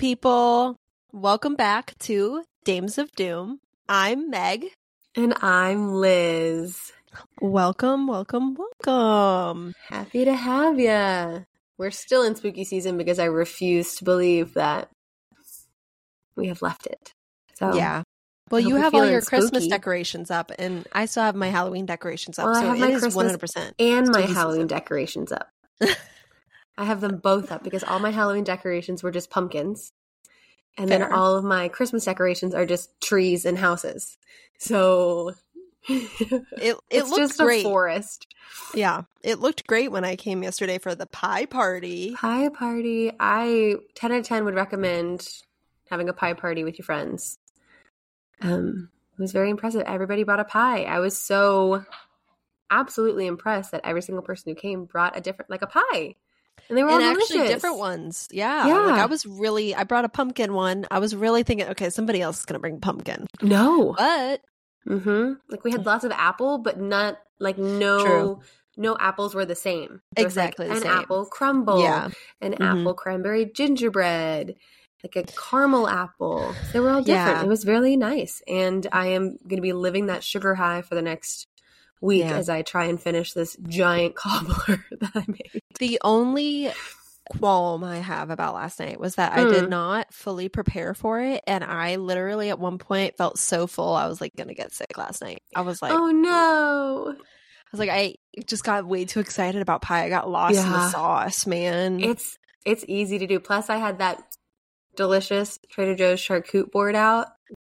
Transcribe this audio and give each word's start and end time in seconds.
Spooky 0.00 0.14
people. 0.14 0.76
Welcome 1.12 1.56
back 1.56 1.92
to 2.00 2.44
Dames 2.64 2.96
of 2.96 3.12
Doom. 3.12 3.60
I'm 3.86 4.30
Meg. 4.30 4.64
And 5.14 5.34
I'm 5.42 5.92
Liz. 5.92 6.90
Welcome, 7.42 8.06
welcome, 8.06 8.56
welcome. 8.56 9.74
Happy 9.90 10.24
to 10.24 10.34
have 10.34 10.80
you. 10.80 11.44
We're 11.76 11.90
still 11.90 12.22
in 12.22 12.34
spooky 12.34 12.64
season 12.64 12.96
because 12.96 13.18
I 13.18 13.26
refuse 13.26 13.96
to 13.96 14.04
believe 14.04 14.54
that 14.54 14.88
we 16.34 16.48
have 16.48 16.62
left 16.62 16.86
it. 16.86 17.12
So 17.56 17.74
Yeah. 17.74 18.04
Well, 18.50 18.60
you 18.62 18.76
have 18.76 18.94
all 18.94 19.04
your 19.04 19.20
Christmas 19.20 19.66
decorations 19.66 20.30
up, 20.30 20.50
and 20.58 20.86
I 20.92 21.04
still 21.04 21.24
have 21.24 21.36
my 21.36 21.48
Halloween 21.48 21.84
decorations 21.84 22.38
up. 22.38 22.46
Well, 22.46 22.56
I 22.56 22.60
so 22.62 22.66
have 22.68 22.76
it 22.76 22.80
my 22.80 22.90
is 22.92 23.00
Christmas 23.00 23.36
100%. 23.36 23.72
and 23.78 24.08
my 24.08 24.22
Halloween 24.22 24.60
season. 24.60 24.66
decorations 24.66 25.30
up. 25.30 25.50
I 26.80 26.84
have 26.84 27.00
them 27.00 27.18
both 27.18 27.52
up 27.52 27.62
because 27.62 27.84
all 27.84 27.98
my 27.98 28.10
Halloween 28.10 28.44
decorations 28.44 29.02
were 29.02 29.10
just 29.10 29.30
pumpkins. 29.30 29.92
And 30.78 30.88
then 30.88 31.02
all 31.02 31.36
of 31.36 31.44
my 31.44 31.68
Christmas 31.68 32.06
decorations 32.06 32.54
are 32.54 32.64
just 32.64 32.98
trees 33.00 33.44
and 33.44 33.58
houses. 33.58 34.16
So 34.58 35.34
It, 35.88 36.42
it 36.60 36.76
it's 36.90 37.14
just 37.14 37.38
great. 37.38 37.60
a 37.60 37.68
forest. 37.68 38.26
Yeah. 38.74 39.02
It 39.22 39.40
looked 39.40 39.66
great 39.66 39.90
when 39.90 40.04
I 40.04 40.16
came 40.16 40.42
yesterday 40.42 40.78
for 40.78 40.94
the 40.94 41.06
pie 41.06 41.46
party. 41.46 42.14
Pie 42.14 42.48
party. 42.50 43.12
I 43.18 43.76
10 43.94 44.12
out 44.12 44.18
of 44.18 44.24
10 44.26 44.44
would 44.44 44.54
recommend 44.54 45.26
having 45.90 46.08
a 46.08 46.12
pie 46.14 46.34
party 46.34 46.64
with 46.64 46.78
your 46.78 46.84
friends. 46.84 47.38
Um, 48.40 48.90
it 49.18 49.20
was 49.20 49.32
very 49.32 49.50
impressive. 49.50 49.82
Everybody 49.82 50.22
brought 50.22 50.40
a 50.40 50.44
pie. 50.44 50.84
I 50.84 51.00
was 51.00 51.16
so 51.16 51.84
absolutely 52.70 53.26
impressed 53.26 53.72
that 53.72 53.82
every 53.84 54.00
single 54.00 54.22
person 54.22 54.50
who 54.50 54.54
came 54.54 54.84
brought 54.84 55.16
a 55.16 55.20
different, 55.20 55.50
like 55.50 55.62
a 55.62 55.66
pie. 55.66 56.14
And 56.68 56.76
they 56.78 56.82
were 56.82 56.90
and 56.90 57.02
all 57.02 57.10
actually 57.10 57.36
delicious. 57.38 57.54
different 57.54 57.78
ones. 57.78 58.28
Yeah. 58.30 58.66
Yeah. 58.66 58.78
Like 58.86 59.00
I 59.00 59.06
was 59.06 59.24
really, 59.26 59.74
I 59.74 59.84
brought 59.84 60.04
a 60.04 60.08
pumpkin 60.08 60.52
one. 60.52 60.86
I 60.90 60.98
was 60.98 61.14
really 61.16 61.42
thinking, 61.42 61.68
okay, 61.68 61.90
somebody 61.90 62.20
else 62.20 62.40
is 62.40 62.44
going 62.44 62.54
to 62.54 62.60
bring 62.60 62.80
pumpkin. 62.80 63.26
No. 63.42 63.94
But 63.96 64.40
Mm-hmm. 64.88 65.32
Like 65.50 65.62
we 65.62 65.72
had 65.72 65.84
lots 65.84 66.04
of 66.04 66.10
apple, 66.12 66.56
but 66.58 66.80
not 66.80 67.18
like 67.38 67.58
no 67.58 68.02
True. 68.04 68.40
no 68.78 68.96
apples 68.98 69.34
were 69.34 69.44
the 69.44 69.54
same. 69.54 70.00
There 70.16 70.24
like, 70.24 70.26
Exactly 70.26 70.68
the 70.68 70.72
an 70.74 70.80
same. 70.80 70.90
apple 70.90 71.26
crumble, 71.26 71.82
yeah. 71.82 72.08
an 72.40 72.54
Mhm. 72.54 72.80
apple 72.80 72.94
cranberry 72.94 73.44
gingerbread, 73.44 74.54
like 75.04 75.16
a 75.16 75.24
caramel 75.24 75.86
apple. 75.86 76.54
They 76.72 76.80
were 76.80 76.88
all 76.90 77.02
different. 77.02 77.36
Yeah. 77.38 77.42
It 77.44 77.48
was 77.48 77.66
really 77.66 77.96
nice, 77.98 78.42
and 78.48 78.86
I 78.90 79.08
am 79.08 79.36
going 79.46 79.56
to 79.56 79.62
be 79.62 79.74
living 79.74 80.06
that 80.06 80.24
sugar 80.24 80.54
high 80.54 80.80
for 80.80 80.94
the 80.94 81.02
next 81.02 81.46
week 82.00 82.24
Yeah. 82.24 82.36
as 82.36 82.48
I 82.48 82.62
try 82.62 82.86
and 82.86 83.00
finish 83.00 83.32
this 83.32 83.56
giant 83.68 84.14
cobbler 84.16 84.84
that 85.00 85.10
I 85.14 85.24
made. 85.28 85.62
The 85.78 85.98
only 86.02 86.70
qualm 87.38 87.84
I 87.84 87.98
have 87.98 88.30
about 88.30 88.54
last 88.54 88.80
night 88.80 88.98
was 88.98 89.14
that 89.14 89.32
I 89.32 89.44
did 89.44 89.64
Mm. 89.64 89.68
not 89.68 90.12
fully 90.12 90.48
prepare 90.48 90.94
for 90.94 91.20
it. 91.20 91.42
And 91.46 91.62
I 91.62 91.96
literally 91.96 92.50
at 92.50 92.58
one 92.58 92.78
point 92.78 93.16
felt 93.16 93.38
so 93.38 93.66
full, 93.66 93.94
I 93.94 94.08
was 94.08 94.20
like 94.20 94.34
going 94.36 94.48
to 94.48 94.54
get 94.54 94.72
sick 94.72 94.98
last 94.98 95.22
night. 95.22 95.42
I 95.54 95.60
was 95.60 95.80
like, 95.80 95.92
oh 95.92 96.10
no! 96.10 97.14
I 97.16 97.68
was 97.70 97.78
like, 97.78 97.90
I 97.90 98.16
just 98.46 98.64
got 98.64 98.84
way 98.84 99.04
too 99.04 99.20
excited 99.20 99.62
about 99.62 99.80
pie. 99.82 100.04
I 100.04 100.08
got 100.08 100.28
lost 100.28 100.56
in 100.56 100.68
the 100.68 100.88
sauce, 100.90 101.46
man. 101.46 102.00
It's 102.00 102.36
it's 102.66 102.84
easy 102.88 103.18
to 103.20 103.26
do. 103.28 103.38
Plus, 103.38 103.70
I 103.70 103.76
had 103.76 103.98
that 104.00 104.20
delicious 104.96 105.58
Trader 105.70 105.94
Joe's 105.94 106.20
charcuterie 106.20 106.70
board 106.70 106.96
out. 106.96 107.28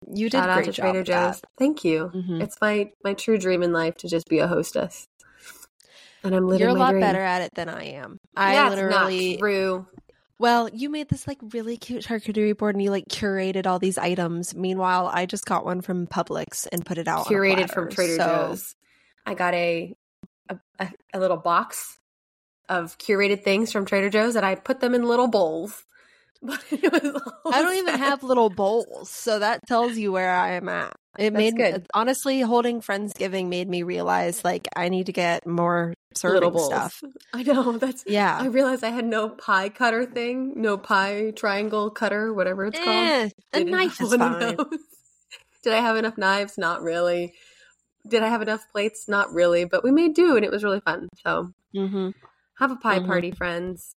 You 0.06 0.30
did 0.30 0.38
Shout 0.38 0.48
a 0.48 0.52
out 0.52 0.54
great 0.56 0.66
to 0.66 0.72
job. 0.72 0.82
Trader 0.84 0.98
with 1.00 1.06
that. 1.08 1.32
Joe's. 1.34 1.42
Thank 1.58 1.84
you. 1.84 2.10
Mhm. 2.14 2.42
It's 2.42 2.56
my 2.60 2.90
my 3.04 3.14
true 3.14 3.38
dream 3.38 3.62
in 3.62 3.72
life 3.72 3.96
to 3.98 4.08
just 4.08 4.28
be 4.28 4.38
a 4.38 4.46
hostess, 4.46 5.08
and 6.22 6.34
I'm 6.34 6.46
living 6.46 6.60
You're 6.66 6.76
a 6.76 6.78
lot 6.78 6.90
dream. 6.90 7.00
better 7.00 7.20
at 7.20 7.42
it 7.42 7.54
than 7.54 7.68
I 7.68 7.84
am. 7.84 8.18
I 8.36 8.54
That's 8.54 8.74
literally 8.76 9.32
not 9.32 9.38
true. 9.40 9.86
Well, 10.40 10.68
you 10.68 10.88
made 10.88 11.08
this 11.08 11.26
like 11.26 11.38
really 11.52 11.76
cute 11.76 12.04
charcuterie 12.04 12.56
board 12.56 12.76
and 12.76 12.82
you 12.82 12.92
like 12.92 13.06
curated 13.08 13.66
all 13.66 13.80
these 13.80 13.98
items. 13.98 14.54
Meanwhile, 14.54 15.10
I 15.12 15.26
just 15.26 15.44
got 15.46 15.64
one 15.64 15.80
from 15.80 16.06
Publix 16.06 16.68
and 16.70 16.86
put 16.86 16.96
it 16.96 17.08
out. 17.08 17.26
Curated 17.26 17.70
from. 17.72 17.90
Trader 17.90 18.16
So- 18.16 18.24
Joe's. 18.48 18.76
I 19.26 19.34
got 19.34 19.52
a 19.54 19.94
a 20.78 20.88
a 21.12 21.18
little 21.18 21.36
box 21.36 21.98
of 22.68 22.96
curated 22.98 23.42
things 23.42 23.72
from 23.72 23.84
Trader 23.84 24.10
Joe's, 24.10 24.36
and 24.36 24.46
I 24.46 24.54
put 24.54 24.78
them 24.80 24.94
in 24.94 25.02
little 25.02 25.26
bowls. 25.28 25.84
But 26.42 26.62
it 26.70 26.92
was 26.92 27.22
I 27.52 27.62
don't 27.62 27.76
even 27.76 27.94
have 27.96 28.22
little 28.22 28.48
bowls, 28.50 29.10
so 29.10 29.38
that 29.40 29.60
tells 29.66 29.96
you 29.96 30.12
where 30.12 30.30
I 30.30 30.52
am 30.52 30.68
at. 30.68 30.92
It 31.18 31.32
That's 31.32 31.52
made 31.52 31.56
good. 31.56 31.86
honestly 31.94 32.40
holding 32.42 32.80
Friendsgiving 32.80 33.48
made 33.48 33.68
me 33.68 33.82
realize 33.82 34.44
like 34.44 34.68
I 34.76 34.88
need 34.88 35.06
to 35.06 35.12
get 35.12 35.46
more 35.46 35.94
serving 36.14 36.56
stuff. 36.58 37.02
I 37.32 37.42
know 37.42 37.76
that's. 37.78 38.04
Yeah, 38.06 38.38
I 38.40 38.46
realized 38.46 38.84
I 38.84 38.90
had 38.90 39.04
no 39.04 39.30
pie 39.30 39.68
cutter 39.68 40.06
thing, 40.06 40.52
no 40.56 40.78
pie 40.78 41.32
triangle 41.34 41.90
cutter, 41.90 42.32
whatever 42.32 42.66
it's 42.66 42.78
called. 42.78 43.08
Eh, 43.08 43.30
a 43.52 43.58
Didn't 43.58 43.72
knife 43.72 44.00
is 44.00 44.14
fine. 44.16 44.56
Did 45.64 45.72
I 45.72 45.80
have 45.80 45.96
enough 45.96 46.16
knives? 46.18 46.56
Not 46.56 46.82
really. 46.82 47.34
Did 48.06 48.22
I 48.22 48.28
have 48.28 48.42
enough 48.42 48.62
plates? 48.70 49.08
Not 49.08 49.32
really. 49.32 49.64
But 49.64 49.82
we 49.82 49.90
made 49.90 50.14
do, 50.14 50.36
and 50.36 50.44
it 50.44 50.52
was 50.52 50.62
really 50.62 50.80
fun. 50.80 51.08
So 51.24 51.50
hmm 51.74 52.10
have 52.58 52.70
a 52.72 52.76
pie 52.76 52.98
Mhm. 52.98 53.06
party, 53.06 53.30
friends. 53.30 53.94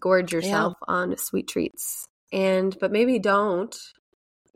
Gorge 0.00 0.32
yourself 0.32 0.74
on 0.86 1.16
sweet 1.18 1.48
treats, 1.48 2.06
and 2.32 2.76
but 2.80 2.92
maybe 2.92 3.18
don't 3.18 3.74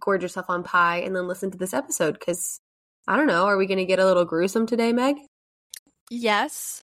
gorge 0.00 0.22
yourself 0.22 0.47
on 0.48 0.62
pie 0.64 0.98
and 0.98 1.14
then 1.14 1.28
listen 1.28 1.50
to 1.50 1.58
this 1.58 1.72
episode 1.75 2.19
because 2.19 2.60
I 3.06 3.16
don't 3.16 3.26
know. 3.26 3.44
Are 3.47 3.56
we 3.56 3.66
going 3.66 3.78
to 3.78 3.84
get 3.84 3.98
a 3.98 4.04
little 4.04 4.25
gruesome 4.25 4.66
today, 4.66 4.92
Meg? 4.92 5.16
Yes. 6.10 6.82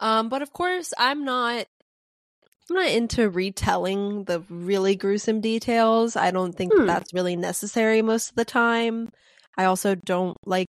Um, 0.00 0.28
but 0.28 0.42
of 0.42 0.52
course 0.52 0.92
I'm 0.98 1.24
not 1.24 1.66
I'm 2.70 2.76
not 2.76 2.88
into 2.88 3.28
retelling 3.28 4.24
the 4.24 4.40
really 4.48 4.96
gruesome 4.96 5.40
details. 5.40 6.16
I 6.16 6.30
don't 6.30 6.52
think 6.52 6.72
Hmm. 6.74 6.86
that's 6.86 7.12
really 7.12 7.36
necessary 7.36 8.02
most 8.02 8.30
of 8.30 8.36
the 8.36 8.44
time. 8.44 9.10
I 9.58 9.64
also 9.64 9.94
don't 9.94 10.36
like 10.46 10.68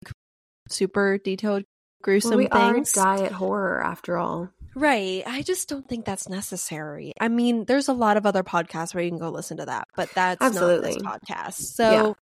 super 0.70 1.18
detailed 1.18 1.64
gruesome 2.02 2.32
well, 2.32 2.38
we 2.40 2.48
things. 2.74 2.98
are 2.98 3.18
diet 3.18 3.32
horror 3.34 3.84
after 3.84 4.18
all. 4.18 4.50
Right. 4.76 5.24
I 5.26 5.42
just 5.42 5.70
don't 5.70 5.88
think 5.88 6.06
that's 6.06 6.28
necessary. 6.30 7.14
I 7.20 7.28
mean, 7.28 7.66
there's 7.66 7.88
a 7.88 7.94
lot 7.94 8.18
of 8.18 8.26
other 8.26 8.44
podcasts 8.44 8.94
where 8.94 9.04
you 9.04 9.10
can 9.12 9.20
go 9.20 9.30
listen 9.30 9.58
to 9.58 9.66
that, 9.66 9.88
but 9.96 10.10
that's 10.16 10.42
Absolutely. 10.42 10.98
not 11.02 11.22
this 11.22 11.30
podcast. 11.30 11.54
So 11.76 11.92
Yeah. 11.92 12.14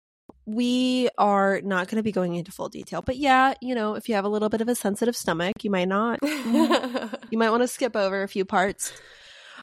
we 0.47 1.09
are 1.19 1.61
not 1.63 1.89
going 1.89 1.97
to 1.97 2.03
be 2.03 2.13
going 2.13 2.35
into 2.35 2.51
full 2.53 2.69
detail. 2.69 3.03
But 3.03 3.17
yeah, 3.19 3.55
you 3.61 3.75
know, 3.75 3.95
if 3.95 4.09
you 4.09 4.15
have 4.17 4.25
a 4.25 4.29
little 4.29 4.49
bit 4.49 4.61
of 4.61 4.69
a 4.69 4.75
sensitive 4.75 5.17
stomach, 5.17 5.63
you 5.63 5.71
might 5.71 5.89
not 5.89 6.19
you 6.23 7.39
might 7.39 7.51
want 7.51 7.63
to 7.63 7.69
skip 7.69 7.95
over 7.97 8.23
a 8.23 8.29
few 8.29 8.45
parts. 8.45 8.93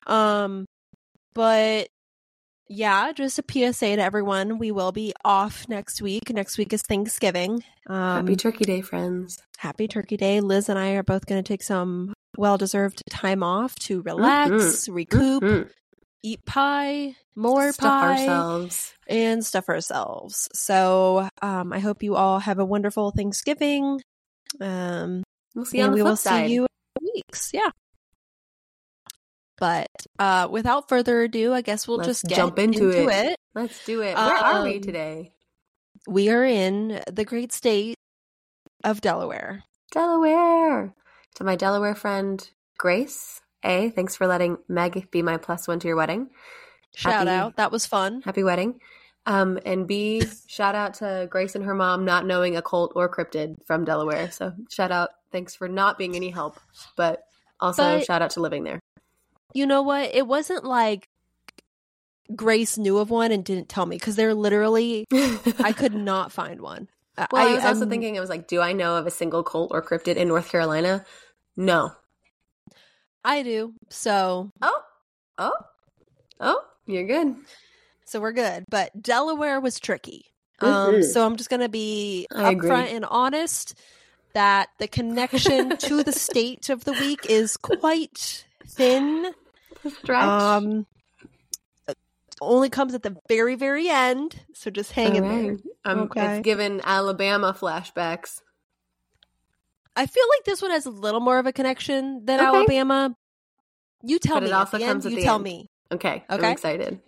Um 0.05 0.65
but 1.33 1.89
yeah, 2.69 3.13
just 3.13 3.39
a 3.39 3.43
PSA 3.49 3.95
to 3.95 4.01
everyone. 4.01 4.57
We 4.57 4.71
will 4.71 4.91
be 4.91 5.13
off 5.23 5.69
next 5.69 6.01
week. 6.01 6.29
Next 6.29 6.57
week 6.57 6.73
is 6.73 6.81
Thanksgiving. 6.81 7.63
Um, 7.87 8.25
Happy 8.25 8.35
Turkey 8.35 8.65
Day, 8.65 8.81
friends. 8.81 9.37
Happy 9.57 9.87
Turkey 9.87 10.17
Day. 10.17 10.41
Liz 10.41 10.67
and 10.67 10.77
I 10.77 10.91
are 10.91 11.03
both 11.03 11.25
going 11.25 11.41
to 11.41 11.47
take 11.47 11.63
some 11.63 12.11
well 12.37 12.57
deserved 12.57 13.03
time 13.09 13.43
off 13.43 13.75
to 13.75 14.01
relax, 14.03 14.87
recoup, 14.89 15.43
Mhm. 15.43 15.69
eat 16.23 16.45
pie, 16.45 17.15
more 17.35 17.71
Stuff 17.71 17.83
pie, 18.01 18.19
ourselves. 18.21 18.93
and 19.07 19.45
stuff 19.45 19.69
ourselves. 19.69 20.47
So 20.53 21.29
um, 21.41 21.73
I 21.73 21.79
hope 21.79 22.03
you 22.03 22.15
all 22.15 22.39
have 22.39 22.59
a 22.59 22.65
wonderful 22.65 23.11
Thanksgiving. 23.11 24.01
Um, 24.61 25.23
We'll 25.55 25.65
see 25.65 25.79
and 25.79 25.91
the 25.93 25.95
we 25.97 26.03
will 26.03 26.15
side. 26.15 26.47
see 26.47 26.53
you 26.53 26.61
in 27.01 27.07
weeks. 27.15 27.51
Yeah. 27.53 27.69
But 29.57 29.87
uh, 30.19 30.47
without 30.51 30.87
further 30.87 31.21
ado, 31.23 31.51
I 31.53 31.61
guess 31.61 31.87
we'll 31.87 31.97
Let's 31.97 32.07
just 32.09 32.25
get 32.25 32.35
jump 32.35 32.59
into 32.59 32.91
into 32.91 33.09
it. 33.09 33.31
it. 33.31 33.39
Let's 33.55 33.83
do 33.85 34.01
it. 34.01 34.15
Where 34.15 34.35
are 34.37 34.63
we 34.63 34.75
Um, 34.75 34.81
today? 34.81 35.33
We 36.07 36.29
are 36.29 36.45
in 36.45 37.01
the 37.11 37.25
great 37.25 37.51
state 37.51 37.95
of 38.83 39.01
Delaware. 39.01 39.63
Delaware. 39.91 40.93
To 41.37 41.43
my 41.43 41.55
Delaware 41.55 41.95
friend, 41.95 42.47
Grace. 42.77 43.41
A, 43.63 43.89
thanks 43.91 44.15
for 44.15 44.27
letting 44.27 44.57
Meg 44.67 45.09
be 45.11 45.21
my 45.21 45.37
plus 45.37 45.67
one 45.67 45.79
to 45.79 45.87
your 45.87 45.95
wedding. 45.97 46.29
Shout 46.95 47.13
Happy- 47.13 47.29
out. 47.29 47.55
That 47.57 47.71
was 47.71 47.85
fun. 47.85 48.21
Happy 48.23 48.43
wedding. 48.43 48.79
Um, 49.27 49.59
and 49.65 49.87
B, 49.87 50.23
shout 50.47 50.73
out 50.73 50.95
to 50.95 51.27
Grace 51.29 51.53
and 51.53 51.65
her 51.65 51.75
mom 51.75 52.05
not 52.05 52.25
knowing 52.25 52.55
occult 52.55 52.93
or 52.95 53.09
cryptid 53.13 53.57
from 53.65 53.83
Delaware. 53.83 54.31
So 54.31 54.53
shout 54.69 54.91
out. 54.91 55.09
Thanks 55.31 55.53
for 55.53 55.67
not 55.67 55.97
being 55.97 56.15
any 56.15 56.29
help, 56.29 56.59
but 56.95 57.23
also 57.59 57.97
But- 57.97 58.05
shout 58.05 58.21
out 58.21 58.31
to 58.31 58.39
living 58.41 58.63
there. 58.63 58.79
You 59.53 59.65
know 59.65 59.81
what? 59.81 60.15
It 60.15 60.27
wasn't 60.27 60.63
like 60.65 61.07
Grace 62.35 62.77
knew 62.77 62.97
of 62.97 63.09
one 63.09 63.31
and 63.31 63.43
didn't 63.43 63.69
tell 63.69 63.85
me 63.85 63.97
because 63.97 64.15
they're 64.15 64.33
literally, 64.33 65.05
I 65.59 65.73
could 65.73 65.93
not 65.95 66.31
find 66.31 66.61
one. 66.61 66.89
Well, 67.31 67.47
I, 67.47 67.55
was 67.55 67.65
also 67.65 67.87
thinking, 67.87 68.15
I 68.17 68.21
was 68.21 68.29
like, 68.29 68.47
do 68.47 68.61
I 68.61 68.73
know 68.73 68.95
of 68.97 69.07
a 69.07 69.11
single 69.11 69.41
cult 69.43 69.71
or 69.73 69.81
cryptid 69.81 70.17
in 70.17 70.27
North 70.27 70.49
Carolina? 70.49 71.03
No. 71.57 71.91
I 73.23 73.43
do. 73.43 73.73
So, 73.89 74.51
Oh, 74.61 74.81
oh, 75.37 75.53
oh, 76.39 76.61
you're 76.85 77.05
good. 77.07 77.35
so 78.05 78.21
we're 78.21 78.31
good. 78.31 78.63
But 78.69 79.01
Delaware 79.01 79.59
was 79.59 79.79
tricky. 79.79 80.25
Um, 80.59 80.95
Mhm. 80.95 81.03
so 81.03 81.25
I'm 81.25 81.35
just 81.35 81.49
going 81.49 81.59
to 81.61 81.69
be 81.69 82.25
I 82.33 82.51
agree. 82.51 82.69
upfront 82.69 82.93
and 82.95 83.05
honest 83.05 83.75
that 84.33 84.69
the 84.79 84.87
connection 84.87 85.75
to 85.77 86.03
the 86.03 86.11
state 86.11 86.69
of 86.69 86.83
the 86.85 86.93
week 86.93 87.25
is 87.29 87.57
quite 87.57 88.45
thin. 88.67 89.33
Stretch. 89.87 90.23
Um, 90.23 90.85
only 92.39 92.69
comes 92.69 92.93
at 92.93 93.01
the 93.03 93.17
very, 93.27 93.55
very 93.55 93.89
end. 93.89 94.43
So 94.53 94.69
just 94.69 94.91
hang 94.91 95.15
in 95.15 95.23
there. 95.23 95.31
Alright. 95.33 95.59
Um, 95.85 95.99
Okay. 96.01 96.37
It's 96.37 96.43
given 96.45 96.81
Alabama 96.83 97.55
flashbacks. 97.59 98.41
I 99.97 100.05
feel 100.05 100.23
like 100.37 100.45
this 100.45 100.61
one 100.61 100.71
has 100.71 100.85
a 100.85 100.89
little 100.91 101.19
more 101.19 101.39
of 101.39 101.45
a 101.47 101.51
connection 101.51 102.23
than 102.25 102.39
Okay. 102.39 102.47
Alabama. 102.47 103.15
You 104.03 104.19
tell 104.19 104.35
But 104.37 104.43
me. 104.43 104.49
it 104.49 104.53
also 104.53 104.77
comes 104.79 105.05
end, 105.05 105.15
you 105.15 105.23
tell 105.23 105.35
end. 105.35 105.43
me. 105.43 105.69
Okay. 105.91 106.23
Okay. 106.29 106.45
I'm 106.45 106.51
excited. 106.53 106.99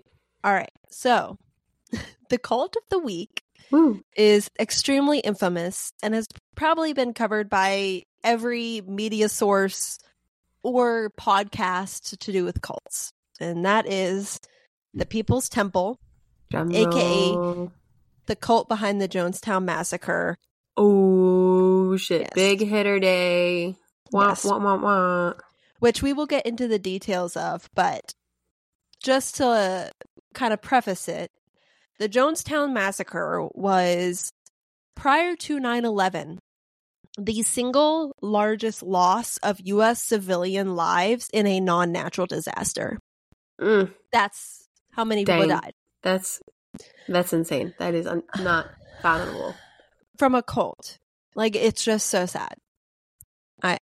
All 0.43 0.51
right. 0.53 0.71
So, 0.89 1.37
the 2.29 2.37
cult 2.39 2.75
of 2.75 2.83
the 2.89 2.97
week 2.99 3.43
Woo. 3.71 4.01
is 4.17 4.49
extremely 4.59 5.19
infamous 5.19 5.93
and 6.01 6.13
has 6.15 6.27
probably 6.55 6.93
been 6.93 7.13
covered 7.13 7.49
by 7.49 8.03
every 8.23 8.81
media 8.81 9.29
source 9.29 9.99
or 10.63 11.11
podcast 11.19 12.17
to 12.17 12.31
do 12.31 12.43
with 12.43 12.61
cults. 12.61 13.13
And 13.39 13.65
that 13.65 13.87
is 13.87 14.39
the 14.93 15.05
People's 15.05 15.47
Temple, 15.47 15.99
AKA 16.53 17.69
the 18.25 18.35
cult 18.35 18.67
behind 18.67 18.99
the 18.99 19.07
Jonestown 19.07 19.63
Massacre. 19.63 20.37
Oh 20.77 21.48
shit! 21.97 22.21
Yes. 22.21 22.31
Big 22.35 22.61
hitter 22.61 22.99
day. 22.99 23.75
Wah, 24.11 24.29
Yes. 24.29 24.43
wah, 24.45 24.57
wah, 24.57 24.77
wah. 24.77 25.33
which 25.79 26.01
we 26.01 26.13
will 26.13 26.25
get 26.25 26.45
into 26.45 26.67
the 26.67 26.79
details 26.79 27.37
of, 27.37 27.69
but 27.75 28.13
just 29.03 29.35
to 29.37 29.91
kind 30.33 30.51
of 30.53 30.61
preface 30.61 31.07
it, 31.07 31.31
the 31.99 32.09
Jonestown 32.09 32.73
Massacre 32.73 33.47
was 33.53 34.31
prior 34.95 35.35
to 35.37 35.59
9 35.59 35.85
11 35.85 36.39
the 37.17 37.41
single 37.43 38.13
largest 38.21 38.81
loss 38.81 39.37
of 39.37 39.59
U.S. 39.65 40.01
civilian 40.01 40.75
lives 40.75 41.29
in 41.33 41.45
a 41.47 41.59
non 41.59 41.91
natural 41.91 42.27
disaster. 42.27 42.97
Mm, 43.59 43.93
That's 44.13 44.67
how 44.93 45.03
many 45.03 45.25
people 45.25 45.47
died 45.47 45.73
that's 46.01 46.39
that's 47.09 47.33
insane. 47.33 47.73
That 47.79 47.93
is 47.93 48.07
un- 48.07 48.23
not 48.39 48.67
fathomable. 49.01 49.53
from 50.17 50.33
a 50.35 50.41
cult. 50.41 50.97
Like, 51.39 51.55
it's 51.55 51.83
just 51.85 52.07
so 52.07 52.25
sad. 52.25 52.53
Mad. 53.63 53.79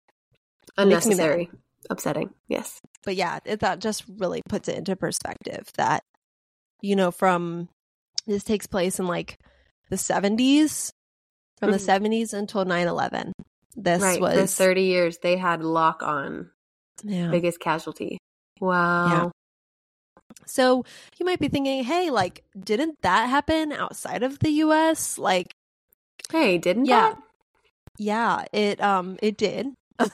Unnecessary. 0.79 1.51
Upsetting. 1.91 2.31
Yes. 2.49 2.81
but 3.05 3.15
yeah, 3.17 3.41
it, 3.45 3.61
that 3.61 3.79
just 3.81 4.05
really 4.17 4.41
puts 4.49 4.69
it 4.69 4.79
into 4.79 4.97
perspective 4.97 5.69
that, 5.77 6.03
you 6.81 6.97
know, 6.97 7.11
from 7.11 7.69
this 8.27 8.43
takes 8.45 8.67
place 8.67 8.99
in 8.99 9.07
like 9.07 9.39
the 9.91 9.97
70s, 9.97 10.93
from 11.59 11.73
the 11.73 11.77
Mhm. 11.79 12.09
70s 12.11 12.33
until 12.33 12.65
9 12.65 12.87
11. 12.89 13.33
This 13.77 14.01
right. 14.01 14.21
was, 14.21 14.37
the 14.37 14.47
thirty 14.47 14.85
years 14.85 15.19
they 15.19 15.37
had 15.37 15.63
lock 15.63 16.03
on 16.03 16.51
yeah. 17.03 17.29
biggest 17.31 17.59
casualty. 17.61 18.19
Wow. 18.61 19.33
So 20.47 20.85
you 21.19 21.27
might 21.27 21.39
be 21.41 21.49
thinking, 21.49 21.83
hey, 21.85 22.11
like, 22.11 22.45
didn't 22.59 22.97
that 23.03 23.29
happen 23.29 23.73
outside 23.73 24.23
of 24.23 24.39
the 24.39 24.51
US? 24.65 25.19
Like, 25.19 25.53
Hey, 26.31 26.57
didn't 26.59 26.85
Yeah. 26.87 27.15
Yeah, 28.03 28.45
it, 28.53 28.81
um, 28.81 29.17
it 29.23 29.37
did. 29.37 29.67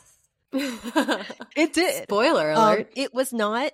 It 0.53 1.73
did. 1.75 2.05
Spoiler 2.05 2.53
Um, 2.53 2.59
alert. 2.59 2.91
it 2.97 3.13
was 3.13 3.33
not 3.33 3.71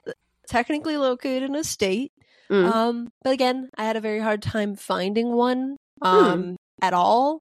technically 0.49 0.96
located 0.96 1.44
in 1.44 1.55
a 1.55 1.62
state. 1.64 2.11
Mm. 2.50 2.70
Um, 2.72 3.08
but 3.22 3.32
again, 3.32 3.70
I 3.76 3.84
had 3.84 3.96
a 3.96 4.00
very 4.00 4.20
hard 4.20 4.43
time 4.43 4.75
finding 4.76 5.32
one 5.32 5.76
Hmm. 6.02 6.06
um 6.08 6.56
at 6.82 6.93
all, 6.93 7.40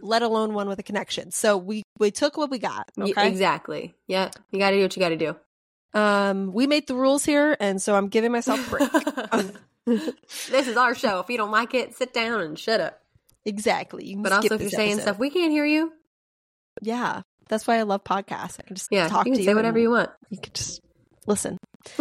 let 0.00 0.22
alone 0.22 0.52
one 0.52 0.68
with 0.68 0.78
a 0.80 0.82
connection. 0.82 1.30
So 1.30 1.56
we 1.56 1.82
we 2.00 2.10
took 2.10 2.36
what 2.36 2.50
we 2.50 2.58
got. 2.58 2.90
Okay. 2.98 3.28
exactly. 3.28 3.94
Yeah. 4.08 4.30
You 4.50 4.58
got 4.58 4.70
to 4.70 4.76
do 4.76 4.82
what 4.82 4.96
you 4.96 5.00
got 5.00 5.10
to 5.10 5.16
do. 5.16 5.36
Um, 5.98 6.52
we 6.52 6.66
made 6.66 6.88
the 6.88 6.96
rules 6.96 7.24
here, 7.24 7.56
and 7.60 7.80
so 7.80 7.94
I'm 7.94 8.08
giving 8.08 8.32
myself 8.32 8.66
a 8.66 8.70
break. 8.70 9.54
this 10.50 10.66
is 10.66 10.76
our 10.76 10.94
show. 10.96 11.20
If 11.20 11.30
you 11.30 11.36
don't 11.36 11.52
like 11.52 11.72
it, 11.72 11.94
sit 11.94 12.12
down 12.12 12.40
and 12.40 12.58
shut 12.58 12.80
up. 12.80 13.00
Exactly. 13.44 14.06
You 14.06 14.22
But 14.22 14.32
also, 14.32 14.54
if 14.54 14.60
you're 14.60 14.70
saying 14.70 14.92
episode. 14.92 15.02
stuff 15.02 15.18
we 15.18 15.30
can't 15.30 15.52
hear 15.52 15.64
you, 15.64 15.92
yeah, 16.82 17.22
that's 17.48 17.66
why 17.66 17.78
I 17.78 17.82
love 17.82 18.04
podcasts. 18.04 18.58
I 18.58 18.62
can 18.62 18.76
just 18.76 18.88
yeah, 18.90 19.08
talk 19.08 19.26
you 19.26 19.32
to 19.32 19.36
can 19.36 19.40
you. 19.44 19.50
say 19.50 19.54
whatever 19.54 19.78
you 19.78 19.90
want. 19.90 20.10
You 20.30 20.38
can 20.38 20.52
just 20.52 20.80
listen. 21.26 21.58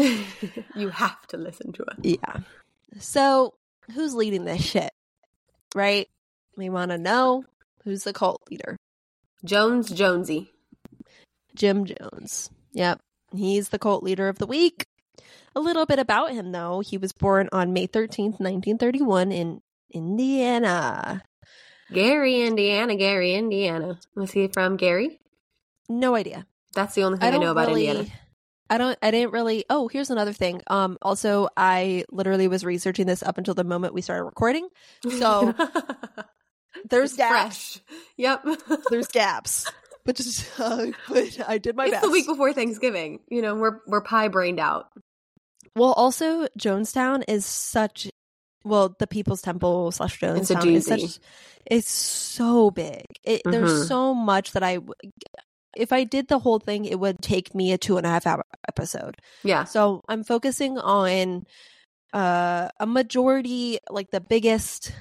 you 0.76 0.90
have 0.90 1.26
to 1.28 1.38
listen 1.38 1.74
to 1.74 1.84
us. 1.86 1.98
Yeah. 2.02 2.40
So 3.00 3.54
who's 3.94 4.14
leading 4.16 4.46
this 4.46 4.64
shit? 4.64 4.92
Right? 5.76 6.08
We 6.56 6.70
want 6.70 6.92
to 6.92 6.98
know 6.98 7.44
who's 7.84 8.04
the 8.04 8.14
cult 8.14 8.42
leader. 8.50 8.78
Jones 9.44 9.90
Jonesy. 9.90 10.52
Jim 11.56 11.86
Jones. 11.86 12.50
Yep. 12.74 13.00
He's 13.36 13.70
the 13.70 13.80
cult 13.80 14.04
leader 14.04 14.30
of 14.30 14.38
the 14.38 14.48
week. 14.48 14.86
A 15.56 15.60
little 15.60 15.86
bit 15.86 16.00
about 16.00 16.32
him, 16.32 16.52
though. 16.52 16.80
He 16.80 16.98
was 16.98 17.12
born 17.12 17.50
on 17.52 17.74
May 17.74 17.88
13th, 17.88 18.40
1931, 18.40 19.32
in 19.32 19.62
Indiana. 19.92 21.22
Gary, 21.94 22.42
Indiana. 22.42 22.96
Gary, 22.96 23.34
Indiana. 23.36 24.00
Was 24.16 24.32
he 24.32 24.48
from 24.48 24.78
Gary? 24.78 25.20
No 25.90 26.16
idea. 26.16 26.46
That's 26.76 26.96
the 26.96 27.04
only 27.04 27.20
thing 27.20 27.28
I, 27.28 27.32
don't 27.32 27.42
know 27.42 27.52
about 27.52 27.68
really, 27.68 27.88
Indiana. 27.88 28.10
I 28.70 28.78
don't. 28.78 28.98
I 29.02 29.12
didn't 29.12 29.32
really. 29.32 29.66
Oh, 29.70 29.88
here's 29.88 30.10
another 30.10 30.34
thing. 30.34 30.62
Um. 30.68 30.98
Also, 31.02 31.50
I 31.56 32.06
literally 32.12 32.48
was 32.48 32.64
researching 32.66 33.06
this 33.06 33.22
up 33.24 33.38
until 33.38 33.54
the 33.54 33.64
moment 33.64 33.94
we 33.94 34.02
started 34.02 34.24
recording. 34.24 34.68
So 35.18 35.54
there's 36.90 37.12
It's 37.12 37.18
gaps. 37.18 37.78
fresh. 37.78 37.98
Yep. 38.18 38.46
There's 38.90 39.08
gaps. 39.08 39.72
But 40.06 40.16
just, 40.16 40.46
uh, 40.60 40.88
but 41.08 41.40
I 41.48 41.58
did 41.60 41.76
my 41.76 41.86
it's 41.86 41.92
best. 41.94 42.04
the 42.06 42.12
week 42.12 42.26
before 42.28 42.54
Thanksgiving. 42.54 43.20
You 43.30 43.42
know, 43.42 43.56
we're 43.56 43.80
we're 43.88 44.02
pie 44.02 44.28
brained 44.30 44.60
out. 44.60 44.88
Well, 45.76 45.94
also 45.94 46.48
Jonestown 46.60 47.24
is 47.28 47.46
such 47.46 48.10
well, 48.64 48.96
the 49.00 49.08
People's 49.08 49.42
Temple 49.42 49.92
slash 49.92 50.22
It's 50.22 50.50
a 50.52 50.56
Jonestown 50.56 50.76
is 50.76 50.86
such 50.86 51.20
it's 51.66 51.92
so 51.92 52.72
big. 52.72 53.06
It, 53.24 53.42
Mhm. 53.46 53.52
There's 53.52 53.88
so 53.88 54.14
much 54.14 54.52
that 54.54 54.64
i 54.64 54.80
if 55.76 55.92
I 55.92 56.04
did 56.04 56.28
the 56.28 56.38
whole 56.38 56.60
thing, 56.60 56.86
it 56.86 57.00
would 57.00 57.20
take 57.22 57.56
me 57.56 57.72
a 57.74 57.78
two 57.80 57.98
and 57.98 58.06
a 58.06 58.10
half 58.10 58.28
hour 58.28 58.44
episode. 58.68 59.18
Yeah. 59.44 59.64
So 59.64 60.04
I'm 60.08 60.24
focusing 60.24 60.78
on 60.78 61.46
uh, 62.14 62.70
a 62.80 62.86
majority, 62.86 63.80
like 63.90 64.12
the 64.12 64.22
biggest 64.22 64.94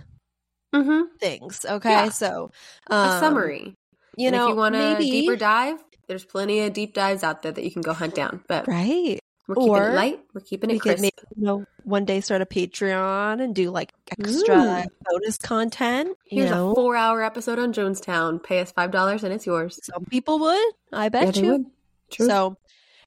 Mm-hmm. 0.75 1.15
things. 1.21 1.67
Okay, 1.69 1.91
Yeah. 1.91 2.09
so 2.09 2.51
A 2.91 2.95
um, 2.95 3.21
summary. 3.21 3.75
You 4.17 4.29
and 4.29 4.37
know, 4.37 4.45
if 4.47 4.51
you 4.51 4.57
want 4.57 4.75
a 4.75 4.79
maybe 4.79 5.11
deeper 5.11 5.37
dive, 5.37 5.77
there's 6.09 6.25
plenty 6.25 6.61
of 6.61 6.73
deep 6.73 6.95
dives 6.95 7.23
out 7.23 7.43
there 7.43 7.53
that 7.53 7.63
you 7.63 7.71
can 7.71 7.83
go 7.83 7.93
hunt 7.93 8.15
down. 8.15 8.43
But 8.49 8.67
right? 8.67 9.19
We're 9.49 9.57
keeping 9.57 9.71
Or 9.71 9.91
it 9.91 9.95
light. 9.95 10.21
We're 10.35 10.41
keeping 10.41 10.71
it 10.71 10.75
we 10.75 10.79
could 10.79 10.89
crisp. 10.99 11.03
maybe 11.03 11.15
you 11.37 11.45
know 11.45 11.65
one 11.85 12.05
day 12.05 12.21
start 12.21 12.43
a 12.43 12.47
Patreon 12.47 13.43
and 13.43 13.55
do 13.55 13.71
like 13.71 13.93
extra 14.11 14.55
Mm. 14.57 14.87
bonus 15.05 15.37
content. 15.39 16.17
Here's 16.27 16.49
you 16.51 16.55
know, 16.55 16.71
a 16.71 16.75
four 16.75 16.97
hour 16.97 17.23
episode 17.23 17.59
on 17.59 17.73
Jonestown. 17.73 18.43
Pay 18.43 18.61
us 18.61 18.71
five 18.73 18.91
dollars 18.93 19.25
and 19.25 19.33
it's 19.33 19.47
yours. 19.47 19.81
some 19.83 20.05
people 20.05 20.39
would. 20.39 20.73
I 20.93 21.09
bet 21.09 21.37
Yeah, 21.37 21.43
you. 21.43 21.73
True. 22.11 22.27
So, 22.27 22.57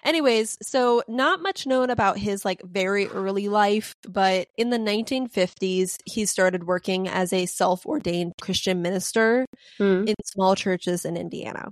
anyways, 0.04 0.58
so 0.62 1.04
not 1.08 1.42
much 1.42 1.66
known 1.66 1.90
about 1.90 2.18
his 2.18 2.44
like 2.44 2.62
very 2.64 3.08
early 3.08 3.48
life, 3.48 3.96
but 4.08 4.48
in 4.58 4.72
the 4.72 4.78
1950s, 4.80 5.98
he 6.06 6.26
started 6.26 6.66
working 6.66 7.08
as 7.08 7.32
a 7.32 7.46
self-ordained 7.46 8.34
Christian 8.42 8.82
minister 8.82 9.46
Mm. 9.80 10.10
in 10.10 10.16
small 10.26 10.56
churches 10.56 11.06
in 11.06 11.16
Indiana. 11.18 11.70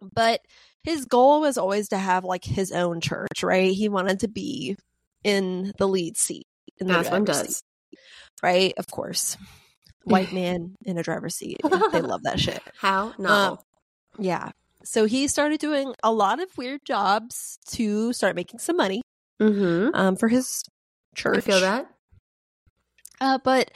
But 0.00 0.40
his 0.84 1.04
goal 1.04 1.40
was 1.40 1.58
always 1.58 1.88
to 1.88 1.98
have 1.98 2.24
like 2.24 2.44
his 2.44 2.72
own 2.72 3.00
church, 3.00 3.42
right? 3.42 3.72
He 3.72 3.88
wanted 3.88 4.20
to 4.20 4.28
be 4.28 4.76
in 5.24 5.72
the 5.78 5.88
lead 5.88 6.16
seat. 6.16 6.46
In 6.78 6.86
the 6.86 6.98
As 6.98 7.10
one 7.10 7.24
does. 7.24 7.56
seat, 7.90 7.98
right? 8.42 8.72
Of 8.76 8.86
course. 8.90 9.36
White 10.04 10.32
man 10.32 10.76
in 10.84 10.96
a 10.96 11.02
driver's 11.02 11.34
seat. 11.34 11.60
They 11.92 12.00
love 12.00 12.22
that 12.22 12.40
shit. 12.40 12.62
How 12.78 13.12
novel. 13.18 13.64
Yeah. 14.18 14.50
So 14.84 15.04
he 15.04 15.28
started 15.28 15.60
doing 15.60 15.94
a 16.02 16.12
lot 16.12 16.40
of 16.40 16.56
weird 16.56 16.84
jobs 16.84 17.58
to 17.70 18.12
start 18.12 18.36
making 18.36 18.60
some 18.60 18.76
money 18.76 19.02
mm-hmm. 19.40 19.94
um, 19.94 20.16
for 20.16 20.28
his 20.28 20.62
church. 21.14 21.38
I 21.38 21.40
feel 21.40 21.60
that. 21.60 21.86
Uh, 23.20 23.38
but 23.42 23.70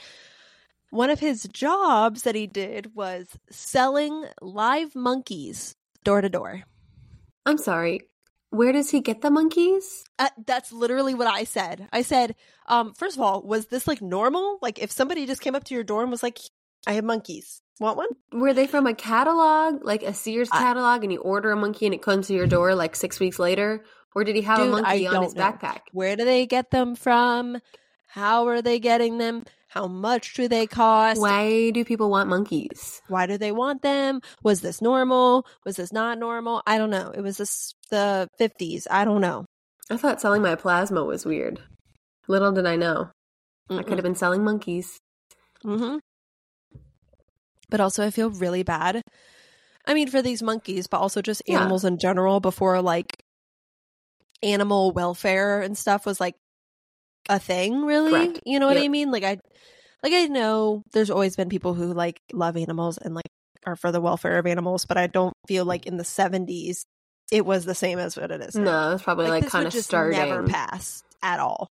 one 0.89 1.09
of 1.09 1.19
his 1.19 1.43
jobs 1.51 2.23
that 2.23 2.35
he 2.35 2.47
did 2.47 2.95
was 2.95 3.27
selling 3.49 4.25
live 4.41 4.95
monkeys 4.95 5.75
door 6.03 6.21
to 6.21 6.29
door. 6.29 6.63
I'm 7.45 7.57
sorry. 7.57 8.01
Where 8.49 8.71
does 8.71 8.91
he 8.91 9.01
get 9.01 9.21
the 9.21 9.31
monkeys? 9.31 10.05
Uh, 10.19 10.29
that's 10.45 10.71
literally 10.71 11.15
what 11.15 11.27
I 11.27 11.43
said. 11.43 11.87
I 11.91 12.03
said, 12.03 12.35
um, 12.67 12.93
first 12.93 13.15
of 13.15 13.21
all, 13.21 13.41
was 13.41 13.65
this 13.67 13.87
like 13.87 14.01
normal? 14.01 14.59
Like 14.61 14.79
if 14.79 14.91
somebody 14.91 15.25
just 15.25 15.41
came 15.41 15.55
up 15.55 15.63
to 15.65 15.73
your 15.73 15.83
door 15.83 16.03
and 16.03 16.11
was 16.11 16.21
like, 16.21 16.37
I 16.85 16.93
have 16.93 17.03
monkeys. 17.03 17.61
Want 17.79 17.97
one? 17.97 18.09
Were 18.31 18.53
they 18.53 18.67
from 18.67 18.85
a 18.85 18.93
catalog, 18.93 19.83
like 19.83 20.03
a 20.03 20.13
Sears 20.13 20.49
I- 20.51 20.59
catalog, 20.59 21.03
and 21.03 21.11
you 21.11 21.19
order 21.19 21.51
a 21.51 21.55
monkey 21.55 21.85
and 21.87 21.95
it 21.95 22.03
comes 22.03 22.27
to 22.27 22.33
your 22.33 22.45
door 22.45 22.75
like 22.75 22.95
six 22.95 23.19
weeks 23.19 23.39
later? 23.39 23.83
Or 24.13 24.23
did 24.23 24.35
he 24.35 24.43
have 24.43 24.59
a 24.59 24.65
monkey 24.67 25.07
I 25.07 25.15
on 25.15 25.23
his 25.23 25.33
know. 25.33 25.41
backpack? 25.41 25.79
Where 25.91 26.15
do 26.15 26.23
they 26.23 26.45
get 26.45 26.69
them 26.69 26.95
from? 26.95 27.57
How 28.07 28.47
are 28.47 28.61
they 28.61 28.77
getting 28.79 29.17
them? 29.17 29.43
How 29.73 29.87
much 29.87 30.35
do 30.35 30.47
they 30.47 30.67
cost? 30.67 31.19
Why 31.19 31.71
do 31.71 31.83
people 31.83 32.11
want 32.11 32.29
monkeys? 32.29 33.01
Why 33.07 33.25
do 33.25 33.39
they 33.39 33.51
want 33.51 33.81
them? 33.81 34.21
Was 34.43 34.61
this 34.61 34.83
normal? 34.83 35.47
Was 35.65 35.77
this 35.77 35.91
not 35.91 36.19
normal? 36.19 36.61
I 36.67 36.77
don't 36.77 36.91
know. 36.91 37.09
It 37.09 37.21
was 37.21 37.37
this, 37.37 37.73
the 37.89 38.27
50s. 38.39 38.85
I 38.91 39.03
don't 39.03 39.19
know. 39.19 39.45
I 39.89 39.97
thought 39.97 40.21
selling 40.21 40.43
my 40.43 40.53
plasma 40.53 41.03
was 41.03 41.25
weird. 41.25 41.59
Little 42.27 42.51
did 42.51 42.67
I 42.67 42.75
know. 42.75 43.09
I 43.71 43.81
could 43.81 43.97
have 43.97 44.03
been 44.03 44.13
selling 44.13 44.43
monkeys. 44.43 44.99
Mm-hmm. 45.65 45.97
But 47.71 47.79
also, 47.81 48.05
I 48.05 48.11
feel 48.11 48.29
really 48.29 48.61
bad. 48.61 49.01
I 49.87 49.95
mean, 49.95 50.07
for 50.07 50.21
these 50.21 50.43
monkeys, 50.43 50.85
but 50.85 50.99
also 50.99 51.23
just 51.23 51.41
Yeah. 51.47 51.61
animals 51.61 51.83
in 51.83 51.97
general. 51.97 52.39
Before 52.39 52.79
like 52.83 53.07
animal 54.43 54.91
welfare 54.91 55.61
and 55.61 55.75
stuff 55.75 56.05
was 56.05 56.19
like 56.19 56.35
a 57.29 57.39
thing, 57.39 57.83
really. 57.83 58.11
Correct. 58.11 58.41
You 58.45 58.59
know 58.59 58.67
what 58.67 58.77
I 58.77 58.87
mean? 58.87 59.11
Like 59.11 59.23
I, 59.23 59.37
like 60.01 60.13
I 60.13 60.25
know 60.25 60.83
there's 60.91 61.09
always 61.09 61.35
been 61.35 61.49
people 61.49 61.73
who 61.73 61.93
like 61.93 62.19
love 62.31 62.57
animals 62.57 62.97
and 62.97 63.15
like 63.15 63.25
are 63.65 63.75
for 63.75 63.91
the 63.91 64.01
welfare 64.01 64.37
of 64.37 64.45
animals, 64.45 64.85
but 64.85 64.97
I 64.97 65.07
don't 65.07 65.33
feel 65.47 65.65
like 65.65 65.85
in 65.85 65.97
the 65.97 66.03
'70s 66.03 66.83
it 67.31 67.45
was 67.45 67.65
the 67.65 67.75
same 67.75 67.99
as 67.99 68.17
what 68.17 68.31
it 68.31 68.41
is. 68.41 68.55
now. 68.55 68.63
No, 68.63 68.93
it's 68.93 69.03
probably 69.03 69.27
like, 69.27 69.43
this 69.43 69.51
kind 69.51 69.65
of 69.65 69.73
starting. 69.73 70.19
never 70.19 70.43
pass 70.43 71.03
at 71.21 71.39
all. 71.39 71.67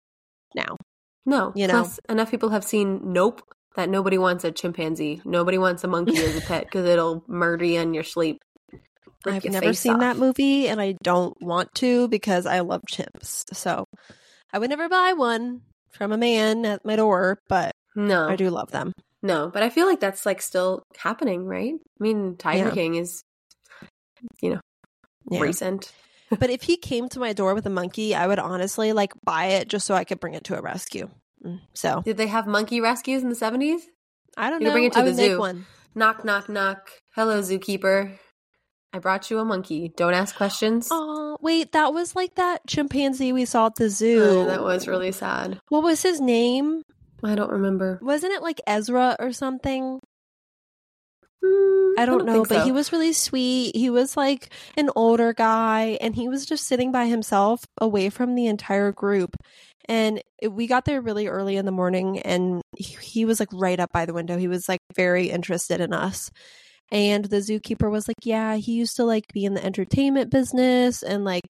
Now, 0.56 0.78
No, 1.26 1.52
you 1.56 1.68
know. 1.68 1.90
Enough 2.08 2.32
people 2.32 2.50
have 2.50 2.64
seen 2.64 3.14
Nope 3.14 3.42
that 3.76 3.90
nobody 3.90 4.18
wants 4.18 4.44
a 4.44 4.52
chimpanzee. 4.52 5.22
Nobody 5.26 5.58
wants 5.58 5.84
a 5.84 5.88
monkey 5.88 6.18
as 6.18 6.36
a 6.38 6.42
pet 6.42 6.66
because 6.66 6.86
it'll 6.86 7.24
murder 7.28 7.66
you 7.66 7.80
in 7.80 7.94
your 7.94 8.04
sleep. 8.04 8.40
I've 9.26 9.44
never 9.46 9.74
seen 9.74 9.96
off. 9.96 10.00
that 10.00 10.18
movie 10.18 10.70
and 10.70 10.80
I 10.80 10.96
don't 11.04 11.36
want 11.42 11.74
to 11.76 12.08
because 12.08 12.46
I 12.46 12.62
love 12.62 12.82
chimps. 12.90 13.44
So 13.54 13.86
I 14.54 14.60
would 14.60 14.70
never 14.70 14.90
buy 14.90 15.14
one 15.14 15.62
from 15.92 16.12
a 16.12 16.18
man 16.18 16.66
at 16.66 16.86
my 16.86 16.96
door, 16.96 17.40
but 17.48 17.72
No, 17.96 18.28
I 18.28 18.36
do 18.36 18.50
love 18.50 18.72
them. 18.72 18.94
no, 19.22 19.50
but 19.50 19.64
I 19.64 19.70
feel 19.70 19.86
like 19.88 20.00
that's 20.00 20.26
like 20.26 20.42
still 20.42 20.84
happening, 20.98 21.46
right? 21.46 21.74
I 21.76 22.04
mean, 22.04 22.36
Tiger 22.38 22.66
Yeah. 22.70 22.74
King 22.74 22.96
is, 22.96 23.22
you 24.42 24.52
know, 24.52 24.62
Yeah. 25.30 25.42
recent. 25.42 25.92
but 26.40 26.50
if 26.50 26.64
he 26.64 26.78
came 26.78 27.10
to 27.10 27.20
my 27.20 27.34
door 27.34 27.54
with 27.56 27.66
a 27.66 27.70
monkey, 27.72 28.14
I 28.16 28.28
would 28.28 28.40
honestly 28.40 28.94
like 28.94 29.14
buy 29.24 29.46
it 29.46 29.68
just 29.68 29.86
so 29.86 29.96
I 29.96 30.04
could 30.04 30.20
bring 30.20 30.34
it 30.36 30.44
to 30.46 30.58
a 30.58 30.62
rescue. 30.62 31.10
Mm, 31.44 31.62
So 31.74 32.02
Did 32.04 32.18
they 32.18 32.28
have 32.28 32.48
monkey 32.48 32.82
rescues 32.82 33.24
in 33.24 33.30
the 33.30 33.36
seventies? 33.36 33.88
I 34.38 34.50
don't 34.50 34.62
You 34.62 34.68
know. 34.68 34.74
bring 34.74 34.86
it 34.86 34.94
to 34.94 35.00
I 35.00 35.04
the 35.04 35.14
zoo. 35.14 35.40
one. 35.40 35.66
Knock, 35.96 36.24
knock, 36.24 36.48
knock. 36.50 36.92
Hello, 37.16 37.42
zookeeper. 37.42 38.18
I 38.92 39.00
brought 39.00 39.30
you 39.30 39.40
a 39.40 39.46
monkey. 39.46 39.92
Don't 39.96 40.14
ask 40.16 40.36
questions. 40.36 40.88
Oh, 40.90 41.38
wait, 41.42 41.74
that 41.74 41.94
was 41.94 42.16
like 42.16 42.36
that 42.36 42.62
chimpanzee 42.68 43.32
we 43.34 43.46
saw 43.46 43.68
at 43.68 43.76
the 43.76 43.86
Oh, 43.86 43.88
zoo. 43.90 44.46
that 44.46 44.64
was 44.64 44.88
really 44.88 45.12
sad. 45.12 45.60
What 45.70 45.84
was 45.84 46.02
his 46.02 46.20
name? 46.20 46.82
I 47.24 47.36
don't 47.36 47.52
remember. 47.52 48.00
Wasn't 48.02 48.34
it 48.34 48.42
like 48.42 48.62
Ezra 48.66 49.16
or 49.20 49.32
something? 49.32 50.00
Hmm, 51.46 52.00
I 52.00 52.06
don't, 52.06 52.26
know, 52.26 52.44
but 52.44 52.60
so. 52.62 52.66
he 52.66 52.72
was 52.72 52.92
really 52.92 53.14
sweet. 53.14 53.76
He 53.76 53.90
was 53.90 54.18
like 54.18 54.50
an 54.76 54.90
older 54.96 55.34
guy 55.34 55.98
and 56.02 56.16
he 56.16 56.28
was 56.28 56.46
just 56.46 56.66
sitting 56.68 56.92
by 56.92 57.06
himself 57.06 57.64
away 57.80 58.10
from 58.10 58.36
the 58.36 58.48
entire 58.48 58.92
group. 58.92 59.36
And 59.88 60.22
we 60.48 60.68
got 60.68 60.86
there 60.86 61.02
really 61.02 61.28
early 61.28 61.58
in 61.58 61.66
the 61.66 61.72
morning 61.72 62.20
and 62.20 62.62
he, 62.78 62.96
he 63.02 63.26
was 63.26 63.40
like 63.40 63.50
right 63.54 63.80
up 63.80 63.92
by 63.94 64.06
the 64.06 64.14
window. 64.14 64.38
He 64.38 64.48
was 64.48 64.68
like 64.68 64.80
very 64.96 65.30
interested 65.30 65.80
in 65.82 65.94
us. 65.94 66.30
And 66.92 67.26
the 67.26 67.38
zookeeper 67.38 67.90
was 67.92 68.08
like, 68.08 68.18
Yeah, 68.24 68.56
he 68.56 68.74
used 68.74 68.96
to 68.98 69.04
like 69.06 69.26
be 69.34 69.46
in 69.46 69.54
the 69.54 69.64
entertainment 69.64 70.32
business 70.32 71.04
and 71.04 71.24
like 71.24 71.44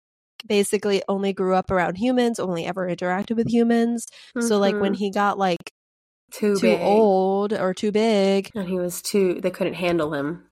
basically 0.47 1.02
only 1.09 1.33
grew 1.33 1.54
up 1.54 1.71
around 1.71 1.97
humans, 1.97 2.38
only 2.38 2.64
ever 2.66 2.88
interacted 2.88 3.37
with 3.37 3.49
humans. 3.49 4.07
So 4.40 4.59
like 4.59 4.76
when 4.80 4.95
Mhm. 4.95 4.99
he 4.99 5.11
got 5.11 5.38
like 5.38 5.59
too, 6.30 6.54
too 6.57 6.61
big. 6.68 6.80
old 6.80 7.52
or 7.52 7.73
too 7.75 7.90
big, 7.92 8.50
and 8.54 8.68
he 8.68 8.78
was 8.78 9.00
too, 9.02 9.40
they 9.40 9.50
couldn't 9.50 9.75
handle 9.75 10.12
him. 10.12 10.45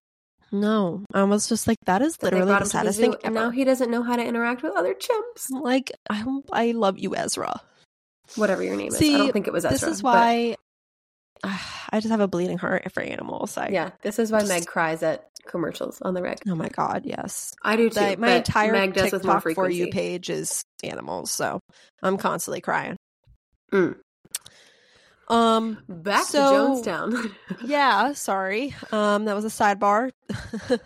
no, 0.53 1.05
I 1.13 1.25
was 1.25 1.49
just 1.49 1.67
like, 1.67 1.77
that 1.87 2.01
is 2.03 2.17
literally 2.23 2.53
the 2.53 2.59
to 2.59 2.65
the 2.65 2.71
saddest 2.71 2.99
thing 3.01 3.15
and 3.25 3.37
ever. 3.37 3.47
now 3.47 3.51
he 3.51 3.65
doesn't 3.65 3.91
know 3.91 4.03
how 4.03 4.17
to 4.17 4.25
interact 4.25 4.63
with 4.63 4.73
other 4.75 4.95
chimps. 4.95 5.51
like 5.51 5.93
I, 6.09 6.25
I 6.53 6.71
love 6.73 6.99
you, 6.99 7.15
Ezra. 7.17 7.61
Whatever 8.37 8.63
your 8.63 8.77
name 8.77 8.89
is, 8.89 9.03
I 9.03 9.19
don't 9.19 9.33
think 9.33 9.47
it 9.47 9.53
was 9.53 9.65
Ezra. 9.65 9.79
this 9.79 9.97
is 9.97 10.03
why 10.03 10.57
I 11.45 12.01
just 12.01 12.09
have 12.09 12.21
a 12.21 12.29
bleeding 12.29 12.59
heart 12.59 12.91
for 12.93 13.03
animals. 13.03 13.57
I, 13.57 13.69
yeah, 13.69 13.91
this 14.03 14.19
is 14.19 14.31
why 14.33 14.41
just- 14.41 14.51
Meg 14.51 14.67
cries 14.67 15.03
at 15.03 15.29
commercials 15.47 16.03
on 16.03 16.15
the 16.15 16.23
reg. 16.23 16.39
Oh 16.49 16.55
my 16.57 16.69
god, 16.69 17.03
yes. 17.05 17.55
I 17.63 17.77
do 17.77 17.89
too. 17.89 18.17
My 18.19 18.33
entire 18.37 18.73
Meg 18.73 18.95
does 18.95 19.13
TikTok 19.13 19.43
for 19.55 19.71
you 19.71 19.89
page 19.91 20.29
is 20.29 20.65
animals, 20.83 21.31
so 21.31 21.61
I'm 22.03 22.17
constantly 22.17 22.61
crying. 22.61 22.97
Mm. 23.73 23.97
Um, 25.29 25.79
Back 25.89 26.25
So- 26.25 26.83
to 26.83 26.89
Jonestown. 26.89 27.35
yeah, 27.65 28.13
sorry. 28.13 28.75
Um, 28.93 29.25
that 29.27 29.35
was 29.35 29.45
a 29.45 29.49
sidebar. 29.49 30.11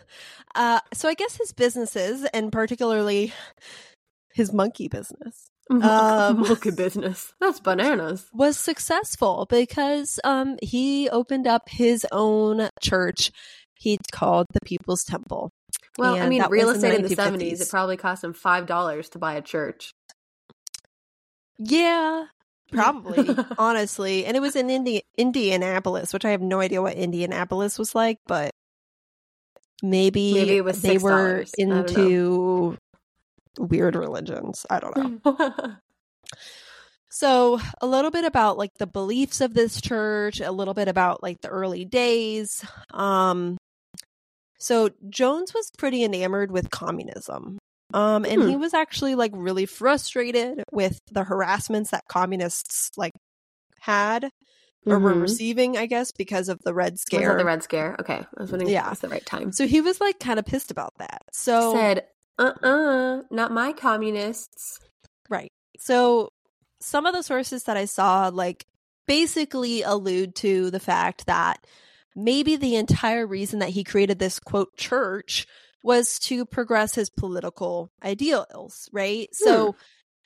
uh, 0.54 0.80
so 0.94 1.08
I 1.08 1.14
guess 1.14 1.36
his 1.36 1.52
businesses, 1.52 2.24
and 2.32 2.50
particularly 2.52 3.32
his 4.40 4.52
monkey 4.52 4.88
business, 4.88 5.50
Um, 5.70 6.40
Monkey 6.40 6.70
business. 6.84 7.32
That's 7.40 7.60
bananas. 7.60 8.26
was 8.32 8.56
successful 8.56 9.46
because 9.48 10.18
um 10.24 10.56
he 10.62 11.08
opened 11.10 11.46
up 11.46 11.68
his 11.68 12.06
own 12.10 12.68
church. 12.80 13.30
He 13.74 13.98
called 14.12 14.46
the 14.52 14.60
People's 14.64 15.04
Temple. 15.04 15.50
Well, 15.96 16.16
I 16.20 16.28
mean, 16.28 16.42
real 16.48 16.66
was 16.68 16.76
in 16.76 16.80
the 16.82 16.86
estate 16.88 16.96
in 17.04 17.08
the 17.08 17.14
seventies, 17.14 17.60
it 17.60 17.70
probably 17.70 17.96
cost 17.96 18.24
him 18.24 18.32
five 18.34 18.66
dollars 18.66 19.08
to 19.10 19.18
buy 19.18 19.34
a 19.34 19.42
church. 19.42 19.92
Yeah, 21.58 22.26
probably, 22.72 23.36
honestly. 23.58 24.24
And 24.26 24.36
it 24.36 24.40
was 24.40 24.56
in 24.56 24.70
Indi- 24.70 25.02
Indianapolis, 25.16 26.12
which 26.12 26.24
I 26.24 26.30
have 26.30 26.40
no 26.42 26.60
idea 26.60 26.82
what 26.82 26.94
Indianapolis 26.94 27.78
was 27.78 27.94
like, 27.94 28.18
but 28.26 28.50
maybe, 29.82 30.34
Maybe 30.34 30.56
it 30.56 30.64
was 30.64 30.80
they 30.82 30.98
were 30.98 31.44
$6. 31.44 31.50
I 31.58 31.64
don't 31.64 31.90
into 31.90 32.78
weird 33.58 33.94
religions. 33.96 34.64
I 34.70 34.80
don't 34.80 35.22
know. 35.24 35.76
So, 37.12 37.58
a 37.80 37.86
little 37.88 38.12
bit 38.12 38.24
about 38.24 38.56
like 38.56 38.70
the 38.78 38.86
beliefs 38.86 39.40
of 39.40 39.52
this 39.52 39.80
church, 39.80 40.40
a 40.40 40.52
little 40.52 40.74
bit 40.74 40.86
about 40.86 41.22
like 41.24 41.40
the 41.40 41.48
early 41.48 41.84
days. 41.84 42.64
Um 42.94 43.56
so 44.58 44.90
Jones 45.08 45.52
was 45.54 45.70
pretty 45.76 46.04
enamored 46.04 46.52
with 46.52 46.70
communism. 46.70 47.58
Um 47.92 48.24
and 48.24 48.42
Hmm. 48.42 48.48
he 48.48 48.56
was 48.56 48.74
actually 48.74 49.16
like 49.16 49.32
really 49.34 49.66
frustrated 49.66 50.62
with 50.70 51.00
the 51.10 51.24
harassments 51.24 51.90
that 51.90 52.04
communists 52.08 52.90
like 52.96 53.12
had 53.80 54.30
or 54.86 54.98
were 55.00 55.14
Mhm. 55.16 55.22
receiving, 55.22 55.76
I 55.76 55.86
guess, 55.86 56.12
because 56.12 56.48
of 56.48 56.58
the 56.64 56.72
Red 56.72 56.98
Scare. 57.00 57.36
the 57.36 57.44
Red 57.44 57.62
Scare? 57.64 57.96
Okay, 58.00 58.24
I 58.36 58.40
was 58.40 58.50
wondering 58.52 58.68
if 58.68 58.72
Yeah. 58.74 58.86
it 58.86 58.90
was 58.90 59.00
the 59.00 59.08
right 59.08 59.26
time. 59.26 59.50
so 59.52 59.66
he 59.66 59.80
was 59.80 60.00
like 60.00 60.20
kind 60.20 60.38
of 60.38 60.44
pissed 60.46 60.70
about 60.70 60.94
that. 60.98 61.22
So 61.32 61.72
Said, 61.72 62.06
uh 62.40 62.66
uh 62.66 63.22
not 63.30 63.52
my 63.52 63.72
communists. 63.72 64.80
Right. 65.28 65.52
So 65.78 66.30
some 66.80 67.06
of 67.06 67.14
the 67.14 67.22
sources 67.22 67.64
that 67.64 67.76
I 67.76 67.84
saw 67.84 68.28
like 68.32 68.66
basically 69.06 69.82
allude 69.82 70.34
to 70.36 70.70
the 70.70 70.80
fact 70.80 71.26
that 71.26 71.66
maybe 72.16 72.56
the 72.56 72.76
entire 72.76 73.26
reason 73.26 73.60
that 73.60 73.70
he 73.70 73.84
created 73.84 74.18
this 74.18 74.38
quote 74.40 74.76
church 74.76 75.46
was 75.82 76.18
to 76.18 76.44
progress 76.44 76.94
his 76.94 77.10
political 77.10 77.90
ideals, 78.04 78.88
right? 78.92 79.28
So 79.32 79.74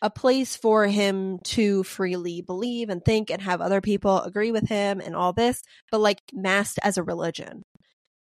a 0.02 0.11
place 0.11 0.56
for 0.56 0.87
him 0.87 1.38
to 1.44 1.83
freely 1.85 2.42
believe 2.42 2.90
and 2.90 3.02
think 3.02 3.30
and 3.30 3.40
have 3.40 3.61
other 3.61 3.80
people 3.80 4.21
agree 4.21 4.52
with 4.52 4.68
him 4.68 5.00
and 5.00 5.16
all 5.16 5.33
this, 5.33 5.62
but 5.90 6.00
like 6.00 6.21
masked 6.33 6.78
as 6.83 6.99
a 6.99 7.02
religion. 7.02 7.62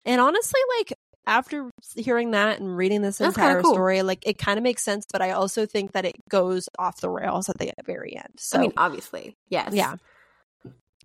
And 0.05 0.21
honestly, 0.21 0.62
like 0.79 0.93
after 1.25 1.70
hearing 1.96 2.32
that 2.32 2.60
and 2.60 2.75
reading 2.75 3.01
this 3.01 3.18
That's 3.18 3.36
entire 3.38 3.62
cool. 3.62 3.74
story, 3.74 4.01
like 4.01 4.24
it 4.25 4.38
kind 4.38 4.58
of 4.58 4.63
makes 4.63 4.84
sense, 4.84 5.06
but 5.12 5.22
I 5.22 5.32
also 5.32 5.65
think 5.65 5.94
that 5.94 6.06
it 6.06 6.15
goes 6.30 6.68
off 6.77 7.00
the 7.01 7.10
rails 7.10 7.50
at 7.50 7.58
the 7.58 7.72
very 7.86 8.15
end. 8.15 8.34
So 8.38 8.58
I 8.58 8.62
mean, 8.62 8.74
obviously, 8.77 9.36
yes. 9.50 9.74
yeah, 9.74 9.96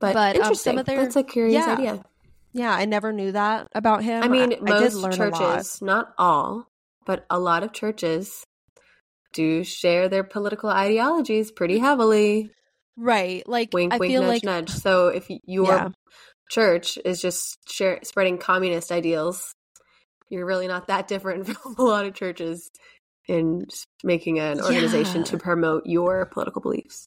but, 0.00 0.14
But, 0.14 0.36
um, 0.36 0.42
interesting. 0.42 0.76
some 0.76 0.84
their- 0.84 1.02
That's 1.04 1.16
a 1.16 1.22
curious 1.22 1.64
yeah. 1.66 1.72
idea. 1.74 2.04
yeah, 2.52 2.72
I 2.72 2.84
never 2.84 3.12
knew 3.12 3.32
that 3.32 3.68
about 3.74 4.02
him. 4.04 4.22
I 4.22 4.28
mean, 4.28 4.54
I, 4.54 4.60
most 4.60 4.94
lot. 4.96 5.12
churches, 5.12 5.80
not 5.82 6.12
all, 6.18 6.66
but 7.06 7.24
a 7.30 7.38
lot 7.38 7.62
of 7.62 7.72
churches 7.72 8.44
do 9.32 9.62
share 9.62 10.08
their 10.08 10.24
political 10.24 10.70
ideologies 10.70 11.50
pretty 11.52 11.78
heavily. 11.78 12.50
right? 12.96 13.46
Like 13.48 13.70
Wink, 13.72 13.92
I 13.94 13.98
wink, 13.98 14.10
feel 14.12 14.22
nudge, 14.22 14.28
like 14.30 14.44
nudge. 14.44 14.70
So 14.70 15.08
if 15.08 15.26
your 15.44 15.66
Yeah. 15.66 15.88
church 16.50 16.98
is 17.04 17.20
just 17.20 17.58
share, 17.70 18.00
spreading 18.02 18.38
communist 18.38 18.90
ideals, 18.90 19.52
you're 20.30 20.46
really 20.46 20.68
not 20.68 20.86
that 20.88 21.08
different 21.08 21.46
from 21.48 21.74
a 21.78 21.82
lot 21.82 22.04
of 22.06 22.14
churches 22.14 22.70
in 23.26 23.66
making 24.02 24.38
an 24.38 24.60
organization 24.60 25.18
Yeah. 25.18 25.24
to 25.24 25.38
promote 25.38 25.84
your 25.86 26.24
political 26.26 26.62
beliefs. 26.62 27.06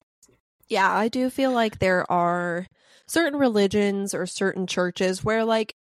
yeah, 0.67 0.91
I 0.91 1.07
do 1.07 1.29
feel 1.29 1.51
like 1.51 1.79
there 1.79 2.09
are 2.11 2.67
certain 3.07 3.37
religions 3.39 4.13
or 4.13 4.25
certain 4.25 4.67
churches 4.67 5.23
where 5.23 5.43
like 5.43 5.73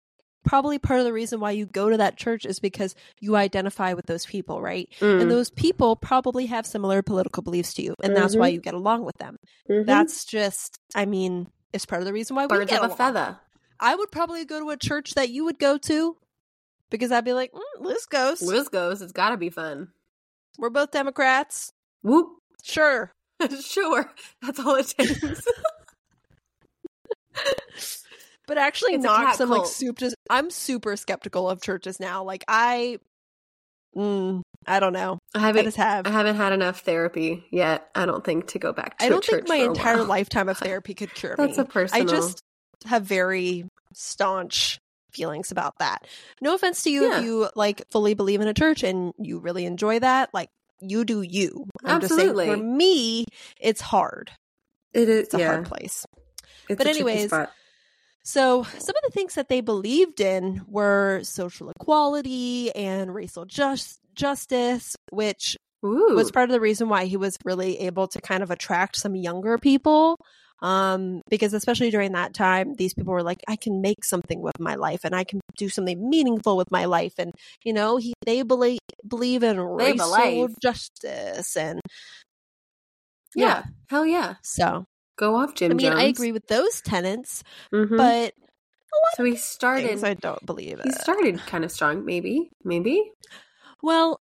probably 0.43 0.79
part 0.79 0.99
of 0.99 1.05
the 1.05 1.13
reason 1.13 1.39
why 1.39 1.51
you 1.51 1.67
go 1.67 1.89
to 1.91 1.97
that 1.97 2.17
church 2.17 2.45
is 2.45 2.59
because 2.59 2.95
you 3.19 3.35
identify 3.35 3.93
with 3.93 4.07
those 4.07 4.25
people, 4.25 4.59
right? 4.61 4.89
Mm. 4.99 5.21
And 5.21 5.31
those 5.31 5.51
people 5.51 5.95
probably 5.95 6.47
have 6.47 6.65
similar 6.65 7.03
political 7.03 7.43
beliefs 7.43 7.75
to 7.75 7.83
you, 7.83 7.93
and 8.03 8.15
that's 8.15 8.35
why 8.35 8.49
Mhm. 8.49 8.53
you 8.53 8.61
get 8.61 8.73
along 8.73 9.05
with 9.05 9.15
them. 9.17 9.37
Mhm. 9.69 9.85
That's 9.85 10.25
just, 10.25 10.79
I 10.95 11.05
mean, 11.05 11.47
it's 11.73 11.85
part 11.85 12.01
of 12.01 12.07
the 12.07 12.13
reason 12.13 12.35
why 12.35 12.47
we 12.47 12.57
birds 12.57 12.71
get 12.71 12.79
of 12.79 12.85
a 12.85 12.87
along. 12.87 12.97
feather. 12.97 13.39
I 13.79 13.95
would 13.95 14.11
probably 14.11 14.43
go 14.45 14.59
to 14.59 14.71
a 14.71 14.77
church 14.77 15.13
that 15.13 15.29
you 15.29 15.45
would 15.45 15.59
go 15.59 15.77
to 15.77 16.17
because 16.91 17.11
I'd 17.11 17.25
be 17.25 17.33
like, 17.33 17.51
mm, 17.51 17.61
Liz 17.79 18.05
goes. 18.05 18.43
Liz 18.43 18.69
goes. 18.69 19.01
It's 19.01 19.11
got 19.11 19.31
to 19.31 19.37
be 19.37 19.49
fun. 19.49 19.87
We're 20.59 20.69
both 20.69 20.91
Democrats. 20.91 21.71
Whoop. 22.03 22.27
Sure. 22.63 23.11
sure, 23.61 24.11
that's 24.41 24.59
all 24.59 24.75
it 24.75 24.93
takes. 24.97 25.19
but 28.47 28.57
actually 28.57 28.93
It's 28.93 29.05
I'm 29.05 29.49
like 29.49 29.65
super 29.65 30.09
I'm 30.29 30.49
super 30.51 30.95
skeptical 30.95 31.49
of 31.49 31.61
churches 31.61 31.99
now. 31.99 32.23
Like 32.23 32.43
I 32.47 32.99
mm, 33.95 34.41
I 34.67 34.79
don't 34.79 34.93
know. 34.93 35.17
I 35.33 35.39
I 35.39 35.41
haven't 35.41 35.65
just 35.65 35.77
have 35.77 36.05
I 36.05 36.11
haven't 36.11 36.35
had 36.35 36.53
enough 36.53 36.81
therapy 36.81 37.45
yet. 37.51 37.89
I 37.95 38.05
don't 38.05 38.23
think 38.23 38.47
to 38.47 38.59
go 38.59 38.73
back 38.73 38.97
to 38.99 39.05
I 39.05 39.09
don't 39.09 39.23
think 39.23 39.47
my 39.47 39.55
entire 39.55 39.97
while. 39.97 40.05
lifetime 40.05 40.49
of 40.49 40.57
therapy 40.59 40.93
could 40.93 41.13
cure 41.13 41.35
That's 41.37 41.57
me. 41.57 41.63
a 41.63 41.65
personal. 41.65 42.03
I 42.03 42.05
just 42.05 42.41
have 42.85 43.03
very 43.03 43.65
staunch 43.93 44.79
feelings 45.11 45.51
about 45.51 45.77
that. 45.79 46.07
No 46.41 46.55
offense 46.55 46.83
to 46.83 46.91
you 46.91 47.09
Yeah. 47.09 47.17
if 47.19 47.23
you 47.25 47.49
like 47.55 47.83
fully 47.91 48.13
believe 48.13 48.41
in 48.41 48.47
a 48.47 48.53
church 48.53 48.83
and 48.83 49.13
you 49.17 49.39
really 49.39 49.65
enjoy 49.65 49.99
that. 49.99 50.29
Like 50.33 50.49
you 50.79 51.05
do 51.05 51.21
you. 51.21 51.67
I'm 51.83 52.01
just 52.01 52.15
saying 52.15 52.33
for 52.33 52.57
me, 52.57 53.25
it's 53.59 53.81
hard. 53.81 54.31
it 54.93 55.07
is 55.09 55.25
It's 55.25 55.33
a 55.35 55.39
yeah. 55.39 55.47
hard 55.47 55.65
place. 55.65 56.05
It's 56.69 56.77
But 56.77 56.87
anyways. 56.87 57.31
So, 58.23 58.63
some 58.63 58.95
of 58.95 59.03
the 59.03 59.11
things 59.11 59.33
that 59.33 59.49
they 59.49 59.61
believed 59.61 60.21
in 60.21 60.61
were 60.67 61.21
social 61.23 61.71
equality 61.71 62.73
and 62.75 63.15
racial 63.15 63.45
just, 63.45 63.99
justice, 64.13 64.95
which 65.11 65.57
Ooh. 65.83 66.13
was 66.13 66.31
part 66.31 66.47
of 66.49 66.53
the 66.53 66.59
reason 66.61 66.87
why 66.87 67.05
he 67.05 67.17
was 67.17 67.35
really 67.43 67.79
able 67.79 68.07
to 68.09 68.21
kind 68.21 68.43
of 68.43 68.51
attract 68.51 68.95
some 68.97 69.15
younger 69.15 69.57
people. 69.57 70.19
Um, 70.61 71.21
because 71.29 71.53
especially 71.53 71.89
during 71.89 72.11
that 72.11 72.33
time, 72.35 72.75
these 72.75 72.93
people 72.93 73.13
were 73.13 73.23
like, 73.23 73.41
I 73.47 73.55
can 73.55 73.81
make 73.81 74.05
something 74.05 74.41
with 74.41 74.59
my 74.59 74.75
life 74.75 75.01
and 75.03 75.15
I 75.15 75.23
can 75.23 75.39
do 75.57 75.69
something 75.69 76.07
meaningful 76.09 76.55
with 76.55 76.69
my 76.69 76.85
life. 76.85 77.13
And, 77.17 77.33
you 77.63 77.73
know, 77.73 77.97
he, 77.97 78.13
they 78.25 78.43
believe, 78.43 78.79
believe 79.07 79.41
in 79.41 79.57
They 79.57 79.63
racial 79.63 80.11
believe. 80.11 80.59
justice. 80.61 81.57
And 81.57 81.79
yeah. 83.35 83.45
yeah. 83.45 83.63
Hell 83.89 84.05
yeah. 84.05 84.35
so, 84.43 84.85
Go 85.17 85.35
off, 85.35 85.55
Jim 85.55 85.71
I 85.71 85.73
mean, 85.75 85.91
I 85.93 86.03
agree 86.03 86.31
with 86.31 86.47
those 86.47 86.81
tenets, 86.81 87.43
Mhm. 87.73 87.97
but 87.97 88.33
so 89.15 89.23
he 89.23 89.35
started. 89.35 90.03
I 90.03 90.13
don't 90.15 90.45
believe 90.45 90.79
it. 90.79 90.85
he 90.85 90.91
started 90.91 91.39
kind 91.47 91.63
of 91.63 91.71
strong. 91.71 92.05
Maybe. 92.05 92.51
Maybe. 92.63 93.11
Well, 93.81 94.20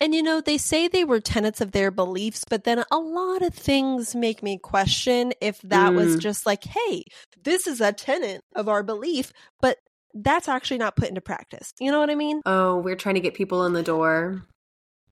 and 0.00 0.14
you 0.14 0.22
know, 0.22 0.40
they 0.40 0.58
say 0.58 0.88
they 0.88 1.04
were 1.04 1.20
tenets 1.20 1.60
of 1.60 1.72
their 1.72 1.90
beliefs, 1.90 2.44
but 2.48 2.64
then 2.64 2.84
a 2.90 2.98
lot 2.98 3.42
of 3.42 3.54
things 3.54 4.14
make 4.14 4.42
me 4.42 4.58
question 4.58 5.32
if 5.40 5.60
that 5.62 5.94
was 5.94 6.16
Mm. 6.16 6.20
just 6.20 6.46
like, 6.46 6.64
hey, 6.64 7.04
this 7.42 7.66
is 7.66 7.80
a 7.80 7.92
tenet 7.92 8.42
of 8.54 8.68
our 8.68 8.82
belief, 8.82 9.32
but 9.60 9.78
that's 10.14 10.48
actually 10.48 10.78
not 10.78 10.96
put 10.96 11.08
into 11.08 11.20
practice. 11.20 11.72
You 11.78 11.90
know 11.90 11.98
what 11.98 12.10
I 12.10 12.14
mean? 12.14 12.40
Oh, 12.46 12.78
we're 12.78 12.96
trying 12.96 13.16
to 13.16 13.20
get 13.20 13.34
people 13.34 13.64
in 13.66 13.72
the 13.74 13.82
door. 13.82 14.42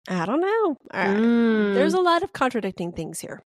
I 0.09 0.27
don't 0.27 0.41
know. 0.41 0.77
All 0.93 1.09
right. 1.09 1.17
Mm. 1.17 1.75
There's 1.75 1.95
a 1.95 2.01
lot 2.01 2.23
of 2.23 2.33
contradicting 2.33 2.93
things 2.93 3.21
here. 3.21 3.43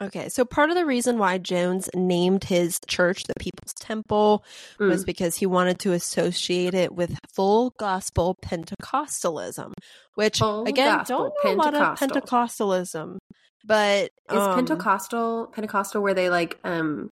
Okay, 0.00 0.28
so 0.28 0.44
part 0.44 0.70
of 0.70 0.76
the 0.76 0.86
reason 0.86 1.18
why 1.18 1.38
Jones 1.38 1.90
named 1.94 2.44
his 2.44 2.78
church 2.86 3.24
the 3.24 3.34
People's 3.40 3.74
Temple 3.80 4.44
was 4.78 5.02
Mm. 5.02 5.06
because 5.06 5.36
he 5.36 5.46
wanted 5.46 5.80
to 5.80 5.92
associate 5.92 6.74
it 6.74 6.94
with 6.94 7.18
full 7.34 7.70
gospel 7.78 8.36
Pentecostalism, 8.44 9.72
which 10.14 10.38
Full 10.38 10.64
again 10.66 11.02
don't 11.06 11.32
know 11.44 11.50
a 11.50 11.54
lot 11.54 11.74
of 11.74 11.98
Pentecostalism, 11.98 13.18
but 13.64 14.04
Is 14.30 14.36
um, 14.38 14.54
Pentecostal 14.54 15.46
Pentecostal 15.48 16.02
where 16.02 16.14
they 16.14 16.30
like 16.30 16.58
um 16.64 17.10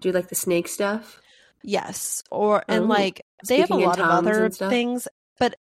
do 0.00 0.10
like 0.12 0.28
the 0.28 0.34
snake 0.34 0.68
stuff? 0.68 1.20
yes, 1.62 2.22
or 2.30 2.64
and 2.68 2.84
Oh, 2.84 2.88
like 2.88 3.22
they 3.46 3.60
have 3.60 3.70
a 3.70 3.76
lot 3.76 3.98
of 4.00 4.06
other 4.06 4.50
things, 4.50 5.08
but 5.38 5.54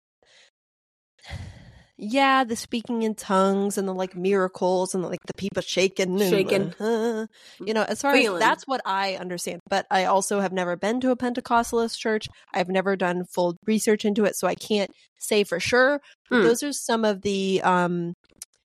yeah, 2.04 2.42
the 2.42 2.56
speaking 2.56 3.02
in 3.02 3.14
tongues 3.14 3.78
and 3.78 3.86
the 3.86 3.94
like 3.94 4.16
miracles 4.16 4.92
and 4.92 5.04
like 5.04 5.20
the 5.24 5.34
people 5.34 5.62
shaking, 5.62 6.18
Shaking. 6.18 6.74
uh, 6.80 7.28
you 7.64 7.72
know, 7.72 7.84
as 7.84 8.02
far 8.02 8.12
Feeling. 8.12 8.36
as 8.36 8.40
that's 8.40 8.66
what 8.66 8.80
I 8.84 9.14
understand. 9.14 9.60
But 9.70 9.86
I 9.88 10.06
also 10.06 10.40
have 10.40 10.52
never 10.52 10.74
been 10.76 11.00
to 11.02 11.12
a 11.12 11.16
Pentecostalist 11.16 11.96
church. 11.96 12.28
I've 12.52 12.68
never 12.68 12.96
done 12.96 13.24
full 13.24 13.56
research 13.66 14.04
into 14.04 14.24
it, 14.24 14.34
so 14.34 14.48
I 14.48 14.56
can't 14.56 14.90
say 15.20 15.44
for 15.44 15.60
sure. 15.60 16.00
Hmm. 16.28 16.42
Those 16.42 16.64
are 16.64 16.72
some 16.72 17.04
of 17.04 17.22
the 17.22 17.62
um, 17.62 18.14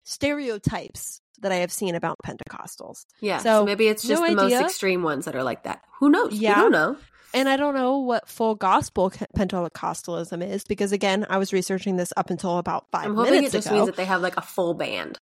stereotypes 0.03 1.19
that 1.41 1.51
I 1.51 1.55
have 1.55 1.71
seen 1.71 1.95
about 1.95 2.17
Pentecostals. 2.23 3.05
Yeah. 3.19 3.39
So, 3.39 3.61
So, 3.61 3.65
maybe 3.65 3.87
it's 3.87 4.07
just 4.07 4.21
no 4.21 4.27
the 4.27 4.35
most 4.35 4.53
extreme 4.53 5.01
ones 5.01 5.25
that 5.25 5.35
are 5.35 5.43
like 5.43 5.63
that. 5.63 5.81
Who 5.99 6.09
knows? 6.11 6.33
Yeah. 6.33 6.57
We 6.57 6.61
don't 6.61 6.71
know. 6.71 6.97
And 7.33 7.49
I 7.49 7.57
don't 7.57 7.73
know 7.73 7.97
what 7.97 8.29
full 8.29 8.53
gospel 8.55 9.09
Pentecostalism 9.35 10.47
is 10.47 10.63
because, 10.65 10.91
again, 10.91 11.25
I 11.29 11.37
was 11.39 11.51
researching 11.51 11.95
this 11.97 12.13
up 12.15 12.29
until 12.29 12.59
about 12.59 12.85
5 12.91 13.05
I'm 13.05 13.15
hoping 13.15 13.43
it 13.43 13.51
just 13.51 13.67
ago. 13.67 13.75
means 13.75 13.87
that 13.87 13.95
they 13.95 14.05
have 14.05 14.21
like 14.21 14.37
a 14.37 14.41
full 14.41 14.73
band. 14.75 15.17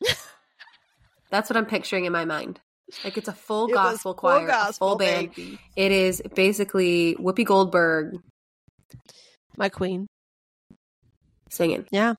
That's 1.30 1.50
what 1.50 1.56
I'm 1.56 1.66
picturing 1.66 2.04
in 2.04 2.12
my 2.12 2.24
mind. 2.24 2.60
Like 3.02 3.16
it's 3.18 3.28
a 3.28 3.32
full 3.32 3.66
It 3.68 3.72
gospel 3.72 4.12
full 4.12 4.14
choir, 4.14 4.44
a 4.44 4.46
gospel, 4.46 4.90
full 4.90 4.98
band. 4.98 5.34
baby. 5.34 5.58
It 5.74 5.90
is 5.90 6.22
basically 6.34 7.16
Whoopi 7.18 7.44
Goldberg 7.44 8.16
My 9.56 9.68
queen. 9.68 10.06
singing. 11.50 11.86
Yeah. 11.90 12.14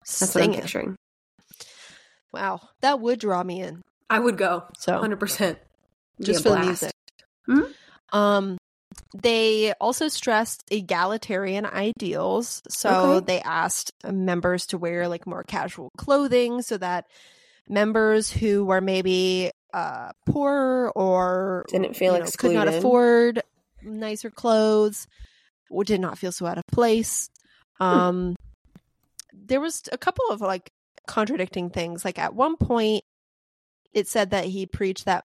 That's 0.00 0.34
what 0.34 0.42
I'm 0.42 0.44
Singing. 0.46 0.60
picturing. 0.60 0.96
Wow. 2.32 2.60
That 2.80 2.98
would 3.00 3.20
draw 3.20 3.42
me 3.42 3.60
in. 3.60 3.82
I 4.10 4.18
would 4.18 4.36
go 4.38 4.64
So 4.78 5.00
100%. 5.00 5.56
just 6.22 6.42
for 6.42 6.50
the 6.50 6.60
music. 6.60 6.92
Mhm. 7.48 7.72
Um, 8.12 8.58
they 9.14 9.72
also 9.80 10.08
stressed 10.08 10.62
egalitarian 10.70 11.66
ideals. 11.66 12.62
So 12.68 13.16
Okay. 13.16 13.26
they 13.26 13.40
asked 13.42 13.92
members 14.04 14.66
to 14.66 14.78
wear 14.78 15.08
like 15.08 15.26
more 15.26 15.42
casual 15.42 15.90
clothing 15.96 16.62
so 16.62 16.76
that 16.78 17.06
members 17.68 18.30
who 18.30 18.64
were 18.64 18.80
maybe 18.80 19.50
uh, 19.72 20.12
poor 20.24 20.92
or 20.94 21.64
Didn't 21.68 21.96
feel 21.96 22.14
you 22.14 22.20
know, 22.20 22.30
could 22.38 22.52
not 22.52 22.68
afford 22.68 23.42
nicer 23.82 24.30
clothes 24.30 25.06
or 25.70 25.84
did 25.84 26.00
not 26.00 26.18
feel 26.18 26.32
so 26.32 26.46
out 26.46 26.58
of 26.58 26.64
place. 26.72 27.28
Hmm. 27.78 27.84
Um, 27.84 28.36
there 29.32 29.60
was 29.60 29.82
a 29.92 29.98
couple 29.98 30.24
of 30.30 30.40
like 30.40 30.70
contradicting 31.06 31.70
things. 31.70 32.04
Like 32.04 32.18
at 32.18 32.34
one 32.34 32.56
point, 32.56 33.02
it 33.92 34.08
said 34.08 34.30
that 34.30 34.46
he 34.46 34.66
preached 34.66 35.04
that 35.04 35.24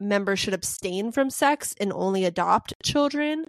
members 0.00 0.38
should 0.38 0.54
abstain 0.54 1.12
from 1.12 1.30
sex 1.30 1.74
and 1.80 1.92
only 1.92 2.24
adopt 2.24 2.74
children. 2.82 3.44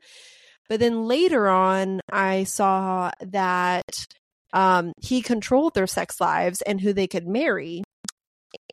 But 0.70 0.80
then 0.80 1.08
later 1.08 1.48
on, 1.50 2.02
I 2.12 2.44
saw 2.46 3.12
that 3.22 4.06
um, 4.54 4.94
he 5.02 5.22
controlled 5.22 5.74
their 5.74 5.88
sex 5.88 6.22
lives 6.22 6.62
and 6.62 6.80
who 6.80 6.94
they 6.94 7.08
could 7.08 7.28
marry 7.28 7.84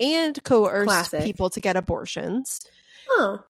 and 0.01 0.43
coerced 0.45 0.88
Classic. 0.88 1.25
people 1.25 1.51
to 1.51 1.61
get 1.61 1.77
abortions. 1.77 2.61
Oh, 3.11 3.41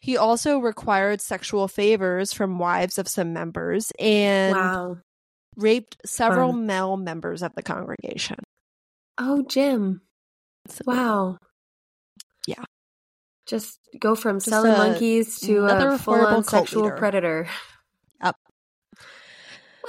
He 0.00 0.16
also 0.16 0.58
required 0.58 1.20
sexual 1.20 1.68
favors 1.68 2.32
from 2.32 2.58
wives 2.58 2.98
of 2.98 3.08
some 3.08 3.32
members 3.32 3.92
and 3.98 4.54
wow. 4.56 4.96
raped 5.56 5.96
several 6.04 6.52
Fun. 6.52 6.66
male 6.66 6.96
members 6.96 7.42
of 7.42 7.54
the 7.54 7.62
congregation. 7.62 8.38
Oh, 9.18 9.44
Jim. 9.48 10.00
So, 10.68 10.82
Wow. 10.86 11.38
Yeah. 12.46 12.64
Just 13.52 13.78
go 13.98 14.14
from 14.14 14.38
Just 14.38 14.48
selling 14.48 14.72
a- 14.72 14.76
monkeys 14.78 15.38
to 15.40 15.64
another 15.66 15.90
a 15.90 15.98
full 15.98 16.14
horrible 16.14 16.38
on 16.38 16.44
sexual 16.44 16.84
leader. 16.84 16.96
predator. 16.96 17.48
Yep. 18.24 18.36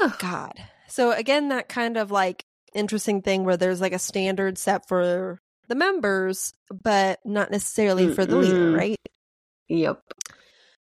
Oh, 0.02 0.14
God. 0.20 0.52
So 0.90 1.12
again, 1.12 1.48
that 1.50 1.70
kind 1.70 1.96
of 1.96 2.12
like 2.12 2.44
interesting 2.76 3.22
thing 3.22 3.46
where 3.46 3.56
there's 3.56 3.80
like 3.80 3.94
a 3.94 4.00
standard 4.00 4.58
set 4.58 4.88
for 4.90 5.40
the 5.70 5.76
members, 5.76 6.54
but 6.70 7.20
not 7.24 7.52
necessarily 7.52 8.14
for 8.14 8.26
the 8.26 8.36
leader, 8.36 8.72
right? 8.72 9.00
Yep. 9.70 10.02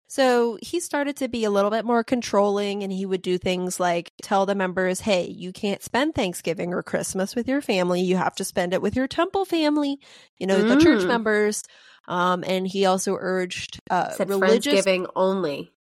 So 0.10 0.58
he 0.62 0.80
started 0.80 1.16
to 1.18 1.28
be 1.30 1.44
a 1.46 1.50
little 1.50 1.72
bit 1.72 1.86
more 1.86 2.04
controlling 2.04 2.84
and 2.84 2.92
he 2.92 3.06
would 3.06 3.22
do 3.22 3.38
things 3.38 3.80
like 3.80 4.12
tell 4.22 4.46
the 4.46 4.56
members, 4.56 5.00
hey, 5.02 5.28
you 5.28 5.52
can't 5.54 5.82
spend 5.84 6.16
Thanksgiving 6.16 6.74
or 6.74 6.84
Christmas 6.84 7.34
with 7.36 7.48
your 7.48 7.62
family. 7.62 8.02
You 8.02 8.18
have 8.18 8.36
to 8.36 8.44
spend 8.44 8.74
it 8.74 8.82
with 8.82 8.96
your 8.96 9.08
temple 9.08 9.46
family, 9.46 10.00
you 10.38 10.48
know, 10.48 10.62
the 10.62 10.82
church 10.84 11.04
Mm. 11.04 11.08
members. 11.08 11.64
Um, 12.08 12.44
and 12.48 12.68
he 12.68 12.86
also 12.86 13.18
urged 13.20 13.80
uh, 13.90 14.12
Said 14.12 14.30
religious. 14.30 14.86
Friendsgiving 14.86 15.08
only. 15.16 15.72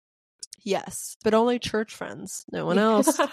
Yes, 0.63 1.16
but 1.24 1.34
only 1.34 1.60
church 1.60 1.96
friends, 1.96 2.44
no 2.52 2.66
one 2.66 2.78
else. 2.78 3.20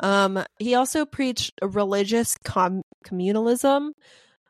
Um, 0.00 0.44
he 0.58 0.74
also 0.74 1.04
preached 1.04 1.54
a 1.60 1.68
religious 1.68 2.36
com- 2.44 2.82
communalism, 3.04 3.90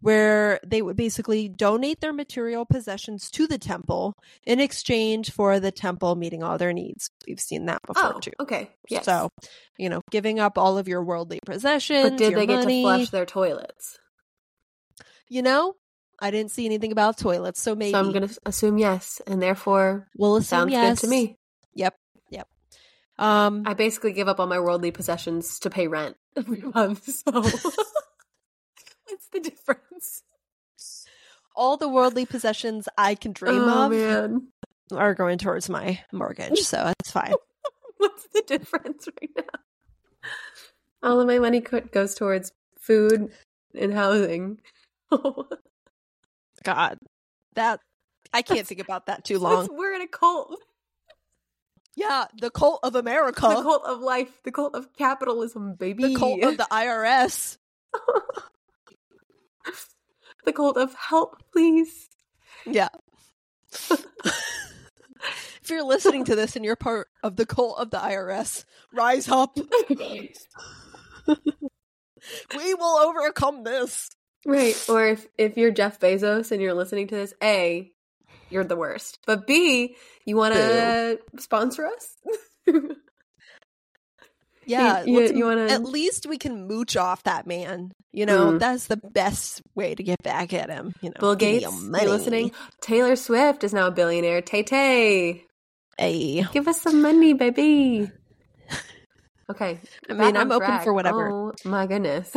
where 0.01 0.61
they 0.65 0.81
would 0.81 0.97
basically 0.97 1.49
donate 1.49 2.01
their 2.01 2.13
material 2.13 2.65
possessions 2.65 3.31
to 3.33 3.47
the 3.47 3.59
temple 3.59 4.15
in 4.47 4.61
exchange 4.61 5.33
for 5.33 5.59
the 5.59 5.73
temple 5.73 6.15
meeting 6.15 6.43
all 6.43 6.57
their 6.57 6.73
needs. 6.73 7.11
We've 7.27 7.41
seen 7.41 7.67
that 7.67 7.81
before 7.87 8.15
oh, 8.17 8.21
too. 8.21 8.31
okay. 8.39 8.71
Yes. 8.89 9.05
So, 9.05 9.31
you 9.77 9.89
know, 9.89 10.03
giving 10.11 10.39
up 10.39 10.57
all 10.57 10.79
of 10.79 10.87
your 10.87 11.03
worldly 11.03 11.41
possessions. 11.45 12.11
but 12.11 12.19
did 12.19 12.35
they 12.37 12.47
get 12.47 12.63
to 12.63 12.83
flush 12.83 13.11
their 13.11 13.27
toilets? 13.27 13.99
You 15.29 15.43
know, 15.43 15.75
I 16.21 16.31
didn't 16.31 16.51
see 16.51 16.67
anything 16.67 16.93
about 16.93 17.19
toilets, 17.19 17.61
so 17.61 17.75
maybe 17.75 17.93
So 17.93 18.01
I'm 18.01 18.13
going 18.13 18.29
to 18.29 18.39
assume 18.45 18.79
yes, 18.79 19.21
and 19.27 19.41
therefore 19.41 20.09
we'll 20.17 20.37
assume 20.37 20.71
sounds 20.71 20.73
yes. 20.73 21.01
good 21.01 21.07
to 21.07 21.11
me. 21.11 21.37
Yep, 21.75 21.95
yep. 22.31 22.49
Um, 23.19 23.63
I 23.67 23.75
basically 23.75 24.13
give 24.13 24.29
up 24.29 24.41
all 24.41 24.47
my 24.47 24.59
worldly 24.59 24.91
possessions 24.91 25.59
to 25.61 25.71
pay 25.71 25.87
rent 25.87 26.17
every 26.37 26.61
month. 26.61 27.09
So 27.09 27.33
what's 27.33 29.29
the 29.33 29.41
difference? 29.41 30.23
All 31.55 31.77
the 31.77 31.89
worldly 31.89 32.27
possessions 32.27 32.89
I 32.97 33.15
can 33.15 33.33
dream 33.33 33.63
oh, 33.63 33.87
of 33.87 33.93
man. 33.93 34.49
are 34.93 35.15
going 35.15 35.39
towards 35.39 35.69
my 35.69 36.01
mortgage, 36.13 36.59
so 36.61 36.77
that's 36.77 37.11
fine. 37.11 37.35
What's 37.97 38.29
the 38.29 38.43
difference 38.47 39.09
right 39.21 39.31
now? 39.37 40.31
All 41.03 41.21
of 41.21 41.27
my 41.27 41.41
money 41.41 41.61
co- 41.61 41.81
goes 41.81 42.15
towards 42.15 42.53
food 42.79 43.33
and 43.75 43.93
housing. 43.93 44.61
God, 46.65 46.99
that 47.55 47.81
I 48.33 48.43
can't 48.43 48.67
think 48.67 48.81
about 48.81 49.07
that 49.07 49.25
too 49.25 49.39
long. 49.41 49.69
We're 49.71 49.95
in 49.95 50.03
a 50.03 50.07
cult. 50.09 50.59
Yeah, 51.97 52.27
the 52.39 52.51
cult 52.51 52.81
of 52.85 52.95
America, 52.95 53.41
The 53.41 53.63
cult 53.63 53.85
of 53.85 54.01
life, 54.01 54.31
the 54.45 54.53
cult 54.53 54.75
of 54.77 54.93
capitalism, 54.97 55.75
baby. 55.75 56.05
the 56.13 56.15
cult 56.19 56.43
of 56.45 56.57
the 56.57 56.67
IRS. 56.71 57.59
the 60.45 60.53
cult 60.53 60.77
of 60.77 60.95
help, 60.95 61.43
please. 61.53 62.09
Yeah. 62.65 62.89
if 63.91 65.69
you're 65.69 65.83
listening 65.83 66.25
to 66.27 66.37
this 66.37 66.55
and 66.55 66.65
you're 66.65 66.77
part 66.77 67.09
of 67.25 67.35
the 67.35 67.47
cult 67.47 67.79
of 67.81 67.91
the 67.91 67.99
IRS, 67.99 68.65
rise 68.95 69.29
up. 69.29 69.59
we 72.57 72.75
will 72.75 72.97
overcome 72.97 73.65
this. 73.65 74.09
Right. 74.49 74.75
Or 74.89 75.07
if 75.07 75.27
if 75.37 75.57
you're 75.59 75.71
Jeff 75.71 76.01
Bezos 76.01 76.51
and 76.53 76.61
you're 76.63 76.75
listening 76.75 77.07
to 77.09 77.15
this, 77.15 77.35
A, 77.43 77.93
you're 78.51 78.65
the 78.65 78.77
worst. 78.77 79.19
But 79.27 79.47
B, 79.47 79.95
you 80.25 80.37
want 80.37 80.55
to 80.55 81.19
sponsor 81.39 81.87
us? 81.87 82.17
Yeah, 84.67 85.03
You- 85.05 85.21
let's- 85.21 85.33
you 85.33 85.45
wanna- 85.47 85.69
at 85.69 85.83
least 85.83 86.27
we 86.27 86.37
can 86.37 86.67
mooch 86.69 86.95
off 86.97 87.23
that 87.23 87.47
man. 87.47 87.91
You 88.13 88.27
know, 88.27 88.53
Mm. 88.53 88.59
that's 88.59 88.87
the 88.87 88.99
best 88.99 89.63
way 89.75 89.95
to 89.95 90.03
get 90.03 90.23
back 90.23 90.53
at 90.53 90.69
him. 90.69 90.93
You 91.01 91.09
know, 91.09 91.17
Bill 91.21 91.37
Gates, 91.37 91.65
you 91.65 91.91
listening? 91.91 92.53
Taylor 92.83 93.17
Swift 93.17 93.65
is 93.65 93.73
now 93.73 93.87
a 93.87 93.91
billionaire. 93.91 94.43
Tay 94.43 94.63
Tay, 94.63 95.45
Hey, 95.97 96.45
give 96.53 96.69
us 96.69 96.83
some 96.83 97.01
money, 97.03 97.33
baby. 97.33 98.11
Okay. 99.51 99.81
I 100.11 100.13
mean, 100.13 100.37
I'm 100.37 100.53
open 100.53 100.81
for 100.81 100.93
whatever. 100.93 101.31
Oh 101.31 101.53
my 101.65 101.87
goodness. 101.87 102.37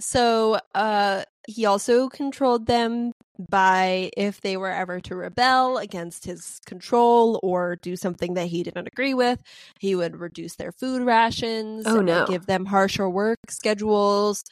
So, 0.00 0.58
uh, 0.74 1.24
he 1.46 1.64
also 1.66 2.08
controlled 2.08 2.66
them 2.66 3.12
by 3.50 4.10
if 4.16 4.40
they 4.40 4.56
were 4.56 4.70
ever 4.70 5.00
to 5.00 5.14
rebel 5.16 5.78
against 5.78 6.24
his 6.24 6.58
control 6.66 7.38
or 7.42 7.76
do 7.76 7.96
something 7.96 8.34
that 8.34 8.46
he 8.48 8.62
didn't 8.62 8.86
agree 8.86 9.14
with, 9.14 9.42
he 9.78 9.94
would 9.94 10.16
reduce 10.18 10.56
their 10.56 10.72
food 10.72 11.02
rations, 11.02 11.86
Oh, 11.86 12.00
no. 12.00 12.26
give 12.26 12.46
them 12.46 12.66
harsher 12.66 13.08
work 13.08 13.38
schedules, 13.48 14.42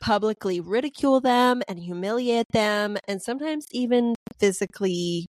publicly 0.00 0.60
ridicule 0.60 1.20
them 1.20 1.62
and 1.68 1.78
humiliate 1.80 2.46
them, 2.52 2.96
and 3.08 3.20
sometimes 3.20 3.66
even 3.72 4.14
physically 4.38 5.26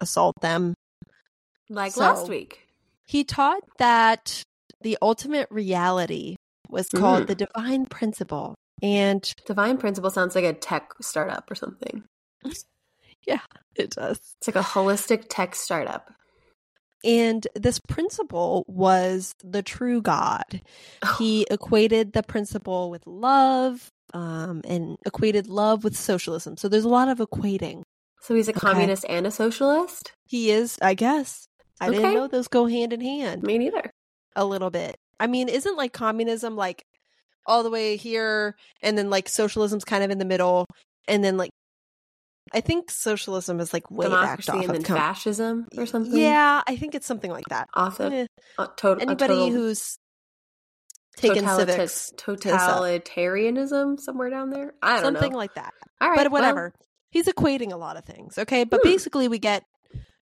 assault 0.00 0.34
them. 0.40 0.74
like 1.68 1.92
So- 1.92 2.00
last 2.00 2.28
week. 2.28 2.66
He 3.06 3.22
taught 3.24 3.62
that 3.78 4.42
the 4.80 4.98
ultimate 5.00 5.46
reality 5.50 6.36
was 6.68 6.88
called 6.88 7.24
Mm. 7.24 7.26
the 7.28 7.34
divine 7.34 7.86
principle. 7.86 8.54
And 8.82 9.32
Divine 9.46 9.76
Principle 9.78 10.10
sounds 10.10 10.34
like 10.34 10.44
a 10.44 10.52
tech 10.52 10.92
startup 11.00 11.50
or 11.50 11.54
something. 11.54 12.04
Yeah, 13.26 13.40
it 13.76 13.90
does. 13.90 14.18
It's 14.38 14.48
like 14.48 14.56
a 14.56 14.66
holistic 14.66 15.26
tech 15.28 15.54
startup. 15.54 16.10
And 17.04 17.46
this 17.54 17.78
principle 17.78 18.64
was 18.66 19.34
the 19.44 19.62
true 19.62 20.00
God. 20.00 20.62
He 21.18 21.46
equated 21.50 22.14
the 22.14 22.22
principle 22.22 22.90
with 22.90 23.06
love 23.06 23.90
um, 24.14 24.62
and 24.66 24.96
equated 25.04 25.48
love 25.48 25.84
with 25.84 25.96
socialism. 25.96 26.56
So 26.56 26.66
there's 26.68 26.84
a 26.86 26.88
lot 26.88 27.08
of 27.08 27.18
equating. 27.18 27.82
So 28.22 28.34
he's 28.34 28.48
a 28.48 28.52
Okay. 28.52 28.60
communist 28.60 29.04
and 29.06 29.26
a 29.26 29.30
socialist? 29.30 30.12
He 30.26 30.50
is, 30.50 30.78
I 30.80 30.94
guess. 30.94 31.46
I 31.78 31.90
didn't 31.90 32.14
know 32.14 32.26
those 32.26 32.48
go 32.48 32.66
hand 32.66 32.94
in 32.94 33.02
hand 33.02 33.42
Me 33.42 33.58
neither. 33.58 33.90
a 34.34 34.46
little 34.46 34.70
bit. 34.70 34.96
I 35.20 35.26
mean, 35.26 35.50
isn't 35.50 35.76
like 35.76 35.92
communism 35.92 36.56
like 36.56 36.84
all 37.46 37.62
the 37.62 37.70
way 37.70 37.96
here 37.96 38.56
and 38.82 38.96
then 38.98 39.10
like 39.10 39.28
socialism's 39.28 39.84
kind 39.84 40.04
of 40.04 40.10
in 40.10 40.18
the 40.18 40.24
middle 40.24 40.66
and 41.08 41.24
then 41.24 41.36
like 41.36 41.50
I 42.52 42.60
think 42.60 42.90
socialism 42.90 43.60
is 43.60 43.72
like 43.72 43.90
way 43.90 44.08
backed 44.08 44.48
off 44.50 44.64
and 44.64 44.74
then 44.74 44.82
com- 44.82 44.96
fascism 44.96 45.66
or 45.76 45.86
something? 45.86 46.18
Yeah, 46.18 46.62
I 46.66 46.76
think 46.76 46.94
it's 46.96 47.06
something 47.06 47.30
like 47.30 47.44
that. 47.50 47.68
Awesome. 47.74 48.12
Eh, 48.12 48.26
Uh, 48.58 48.66
to- 48.78 48.96
Anybody 49.00 49.34
total 49.34 49.50
who's 49.50 49.98
taken 51.16 51.44
totalita- 51.44 51.56
civics, 51.88 52.12
totalitarianism 52.16 54.00
somewhere 54.00 54.30
down 54.30 54.50
there? 54.50 54.74
I 54.82 54.94
don't 54.94 55.12
know. 55.12 55.18
something 55.20 55.32
know. 55.32 55.38
like 55.38 55.54
that. 55.54 55.72
All 56.00 56.08
right, 56.08 56.16
but 56.16 56.32
well, 56.32 56.42
whatever. 56.42 56.72
He's 57.12 57.26
equating 57.26 57.72
a 57.72 57.76
lot 57.76 57.96
of 57.96 58.04
things, 58.04 58.36
okay? 58.38 58.64
But 58.64 58.80
Hmm. 58.82 58.88
basically, 58.88 59.28
we 59.28 59.38
get 59.38 59.62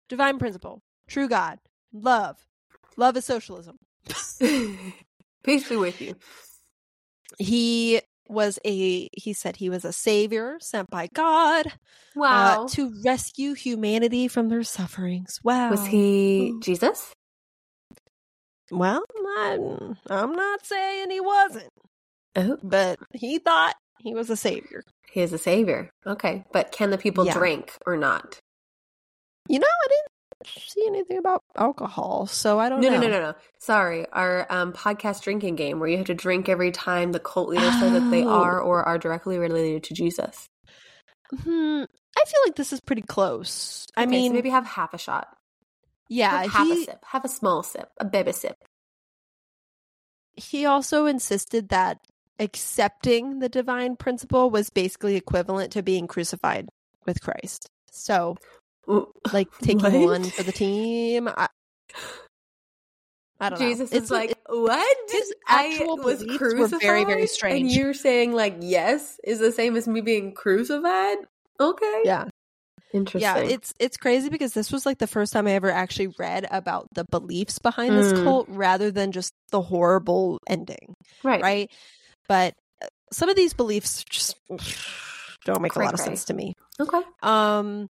divine 0.09 0.39
principle, 0.39 0.83
true 1.09 1.29
God, 1.29 1.59
love. 1.93 2.37
Love 2.97 3.17
is 3.17 3.25
socialism. 3.25 3.77
Peace 5.45 5.69
be 5.69 5.77
with 5.77 6.01
you. 6.01 6.15
He 7.39 8.01
was 8.29 8.59
a, 8.65 9.09
he 9.13 9.33
said 9.33 9.57
he 9.57 9.71
was 9.71 9.85
a 9.85 9.93
savior 9.93 10.59
sent 10.61 10.91
by 10.91 11.09
God 11.15 11.67
Wow. 12.15 12.65
uh, 12.65 12.69
to 12.71 12.93
rescue 13.05 13.55
humanity 13.55 14.29
from 14.29 14.49
their 14.49 14.63
sufferings. 14.65 15.41
Wow. 15.43 15.71
Was 15.71 15.87
he 15.87 16.53
Mm. 16.55 16.61
Jesus? 16.63 17.13
Well, 18.71 19.03
I'm, 19.39 19.97
I'm 20.11 20.33
not 20.33 20.67
saying 20.67 21.11
he 21.11 21.21
wasn't, 21.21 21.71
Oh, 22.37 22.59
but 22.63 22.99
he 23.15 23.39
thought 23.39 23.75
he 24.01 24.13
was 24.15 24.29
a 24.29 24.37
savior. 24.37 24.83
he 25.11 25.23
is 25.23 25.33
a 25.33 25.39
savior. 25.39 25.89
Okay, 26.07 26.45
but 26.53 26.71
can 26.71 26.91
the 26.91 26.99
people 26.99 27.25
Yeah. 27.25 27.33
drink 27.33 27.73
or 27.87 27.97
not? 27.97 28.39
You 29.49 29.59
know, 29.59 29.67
I 29.67 29.89
didn't 29.89 30.13
see 30.47 30.85
anything 30.87 31.19
about 31.19 31.43
alcohol, 31.57 32.27
so 32.27 32.59
I 32.59 32.69
don't 32.69 32.81
No, 32.81 32.89
know. 32.89 33.01
no, 33.01 33.09
no, 33.09 33.09
no, 33.09 33.21
no. 33.21 33.35
Sorry, 33.59 34.07
our 34.13 34.47
um, 34.51 34.73
podcast 34.73 35.23
drinking 35.23 35.57
game 35.57 35.81
where 35.81 35.89
you 35.89 35.97
have 35.97 36.07
to 36.07 36.15
drink 36.15 36.49
every 36.49 36.71
time 36.71 37.13
the 37.13 37.21
cult 37.21 37.49
leader 37.49 37.71
says 37.73 37.93
that 37.93 38.11
they 38.11 38.23
Oh. 38.25 38.29
are 38.29 38.61
or 38.61 38.85
are 38.85 38.99
directly 38.99 39.39
related 39.39 39.85
to 39.85 39.95
Jesus. 39.95 40.47
Hmm, 41.43 41.83
I 42.17 42.25
feel 42.25 42.41
like 42.47 42.55
this 42.57 42.73
is 42.73 42.81
pretty 42.81 43.03
close. 43.03 43.87
I 43.97 44.05
Okay, 44.05 44.11
so 44.13 44.21
mean, 44.23 44.33
maybe 44.33 44.51
have 44.51 44.65
half 44.67 44.95
a 44.95 44.99
shot. 44.99 45.29
yeah, 46.09 46.43
have 46.43 46.51
half 46.53 46.71
a 46.71 46.85
sip, 46.85 47.05
have 47.07 47.25
a 47.25 47.29
small 47.29 47.63
sip, 47.63 47.91
a 47.99 48.05
baby 48.05 48.33
sip. 48.33 48.57
he 50.37 50.65
also 50.67 51.07
insisted 51.07 51.69
that 51.71 51.99
accepting 52.39 53.41
the 53.41 53.49
divine 53.49 53.97
principle 53.97 54.51
was 54.51 54.71
basically 54.71 55.17
equivalent 55.17 55.73
to 55.73 55.83
being 55.83 56.07
crucified 56.07 56.69
with 57.07 57.21
Christ. 57.21 57.69
So. 57.91 58.37
like 59.33 59.49
taking 59.61 59.93
What? 59.93 60.09
one 60.11 60.31
for 60.31 60.43
the 60.43 60.53
team. 60.53 61.29
I, 61.29 61.49
I 63.41 63.51
don't 63.51 63.61
Jesus 63.61 63.93
know. 63.93 63.97
is 63.97 64.03
it's, 64.03 64.11
like, 64.11 64.35
what? 64.49 64.97
his 65.11 65.33
I 65.47 65.65
actual 65.67 65.97
was 65.99 66.19
beliefs 66.19 66.41
were 66.41 66.49
crucified, 66.49 66.81
very, 66.81 67.05
very 67.05 67.29
and 67.51 67.71
you're 67.71 67.95
saying 67.95 68.33
like 68.33 68.57
yes 68.61 69.21
is 69.25 69.39
the 69.39 69.53
same 69.53 69.77
as 69.77 69.87
me 69.87 70.01
being 70.01 70.35
crucified. 70.35 71.19
Okay, 71.61 72.03
yeah, 72.05 72.25
interesting. 72.93 73.21
yeah. 73.21 73.39
It's 73.55 73.73
it's 73.79 73.97
crazy 73.97 74.29
because 74.29 74.55
this 74.55 74.73
was 74.73 74.85
like 74.87 74.99
the 74.99 75.07
first 75.07 75.33
time 75.33 75.47
I 75.47 75.53
ever 75.53 75.71
actually 75.71 76.09
read 76.19 76.47
about 76.51 76.89
the 76.95 77.05
beliefs 77.11 77.59
behind 77.59 77.97
this 77.97 78.13
Mm. 78.13 78.25
cult, 78.25 78.47
rather 78.49 78.91
than 78.91 79.13
just 79.13 79.33
the 79.51 79.61
horrible 79.61 80.39
ending. 80.49 80.95
right, 81.23 81.43
right? 81.43 81.71
But 82.29 82.55
uh, 82.83 82.87
some 83.13 83.29
of 83.29 83.37
these 83.37 83.55
beliefs 83.55 84.05
just 84.11 84.35
don't 85.45 85.63
make 85.63 85.73
a 85.73 85.77
Cray 85.77 85.87
lot 85.87 85.95
of 85.95 86.01
cray. 86.01 86.07
sense 86.07 86.25
to 86.27 86.35
me. 86.35 86.55
Okay, 86.81 87.01
Um, 87.23 87.89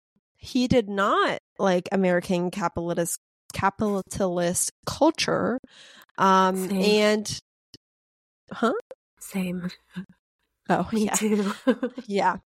he 0.46 0.68
did 0.68 0.88
not 0.88 1.38
like 1.58 1.88
American 1.92 2.50
capitalist 2.50 3.18
capitalist 3.52 4.70
culture. 4.86 5.58
Um, 6.18 6.68
Same. 6.68 6.80
and 6.82 7.40
huh? 8.52 8.72
same. 9.20 9.70
Oh, 10.68 10.88
Me 10.92 11.04
yeah, 11.04 11.14
too. 11.14 11.52
yeah. 12.08 12.38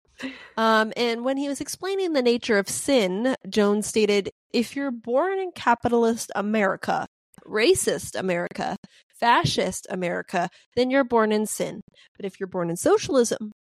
Um, 0.58 0.92
and 0.98 1.24
when 1.24 1.38
he 1.38 1.48
was 1.48 1.62
explaining 1.62 2.12
the 2.12 2.22
nature 2.22 2.58
of 2.58 2.68
sin, 2.68 3.34
Jones 3.48 3.88
stated, 3.88 4.30
"If 4.52 4.76
you're 4.76 4.92
born 4.92 5.40
in 5.40 5.54
capitalist 5.54 6.30
America, 6.36 7.06
racist 7.48 8.20
America, 8.20 8.76
fascist 9.22 9.88
America, 9.90 10.50
then 10.76 10.92
you're 10.92 11.06
born 11.06 11.32
in 11.32 11.46
sin. 11.46 11.80
But 12.18 12.26
if 12.26 12.42
you're 12.42 12.48
born 12.48 12.70
in 12.70 12.76
socialism, 12.76 13.54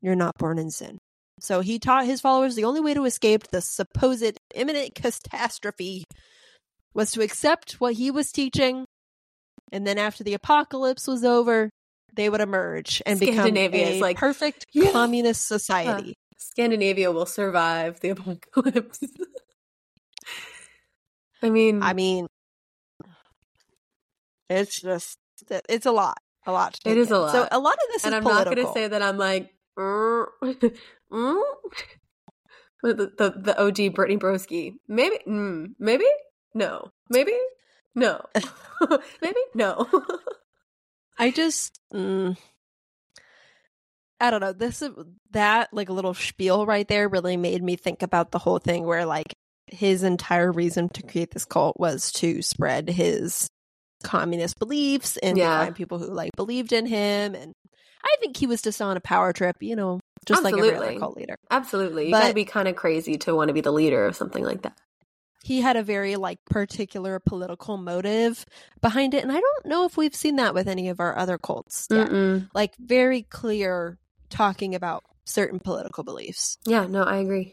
you're 0.00 0.16
not 0.16 0.32
born 0.38 0.58
in 0.58 0.70
sin." 0.70 0.96
So 1.38 1.60
he 1.60 1.78
taught 1.78 2.06
his 2.06 2.20
followers 2.20 2.54
the 2.54 2.64
only 2.64 2.80
way 2.80 2.94
to 2.94 3.04
escape 3.04 3.48
the 3.48 3.60
supposed 3.60 4.38
imminent 4.54 4.94
catastrophe 4.94 6.04
was 6.94 7.10
to 7.12 7.22
accept 7.22 7.74
what 7.74 7.94
he 7.94 8.10
was 8.10 8.32
teaching, 8.32 8.86
and 9.70 9.86
then 9.86 9.98
after 9.98 10.24
the 10.24 10.34
apocalypse 10.34 11.06
was 11.06 11.24
over, 11.24 11.70
they 12.14 12.30
would 12.30 12.40
emerge 12.40 13.02
and 13.04 13.20
become 13.20 13.34
Scandinavia 13.34 13.86
a 13.86 13.90
is 13.90 14.00
like, 14.00 14.16
perfect 14.16 14.64
"Yeah." 14.72 14.92
communist 14.92 15.46
society. 15.46 16.14
Scandinavia 16.38 17.12
will 17.12 17.26
survive 17.26 18.00
the 18.00 18.10
apocalypse. 18.10 19.00
I 21.42 21.50
mean, 21.50 21.82
I 21.82 21.92
mean, 21.92 22.26
it's 24.48 24.80
just 24.80 25.18
it's 25.68 25.84
a 25.84 25.92
lot, 25.92 26.16
a 26.46 26.52
lot. 26.52 26.78
It 26.86 26.94
take 26.94 27.10
a 27.10 27.18
lot. 27.18 27.32
So 27.32 27.46
a 27.50 27.58
lot 27.58 27.74
of 27.74 27.92
this 27.92 28.04
and 28.04 28.14
is 28.14 28.16
I'm 28.16 28.22
political. 28.22 28.50
not 28.52 28.54
going 28.54 28.66
to 28.66 28.72
say 28.72 28.88
that 28.88 29.02
I'm 29.02 29.18
like 29.18 29.52
mm, 31.12 31.42
the, 32.82 32.94
the 33.16 33.34
the 33.36 33.60
OG 33.60 33.94
Brittany 33.94 34.18
Broski. 34.18 34.74
Maybe, 34.88 35.18
mm, 35.26 35.68
maybe, 35.78 36.06
no, 36.54 36.90
maybe, 37.10 37.32
no, 37.94 38.20
maybe, 39.22 39.40
no. 39.54 39.86
I 41.18 41.30
just, 41.30 41.80
mm, 41.94 42.36
I 44.20 44.30
don't 44.30 44.40
know. 44.40 44.52
This 44.52 44.82
that 45.32 45.72
like 45.72 45.88
a 45.88 45.92
little 45.92 46.14
spiel 46.14 46.66
right 46.66 46.86
there 46.86 47.08
really 47.08 47.36
made 47.36 47.62
me 47.62 47.76
think 47.76 48.02
about 48.02 48.30
the 48.30 48.38
whole 48.38 48.58
thing 48.58 48.84
where 48.84 49.06
like 49.06 49.32
his 49.68 50.02
entire 50.02 50.52
reason 50.52 50.88
to 50.90 51.02
create 51.02 51.32
this 51.32 51.44
cult 51.44 51.78
was 51.78 52.12
to 52.12 52.40
spread 52.42 52.88
his 52.88 53.48
communist 54.04 54.58
beliefs 54.58 55.16
and 55.18 55.36
Yeah. 55.38 55.58
find 55.64 55.74
people 55.74 55.98
who 55.98 56.06
like 56.06 56.30
believed 56.36 56.72
in 56.72 56.86
him 56.86 57.34
and 57.34 57.52
I 58.06 58.16
think 58.20 58.36
he 58.36 58.46
was 58.46 58.62
just 58.62 58.80
on 58.80 58.96
a 58.96 59.00
power 59.00 59.32
trip, 59.32 59.56
you 59.60 59.76
know, 59.76 60.00
just 60.26 60.42
like 60.44 60.54
every 60.54 60.68
Absolutely. 60.68 60.88
other 60.90 60.98
cult 61.00 61.16
leader. 61.16 61.36
Absolutely, 61.50 62.06
you 62.06 62.10
But- 62.12 62.20
gotta 62.22 62.34
be 62.34 62.44
kind 62.44 62.68
of 62.68 62.76
crazy 62.76 63.16
to 63.18 63.34
want 63.34 63.48
to 63.48 63.54
be 63.54 63.60
the 63.60 63.72
leader 63.72 64.06
of 64.06 64.16
something 64.16 64.44
like 64.44 64.62
that. 64.62 64.76
He 65.44 65.60
had 65.60 65.76
a 65.76 65.82
very 65.82 66.16
like 66.16 66.38
particular 66.50 67.20
political 67.20 67.76
motive 67.76 68.44
behind 68.80 69.14
it 69.14 69.22
and 69.22 69.30
I 69.30 69.38
don't 69.40 69.66
know 69.66 69.84
if 69.84 69.96
we've 69.96 70.14
seen 70.14 70.36
that 70.36 70.54
with 70.54 70.66
any 70.66 70.88
of 70.88 70.98
our 70.98 71.16
other 71.16 71.38
cults. 71.38 71.86
Like 72.54 72.74
very 72.78 73.22
clear 73.22 73.98
talking 74.28 74.74
about 74.74 75.04
certain 75.24 75.60
political 75.60 76.02
beliefs. 76.02 76.58
Yeah, 76.66 76.86
no, 76.86 77.02
I 77.04 77.18
agree. 77.18 77.52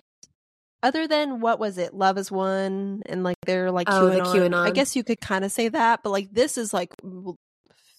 other 0.82 1.08
than 1.08 1.40
what 1.40 1.60
was 1.60 1.78
it 1.78 1.94
Love 1.94 2.18
Has 2.18 2.32
Won 2.32 3.04
and 3.06 3.24
like 3.24 3.38
they're 3.46 3.72
like 3.72 3.88
Oh, 3.90 4.10
the 4.10 4.20
QAnon. 4.22 4.56
i 4.68 4.72
guess 4.72 4.96
you 4.96 5.04
could 5.04 5.22
kind 5.22 5.46
of 5.46 5.52
say 5.52 5.70
that 5.70 6.02
but 6.04 6.10
like 6.10 6.30
this 6.34 6.58
is 6.58 6.74
like 6.74 6.94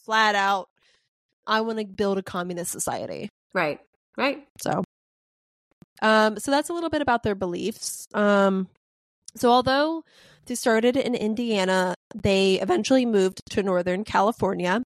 flat 0.05 0.35
out 0.35 0.69
i 1.47 1.61
want 1.61 1.79
to 1.79 1.85
build 1.85 2.19
a 2.19 2.23
communist 2.23 2.71
society. 2.73 3.29
Right, 3.53 3.81
right. 4.17 4.47
so 4.61 4.83
um 6.03 6.39
so 6.39 6.51
that's 6.51 6.69
a 6.69 6.73
little 6.73 6.91
bit 6.91 7.03
about 7.03 7.23
their 7.23 7.35
beliefs. 7.35 8.07
Um 8.15 8.69
so 9.37 9.51
although 9.51 10.03
they 10.47 10.55
started 10.55 10.97
in 10.97 11.15
indiana 11.15 11.95
they 12.15 12.61
eventually 12.61 13.07
moved 13.07 13.41
to 13.51 13.63
northern 13.63 14.05
california. 14.05 14.83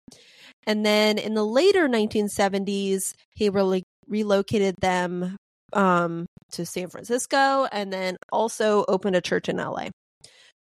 And 0.67 0.85
then 0.85 1.19
in 1.19 1.35
the 1.35 1.45
later 1.45 1.89
1970s 1.89 3.13
he 3.35 3.49
really 3.51 3.83
relocated 4.09 4.77
them 4.81 5.37
um 5.73 6.27
to 6.53 6.65
san 6.65 6.89
francisco 6.89 7.67
and 7.73 7.93
then 7.93 8.17
also 8.31 8.85
opened 8.87 9.17
a 9.17 9.21
church 9.21 9.49
in 9.49 9.57
la 9.57 9.89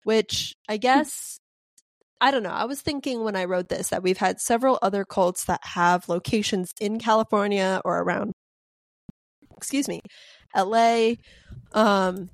which 0.03 0.53
i 0.69 0.77
guess 0.77 1.37
i 2.21 2.31
don't 2.31 2.43
know. 2.43 2.49
I 2.49 2.65
was 2.65 2.81
thinking 2.81 3.23
when 3.23 3.35
i 3.35 3.45
wrote 3.45 3.67
this 3.69 3.89
that 3.89 4.03
we've 4.03 4.17
had 4.17 4.39
several 4.39 4.79
other 4.81 5.03
cults 5.03 5.45
that 5.45 5.59
have 5.63 6.07
locations 6.07 6.71
in 6.79 6.99
california 6.99 7.81
or 7.83 7.99
around 8.01 8.31
excuse 9.57 9.87
me 9.87 10.01
la 10.55 11.11
um 11.73 12.29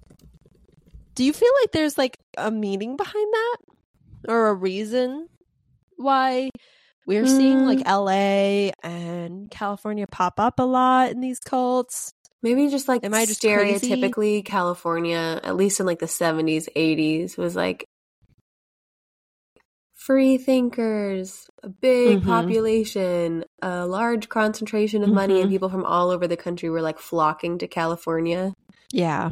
do 1.16 1.24
you 1.24 1.34
feel 1.34 1.52
like 1.64 1.72
there's 1.72 1.98
like 1.98 2.18
a 2.38 2.52
meaning 2.52 2.96
behind 2.96 3.34
that 3.34 3.58
or 4.28 4.50
a 4.50 4.54
reason 4.54 5.28
why 5.96 6.50
we're 7.08 7.26
seeing 7.26 7.66
like 7.66 7.80
la 7.88 8.72
and 8.84 9.50
california 9.50 10.06
pop 10.12 10.40
up 10.40 10.60
a 10.60 10.64
lot 10.64 11.10
in 11.10 11.22
these 11.22 11.40
cults? 11.40 12.12
Maybe 12.44 12.70
just 12.70 12.88
like 12.88 13.04
Am 13.04 13.14
I 13.14 13.26
just 13.26 13.42
crazy? 13.42 13.90
stereotypically 13.90 14.46
California, 14.46 15.40
at 15.44 15.56
least 15.56 15.80
in 15.80 15.88
like 15.88 16.00
the 16.00 16.06
70s, 16.06 16.68
80s, 16.76 17.36
was 17.36 17.56
like 17.56 17.88
free 20.08 20.38
thinkers, 20.38 21.48
a 21.64 21.70
big 21.70 22.22
Mhm. 22.22 22.26
population, 22.26 23.44
a 23.62 23.86
large 23.86 24.30
concentration 24.30 25.04
of 25.04 25.10
money, 25.12 25.42
and 25.42 25.50
Mhm. 25.50 25.54
people 25.54 25.70
from 25.70 25.84
all 25.84 26.10
over 26.10 26.26
the 26.28 26.38
country 26.38 26.70
were 26.70 26.82
like 26.82 26.98
flocking 26.98 27.58
to 27.60 27.68
California. 27.68 28.54
yeah 28.94 29.32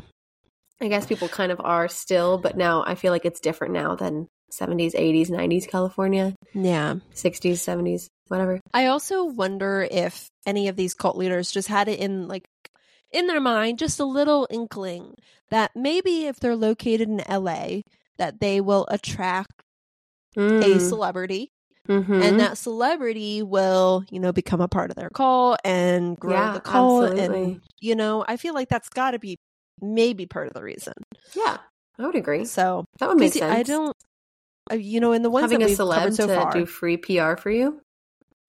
I 0.81 0.89
guess 0.89 1.05
people 1.05 1.29
kind 1.29 1.53
of 1.53 1.61
are 1.63 1.87
still, 1.87 2.37
but 2.37 2.57
now 2.57 2.83
I 2.85 2.95
feel 2.95 3.13
like 3.13 3.23
it's 3.23 3.39
different 3.39 3.73
now 3.73 3.95
than 3.95 4.27
70s, 4.51 4.93
80s, 4.93 5.29
90s 5.29 5.65
California, 5.65 6.35
yeah 6.53 6.95
60s, 7.13 7.61
70s, 7.61 8.09
whatever. 8.27 8.59
I 8.73 8.87
also 8.87 9.23
wonder 9.23 9.87
if 9.89 10.27
any 10.45 10.67
of 10.67 10.75
these 10.75 10.93
cult 10.93 11.15
leaders 11.15 11.51
just 11.51 11.69
had 11.69 11.87
it 11.87 11.99
in 11.99 12.27
like 12.27 12.43
in 13.11 13.27
their 13.27 13.39
mind 13.39 13.79
just 13.79 14.01
a 14.01 14.05
little 14.05 14.45
inkling 14.51 15.15
that 15.49 15.71
maybe 15.73 16.25
if 16.25 16.37
they're 16.41 16.57
located 16.57 17.07
in 17.07 17.21
LA 17.29 17.79
that 18.17 18.41
they 18.41 18.59
will 18.59 18.85
attract 18.89 19.54
a 20.37 20.77
Mm. 20.77 20.81
celebrity 20.81 21.51
Mhm. 21.87 22.21
and 22.23 22.39
that 22.39 22.57
celebrity 22.57 23.41
will, 23.43 24.03
you 24.09 24.19
know, 24.19 24.31
become 24.33 24.61
a 24.61 24.67
part 24.67 24.89
of 24.89 24.95
their 24.95 25.09
cult 25.09 25.59
and 25.63 26.19
grow 26.19 26.31
Yeah, 26.33 26.53
the 26.53 26.59
cult 26.61 27.03
absolutely. 27.03 27.43
and 27.51 27.61
you 27.79 27.95
know, 27.95 28.25
I 28.27 28.37
feel 28.37 28.53
like 28.53 28.69
that's 28.69 28.89
got 28.89 29.11
to 29.11 29.19
be 29.19 29.37
maybe 29.81 30.25
part 30.25 30.47
of 30.47 30.53
the 30.53 30.63
reason. 30.63 30.93
yeah, 31.35 31.57
I 31.99 32.05
would 32.05 32.15
agree. 32.15 32.45
So, 32.45 32.85
That 32.99 33.09
would 33.09 33.17
make 33.19 33.33
sense. 33.33 33.53
I 33.53 33.63
don't 33.63 33.93
you 34.73 34.99
know, 34.99 35.11
in 35.11 35.21
the 35.21 35.29
ones 35.29 35.43
having 35.43 35.59
that 35.59 35.69
a 35.69 35.73
celeb 35.73 36.13
so 36.15 36.27
to 36.27 36.35
far, 36.35 36.51
do 36.51 36.65
free 36.65 36.97
PR 36.97 37.35
for 37.37 37.51
you 37.51 37.79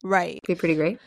right? 0.02 0.40
be 0.46 0.54
pretty 0.54 0.74
great. 0.74 0.98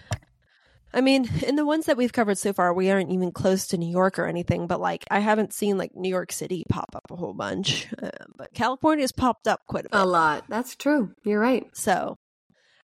I 0.94 1.02
mean, 1.02 1.30
in 1.46 1.56
the 1.56 1.66
ones 1.66 1.86
that 1.86 1.98
we've 1.98 2.12
covered 2.14 2.38
so 2.38 2.52
far, 2.54 2.74
we 2.74 2.90
aren't 2.90 3.12
even 3.12 3.32
close 3.32 3.68
to 3.68 3.78
New 3.78 3.90
York 3.90 4.18
or 4.18 4.26
anything, 4.26 4.66
but 4.68 4.80
like 4.82 5.06
I 5.12 5.20
haven't 5.20 5.54
seen 5.54 5.78
like 5.78 5.96
New 5.96 6.10
York 6.10 6.32
City 6.32 6.64
pop 6.68 6.96
up 6.96 7.12
a 7.12 7.16
whole 7.16 7.34
bunch. 7.34 7.88
Uh, 8.02 8.10
but 8.38 8.54
California's 8.54 9.12
popped 9.12 9.48
up 9.48 9.62
quite 9.68 9.86
a 9.86 9.90
bit. 9.90 10.00
A 10.00 10.06
lot. 10.06 10.46
That's 10.50 10.76
true. 10.76 11.12
You're 11.24 11.40
right. 11.40 11.66
So, 11.74 12.16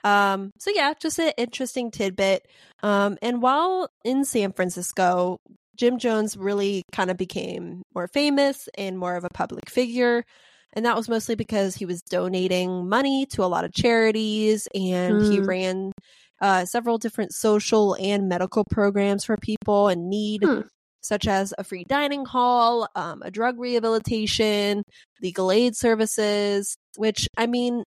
um, 0.03 0.53
so 0.59 0.71
yeah, 0.75 0.95
just 0.99 1.19
an 1.19 1.33
interesting 1.37 1.91
tidbit. 1.91 2.47
Um, 2.83 3.19
and 3.21 3.43
while 3.43 3.91
in 4.05 4.25
San 4.25 4.53
Francisco, 4.53 5.39
Jim 5.77 5.99
Jones 5.99 6.37
really 6.37 6.85
kind 6.93 7.11
of 7.11 7.17
became 7.17 7.83
more 7.95 8.07
famous 8.09 8.69
and 8.79 8.99
more 8.99 9.17
of 9.17 9.25
a 9.25 9.31
public 9.31 9.69
figure. 9.69 10.25
And 10.73 10.87
that 10.87 10.97
was 10.97 11.09
mostly 11.09 11.35
because 11.35 11.75
he 11.75 11.85
was 11.85 12.01
donating 12.03 12.89
money 12.89 13.27
to 13.33 13.45
a 13.45 13.47
lot 13.47 13.65
of 13.65 13.73
charities 13.73 14.69
and 14.75 15.21
he 15.21 15.39
Hmm. 15.39 15.45
ran 15.47 15.93
uh, 16.41 16.65
several 16.65 16.99
different 16.99 17.33
social 17.33 17.95
and 18.01 18.29
medical 18.29 18.65
programs 18.65 19.25
for 19.25 19.37
people 19.37 19.89
in 19.89 20.09
need, 20.09 20.43
Hmm. 20.45 20.61
such 21.03 21.27
as 21.29 21.53
a 21.59 21.65
free 21.65 21.85
dining 21.85 22.25
hall, 22.25 22.89
um, 22.95 23.23
a 23.23 23.31
drug 23.31 23.59
rehabilitation, 23.59 24.83
legal 25.23 25.51
aid 25.53 25.77
services, 25.77 26.77
which 26.97 27.29
I 27.37 27.47
mean, 27.47 27.85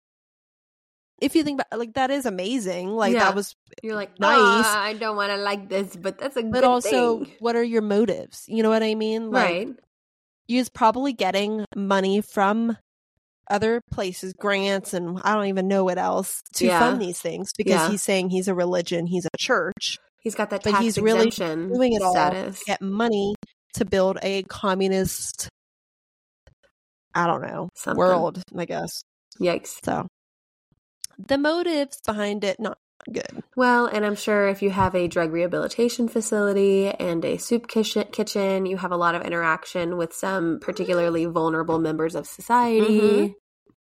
if 1.22 1.36
you 1.36 1.44
think 1.44 1.62
about 1.62 1.80
like 1.80 1.94
that 1.94 2.12
is 2.12 2.26
amazing. 2.26 2.90
Like 2.90 3.14
Yeah. 3.14 3.26
that 3.26 3.36
was 3.36 3.54
You're 3.82 3.96
like, 3.96 4.20
Nice. 4.20 4.38
nice. 4.40 4.66
I 4.66 4.94
don't 4.94 5.16
want 5.16 5.32
to 5.32 5.38
like 5.38 5.70
this, 5.70 5.96
but 5.96 6.18
that's 6.18 6.36
a 6.38 6.44
good 6.44 6.52
but 6.52 6.64
also 6.64 7.24
thing. 7.24 7.34
what 7.40 7.56
are 7.56 7.64
your 7.64 7.82
motives? 7.82 8.44
You 8.48 8.62
know 8.64 8.70
what 8.70 8.84
I 8.84 8.94
mean? 8.96 9.32
Like 9.32 9.46
right. 9.46 9.68
was 10.50 10.70
probably 10.70 11.14
getting 11.14 11.66
money 11.76 12.22
from 12.22 12.78
other 13.50 13.82
places, 13.92 14.34
grants 14.34 14.94
and 14.94 15.20
I 15.24 15.34
don't 15.36 15.48
even 15.48 15.68
know 15.68 15.84
what 15.84 15.98
else 15.98 16.42
to 16.56 16.66
Yeah. 16.68 16.80
fund 16.80 17.02
these 17.02 17.20
things 17.20 17.52
because 17.58 17.72
Yeah. 17.72 17.90
he's 17.90 18.02
saying 18.02 18.30
he's 18.30 18.48
a 18.48 18.56
religion, 18.56 19.06
he's 19.08 19.26
a 19.26 19.38
church, 19.38 20.00
He's 20.20 20.36
got 20.36 20.50
that 20.52 20.64
but 20.64 20.76
he's 20.82 20.98
really 20.98 21.30
doing 21.32 21.94
it 21.94 22.02
all 22.02 22.14
status. 22.14 22.60
to 22.60 22.66
get 22.66 22.82
money 22.82 23.36
to 23.74 23.84
build 23.86 24.18
a 24.24 24.44
communist 24.44 25.50
I 27.16 27.28
don't 27.28 27.42
know, 27.42 27.70
Something. 27.76 27.98
world, 28.00 28.42
I 28.58 28.66
guess. 28.66 29.04
Yikes. 29.40 29.78
So 29.84 30.08
the 31.20 31.38
motives 31.38 32.00
behind 32.06 32.44
it 32.44 32.60
not 32.60 32.78
good. 33.12 33.44
Well, 33.56 33.86
and 33.86 34.06
I'm 34.06 34.16
sure 34.16 34.48
if 34.48 34.62
you 34.62 34.70
have 34.72 34.96
a 34.96 35.08
drug 35.08 35.32
rehabilitation 35.32 36.08
facility 36.08 36.88
and 36.90 37.24
a 37.26 37.38
soup 37.38 37.68
kitchen, 37.68 38.06
kitchen 38.12 38.66
you 38.66 38.78
have 38.78 38.92
a 38.92 38.98
lot 38.98 39.16
of 39.16 39.24
interaction 39.24 39.98
with 39.98 40.14
some 40.14 40.60
particularly 40.60 41.26
vulnerable 41.26 41.80
members 41.80 42.16
of 42.16 42.26
society. 42.28 43.36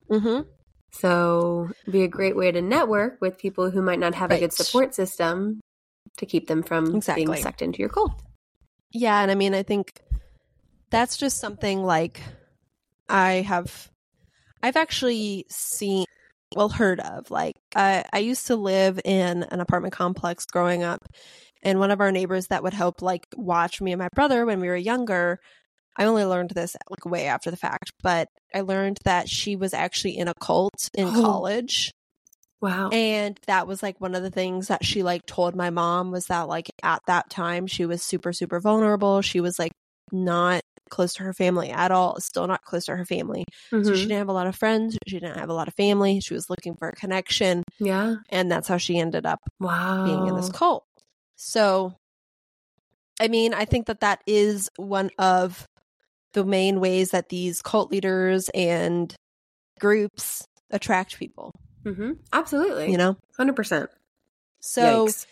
Mhm. 0.09 0.21
Mhm. 0.21 0.45
So, 0.91 1.69
be 1.89 2.03
a 2.03 2.07
great 2.07 2.35
way 2.35 2.51
to 2.51 2.61
network 2.61 3.21
with 3.21 3.37
people 3.37 3.69
who 3.71 3.81
might 3.81 3.99
not 3.99 4.15
have 4.15 4.31
a 4.31 4.39
good 4.39 4.51
support 4.51 4.93
system 4.93 5.61
to 6.17 6.25
keep 6.25 6.47
them 6.47 6.63
from 6.63 6.95
Exactly. 6.95 7.25
being 7.25 7.37
sucked 7.37 7.61
into 7.61 7.79
your 7.79 7.89
cult. 7.89 8.11
Yeah, 8.91 9.21
and 9.21 9.31
I 9.31 9.35
mean, 9.35 9.53
I 9.53 9.63
think 9.63 10.01
that's 10.89 11.15
just 11.15 11.37
something 11.39 11.81
like 11.81 12.19
I 13.07 13.35
have, 13.35 13.89
I've 14.61 14.75
actually 14.75 15.45
seen, 15.49 16.05
well, 16.55 16.69
heard 16.69 16.99
of. 16.99 17.31
Like, 17.31 17.55
I, 17.75 18.03
I 18.13 18.19
used 18.19 18.47
to 18.47 18.55
live 18.55 18.99
in 19.05 19.43
an 19.43 19.59
apartment 19.61 19.93
complex 19.93 20.45
growing 20.45 20.83
up, 20.83 21.01
and 21.63 21.79
one 21.79 21.91
of 21.91 22.01
our 22.01 22.11
neighbors 22.11 22.47
that 22.47 22.63
would 22.63 22.73
help, 22.73 23.01
like, 23.01 23.25
watch 23.35 23.81
me 23.81 23.91
and 23.93 23.99
my 23.99 24.09
brother 24.15 24.45
when 24.45 24.59
we 24.59 24.67
were 24.67 24.75
younger. 24.75 25.39
I 25.97 26.05
only 26.05 26.25
learned 26.25 26.51
this 26.51 26.75
like 26.89 27.05
way 27.05 27.25
after 27.27 27.51
the 27.51 27.57
fact, 27.57 27.91
but 28.01 28.29
I 28.55 28.61
learned 28.61 28.99
that 29.05 29.29
she 29.29 29.55
was 29.57 29.73
actually 29.73 30.17
in 30.17 30.27
a 30.29 30.33
cult 30.41 30.89
in 30.95 31.07
Oh. 31.07 31.21
college. 31.21 31.91
Wow. 32.61 32.89
And 32.91 33.39
that 33.47 33.67
was 33.67 33.81
like 33.83 33.99
one 33.99 34.15
of 34.15 34.23
the 34.23 34.29
things 34.31 34.67
that 34.67 34.85
she 34.85 35.03
like 35.03 35.25
told 35.25 35.55
my 35.55 35.69
mom 35.69 36.11
was 36.11 36.27
that 36.27 36.47
like 36.47 36.71
at 36.83 37.01
that 37.07 37.29
time 37.29 37.67
she 37.67 37.85
was 37.85 38.03
super 38.03 38.33
super 38.33 38.59
vulnerable. 38.59 39.21
She 39.21 39.41
was 39.41 39.57
like 39.59 39.71
not 40.11 40.61
close 40.91 41.13
to 41.15 41.23
her 41.23 41.33
family 41.33 41.71
at 41.71 41.91
all, 41.91 42.19
still 42.19 42.45
not 42.45 42.61
close 42.63 42.85
to 42.85 42.95
her 42.95 43.05
family. 43.05 43.45
So 43.71 43.77
Mhm. 43.77 43.95
she 43.95 44.01
didn't 44.03 44.19
have 44.19 44.29
a 44.29 44.33
lot 44.33 44.45
of 44.45 44.55
friends, 44.55 44.95
she 45.07 45.19
didn't 45.19 45.39
have 45.39 45.49
a 45.49 45.53
lot 45.53 45.67
of 45.67 45.73
family. 45.73 46.19
She 46.19 46.35
was 46.35 46.47
looking 46.51 46.75
for 46.75 46.89
a 46.89 46.93
connection 46.95 47.63
yeah. 47.79 48.17
and 48.29 48.51
that's 48.51 48.67
how 48.67 48.77
she 48.77 48.99
ended 48.99 49.25
up 49.25 49.39
Wow. 49.59 50.03
being 50.05 50.27
in 50.27 50.35
this 50.35 50.49
cult. 50.49 50.83
So 51.35 51.95
I 53.19 53.27
mean, 53.27 53.53
I 53.53 53.65
think 53.65 53.85
that 53.87 53.99
that 54.01 54.21
is 54.25 54.69
one 54.77 55.11
of 55.19 55.65
the 56.33 56.43
main 56.43 56.79
ways 56.79 57.11
that 57.11 57.29
these 57.29 57.61
cult 57.61 57.91
leaders 57.91 58.49
and 58.53 59.13
groups 59.79 60.43
attract 60.71 61.17
people. 61.17 61.51
Mm-hmm. 61.83 62.13
Absolutely. 62.33 62.91
You 62.91 62.97
know, 62.97 63.17
hundred 63.37 63.55
percent. 63.55 63.89
So, 64.61 65.07
Yikes. 65.07 65.25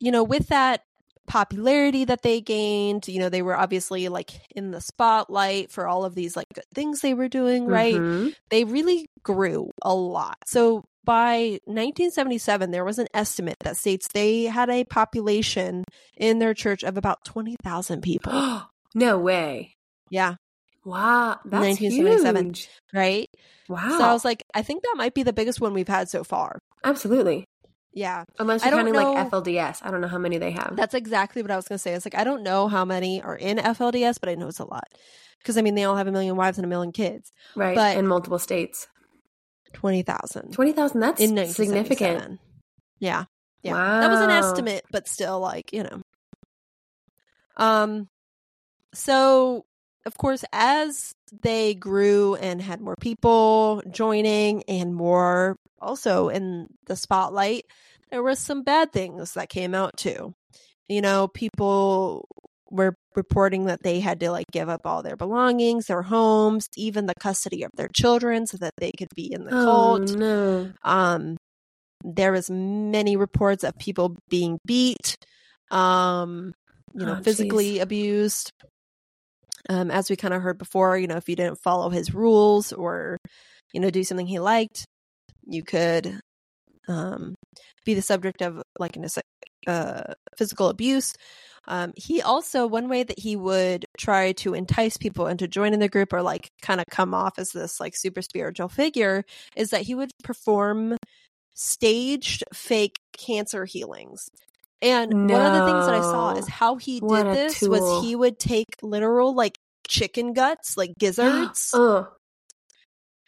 you 0.00 0.10
know, 0.10 0.24
with 0.24 0.48
that 0.48 0.82
popularity 1.26 2.04
that 2.04 2.22
they 2.22 2.40
gained, 2.40 3.08
you 3.08 3.18
know, 3.18 3.28
they 3.28 3.42
were 3.42 3.56
obviously 3.56 4.08
like 4.08 4.30
in 4.54 4.70
the 4.70 4.80
spotlight 4.80 5.70
for 5.70 5.86
all 5.86 6.04
of 6.04 6.14
these 6.14 6.36
like 6.36 6.48
good 6.54 6.64
things 6.74 7.00
they 7.00 7.14
were 7.14 7.28
doing, 7.28 7.66
right? 7.66 7.94
Mm-hmm. 7.94 8.30
They 8.50 8.64
really 8.64 9.06
grew 9.22 9.70
a 9.82 9.94
lot. 9.94 10.36
So 10.46 10.84
by 11.04 11.58
1977, 11.64 12.70
there 12.70 12.84
was 12.84 12.98
an 12.98 13.08
estimate 13.14 13.56
that 13.60 13.76
states 13.76 14.08
they 14.12 14.44
had 14.44 14.70
a 14.70 14.84
population 14.84 15.84
in 16.16 16.38
their 16.38 16.54
church 16.54 16.82
of 16.82 16.96
about 16.96 17.24
20,000 17.24 18.02
people. 18.02 18.62
no 18.94 19.18
way. 19.18 19.74
Yeah. 20.10 20.34
Wow. 20.84 21.40
That's 21.44 21.80
1977. 21.80 22.46
Huge. 22.46 22.68
Right? 22.92 23.30
Wow. 23.68 23.98
So 23.98 24.04
I 24.04 24.12
was 24.12 24.24
like, 24.24 24.44
I 24.54 24.62
think 24.62 24.82
that 24.82 24.94
might 24.96 25.14
be 25.14 25.22
the 25.22 25.32
biggest 25.32 25.60
one 25.60 25.74
we've 25.74 25.88
had 25.88 26.08
so 26.08 26.24
far. 26.24 26.58
Absolutely. 26.84 27.46
Yeah. 27.92 28.24
Unless 28.38 28.64
you're 28.64 28.72
counting 28.72 28.94
know, 28.94 29.12
like 29.12 29.30
FLDS. 29.30 29.78
I 29.82 29.90
don't 29.90 30.00
know 30.00 30.08
how 30.08 30.18
many 30.18 30.38
they 30.38 30.50
have. 30.52 30.74
That's 30.76 30.94
exactly 30.94 31.42
what 31.42 31.50
I 31.50 31.56
was 31.56 31.68
going 31.68 31.76
to 31.76 31.82
say. 31.82 31.92
It's 31.92 32.06
like, 32.06 32.14
I 32.14 32.24
don't 32.24 32.42
know 32.42 32.68
how 32.68 32.84
many 32.84 33.22
are 33.22 33.36
in 33.36 33.58
FLDS, 33.58 34.18
but 34.20 34.28
I 34.28 34.34
know 34.34 34.48
it's 34.48 34.58
a 34.58 34.64
lot. 34.64 34.88
Because, 35.38 35.58
I 35.58 35.62
mean, 35.62 35.74
they 35.74 35.84
all 35.84 35.96
have 35.96 36.06
a 36.06 36.12
million 36.12 36.36
wives 36.36 36.58
and 36.58 36.64
a 36.64 36.68
million 36.68 36.92
kids. 36.92 37.32
Right. 37.54 37.74
But 37.74 37.96
in 37.96 38.06
multiple 38.06 38.38
states. 38.38 38.86
20,000. 39.74 40.52
20,000. 40.52 41.00
That's 41.00 41.20
in 41.20 41.46
significant. 41.48 42.40
Yeah. 42.98 43.24
Yeah. 43.62 43.72
Wow. 43.72 44.00
That 44.00 44.10
was 44.10 44.20
an 44.20 44.30
estimate, 44.30 44.84
but 44.90 45.08
still, 45.08 45.40
like, 45.40 45.72
you 45.72 45.82
know. 45.82 46.02
Um, 47.56 48.08
so 48.94 49.66
of 50.04 50.16
course, 50.16 50.44
as 50.52 51.14
they 51.42 51.74
grew 51.74 52.34
and 52.36 52.60
had 52.60 52.80
more 52.80 52.96
people 52.96 53.82
joining 53.90 54.62
and 54.64 54.94
more 54.94 55.58
also 55.82 56.28
in 56.28 56.68
the 56.86 56.96
spotlight, 56.96 57.64
there 58.10 58.22
was 58.22 58.38
some 58.38 58.62
bad 58.62 58.92
things 58.92 59.34
that 59.34 59.48
came 59.48 59.74
out 59.74 59.96
too. 59.96 60.34
You 60.88 61.00
know, 61.00 61.28
people 61.28 62.28
were 62.70 62.94
reporting 63.14 63.66
that 63.66 63.82
they 63.82 64.00
had 64.00 64.20
to 64.20 64.30
like 64.30 64.46
give 64.50 64.68
up 64.68 64.86
all 64.86 65.02
their 65.02 65.16
belongings, 65.16 65.86
their 65.86 66.02
homes, 66.02 66.68
even 66.76 67.06
the 67.06 67.14
custody 67.14 67.62
of 67.64 67.70
their 67.76 67.88
children 67.88 68.46
so 68.46 68.56
that 68.58 68.72
they 68.78 68.92
could 68.92 69.08
be 69.14 69.32
in 69.32 69.44
the 69.44 69.54
oh, 69.54 69.64
cult. 69.64 70.16
No. 70.16 70.72
Um 70.82 71.36
there 72.04 72.32
was 72.32 72.50
many 72.50 73.16
reports 73.16 73.64
of 73.64 73.78
people 73.78 74.16
being 74.28 74.58
beat, 74.66 75.16
um, 75.70 76.52
you 76.94 77.06
know, 77.06 77.16
oh, 77.18 77.22
physically 77.22 77.74
geez. 77.74 77.82
abused. 77.82 78.52
Um, 79.68 79.90
as 79.90 80.10
we 80.10 80.16
kind 80.16 80.34
of 80.34 80.42
heard 80.42 80.58
before, 80.58 80.98
you 80.98 81.06
know, 81.06 81.16
if 81.16 81.28
you 81.28 81.36
didn't 81.36 81.62
follow 81.62 81.88
his 81.90 82.12
rules 82.12 82.72
or, 82.72 83.18
you 83.72 83.80
know, 83.80 83.90
do 83.90 84.02
something 84.02 84.26
he 84.26 84.40
liked, 84.40 84.84
you 85.46 85.62
could 85.62 86.20
um, 86.88 87.34
be 87.84 87.94
the 87.94 88.02
subject 88.02 88.42
of 88.42 88.62
like 88.78 88.96
an 88.96 89.06
uh, 89.66 90.14
physical 90.36 90.68
abuse. 90.68 91.14
Um, 91.68 91.92
he 91.96 92.20
also, 92.20 92.66
one 92.66 92.88
way 92.88 93.04
that 93.04 93.18
he 93.18 93.36
would 93.36 93.84
try 93.96 94.32
to 94.32 94.54
entice 94.54 94.96
people 94.96 95.28
into 95.28 95.46
joining 95.46 95.78
the 95.78 95.88
group 95.88 96.12
or 96.12 96.22
like 96.22 96.50
kind 96.60 96.80
of 96.80 96.86
come 96.90 97.14
off 97.14 97.38
as 97.38 97.50
this 97.50 97.78
like 97.78 97.94
super 97.96 98.20
spiritual 98.20 98.68
figure 98.68 99.24
is 99.54 99.70
that 99.70 99.82
he 99.82 99.94
would 99.94 100.10
perform 100.24 100.96
staged 101.54 102.42
fake 102.52 102.98
cancer 103.16 103.64
healings. 103.64 104.28
And 104.80 105.28
no. 105.28 105.34
one 105.34 105.46
of 105.46 105.52
the 105.52 105.66
things 105.66 105.86
that 105.86 105.94
I 105.94 106.00
saw 106.00 106.34
is 106.34 106.48
how 106.48 106.76
he 106.76 106.98
did 106.98 107.26
this 107.26 107.60
tool. 107.60 107.70
was 107.70 108.04
he 108.04 108.16
would 108.16 108.40
take 108.40 108.66
literal 108.82 109.32
like 109.32 109.56
chicken 109.86 110.32
guts, 110.32 110.76
like 110.76 110.94
gizzards. 110.98 111.72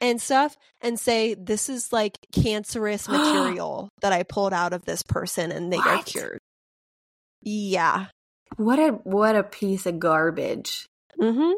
And 0.05 0.21
stuff, 0.21 0.59
and 0.83 1.01
say, 1.01 1.33
This 1.33 1.71
is 1.71 1.91
like 1.91 2.19
cancerous 2.31 3.09
material 3.09 3.89
that 4.03 4.13
I 4.13 4.23
pulled 4.23 4.53
out 4.53 4.75
of 4.75 4.85
this 4.85 5.03
person 5.03 5.51
and 5.51 5.73
they 5.73 5.79
what? 5.79 5.85
got 5.87 6.07
cured. 6.07 6.39
Yeah. 7.41 8.07
What 8.57 8.79
a 8.79 8.89
what 9.05 9.35
a 9.35 9.43
piece 9.43 9.87
of 9.87 9.99
garbage. 9.99 10.85
Mm-hmm. 11.19 11.53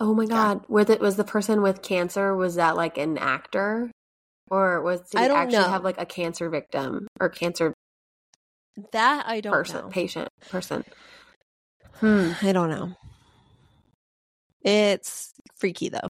Oh 0.00 0.14
my 0.14 0.26
god. 0.26 0.60
Yeah. 0.62 0.66
Was 0.68 0.90
it 0.90 1.00
was 1.00 1.14
the 1.16 1.24
person 1.24 1.62
with 1.62 1.80
cancer, 1.80 2.34
was 2.34 2.56
that 2.56 2.76
like 2.76 2.98
an 2.98 3.18
actor? 3.18 3.90
Or 4.50 4.82
was 4.82 5.02
did 5.10 5.20
he 5.20 5.26
actually 5.26 5.58
know. 5.58 5.68
have 5.68 5.84
like 5.84 6.00
a 6.00 6.06
cancer 6.06 6.50
victim 6.50 7.06
or 7.20 7.28
cancer 7.28 7.72
that 8.92 9.24
I 9.28 9.40
don't 9.40 9.52
person, 9.52 9.82
know. 9.82 9.88
patient, 9.88 10.28
person. 10.50 10.84
Hmm. 11.94 12.32
I 12.42 12.52
don't 12.52 12.70
know. 12.70 12.94
It's 14.62 15.34
freaky 15.56 15.88
though. 15.88 16.08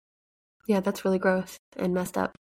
Yeah, 0.69 0.81
that's 0.81 1.05
really 1.05 1.19
gross 1.19 1.57
and 1.77 1.95
messed 1.95 2.17
up. 2.17 2.37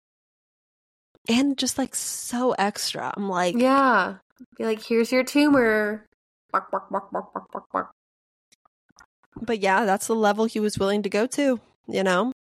And 1.29 1.57
just 1.57 1.79
like 1.79 1.95
so 1.95 2.53
extra. 2.53 3.13
I'm 3.17 3.29
like, 3.29 3.55
yeah. 3.57 4.17
Be 4.59 4.65
like, 4.65 4.83
here's 4.83 5.13
your 5.13 5.23
tumor. 5.23 6.07
Bark, 6.51 6.71
bark, 6.71 6.91
bark, 6.91 7.13
bark, 7.13 7.33
bark, 7.33 7.53
bark, 7.53 7.65
bark. 7.71 7.91
But 9.41 9.61
yeah, 9.61 9.85
that's 9.85 10.07
the 10.07 10.15
level 10.15 10.47
he 10.47 10.59
was 10.59 10.79
willing 10.79 11.03
to 11.03 11.11
go 11.11 11.27
to, 11.27 11.61
you 11.87 12.03
know? 12.03 12.33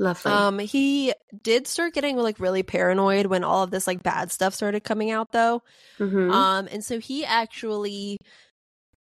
Lovely. 0.00 0.32
Um, 0.32 0.58
he 0.58 1.12
did 1.42 1.66
start 1.66 1.94
getting 1.94 2.16
like 2.16 2.40
really 2.40 2.62
paranoid 2.62 3.26
when 3.26 3.44
all 3.44 3.62
of 3.62 3.70
this 3.70 3.86
like 3.86 4.02
bad 4.02 4.30
stuff 4.30 4.54
started 4.54 4.84
coming 4.84 5.10
out, 5.10 5.32
though. 5.32 5.62
Mm-hmm. 5.98 6.30
Um, 6.30 6.68
and 6.70 6.84
so 6.84 6.98
he 6.98 7.24
actually 7.24 8.18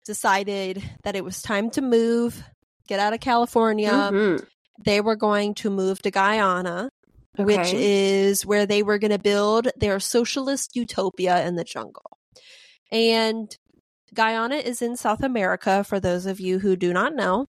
decided 0.05 0.83
that 1.03 1.15
it 1.15 1.23
was 1.23 1.41
time 1.41 1.69
to 1.71 1.81
move, 1.81 2.43
get 2.87 2.99
out 2.99 3.13
of 3.13 3.19
California. 3.19 3.91
Mm-hmm. 3.91 4.43
They 4.79 5.01
were 5.01 5.15
going 5.15 5.53
to 5.55 5.69
move 5.69 6.01
to 6.01 6.11
Guyana, 6.11 6.89
okay. 7.37 7.43
which 7.43 7.73
is 7.73 8.45
where 8.45 8.65
they 8.65 8.83
were 8.83 8.97
going 8.97 9.11
to 9.11 9.19
build 9.19 9.67
their 9.77 9.99
socialist 9.99 10.75
utopia 10.75 11.45
in 11.45 11.55
the 11.55 11.63
jungle. 11.63 12.17
And 12.91 13.55
Guyana 14.13 14.55
is 14.55 14.81
in 14.81 14.95
South 14.95 15.23
America, 15.23 15.83
for 15.83 15.99
those 15.99 16.25
of 16.25 16.39
you 16.39 16.59
who 16.59 16.75
do 16.75 16.93
not 16.93 17.15
know. 17.15 17.47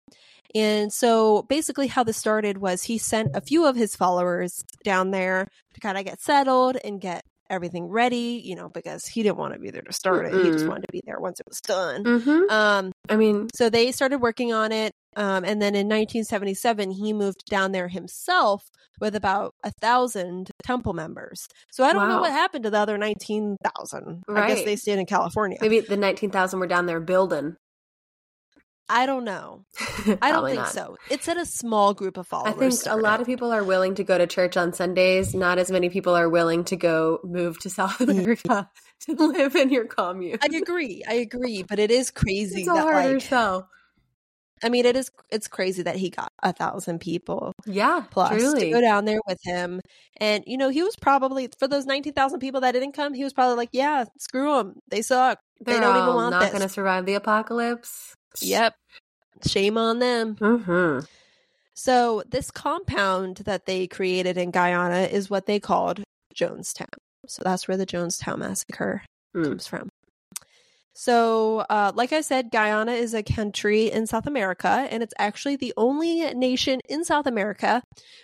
And 0.55 0.91
so 0.91 1.43
basically, 1.43 1.87
how 1.87 2.03
this 2.03 2.17
started 2.17 2.57
was 2.57 2.83
he 2.83 2.97
sent 2.97 3.35
a 3.35 3.41
few 3.41 3.65
of 3.65 3.75
his 3.75 3.95
followers 3.95 4.63
down 4.83 5.11
there 5.11 5.47
to 5.73 5.79
kind 5.79 5.97
of 5.97 6.05
get 6.05 6.21
settled 6.21 6.77
and 6.83 7.01
get 7.01 7.23
everything 7.49 7.85
ready, 7.85 8.41
you 8.43 8.55
know, 8.55 8.69
because 8.69 9.05
he 9.05 9.23
didn't 9.23 9.37
want 9.37 9.53
to 9.53 9.59
be 9.59 9.71
there 9.71 9.81
to 9.81 9.93
start 9.93 10.25
mm 10.25 10.33
it. 10.33 10.45
He 10.45 10.51
just 10.51 10.67
wanted 10.67 10.85
to 10.87 10.91
be 10.91 11.01
there 11.05 11.19
once 11.19 11.39
it 11.39 11.47
was 11.47 11.61
done. 11.61 12.03
Mm-hmm. 12.03 12.49
Um, 12.49 12.91
I 13.09 13.15
mean, 13.15 13.47
so 13.53 13.69
they 13.69 13.91
started 13.91 14.19
working 14.19 14.53
on 14.53 14.71
it. 14.71 14.93
Um, 15.15 15.43
and 15.43 15.61
then 15.61 15.73
in 15.73 15.87
1977, 15.87 16.91
he 16.91 17.11
moved 17.11 17.45
down 17.49 17.71
there 17.71 17.87
himself 17.87 18.69
with 18.99 19.15
about 19.15 19.55
a 19.63 19.71
thousand 19.81 20.51
temple 20.63 20.93
members. 20.93 21.47
So 21.71 21.83
I 21.83 21.93
don't 21.93 22.07
wow. 22.07 22.15
know 22.15 22.21
what 22.21 22.31
happened 22.31 22.63
to 22.65 22.69
the 22.69 22.77
other 22.77 22.97
19,000. 22.97 24.23
Right. 24.27 24.43
I 24.43 24.47
guess 24.47 24.63
they 24.63 24.75
stayed 24.75 24.99
in 24.99 25.05
California. 25.05 25.57
Maybe 25.61 25.79
the 25.79 25.97
19,000 25.97 26.59
were 26.59 26.67
down 26.67 26.85
there 26.85 26.99
building. 26.99 27.55
I 28.89 29.05
don't 29.05 29.25
know. 29.25 29.65
I 30.21 30.31
don't 30.31 30.45
think 30.45 30.59
not. 30.59 30.69
so. 30.69 30.97
It's 31.09 31.27
at 31.27 31.37
a 31.37 31.45
small 31.45 31.93
group 31.93 32.17
of 32.17 32.27
followers. 32.27 32.55
I 32.55 32.57
think 32.57 32.73
started. 32.73 33.01
a 33.01 33.03
lot 33.03 33.19
of 33.19 33.27
people 33.27 33.51
are 33.51 33.63
willing 33.63 33.95
to 33.95 34.03
go 34.03 34.17
to 34.17 34.25
church 34.25 34.55
on 34.55 34.73
Sundays. 34.73 35.35
Not 35.35 35.57
as 35.57 35.69
many 35.69 35.89
people 35.89 36.15
are 36.15 36.29
willing 36.29 36.63
to 36.65 36.75
go 36.75 37.19
move 37.23 37.59
to 37.59 37.69
South 37.69 37.99
America 38.01 38.69
to 39.01 39.13
live 39.13 39.55
in 39.55 39.69
your 39.69 39.85
commune. 39.85 40.39
I 40.41 40.55
agree. 40.55 41.03
I 41.07 41.15
agree. 41.15 41.63
But 41.63 41.79
it 41.79 41.91
is 41.91 42.11
crazy. 42.11 42.61
It's 42.61 42.69
a 42.69 42.73
that, 42.73 42.81
harder 42.81 43.13
like, 43.13 43.21
sell. 43.21 43.69
I 44.63 44.69
mean, 44.69 44.85
it 44.85 44.95
is. 44.95 45.11
It's 45.29 45.47
crazy 45.47 45.83
that 45.83 45.97
he 45.97 46.09
got 46.09 46.31
a 46.41 46.51
thousand 46.51 46.99
people. 46.99 47.53
Yeah, 47.67 48.05
plus 48.09 48.31
truly. 48.31 48.61
to 48.61 48.69
go 48.71 48.81
down 48.81 49.05
there 49.05 49.19
with 49.27 49.37
him, 49.43 49.81
and 50.19 50.43
you 50.47 50.57
know, 50.57 50.69
he 50.69 50.81
was 50.81 50.95
probably 50.95 51.49
for 51.59 51.67
those 51.67 51.85
nineteen 51.85 52.13
thousand 52.13 52.39
people 52.39 52.61
that 52.61 52.71
didn't 52.71 52.93
come. 52.93 53.13
He 53.13 53.23
was 53.23 53.33
probably 53.33 53.55
like, 53.55 53.69
"Yeah, 53.71 54.05
screw 54.17 54.55
them. 54.55 54.79
They 54.89 55.03
suck. 55.03 55.37
They're 55.59 55.75
they 55.75 55.79
don't 55.79 55.95
even 55.95 56.15
want 56.15 56.31
not 56.31 56.51
going 56.51 56.63
to 56.63 56.69
survive 56.69 57.05
the 57.05 57.13
apocalypse." 57.13 58.16
Yep. 58.41 58.75
Shame 59.45 59.77
on 59.77 59.99
them. 59.99 60.35
Mm-hmm. 60.35 61.05
So, 61.73 62.23
this 62.27 62.49
compound 62.49 63.37
that 63.45 63.67
they 63.67 63.85
created 63.85 64.37
in 64.37 64.49
Guyana 64.49 65.01
is 65.01 65.29
what 65.29 65.45
they 65.45 65.59
called 65.59 66.01
Jonestown. 66.35 66.87
So, 67.27 67.43
that's 67.43 67.67
where 67.67 67.77
the 67.77 67.85
Jonestown 67.85 68.39
massacre 68.39 69.03
mm. 69.35 69.43
comes 69.43 69.67
from. 69.67 69.89
So, 70.99 71.59
uh, 71.69 71.91
like 71.93 72.11
I 72.11 72.21
said, 72.21 72.49
Guyana 72.49 72.93
is 72.93 73.13
a 73.13 73.21
country 73.21 73.91
in 73.91 74.07
South 74.07 74.25
America, 74.25 74.87
and 74.89 75.03
it's 75.03 75.13
actually 75.19 75.55
the 75.55 75.71
only 75.77 76.33
nation 76.33 76.79
in 76.89 77.05
South 77.05 77.27
America 77.27 77.83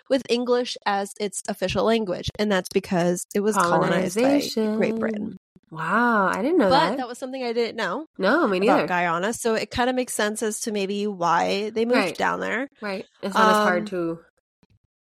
with 0.10 0.24
English 0.28 0.76
as 0.88 1.14
its 1.20 1.44
official 1.48 1.84
language. 1.84 2.32
And 2.40 2.52
that's 2.52 2.70
because 2.74 3.28
it 3.36 3.42
was 3.42 3.56
colonized 3.56 4.20
by 4.20 4.42
Great 4.76 4.96
Britain. 4.96 5.38
Wow, 5.74 6.28
I 6.28 6.42
didn't 6.44 6.60
know 6.60 6.70
but 6.70 6.80
that. 6.80 6.90
But 6.92 6.98
that 6.98 7.08
was 7.08 7.18
something 7.18 7.44
I 7.44 7.52
didn't 7.52 7.76
know. 7.76 8.06
No, 8.20 8.48
me 8.48 8.60
neither. 8.60 8.84
About 8.84 8.90
Guyana, 8.90 9.34
so 9.34 9.56
it 9.56 9.72
kind 9.72 9.90
of 9.90 9.96
makes 9.96 10.14
sense 10.14 10.44
as 10.44 10.60
to 10.62 10.72
maybe 10.72 11.08
why 11.08 11.72
they 11.72 11.86
moved 11.86 11.98
right. 11.98 12.18
down 12.18 12.40
there. 12.40 12.70
Right. 12.82 13.06
It's 13.24 13.34
not 13.34 13.44
um, 13.44 13.50
as 13.50 13.56
hard 13.68 13.82
um, 13.82 13.86
to 13.88 14.20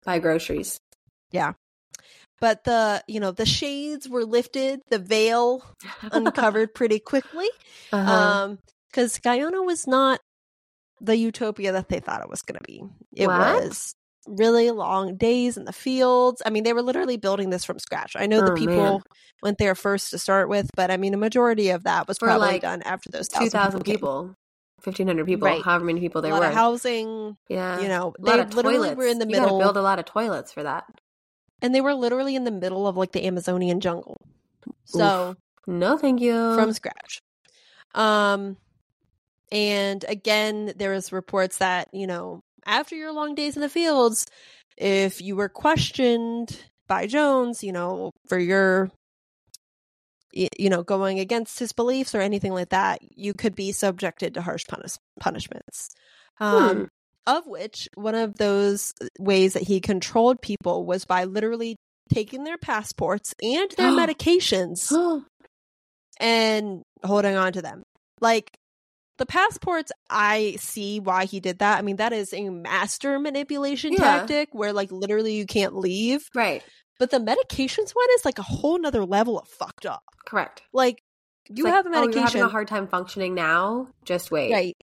buy 0.06 0.20
groceries. 0.20 0.80
Yeah. 1.32 1.54
But 2.40 2.64
the 2.64 3.04
you 3.08 3.20
know 3.20 3.32
the 3.32 3.46
shades 3.46 4.08
were 4.08 4.24
lifted, 4.26 4.80
the 4.90 5.00
veil 5.00 5.64
uncovered 6.12 6.74
pretty 6.74 7.00
quickly. 7.00 7.50
Uh-huh. 7.92 8.12
Um, 8.12 8.60
because 8.90 9.20
Guyana 9.20 9.62
was 9.62 9.88
not 9.88 10.22
the 11.02 11.18
utopia 11.18 11.74
that 11.74 11.90
they 11.90 12.00
thought 12.00 12.22
it 12.22 12.30
was 12.30 12.44
going 12.44 12.58
to 12.58 12.64
be. 12.64 12.82
It 13.14 13.28
What? 13.28 13.64
was 13.64 13.94
really 14.28 14.72
long 14.72 15.18
days 15.18 15.58
in 15.58 15.66
the 15.66 15.74
fields. 15.74 16.42
I 16.46 16.50
mean, 16.50 16.64
they 16.64 16.74
were 16.74 16.82
literally 16.82 17.18
building 17.18 17.50
this 17.50 17.64
from 17.66 17.80
scratch. 17.80 18.16
I 18.16 18.26
know 18.26 18.42
the 18.42 18.52
Oh, 18.52 18.56
people 18.56 18.84
man. 18.84 19.02
went 19.44 19.58
there 19.58 19.76
first 19.76 20.10
to 20.12 20.18
start 20.18 20.50
with, 20.50 20.70
but 20.76 20.90
I 20.92 20.98
mean, 20.98 21.14
a 21.14 21.18
majority 21.18 21.70
of 21.70 21.84
that 21.84 22.08
was 22.08 22.18
For, 22.18 22.28
probably 22.28 22.48
like, 22.48 22.62
done 22.62 22.82
after 22.84 23.10
those 23.10 23.28
Two 23.28 23.50
thousand 23.50 23.84
came. 23.84 23.96
people, 23.96 24.36
fifteen 24.82 25.08
hundred 25.08 25.26
people, 25.26 25.48
Right. 25.48 25.62
however 25.64 25.86
many 25.86 26.00
people 26.00 26.22
there 26.22 26.34
were. 26.34 26.50
housing, 26.52 27.38
yeah, 27.50 27.80
you 27.80 27.88
know, 27.88 28.14
they 28.22 28.38
literally 28.38 28.78
toilets. 28.78 28.98
were 28.98 29.08
in 29.08 29.20
the 29.20 29.26
middle, 29.26 29.60
build 29.60 29.78
a 29.78 29.82
lot 29.82 30.00
of 30.00 30.06
toilets 30.06 30.52
for 30.52 30.64
that. 30.64 30.86
and 31.62 31.74
they 31.74 31.82
were 31.82 31.94
literally 31.94 32.36
in 32.36 32.44
the 32.44 32.52
middle 32.52 32.88
of 32.88 32.98
like 32.98 33.12
the 33.12 33.26
Amazonian 33.26 33.80
jungle. 33.80 34.18
So 34.86 35.36
No, 35.68 35.98
thank 35.98 36.22
you. 36.22 36.56
from 36.56 36.74
scratch. 36.74 37.22
Um, 37.94 38.58
and 39.52 40.04
again, 40.08 40.74
there 40.76 40.92
was 40.92 41.12
reports 41.12 41.58
that 41.60 41.90
you 41.94 42.08
know 42.08 42.42
after 42.66 42.96
your 42.96 43.12
long 43.12 43.36
days 43.36 43.56
in 43.56 43.62
the 43.62 43.70
fields, 43.70 44.26
if 44.78 45.22
you 45.22 45.36
were 45.36 45.50
questioned 45.50 46.58
by 46.88 47.08
Jones, 47.08 47.64
you 47.64 47.72
know 47.72 48.12
for 48.28 48.38
your 48.38 48.92
you 50.34 50.70
know 50.70 50.84
going 50.84 51.20
against 51.20 51.60
his 51.60 51.72
beliefs 51.72 52.14
or 52.14 52.22
anything 52.22 52.54
like 52.54 52.70
that, 52.70 53.00
you 53.16 53.34
could 53.34 53.56
be 53.56 53.72
subjected 53.72 54.34
to 54.34 54.42
harsh 54.42 54.66
punish- 54.68 54.98
punishments. 55.20 55.90
Um, 56.40 56.78
Hmm. 56.78 56.84
Of 57.28 57.48
which 57.48 57.90
one 57.96 58.14
of 58.14 58.36
those 58.36 58.94
ways 59.18 59.54
that 59.54 59.64
he 59.64 59.80
controlled 59.80 60.42
people 60.44 60.86
was 60.86 61.06
by 61.06 61.24
literally 61.24 61.76
taking 62.14 62.44
their 62.44 62.58
passports 62.58 63.34
and 63.42 63.72
their 63.72 63.90
medications 64.00 64.92
and 66.20 66.84
holding 67.04 67.36
on 67.36 67.54
to 67.54 67.62
them. 67.64 67.82
Like 68.22 68.52
the 69.18 69.26
passports, 69.26 69.92
I 70.10 70.58
see 70.60 71.00
why 71.00 71.26
he 71.26 71.40
did 71.40 71.60
that. 71.60 71.78
I 71.78 71.82
mean, 71.82 71.96
that 71.98 72.14
is 72.14 72.34
a 72.34 72.50
master 72.50 73.18
manipulation 73.20 73.94
Yeah. 73.94 74.00
tactic 74.00 74.50
where 74.54 74.74
like 74.74 74.92
literally 74.92 75.36
you 75.36 75.46
can't 75.46 75.76
leave. 75.76 76.30
right, 76.36 76.64
But 77.00 77.12
the 77.12 77.18
medications 77.20 77.92
one 77.92 78.08
is 78.16 78.26
like 78.26 78.40
a 78.40 78.44
whole 78.44 78.78
nother 78.80 79.06
level 79.06 79.40
of 79.40 79.48
fucked 79.48 79.86
up. 79.86 80.04
correct. 80.26 80.64
Like 80.74 81.02
you 81.50 81.64
like, 81.66 81.74
have 81.74 81.86
a 81.86 81.90
Oh, 81.90 82.08
you're 82.08 82.22
having 82.22 82.42
a 82.42 82.48
hard 82.50 82.68
time 82.68 82.88
functioning 82.88 83.36
now. 83.36 83.88
Just 84.04 84.32
wait. 84.32 84.52
right? 84.52 84.76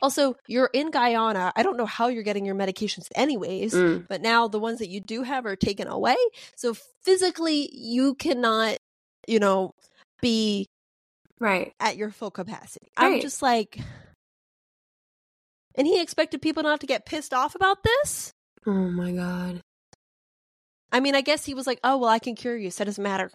Also, 0.00 0.36
you're 0.46 0.70
in 0.72 0.90
Guyana. 0.90 1.52
I 1.56 1.62
don't 1.64 1.76
know 1.76 1.86
how 1.86 2.06
you're 2.08 2.22
getting 2.22 2.44
your 2.44 2.54
medications 2.54 3.08
anyways. 3.16 3.74
Mm. 3.74 4.06
But 4.08 4.20
now 4.22 4.46
the 4.46 4.58
ones 4.60 4.78
that 4.78 4.88
you 4.88 5.00
do 5.00 5.22
have 5.24 5.44
are 5.46 5.56
taken 5.56 5.88
away. 5.88 6.16
So 6.56 6.74
physically, 7.04 7.68
you 7.72 8.14
cannot, 8.14 8.78
you 9.26 9.40
know, 9.40 9.72
be 10.20 10.66
Right. 11.40 11.72
at 11.78 11.96
your 11.96 12.10
full 12.10 12.30
capacity. 12.30 12.88
I'm 12.96 13.20
just 13.20 13.42
like, 13.42 13.78
and 15.74 15.86
he 15.86 16.00
expected 16.00 16.42
people 16.42 16.62
not 16.62 16.80
to 16.80 16.86
get 16.86 17.06
pissed 17.06 17.32
off 17.32 17.54
about 17.54 17.78
this. 17.82 18.32
Oh 18.66 18.72
my 18.72 19.12
god. 19.12 19.60
I 20.90 21.00
mean, 21.00 21.14
I 21.14 21.20
guess 21.20 21.44
he 21.44 21.54
was 21.54 21.66
like, 21.66 21.80
"Oh 21.84 21.98
well, 21.98 22.08
I 22.08 22.18
can 22.18 22.34
cure 22.34 22.56
you, 22.56 22.70
so 22.70 22.82
it 22.82 22.86
doesn't 22.86 23.02
matter." 23.04 23.30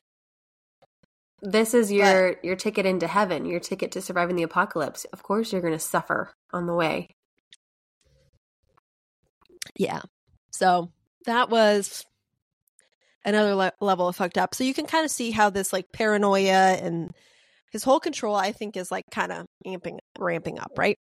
This 1.42 1.74
is 1.74 1.92
your 1.92 2.38
your 2.42 2.56
ticket 2.56 2.86
into 2.86 3.08
heaven, 3.08 3.46
your 3.46 3.60
ticket 3.60 3.92
to 3.94 4.02
surviving 4.02 4.36
the 4.36 4.44
apocalypse. 4.44 5.06
Of 5.06 5.24
course, 5.24 5.52
you're 5.52 5.62
going 5.62 5.74
to 5.74 5.80
suffer 5.80 6.34
on 6.52 6.68
the 6.68 6.74
way. 6.74 7.10
Yeah. 9.76 10.02
So 10.52 10.92
that 11.26 11.50
was 11.50 12.06
another 13.26 13.56
le- 13.56 13.74
level 13.80 14.08
of 14.08 14.16
fucked 14.16 14.38
up. 14.38 14.54
So 14.56 14.64
you 14.64 14.74
can 14.74 14.86
kind 14.86 15.06
of 15.06 15.12
see 15.12 15.32
how 15.32 15.50
this 15.50 15.74
like 15.74 15.92
paranoia 15.92 16.76
and 16.76 17.12
his 17.74 17.84
whole 17.84 18.00
control, 18.00 18.36
I 18.36 18.54
think, 18.54 18.78
is 18.78 18.92
like 18.92 19.06
kind 19.12 19.32
of 19.32 19.48
amping, 19.68 19.98
ramping 20.18 20.60
up, 20.60 20.72
right? 20.78 20.98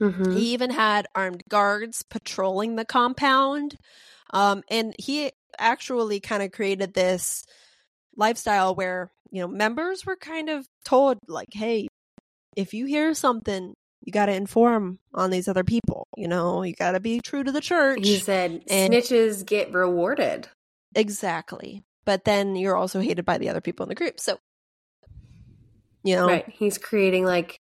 Mm-hmm. 0.00 0.32
He 0.32 0.54
even 0.54 0.70
had 0.70 1.06
armed 1.14 1.42
guards 1.48 2.02
patrolling 2.08 2.74
the 2.76 2.84
compound. 2.84 3.76
Um, 4.32 4.62
and 4.70 4.94
he 4.98 5.30
actually 5.58 6.20
kind 6.20 6.42
of 6.42 6.52
created 6.52 6.94
this 6.94 7.44
lifestyle 8.16 8.74
where, 8.74 9.10
you 9.30 9.42
know, 9.42 9.48
members 9.48 10.06
were 10.06 10.16
kind 10.16 10.48
of 10.48 10.66
told, 10.84 11.18
like, 11.28 11.48
hey, 11.52 11.88
if 12.56 12.74
you 12.74 12.86
hear 12.86 13.12
something, 13.14 13.74
you 14.00 14.12
got 14.12 14.26
to 14.26 14.32
inform 14.32 14.98
on 15.12 15.30
these 15.30 15.48
other 15.48 15.64
people. 15.64 16.06
You 16.16 16.28
know, 16.28 16.62
you 16.62 16.74
got 16.74 16.92
to 16.92 17.00
be 17.00 17.20
true 17.20 17.44
to 17.44 17.52
the 17.52 17.60
church. 17.60 18.00
He 18.02 18.18
said, 18.18 18.62
And- 18.68 18.92
"Snitches 18.92 19.44
get 19.44 19.72
rewarded." 19.72 20.48
exactly. 20.94 21.84
But 22.06 22.24
then 22.24 22.56
you're 22.56 22.76
also 22.76 23.00
hated 23.00 23.26
by 23.26 23.36
the 23.36 23.50
other 23.50 23.60
people 23.60 23.84
in 23.84 23.90
the 23.90 23.94
group. 23.94 24.18
So, 24.18 24.38
you 26.02 26.16
know, 26.16 26.26
Right. 26.26 26.48
He's 26.48 26.78
creating 26.78 27.24
like 27.24 27.58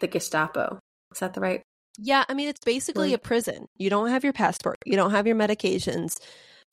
the 0.00 0.06
Gestapo. 0.08 0.78
Is 1.12 1.20
that 1.20 1.34
the 1.34 1.40
right? 1.40 1.62
Yeah, 1.98 2.24
I 2.28 2.34
mean 2.34 2.48
it's 2.48 2.60
basically 2.64 3.12
a 3.14 3.18
prison. 3.18 3.66
You 3.76 3.90
don't 3.90 4.08
have 4.10 4.22
your 4.24 4.32
passport. 4.32 4.78
You 4.86 4.96
don't 4.96 5.10
have 5.10 5.26
your 5.26 5.34
medications. 5.36 6.18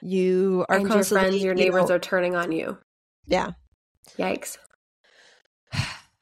You 0.01 0.66
are 0.70 0.78
and 0.78 0.88
your 0.88 1.03
friends, 1.03 1.41
your 1.41 1.55
you 1.55 1.63
neighbors 1.63 1.89
know- 1.89 1.95
are 1.95 1.99
turning 1.99 2.36
on 2.36 2.51
you. 2.51 2.78
yeah. 3.26 3.51
Yikes! 4.20 4.57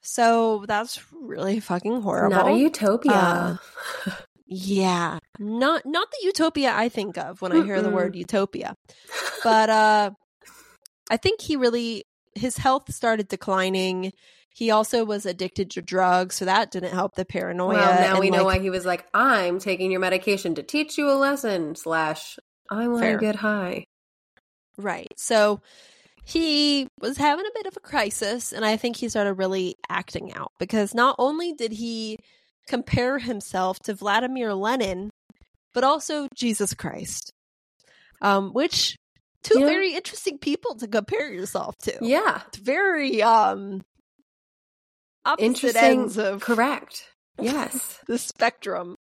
So 0.02 0.66
that's 0.68 1.00
really 1.14 1.60
fucking 1.60 2.02
horrible. 2.02 2.36
Not 2.36 2.48
a 2.50 2.54
utopia. 2.58 3.60
yeah, 4.46 5.20
not 5.40 5.86
not 5.86 6.12
the 6.12 6.26
utopia 6.26 6.74
I 6.76 6.90
think 6.90 7.18
of 7.18 7.42
when 7.42 7.52
I 7.52 7.64
hear 7.64 7.82
the 7.82 7.90
word 7.90 8.16
utopia. 8.16 8.76
But 9.44 9.70
uh 9.70 10.12
I 11.10 11.18
think 11.18 11.42
he 11.42 11.56
really 11.56 12.04
his 12.36 12.58
health 12.58 12.94
started 12.94 13.28
declining. 13.28 14.12
He 14.54 14.70
also 14.70 15.04
was 15.04 15.26
addicted 15.26 15.72
to 15.72 15.82
drugs, 15.82 16.36
so 16.36 16.46
that 16.46 16.72
didn't 16.72 16.94
help 16.94 17.16
the 17.16 17.26
paranoia. 17.26 17.74
well, 17.74 18.00
now 18.02 18.12
and, 18.12 18.20
we 18.20 18.30
know 18.30 18.44
why 18.46 18.60
he 18.60 18.70
was 18.70 18.86
like, 18.86 19.06
"I'm 19.14 19.60
taking 19.60 19.90
your 19.92 20.00
medication 20.00 20.54
to 20.56 20.64
teach 20.64 20.98
you 20.98 21.10
a 21.10 21.18
lesson." 21.18 21.76
Slash, 21.76 22.38
I 22.70 22.88
want 22.88 23.04
to 23.04 23.18
get 23.18 23.36
high. 23.36 23.86
Right. 24.78 25.12
So 25.18 25.62
he 26.24 26.88
was 27.02 27.18
having 27.18 27.46
a 27.46 27.52
bit 27.56 27.66
of 27.66 27.76
a 27.78 27.80
crisis, 27.80 28.52
and 28.54 28.64
I 28.64 28.78
think 28.78 28.96
he 28.98 29.10
started 29.10 29.34
really 29.34 29.76
acting 29.90 30.34
out 30.34 30.52
because 30.60 30.94
not 30.94 31.16
only 31.18 31.54
did 31.54 31.72
he 31.72 32.18
compare 32.68 33.20
himself 33.20 33.80
to 33.86 33.94
Vladimir 33.94 34.54
Lenin, 34.54 35.10
but 35.74 35.84
also 35.84 36.28
Jesus 36.36 36.74
Christ, 36.74 37.32
um, 38.22 38.54
which 38.54 38.96
two 39.42 39.60
Yeah. 39.60 39.66
very 39.66 39.94
interesting 39.94 40.38
people 40.38 40.76
to 40.76 40.88
compare 40.88 41.34
yourself 41.34 41.76
to. 41.84 41.98
Yeah, 42.02 42.42
It's 42.48 42.58
very 42.60 43.22
um 43.22 43.82
opposite 45.26 45.46
interesting. 45.46 45.84
ends 46.02 46.18
of 46.18 46.42
Correct. 46.42 47.06
Yes. 47.42 48.00
the 48.08 48.18
spectrum. 48.20 48.96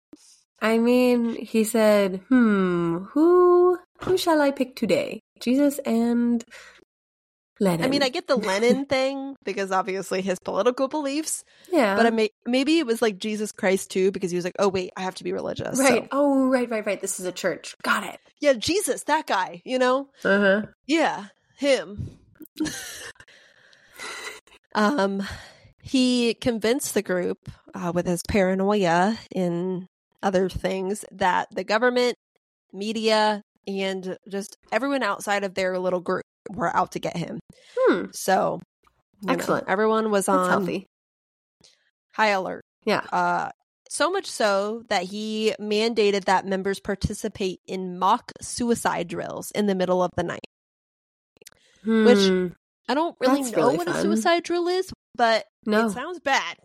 I 0.61 0.78
mean, 0.80 1.36
he 1.36 1.63
said, 1.63 2.21
"Hmm, 2.30 3.03
who 3.11 3.78
who 4.01 4.17
shall 4.17 4.41
I 4.41 4.49
pick 4.51 4.76
today? 4.76 5.19
Jesus 5.39 5.78
and 5.86 6.43
Lenin." 7.59 7.86
I 7.86 7.89
mean, 7.89 8.01
I 8.01 8.09
get 8.09 8.26
the 8.28 8.36
Lenin 8.38 8.86
thing 8.89 9.36
because 9.43 9.71
obviously 9.71 10.21
his 10.21 10.39
political 10.39 10.88
beliefs, 10.88 11.43
yeah, 11.71 11.95
but 11.95 12.05
I 12.07 12.09
may- 12.09 12.32
maybe 12.47 12.80
it 12.80 12.88
was 12.88 13.01
like 13.01 13.17
Jesus 13.19 13.51
Christ 13.51 13.91
too 13.91 14.11
because 14.11 14.32
he 14.32 14.36
was 14.38 14.45
like, 14.45 14.55
oh 14.57 14.69
wait, 14.69 14.91
I 14.97 15.01
have 15.01 15.15
to 15.15 15.24
be 15.24 15.34
religious. 15.34 15.78
So- 15.78 15.84
right. 15.84 16.07
Oh, 16.11 16.47
right, 16.47 16.69
right, 16.69 16.86
right. 16.86 16.99
This 17.01 17.19
is 17.19 17.26
a 17.28 17.32
church. 17.32 17.76
Got 17.84 18.03
it. 18.05 18.19
yeah, 18.39 18.53
Jesus, 18.53 19.03
that 19.03 19.28
guy, 19.28 19.61
you 19.65 19.78
know, 19.78 20.07
Uh 20.24 20.39
huh. 20.39 20.61
yeah, 20.88 21.26
him. 21.57 22.17
um, 24.76 25.21
he 25.84 26.34
convinced 26.36 26.93
the 26.93 27.01
group 27.01 27.38
uh, 27.75 27.91
with 27.93 28.07
his 28.07 28.21
paranoia 28.27 29.17
and 29.36 29.86
other 30.23 30.47
things 30.49 31.03
that 31.11 31.49
the 31.53 31.63
government, 31.65 32.15
media, 32.71 33.41
and 33.67 34.17
just 34.29 34.57
everyone 34.71 35.03
outside 35.03 35.43
of 35.43 35.53
their 35.55 35.77
little 35.77 35.99
group 35.99 36.23
were 36.49 36.73
out 36.75 36.93
to 36.93 36.99
get 36.99 37.17
him. 37.17 37.39
Hmm. 37.77 38.05
So, 38.13 38.61
you 39.21 39.27
know, 39.27 39.34
Excellent. 39.34 39.65
everyone 39.67 40.09
was 40.11 40.25
That's 40.27 40.38
on 40.38 40.49
healthy. 40.49 40.88
high 42.13 42.29
alert. 42.29 42.61
Yeah. 42.86 43.01
Uh, 43.11 43.49
so 43.89 44.09
much 44.09 44.25
so 44.25 44.84
that 44.89 45.03
he 45.03 45.53
mandated 45.59 46.25
that 46.25 46.45
members 46.45 46.79
participate 46.79 47.59
in 47.67 47.99
mock 47.99 48.31
suicide 48.41 49.07
drills 49.07 49.51
in 49.51 49.67
the 49.67 49.75
middle 49.75 50.01
of 50.01 50.09
the 50.15 50.23
night. 50.23 50.45
Which- 51.86 52.27
Hmm. 52.27 52.47
I 52.89 52.93
don't 52.95 53.15
really 53.21 53.43
That's 53.43 53.55
know 53.55 53.63
really 53.63 53.77
what 53.77 53.88
a 53.88 54.01
suicide 54.01 54.43
drill 54.43 54.67
is, 54.67 54.91
but 55.16 55.45
no, 55.66 55.88
it 55.88 55.91
sounds 55.91 56.20
bad. 56.20 56.57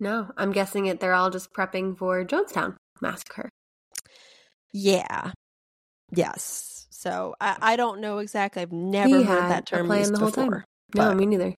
no. 0.00 0.30
I'm 0.36 0.52
guessing 0.52 0.86
it. 0.86 1.00
They're 1.00 1.14
all 1.14 1.30
just 1.30 1.52
prepping 1.52 1.96
for 1.98 2.24
Jonestown 2.24 2.76
massacre. 3.00 3.48
Yeah. 4.72 5.32
Yes. 6.14 6.86
So 6.90 7.34
I, 7.40 7.56
I 7.60 7.76
don't 7.76 8.00
know 8.00 8.18
exactly. 8.18 8.62
I've 8.62 8.72
never 8.72 9.18
He 9.18 9.22
heard 9.24 9.50
that 9.50 9.62
a 9.62 9.76
term 9.76 9.86
plan 9.86 10.00
used 10.00 10.14
the 10.14 10.18
whole 10.18 10.30
time. 10.30 10.46
before. 10.46 10.64
No, 10.94 11.14
me 11.14 11.26
neither. 11.26 11.54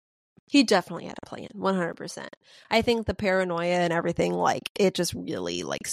He 0.47 0.65
definitely 0.65 1.05
had 1.07 1.15
a 1.23 1.27
plan, 1.27 1.49
100%. 1.57 2.27
I 2.71 2.83
think 2.83 3.07
the 3.07 3.15
paranoia 3.15 3.67
and 3.77 3.93
everything, 3.93 4.33
like, 4.33 4.69
it 4.79 4.95
just 4.95 5.15
really, 5.15 5.63
like, 5.63 5.87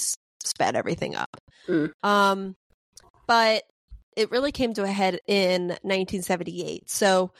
sped 0.43 0.75
everything 0.75 1.15
up. 1.15 1.29
Mm. 1.67 1.91
Um, 2.01 2.55
but 3.27 3.63
it 4.15 4.31
really 4.31 4.51
came 4.51 4.73
to 4.73 4.83
a 4.83 4.87
head 4.87 5.19
in 5.27 5.67
1978. 5.83 6.89
So 6.89 7.31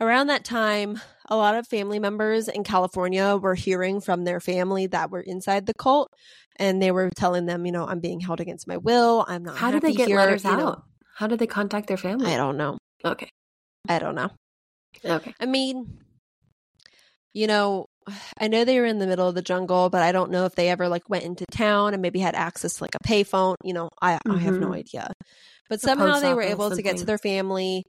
around 0.00 0.28
that 0.28 0.44
time, 0.44 1.00
a 1.30 1.36
lot 1.36 1.54
of 1.54 1.66
family 1.66 1.98
members 1.98 2.48
in 2.48 2.64
California 2.64 3.36
were 3.36 3.54
hearing 3.54 4.00
from 4.00 4.24
their 4.24 4.40
family 4.40 4.86
that 4.88 5.10
were 5.10 5.20
inside 5.20 5.66
the 5.66 5.74
cult, 5.74 6.08
and 6.56 6.82
they 6.82 6.90
were 6.90 7.10
telling 7.16 7.46
them, 7.46 7.64
you 7.64 7.72
know, 7.72 7.86
I'm 7.86 8.00
being 8.00 8.20
held 8.20 8.40
against 8.40 8.66
my 8.66 8.76
will. 8.76 9.24
I'm 9.28 9.44
not. 9.44 9.56
How 9.56 9.70
did 9.70 9.82
they 9.82 9.92
get 9.92 10.08
here," 10.08 10.16
letters 10.16 10.44
out? 10.44 10.58
know. 10.58 10.82
How 11.16 11.26
did 11.26 11.38
they 11.38 11.46
contact 11.46 11.86
their 11.86 11.96
family? 11.96 12.32
I 12.32 12.36
don't 12.36 12.56
know. 12.56 12.78
Okay. 13.04 13.28
I 13.88 13.98
don't 13.98 14.14
know. 14.14 14.30
Okay. 15.04 15.32
I 15.40 15.46
mean, 15.46 15.98
you 17.32 17.46
know, 17.46 17.86
I 18.38 18.48
know 18.48 18.64
they 18.64 18.80
were 18.80 18.86
in 18.86 18.98
the 18.98 19.06
middle 19.06 19.28
of 19.28 19.34
the 19.34 19.42
jungle, 19.42 19.88
but 19.90 20.02
I 20.02 20.12
don't 20.12 20.30
know 20.30 20.46
if 20.46 20.54
they 20.54 20.68
ever 20.68 20.88
like 20.88 21.08
went 21.08 21.24
into 21.24 21.44
town 21.50 21.92
and 21.92 22.02
maybe 22.02 22.18
had 22.18 22.34
access 22.34 22.76
to 22.76 22.84
like 22.84 22.94
a 22.94 23.06
payphone. 23.06 23.54
You 23.62 23.74
know, 23.74 23.90
I 24.02 24.18
I 24.28 24.36
have 24.38 24.58
no 24.58 24.68
Mhm. 24.68 24.74
idea. 24.76 25.12
But 25.68 25.80
somehow 25.80 26.18
they 26.18 26.34
were 26.34 26.42
able 26.42 26.70
to 26.70 26.82
get 26.82 26.96
to 26.98 27.04
their 27.04 27.18
family. 27.18 27.84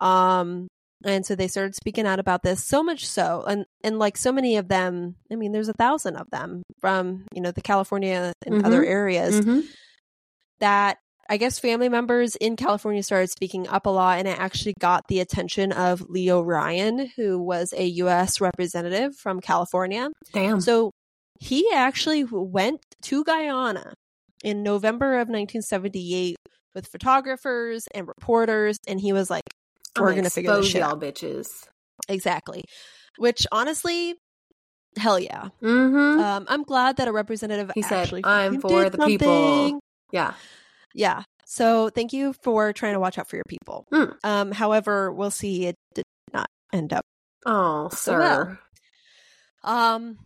Um 0.00 0.66
and 1.04 1.24
so 1.24 1.34
they 1.34 1.48
started 1.48 1.74
speaking 1.74 2.06
out 2.06 2.18
about 2.18 2.42
this 2.42 2.62
so 2.62 2.82
much 2.82 3.06
so 3.08 3.42
and 3.48 3.64
and 3.82 3.98
like 3.98 4.16
so 4.16 4.30
many 4.32 4.56
of 4.56 4.68
them 4.68 5.16
i 5.32 5.34
mean 5.36 5.52
there's 5.52 5.68
a 5.68 5.72
thousand 5.74 6.16
of 6.16 6.28
them 6.30 6.62
from 6.80 7.24
you 7.34 7.40
know 7.40 7.50
the 7.52 7.62
california 7.62 8.32
and 8.46 8.64
other 8.66 8.82
Mhm. 8.82 8.88
areas 8.88 9.40
Mhm. 9.40 9.64
that 10.60 10.98
I 11.28 11.36
guess 11.36 11.60
family 11.60 11.88
members 11.88 12.34
in 12.34 12.56
California 12.56 13.04
started 13.04 13.30
speaking 13.30 13.68
up 13.68 13.86
a 13.86 13.90
lot, 13.90 14.18
and 14.18 14.26
it 14.26 14.36
actually 14.36 14.74
got 14.80 15.04
the 15.06 15.20
attention 15.20 15.70
of 15.70 16.00
Leo 16.10 16.40
Ryan, 16.42 17.08
who 17.14 17.38
was 17.40 17.72
a 17.76 17.84
U.S. 18.02 18.40
representative 18.40 19.14
from 19.14 19.40
California. 19.40 20.08
Damn. 20.32 20.60
So 20.60 20.90
he 21.38 21.70
actually 21.72 22.24
went 22.24 22.80
to 23.02 23.22
Guyana 23.22 23.94
in 24.42 24.64
November 24.64 25.20
of 25.20 25.28
1978 25.28 26.34
with 26.74 26.88
photographers 26.88 27.84
and 27.94 28.08
reporters, 28.08 28.78
and 28.88 29.00
he 29.00 29.12
was 29.12 29.30
like, 29.30 29.44
I'm 29.96 30.04
"We're 30.04 30.14
gonna 30.14 30.30
figure 30.30 30.54
this 30.56 30.66
shit 30.68 30.80
y'all 30.80 30.92
out." 30.92 31.00
bitches. 31.00 31.48
Exactly. 32.08 32.64
Which 33.18 33.46
honestly, 33.52 34.14
hell 34.96 35.18
yeah. 35.18 35.48
Mm-hmm. 35.62 36.20
Um, 36.20 36.46
I'm 36.48 36.62
glad 36.62 36.96
that 36.96 37.08
a 37.08 37.12
representative 37.12 37.70
He 37.74 37.82
said, 37.82 38.10
"I'm 38.24 38.60
for 38.60 38.88
the 38.90 38.98
people." 39.06 39.80
yeah. 40.12 40.34
Yeah. 40.94 41.22
So 41.44 41.88
thank 41.90 42.12
you 42.12 42.32
for 42.44 42.72
trying 42.72 42.94
to 42.94 43.00
watch 43.00 43.18
out 43.18 43.28
for 43.28 43.36
your 43.36 43.44
people. 43.48 43.84
Mm. 43.92 44.14
Um, 44.22 44.52
however, 44.52 45.12
we'll 45.12 45.32
see 45.32 45.66
it 45.66 45.74
did 45.94 46.04
not 46.32 46.46
end 46.72 46.92
up. 46.92 47.04
Oh, 47.44 47.88
So 47.88 48.18
well. 48.18 48.44
sir. 48.44 48.58
Um, 49.64 50.18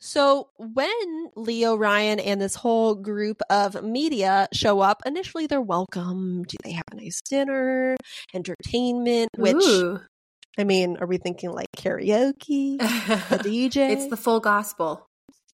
so 0.00 0.48
when 0.56 1.30
Leo 1.36 1.76
Ryan 1.76 2.18
and 2.20 2.40
this 2.40 2.54
whole 2.54 2.94
group 2.94 3.42
of 3.50 3.82
media 3.84 4.48
show 4.52 4.80
up, 4.80 5.02
initially 5.04 5.46
they're 5.46 5.60
welcomed. 5.60 6.52
They 6.64 6.72
have 6.72 6.84
a 6.90 6.96
nice 6.96 7.20
dinner, 7.20 7.96
entertainment, 8.32 9.28
which 9.36 9.56
Ooh. 9.56 10.00
I 10.58 10.64
mean, 10.64 10.96
are 11.00 11.06
we 11.06 11.18
thinking 11.18 11.52
like 11.52 11.68
karaoke, 11.76 12.80
a 12.80 13.38
DJ, 13.38 13.76
it's 13.92 14.08
the 14.08 14.16
full 14.16 14.40
gospel. 14.40 15.06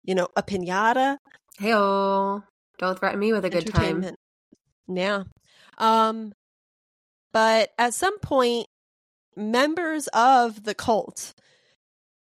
you 0.04 0.14
know, 0.14 0.28
a 0.36 0.44
pinata? 0.44 1.18
Hey, 1.58 1.72
don't 1.72 3.00
threaten 3.00 3.20
me 3.20 3.32
with 3.32 3.46
a 3.46 3.50
good 3.50 3.68
time. 3.68 4.06
Yeah. 4.88 5.24
Um 5.78 6.34
but 7.32 7.72
at 7.78 7.94
some 7.94 8.20
point 8.20 8.68
members 9.36 10.08
of 10.08 10.64
the 10.64 10.76
cult 10.76 11.34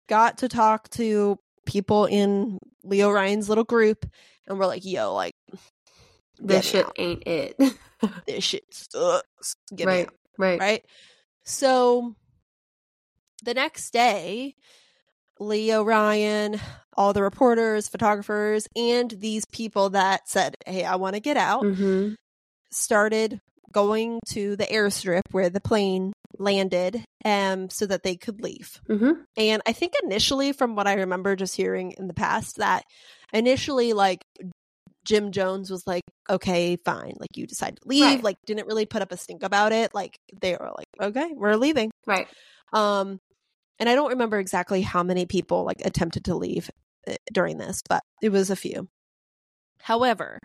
got 0.08 0.38
to 0.40 0.48
talk 0.48 0.90
to 0.90 1.38
people 1.66 2.06
in 2.06 2.60
Leo 2.84 3.10
Ryan's 3.12 3.50
little 3.50 3.64
group 3.64 4.06
and 4.48 4.60
we're 4.60 4.66
like, 4.66 4.86
yo, 4.86 5.14
like 5.14 5.36
This 6.40 6.66
shit 6.66 6.86
out. 6.86 6.94
ain't 6.98 7.24
it. 7.26 7.58
this 8.28 8.44
shit 8.44 8.66
sucks. 8.72 9.56
Get 9.76 9.88
right. 9.88 10.08
out. 10.08 10.14
Right. 10.38 10.60
Right? 10.60 10.86
So 11.44 12.16
the 13.44 13.54
next 13.54 13.92
day, 13.92 14.56
Leo 15.40 15.84
Ryan, 15.84 16.60
all 16.96 17.14
the 17.14 17.24
reporters, 17.24 17.88
photographers, 17.90 18.68
and 18.76 19.10
these 19.12 19.46
people 19.46 19.90
that 19.92 20.30
said, 20.30 20.56
Hey, 20.66 20.84
I 20.84 20.96
want 20.96 21.16
to 21.16 21.20
get 21.20 21.38
out. 21.38 21.64
Mm-hmm. 21.64 22.14
started 22.72 23.42
going 23.74 24.20
to 24.30 24.56
the 24.56 24.66
airstrip 24.66 25.22
where 25.32 25.50
the 25.50 25.60
plane 25.60 26.14
landed 26.40 27.04
um 27.26 27.70
so 27.70 27.86
that 27.86 28.04
they 28.04 28.16
could 28.16 28.42
leave. 28.42 28.80
Mm-hmm. 28.90 29.12
And 29.38 29.62
I 29.68 29.74
think 29.74 29.94
initially 30.04 30.52
from 30.54 30.76
what 30.76 30.88
I 30.88 30.94
remember 30.96 31.36
just 31.36 31.56
hearing 31.56 31.94
in 31.98 32.08
the 32.08 32.14
past 32.14 32.58
that 32.58 32.84
initially 33.34 33.94
like 33.94 34.24
Jim 35.06 35.32
Jones 35.32 35.70
was 35.70 35.86
like 35.86 36.04
okay 36.30 36.78
fine 36.78 37.14
like 37.20 37.36
you 37.36 37.46
decide 37.46 37.76
to 37.76 37.88
leave 37.88 38.04
Right. 38.04 38.24
like 38.24 38.38
didn't 38.46 38.68
really 38.68 38.86
put 38.86 39.02
up 39.02 39.12
a 39.12 39.18
stink 39.18 39.44
about 39.44 39.74
it 39.74 39.94
like 39.94 40.16
they 40.42 40.54
were 40.54 40.72
like 40.78 40.88
okay 41.02 41.30
we're 41.36 41.56
leaving. 41.56 41.92
Right. 42.08 42.28
Um 42.72 43.20
and 43.80 43.90
I 43.90 43.96
don't 43.96 44.12
remember 44.12 44.40
exactly 44.40 44.82
how 44.82 45.04
many 45.04 45.26
people 45.26 45.66
like 45.66 45.82
attempted 45.86 46.26
to 46.26 46.36
leave 46.36 46.70
uh, 47.08 47.16
during 47.32 47.58
this 47.58 47.82
but 47.88 48.02
it 48.22 48.30
was 48.30 48.50
a 48.50 48.56
few. 48.56 48.88
However, 49.82 50.40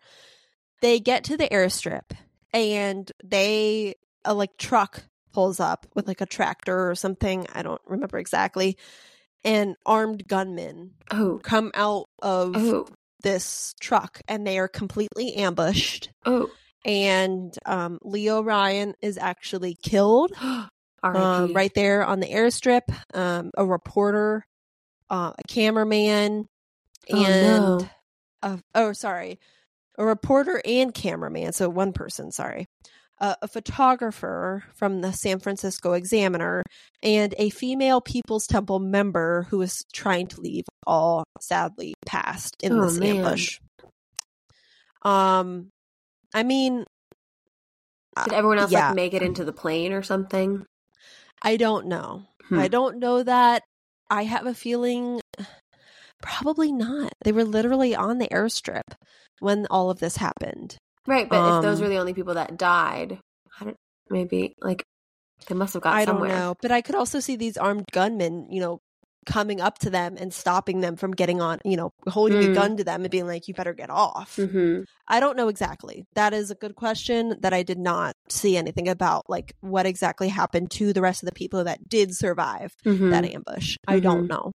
they 0.83 0.99
get 1.01 1.24
to 1.24 1.37
the 1.37 1.49
airstrip 1.49 2.11
and 2.53 3.11
they 3.23 3.95
a 4.25 4.35
like 4.35 4.57
truck 4.57 5.03
pulls 5.33 5.61
up 5.61 5.87
with 5.95 6.09
like 6.09 6.21
a 6.21 6.27
tractor 6.27 6.91
or 6.91 6.95
something 6.95 7.47
i 7.55 7.63
don't 7.63 7.81
remember 7.87 8.19
exactly 8.19 8.77
and 9.45 9.77
armed 9.87 10.27
gunmen 10.27 10.93
Oh. 11.11 11.39
come 11.43 11.71
out 11.75 12.07
of 12.23 12.57
Oh. 12.57 12.87
this 13.23 13.75
truck 13.81 14.21
and 14.29 14.47
they 14.47 14.59
are 14.59 14.69
completely 14.69 15.35
ambushed 15.35 16.11
Oh. 16.27 16.51
and 16.85 17.55
um, 17.67 17.99
leo 18.03 18.43
ryan 18.43 18.95
is 19.03 19.19
actually 19.19 19.75
killed 19.81 20.33
um, 21.03 21.53
right 21.55 21.73
there 21.75 22.05
on 22.05 22.21
the 22.21 22.29
airstrip 22.29 22.83
um, 23.15 23.51
a 23.57 23.65
reporter 23.65 24.45
uh, 25.11 25.33
a 25.39 25.43
cameraman 25.49 26.47
Oh, 27.11 27.17
and 27.17 27.81
no. 27.81 27.89
a, 28.43 28.59
oh 28.75 28.93
sorry 28.93 29.39
a 29.99 30.05
reporter 30.07 30.63
and 30.65 30.95
cameraman 30.95 31.53
so 31.53 31.69
one 31.69 31.93
person 31.93 32.31
sorry 32.33 32.65
uh, 33.21 33.35
a 33.43 33.49
photographer 33.49 34.63
from 34.75 35.01
the 35.01 35.13
san 35.13 35.39
francisco 35.41 35.93
examiner 35.93 36.63
and 37.03 37.35
a 37.37 37.51
female 37.51 38.01
people's 38.01 38.47
temple 38.47 38.79
member 38.79 39.43
who 39.51 39.59
was 39.59 39.85
trying 39.93 40.27
to 40.29 40.41
leave 40.41 40.65
all 40.87 41.25
sadly 41.41 41.95
passed 42.07 42.57
in 42.63 42.73
Oh, 42.73 42.83
this 42.87 42.99
man. 42.99 43.17
ambush 43.17 43.59
um 45.03 45.71
i 46.35 46.43
mean 46.43 46.85
Did 48.25 48.33
uh, 48.33 48.37
everyone 48.37 48.59
else 48.59 48.71
yeah. 48.71 48.87
like 48.89 48.97
make 48.97 49.15
it 49.15 49.23
into 49.23 49.45
the 49.45 49.53
plane 49.53 49.93
or 49.93 50.03
something? 50.03 50.65
i 51.43 51.57
don't 51.57 51.87
know 51.87 52.23
Hmm. 52.49 52.59
i 52.61 52.69
don't 52.69 52.99
know 52.99 53.23
that 53.23 53.63
i 54.09 54.23
have 54.25 54.47
a 54.47 54.55
feeling 54.55 55.21
probably 56.23 56.73
not 56.73 57.12
they 57.25 57.33
were 57.33 57.45
literally 57.45 57.95
on 57.95 58.19
the 58.19 58.29
airstrip 58.29 58.95
when 59.41 59.66
all 59.71 59.91
of 59.91 60.01
this 60.01 60.16
happened 60.16 60.77
Right, 61.07 61.29
but 61.29 61.39
if 61.47 61.62
those 61.62 61.79
Um, 61.79 61.85
were 61.85 61.89
the 61.89 61.97
only 61.99 62.12
people 62.12 62.35
that 62.35 62.59
died, 62.59 63.19
I 63.61 63.64
don't, 63.64 63.77
maybe 64.11 64.53
like 64.61 64.83
they 65.47 65.55
must 65.55 65.73
have 65.73 65.83
got 65.83 65.95
I 65.97 66.05
somewhere. 66.05 66.29
don't 66.29 66.37
know, 66.39 66.55
but 66.61 66.71
I 66.71 66.83
could 66.83 66.95
also 66.97 67.19
see 67.21 67.37
these 67.37 67.57
armed 67.57 67.87
gunmen, 67.93 68.49
you 68.51 68.61
know, 68.61 68.81
coming 69.25 69.61
up 69.61 69.79
to 69.79 69.91
them 69.91 70.16
and 70.19 70.35
stopping 70.35 70.81
them 70.81 70.97
from 70.97 71.12
getting 71.12 71.41
on, 71.41 71.61
you 71.64 71.77
know, 71.79 71.91
holding 72.09 72.45
a 72.45 72.49
Mm. 72.49 72.55
gun 72.55 72.77
to 72.77 72.85
them 72.85 73.03
and 73.03 73.11
being 73.11 73.27
like, 73.27 73.49
"You 73.49 73.55
better 73.55 73.73
get 73.73 73.89
off." 73.89 74.37
Mm-hmm. 74.37 74.83
I 75.07 75.21
don't 75.21 75.37
know 75.39 75.49
exactly. 75.49 76.05
That 76.14 76.35
is 76.35 76.51
a 76.51 76.55
good 76.55 76.75
question 76.77 77.37
that 77.41 77.55
I 77.55 77.62
did 77.62 77.79
not 77.79 78.12
see 78.29 78.59
anything 78.59 78.89
about, 78.89 79.23
like 79.31 79.55
what 79.61 79.87
exactly 79.87 80.29
happened 80.29 80.71
to 80.73 80.93
the 80.93 81.01
rest 81.01 81.23
of 81.23 81.27
the 81.29 81.35
people 81.35 81.64
that 81.64 81.89
did 81.89 82.14
survive 82.14 82.73
Mm-hmm. 82.85 83.11
that 83.11 83.25
ambush. 83.25 83.77
I 83.87 84.01
don't 84.01 84.29
know. 84.29 84.53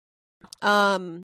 Um, 0.62 1.22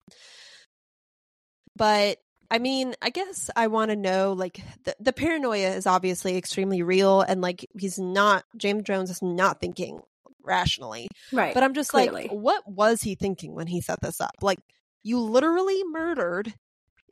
but 1.77 2.19
I 2.51 2.59
mean, 2.59 2.95
I 3.03 3.11
guess 3.11 3.51
I 3.55 3.67
want 3.69 3.91
to 3.91 3.97
know 3.97 4.33
like 4.33 4.61
the, 4.85 4.97
the 5.01 5.13
paranoia 5.13 5.71
is 5.71 5.87
obviously 5.87 6.37
extremely 6.37 6.83
real, 6.83 7.21
and 7.21 7.41
like 7.41 7.67
he's 7.79 7.99
not 7.99 8.45
James 8.57 8.83
Jones 8.85 9.11
is 9.11 9.23
not 9.23 9.61
thinking 9.61 10.01
rationally. 10.43 11.09
right, 11.33 11.55
But 11.55 11.63
I'm 11.63 11.75
just 11.75 11.91
clearly. 11.91 12.23
like, 12.23 12.31
what 12.31 12.63
was 12.67 13.03
he 13.03 13.15
thinking 13.15 13.55
when 13.55 13.67
he 13.67 13.81
set 13.83 14.01
this 14.01 14.21
up? 14.21 14.33
Like, 14.41 14.59
you 15.03 15.21
literally 15.21 15.85
murdered 15.85 16.55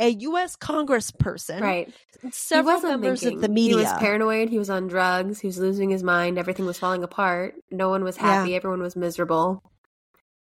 a 0.01 0.09
U.S. 0.09 0.57
Congressperson, 0.57 1.61
right. 1.61 1.93
several 2.31 2.81
members 2.81 3.21
thinking. 3.21 3.39
of 3.39 3.43
the 3.43 3.49
media. 3.49 3.77
He 3.77 3.83
was 3.83 3.93
paranoid. 3.95 4.49
He 4.49 4.59
was 4.59 4.71
on 4.71 4.89
drugs. 4.89 5.39
He 5.39 5.47
was 5.47 5.59
losing 5.59 5.91
his 5.91 6.03
mind. 6.03 6.39
Everything 6.39 6.67
was 6.67 6.79
falling 6.79 7.03
apart. 7.03 7.55
No 7.71 7.91
one 7.91 8.05
was 8.05 8.17
happy. 8.17 8.55
Everyone 8.55 8.81
was 8.81 8.97
miserable. 8.97 9.63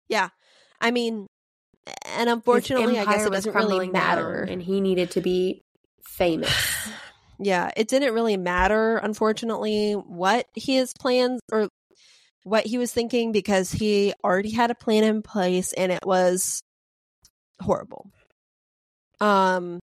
yeah, 0.09 0.29
I 0.81 0.91
mean, 0.91 1.27
and 2.07 2.29
unfortunately, 2.29 2.99
I 2.99 3.05
guess 3.05 3.27
it 3.27 3.33
doesn't 3.33 3.55
really 3.55 3.67
crumbling 3.67 3.93
down, 3.93 4.17
matter. 4.17 4.43
and 4.49 4.63
he 4.63 4.81
needed 4.81 5.11
to 5.13 5.21
be 5.21 5.63
famous. 6.05 6.53
yeah, 7.39 7.71
it 7.77 7.89
didn't 7.89 8.15
really 8.15 8.37
matter, 8.37 8.97
unfortunately, 8.99 9.93
what 9.93 10.47
his 10.55 10.93
plans 10.99 11.41
or 11.53 11.69
what 12.45 12.65
he 12.67 12.79
was 12.79 12.93
thinking 12.93 13.33
because 13.33 13.73
he 13.73 14.13
already 14.25 14.53
had 14.53 14.71
a 14.71 14.75
plan 14.75 15.03
in 15.05 15.21
place 15.23 15.73
and 15.73 15.91
it 15.93 16.05
was 16.07 16.61
horrible. 17.61 18.11
Um 19.21 19.81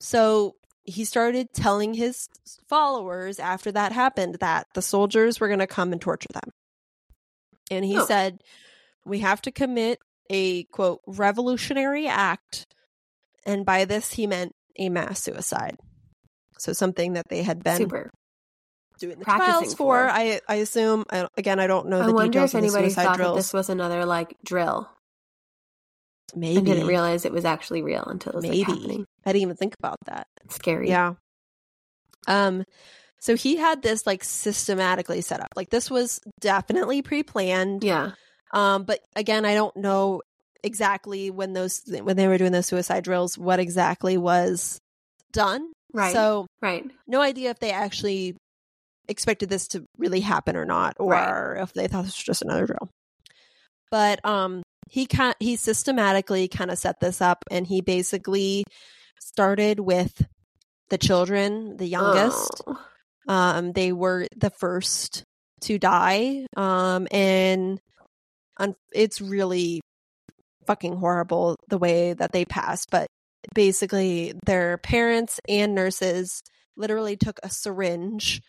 so 0.00 0.54
he 0.84 1.04
started 1.04 1.48
telling 1.52 1.94
his 1.94 2.28
followers 2.68 3.38
after 3.40 3.72
that 3.72 3.92
happened 3.92 4.36
that 4.40 4.66
the 4.74 4.82
soldiers 4.82 5.40
were 5.40 5.48
going 5.48 5.58
to 5.58 5.66
come 5.66 5.92
and 5.92 6.00
torture 6.00 6.28
them. 6.32 6.50
And 7.70 7.84
he 7.84 7.98
Oh. 7.98 8.06
said, 8.06 8.42
we 9.04 9.18
have 9.18 9.42
to 9.42 9.50
commit 9.50 9.98
a 10.30 10.64
quote 10.64 11.00
revolutionary 11.06 12.06
act. 12.06 12.66
And 13.46 13.64
by 13.64 13.84
this, 13.84 14.12
he 14.12 14.26
meant 14.26 14.52
a 14.78 14.88
mass 14.88 15.22
suicide. 15.22 15.76
So 16.58 16.72
something 16.72 17.14
that 17.14 17.28
they 17.28 17.42
had 17.42 17.62
been 17.62 17.76
Super. 17.76 18.10
doing 18.98 19.18
the 19.18 19.24
Practicing 19.24 19.52
trials 19.52 19.74
for. 19.74 20.06
for. 20.06 20.08
I 20.08 20.40
I 20.48 20.56
assume. 20.56 21.04
I, 21.10 21.28
again, 21.36 21.60
I 21.60 21.66
don't 21.66 21.88
know 21.88 22.00
I 22.02 22.06
the 22.06 22.12
wonder 22.12 22.32
details 22.32 22.54
if 22.54 22.58
anybody 22.58 22.90
thought 22.90 23.18
that 23.18 23.34
this 23.34 23.52
was 23.52 23.68
another 23.68 24.04
like 24.04 24.36
drill 24.44 24.88
Maybe 26.34 26.58
and 26.58 26.66
didn't 26.66 26.86
realize 26.86 27.24
it 27.24 27.32
was 27.32 27.44
actually 27.44 27.82
real 27.82 28.04
until 28.04 28.32
it 28.32 28.36
was 28.36 28.42
Maybe. 28.42 28.58
like 28.58 28.66
happening. 28.68 29.06
I 29.24 29.32
didn't 29.32 29.42
even 29.42 29.56
think 29.56 29.74
about 29.78 29.98
that. 30.06 30.26
Scary. 30.50 30.88
Yeah. 30.88 31.14
Um 32.26 32.64
so 33.20 33.34
he 33.34 33.56
had 33.56 33.82
this 33.82 34.06
like 34.06 34.22
systematically 34.24 35.20
set 35.22 35.40
up. 35.40 35.48
Like 35.56 35.70
this 35.70 35.90
was 35.90 36.20
definitely 36.40 37.02
pre-planned. 37.02 37.82
Yeah. 37.82 38.12
Um 38.52 38.84
but 38.84 39.00
again, 39.16 39.44
I 39.44 39.54
don't 39.54 39.76
know 39.76 40.22
exactly 40.62 41.30
when 41.30 41.52
those 41.52 41.82
when 41.86 42.16
they 42.16 42.26
were 42.26 42.38
doing 42.38 42.52
those 42.52 42.66
suicide 42.66 43.04
drills 43.04 43.38
what 43.38 43.60
exactly 43.60 44.16
was 44.16 44.78
done. 45.32 45.72
Right. 45.92 46.12
So 46.12 46.46
right. 46.60 46.84
no 47.06 47.20
idea 47.20 47.50
if 47.50 47.58
they 47.60 47.70
actually 47.70 48.36
expected 49.08 49.48
this 49.48 49.68
to 49.68 49.84
really 49.96 50.20
happen 50.20 50.56
or 50.56 50.64
not 50.64 50.96
or 50.98 51.12
Right. 51.12 51.62
if 51.62 51.72
they 51.72 51.86
thought 51.86 52.04
this 52.04 52.16
was 52.16 52.24
just 52.24 52.42
another 52.42 52.66
drill. 52.66 52.90
But 53.90 54.24
um 54.24 54.62
he 54.90 55.06
kind 55.06 55.34
he 55.38 55.56
systematically 55.56 56.48
kind 56.48 56.70
of 56.70 56.78
set 56.78 57.00
this 57.00 57.20
up 57.20 57.44
and 57.50 57.66
he 57.66 57.80
basically 57.80 58.64
started 59.20 59.80
with 59.80 60.26
the 60.90 60.98
children, 60.98 61.76
the 61.76 61.86
youngest. 61.86 62.62
Oh. 62.66 62.78
Um, 63.28 63.72
they 63.72 63.92
were 63.92 64.26
the 64.36 64.50
first 64.50 65.22
to 65.62 65.78
die. 65.78 66.46
Um, 66.56 67.06
and 67.10 67.78
un- 68.58 68.74
it's 68.92 69.20
really 69.20 69.80
fucking 70.66 70.96
horrible 70.96 71.56
the 71.68 71.78
way 71.78 72.12
that 72.12 72.32
they 72.32 72.44
passed. 72.44 72.90
But 72.90 73.06
basically, 73.54 74.34
their 74.44 74.78
parents 74.78 75.40
and 75.48 75.74
nurses 75.74 76.42
literally 76.76 77.16
took 77.16 77.38
a 77.42 77.50
syringe 77.50 78.40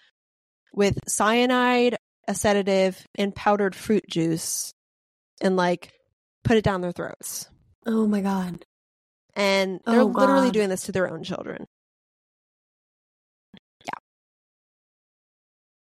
with 0.73 0.97
cyanide, 1.07 1.95
a 2.27 2.35
sedative, 2.35 3.05
and 3.15 3.33
powdered 3.35 3.73
fruit 3.75 4.03
juice 4.09 4.71
and 5.41 5.55
like 5.55 5.91
put 6.43 6.57
it 6.57 6.63
down 6.63 6.81
their 6.81 6.91
throats. 6.91 7.47
Oh 7.85 8.05
my 8.07 8.21
god. 8.21 8.63
And 9.35 9.79
they're 9.85 10.01
Oh, 10.01 10.05
literally 10.05 10.47
God. 10.47 10.53
doing 10.53 10.69
this 10.69 10.83
to 10.83 10.91
their 10.91 11.09
own 11.09 11.23
children. 11.23 11.65
Yeah. 13.85 13.99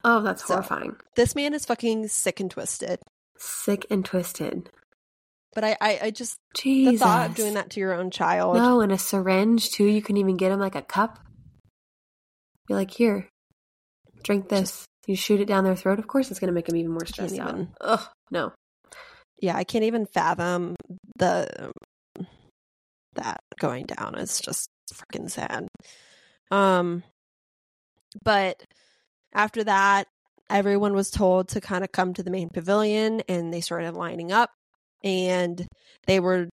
Oh, 0.04 0.22
that's 0.22 0.46
So- 0.46 0.54
horrifying. 0.56 0.96
This 1.16 1.36
man 1.36 1.54
is 1.54 1.66
fucking 1.66 2.08
sick 2.08 2.40
and 2.40 2.50
twisted. 2.50 3.00
Sick 3.46 3.86
and 3.90 4.06
twisted. 4.06 4.70
But 5.54 5.64
I, 5.64 5.78
I, 5.82 6.00
I 6.04 6.12
just 6.12 6.38
Jesus. 6.56 6.94
the 6.94 6.98
thought 7.06 7.30
of 7.30 7.36
doing 7.36 7.54
that 7.56 7.70
to 7.72 7.80
your 7.80 7.94
own 7.94 8.10
child. 8.10 8.56
No, 8.56 8.82
and 8.82 8.92
a 8.92 8.98
syringe 8.98 9.70
too. 9.70 9.84
You 9.86 10.02
can 10.02 10.18
even 10.18 10.38
get 10.38 10.52
him 10.52 10.60
like 10.60 10.76
a 10.76 10.82
cup. 10.82 11.20
Be 12.68 12.74
like, 12.74 12.92
here, 12.92 13.28
drink 14.24 14.48
this. 14.50 14.86
you 15.06 15.16
shoot 15.16 15.42
it 15.42 15.46
down 15.46 15.64
their 15.66 15.76
throat. 15.76 16.00
Of 16.00 16.08
course, 16.08 16.32
it's 16.32 16.40
going 16.40 16.48
to 16.48 16.54
make 16.54 16.66
them 16.66 16.78
even 16.78 16.92
more 16.92 17.06
stressed 17.06 17.38
out. 17.38 17.50
even- 17.50 17.70
Ugh, 17.82 18.08
no. 18.32 18.54
Yeah, 19.42 19.58
I 19.58 19.66
can't 19.66 19.84
even 19.84 20.06
fathom 20.06 20.76
the 21.18 21.72
that 23.16 23.42
going 23.60 23.86
down. 23.86 24.16
It's 24.18 24.40
just 24.40 24.70
freaking 24.94 25.30
sad. 25.30 25.68
Um, 26.50 27.04
but 28.24 28.64
after 29.34 29.64
that, 29.66 30.08
everyone 30.50 30.94
was 30.94 31.10
told 31.10 31.50
to 31.50 31.62
kind 31.62 31.84
of 31.84 31.92
come 31.92 32.14
to 32.14 32.24
the 32.24 32.32
main 32.32 32.50
pavilion, 32.50 33.22
and 33.28 33.54
they 33.54 33.62
started 33.62 33.94
lining 33.94 34.32
up, 34.32 34.50
and 35.04 35.68
they 36.08 36.20
were 36.20 36.50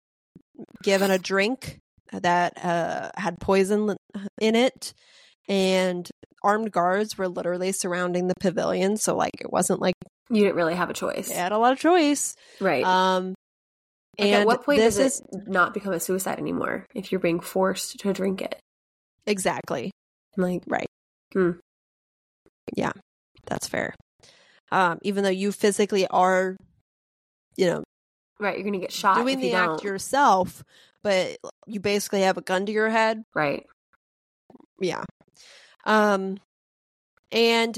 given 0.83 1.11
a 1.11 1.17
drink 1.19 1.79
that 2.11 2.53
uh, 2.63 3.11
had 3.15 3.39
poison 3.39 3.95
in 4.41 4.55
it, 4.55 4.93
and 5.47 6.09
armed 6.43 6.71
guards 6.71 7.17
were 7.17 7.27
literally 7.27 7.71
surrounding 7.71 8.27
the 8.27 8.35
pavilion. 8.39 8.97
So, 8.97 9.15
like, 9.15 9.33
it 9.41 9.51
wasn't 9.51 9.81
like 9.81 9.95
You 10.29 10.43
didn't 10.43 10.55
really 10.55 10.75
have 10.75 10.89
a 10.89 10.93
choice, 10.93 11.29
they 11.29 11.35
had 11.35 11.51
a 11.51 11.57
lot 11.57 11.73
of 11.73 11.79
choice. 11.79 12.35
right? 12.59 12.85
Um, 12.85 13.35
like 14.17 14.31
and 14.31 14.41
at 14.41 14.47
what 14.47 14.63
point 14.63 14.79
this 14.79 14.97
does 14.97 15.15
is 15.15 15.21
it 15.31 15.47
not 15.47 15.73
become 15.73 15.93
a 15.93 15.99
suicide 15.99 16.39
anymore 16.39 16.85
if 16.93 17.11
you're 17.11 17.19
being 17.19 17.39
forced 17.39 17.99
to 17.99 18.13
drink 18.13 18.41
it? 18.41 18.59
exactly 19.25 19.91
Like, 20.35 20.63
right. 20.67 20.87
Hmm. 21.33 21.51
Yeah, 22.75 22.91
that's 23.49 23.67
fair. 23.67 23.93
Um, 24.71 24.99
even 25.01 25.23
though 25.23 25.29
you 25.29 25.51
physically 25.51 26.05
are, 26.07 26.55
you 27.57 27.65
know, 27.65 27.83
right, 28.39 28.55
you're 28.55 28.63
going 28.63 28.73
to 28.73 28.79
get 28.79 28.91
shot 28.91 29.15
doing 29.15 29.39
the 29.39 29.53
act 29.53 29.77
don't. 29.77 29.83
yourself, 29.83 30.63
but 31.03 31.37
you 31.65 31.79
basically 31.79 32.21
have 32.21 32.37
a 32.37 32.41
gun 32.41 32.65
to 32.67 32.71
your 32.71 32.89
head. 32.89 33.23
Right. 33.33 33.65
Yeah. 34.79 35.03
Um, 35.85 36.37
and 37.31 37.77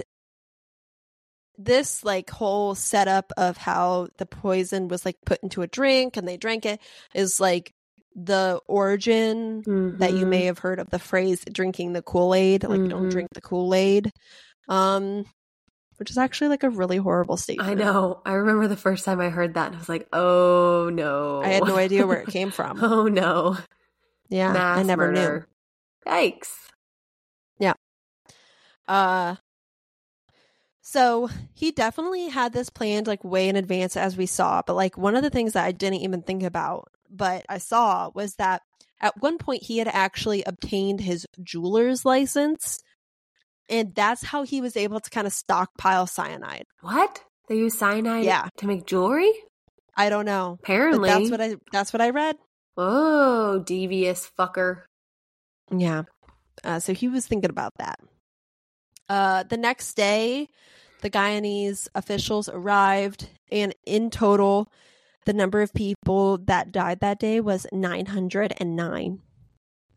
this 1.57 2.03
like 2.03 2.29
whole 2.29 2.73
setup 2.75 3.31
of 3.37 3.55
how 3.57 4.07
the 4.17 4.25
poison 4.25 4.87
was 4.87 5.05
like 5.05 5.17
put 5.25 5.41
into 5.43 5.61
a 5.61 5.67
drink 5.67 6.17
and 6.17 6.27
they 6.27 6.37
drank 6.37 6.65
it 6.65 6.81
is 7.13 7.39
like 7.39 7.71
the 8.15 8.59
origin 8.67 9.63
that 9.99 10.13
you 10.13 10.25
Mhm. 10.25 10.29
may 10.29 10.45
have 10.45 10.59
heard 10.59 10.79
of 10.79 10.89
the 10.89 10.99
phrase 10.99 11.43
drinking 11.51 11.93
the 11.93 12.01
Kool-Aid, 12.01 12.63
like 12.63 12.81
don't 12.89 13.03
Mhm. 13.07 13.11
drink 13.11 13.29
the 13.33 13.41
Kool-Aid. 13.41 14.11
Um 14.67 15.25
which 16.01 16.09
is 16.09 16.17
actually 16.17 16.47
like 16.47 16.63
a 16.63 16.69
really 16.71 16.97
horrible 16.97 17.37
statement. 17.37 17.69
I 17.69 17.75
know. 17.75 18.23
I 18.25 18.33
remember 18.33 18.67
the 18.67 18.75
first 18.75 19.05
time 19.05 19.19
I 19.19 19.29
heard 19.29 19.53
that 19.53 19.67
and 19.67 19.75
I 19.75 19.77
was 19.77 19.87
like, 19.87 20.07
oh 20.11 20.89
no. 20.91 21.43
I 21.43 21.49
had 21.49 21.63
no 21.63 21.77
idea 21.77 22.07
where 22.07 22.21
it 22.21 22.29
came 22.29 22.49
from. 22.59 22.83
oh 22.83 23.07
no. 23.07 23.55
Yeah, 24.27 24.51
Mass 24.51 24.79
I 24.79 24.81
never 24.81 25.11
murder. 25.11 25.47
Yikes. 26.07 26.49
Yeah. 27.59 27.73
Uh 28.87 29.35
so 30.81 31.29
he 31.53 31.69
definitely 31.69 32.29
had 32.29 32.51
this 32.51 32.71
planned 32.71 33.05
like 33.05 33.23
way 33.23 33.47
in 33.47 33.55
advance 33.55 33.95
as 33.95 34.17
we 34.17 34.25
saw, 34.25 34.63
but 34.65 34.73
like 34.73 34.97
one 34.97 35.15
of 35.15 35.21
the 35.21 35.29
things 35.29 35.53
that 35.53 35.65
I 35.65 35.71
didn't 35.71 36.01
even 36.01 36.23
think 36.23 36.41
about, 36.41 36.87
but 37.11 37.45
I 37.47 37.59
saw 37.59 38.09
was 38.15 38.33
that 38.37 38.63
at 38.99 39.21
one 39.21 39.37
point 39.37 39.61
he 39.61 39.77
had 39.77 39.87
actually 39.87 40.41
obtained 40.45 40.99
his 40.99 41.27
jeweler's 41.43 42.05
license 42.05 42.79
and 43.71 43.95
that's 43.95 44.23
how 44.23 44.43
he 44.43 44.61
was 44.61 44.77
able 44.77 44.99
to 44.99 45.09
kind 45.09 45.25
of 45.25 45.33
stockpile 45.33 46.05
cyanide. 46.05 46.65
What? 46.81 47.23
They 47.47 47.55
use 47.55 47.77
cyanide 47.77 48.25
Yeah. 48.25 48.49
to 48.57 48.67
make 48.67 48.85
jewelry? 48.85 49.33
I 49.97 50.09
don't 50.09 50.25
know. 50.25 50.57
But 50.61 50.65
Apparently. 50.65 51.09
that's 51.09 51.31
what 51.31 51.41
I 51.41 51.55
that's 51.71 51.93
what 51.93 52.01
I 52.01 52.09
read. 52.11 52.35
Oh, 52.77 53.59
devious 53.59 54.29
fucker. 54.37 54.83
Yeah. 55.75 56.03
Uh, 56.63 56.79
so 56.79 56.93
he 56.93 57.07
was 57.07 57.25
thinking 57.27 57.49
about 57.49 57.73
that. 57.79 57.99
Uh, 59.09 59.43
the 59.43 59.57
next 59.57 59.95
day, 59.95 60.47
the 61.01 61.09
Guyanese 61.09 61.87
officials 61.95 62.47
arrived, 62.47 63.27
and 63.51 63.73
in 63.85 64.09
total, 64.09 64.71
the 65.25 65.33
number 65.33 65.61
of 65.61 65.73
people 65.73 66.37
that 66.37 66.71
died 66.71 66.99
that 67.01 67.19
day 67.19 67.41
was 67.41 67.65
909. 67.73 69.19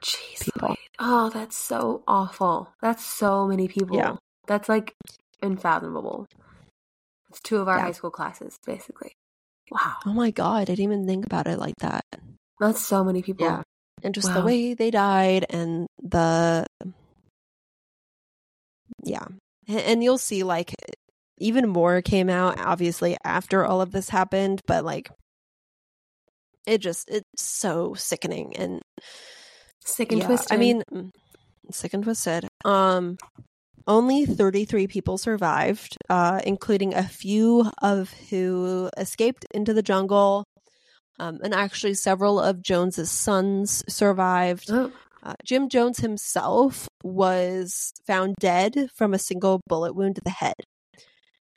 Jeez. 0.04 0.44
People. 0.44 0.68
Louise. 0.68 0.78
Oh, 0.98 1.30
that's 1.30 1.56
so 1.56 2.02
awful. 2.06 2.68
That's 2.82 3.04
so 3.04 3.46
many 3.46 3.68
people. 3.68 3.96
Yeah. 3.96 4.16
That's 4.46 4.68
like 4.68 4.94
unfathomable. 5.42 6.26
It's 7.30 7.40
two 7.40 7.56
of 7.56 7.68
our 7.68 7.78
Yeah. 7.78 7.84
high 7.84 7.92
school 7.92 8.10
classes, 8.10 8.58
basically. 8.64 9.12
Wow. 9.70 9.96
Oh 10.06 10.12
my 10.12 10.30
God, 10.30 10.62
I 10.62 10.64
didn't 10.76 10.84
even 10.84 11.06
think 11.06 11.24
about 11.26 11.46
it 11.46 11.58
like 11.58 11.76
that. 11.80 12.04
That's 12.60 12.80
so 12.84 13.02
many 13.02 13.22
people. 13.22 13.46
Yeah. 13.46 13.62
And 14.02 14.14
just 14.14 14.32
the 14.32 14.42
way 14.42 14.74
they 14.74 14.90
died, 14.90 15.46
and 15.48 15.86
the. 16.02 16.66
Yeah. 19.02 19.24
And 19.66 20.04
you'll 20.04 20.18
see, 20.18 20.42
like, 20.42 20.74
even 21.38 21.68
more 21.68 22.02
came 22.02 22.28
out, 22.28 22.60
obviously, 22.60 23.16
after 23.24 23.64
all 23.64 23.80
of 23.80 23.92
this 23.92 24.10
happened, 24.10 24.60
but 24.66 24.84
like, 24.84 25.10
it 26.66 26.78
just, 26.78 27.08
it's 27.08 27.24
so 27.42 27.94
sickening. 27.94 28.56
And 28.56 28.82
Sick 29.84 30.12
and 30.12 30.20
Yeah, 30.20 30.26
twisted. 30.26 30.52
I 30.52 30.56
mean, 30.56 30.82
mm, 30.92 31.10
sick 31.70 31.94
and 31.94 32.02
twisted. 32.02 32.48
Um, 32.64 33.16
only 33.86 34.24
33 34.24 34.86
people 34.86 35.18
survived, 35.18 35.96
uh, 36.08 36.40
including 36.44 36.94
a 36.94 37.02
few 37.02 37.70
of 37.82 38.12
who 38.30 38.90
escaped 38.96 39.44
into 39.52 39.74
the 39.74 39.82
jungle. 39.82 40.44
Um, 41.18 41.38
and 41.44 41.54
actually, 41.54 41.94
several 41.94 42.40
of 42.40 42.62
Jones's 42.62 43.10
sons 43.10 43.84
survived. 43.88 44.70
oh, 44.70 44.92
Uh, 45.22 45.34
Jim 45.44 45.68
Jones 45.68 46.00
himself 46.00 46.88
was 47.02 47.92
found 48.06 48.34
dead 48.40 48.90
from 48.94 49.14
a 49.14 49.18
single 49.18 49.60
bullet 49.68 49.94
wound 49.94 50.16
to 50.16 50.22
the 50.24 50.30
head. 50.30 50.54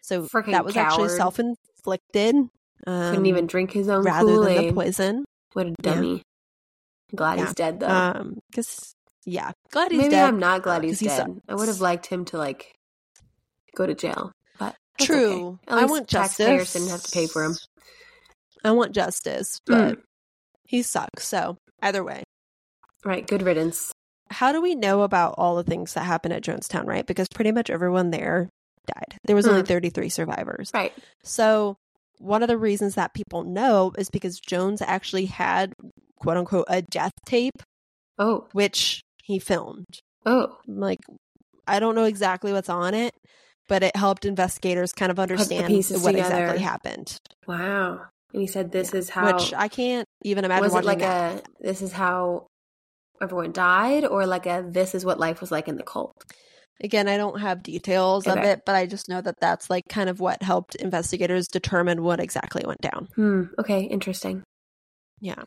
So 0.02 0.24
Frickin' 0.24 0.52
that 0.52 0.64
was 0.64 0.78
actually 0.78 1.10
self 1.10 1.40
inflicted. 1.40 2.36
Um, 2.86 3.10
couldn't 3.10 3.26
even 3.26 3.48
drink 3.48 3.72
his 3.72 3.90
own 3.90 4.04
rather 4.04 4.36
Kool 4.36 4.44
than 4.44 4.68
the 4.68 4.74
poison. 4.74 5.26
What 5.54 5.68
a 5.68 5.74
dummy. 5.82 6.22
Glad 7.16 7.40
Yeah. 7.40 7.46
he's 7.46 7.54
dead 7.56 7.80
though. 7.80 7.88
Um, 7.88 8.40
because 8.50 8.94
yeah, 9.26 9.52
glad 9.72 9.92
he's 9.92 10.00
Maybe 10.02 10.12
dead. 10.12 10.26
I'm 10.28 10.40
not 10.40 10.64
glad 10.64 10.84
he's 10.84 11.00
he 11.00 11.08
dead. 11.08 11.42
I 11.48 11.56
would 11.56 11.68
have 11.68 11.82
liked 11.82 12.06
him 12.08 12.26
to 12.26 12.38
like 12.38 12.74
go 13.76 13.86
to 13.86 13.94
jail, 13.94 14.32
but 14.60 14.76
True. 15.00 15.60
okay. 15.70 15.82
I 15.82 15.86
want 15.86 16.08
taxpayers 16.10 16.60
justice. 16.62 16.74
didn't 16.74 16.92
have 16.92 17.04
to 17.04 17.12
pay 17.12 17.28
for 17.28 17.44
him. 17.44 17.56
I 18.64 18.72
want 18.72 18.94
justice, 18.94 19.60
Mm. 19.70 19.90
but 19.96 20.00
he 20.66 20.82
sucks. 20.82 21.28
So 21.28 21.58
either 21.82 22.04
way. 22.04 22.24
Right. 23.06 23.26
Good 23.26 23.42
riddance. 23.44 23.92
How 24.30 24.52
do 24.52 24.62
we 24.62 24.76
know 24.76 25.04
about 25.04 25.36
all 25.38 25.56
the 25.56 25.64
things 25.64 25.94
that 25.94 26.02
happened 26.04 26.34
at 26.34 26.44
Jonestown, 26.44 26.86
right? 26.86 27.06
Because 27.06 27.28
pretty 27.34 27.54
much 27.54 27.70
everyone 27.70 28.12
there 28.12 28.50
died. 28.88 29.18
There 29.26 29.36
was 29.36 29.48
only 29.48 29.64
Mm. 29.64 29.68
33 29.68 30.10
survivors. 30.10 30.72
Right. 30.74 30.94
So 31.24 31.78
one 32.20 32.42
of 32.44 32.48
the 32.48 32.58
reasons 32.58 32.96
that 32.96 33.14
people 33.14 33.44
know 33.44 33.92
is 33.98 34.10
because 34.10 34.40
Jones 34.40 34.82
actually 34.82 35.26
had 35.26 35.74
quote 36.20 36.38
unquote 36.38 36.66
a 36.68 36.82
death 36.82 37.14
tape, 37.26 37.62
Oh. 38.20 38.48
which 38.54 39.02
he 39.24 39.40
filmed. 39.40 39.86
Oh. 40.26 40.58
Like 40.68 41.00
I 41.68 41.80
don't 41.80 41.96
know 41.96 42.06
exactly 42.06 42.52
what's 42.54 42.70
on 42.70 42.94
it, 42.94 43.14
but 43.68 43.84
it 43.84 43.96
helped 43.96 44.26
investigators 44.26 44.94
kind 44.94 45.12
of 45.12 45.20
understand 45.20 45.64
what 45.74 45.84
together. 46.12 46.12
exactly 46.14 46.60
happened. 46.64 47.18
Wow. 47.48 48.02
And 48.34 48.42
he 48.42 48.48
said 48.48 48.72
this 48.72 48.94
is 48.94 49.10
how 49.10 49.34
Which 49.36 49.54
I 49.54 49.68
can't 49.68 50.06
even 50.24 50.44
imagine 50.46 50.64
was 50.66 50.74
it 50.76 50.86
like 50.86 51.00
that. 51.00 51.46
a 51.62 51.64
this 51.64 51.82
is 51.82 51.92
how 51.94 52.48
everyone 53.22 53.52
died 53.52 54.06
or 54.06 54.26
like 54.26 54.46
a 54.46 54.66
this 54.68 54.94
is 54.96 55.06
what 55.06 55.20
life 55.20 55.42
was 55.42 55.52
like 55.52 55.68
in 55.68 55.76
the 55.78 55.84
cult. 55.84 56.14
Again, 56.84 57.08
I 57.08 57.18
don't 57.18 57.40
have 57.40 57.64
details 57.64 58.28
of 58.28 58.38
it, 58.38 58.62
but 58.66 58.76
I 58.76 58.86
just 58.86 59.10
know 59.10 59.20
that 59.22 59.40
that's 59.40 59.70
like 59.70 59.86
kind 59.90 60.10
of 60.10 60.20
what 60.20 60.44
helped 60.44 60.76
investigators 60.76 61.48
determine 61.48 62.04
what 62.04 62.20
exactly 62.20 62.64
went 62.66 62.82
down. 62.82 63.08
Hmm. 63.16 63.44
Okay. 63.58 63.84
Interesting. 63.84 64.44
Yeah. 65.20 65.44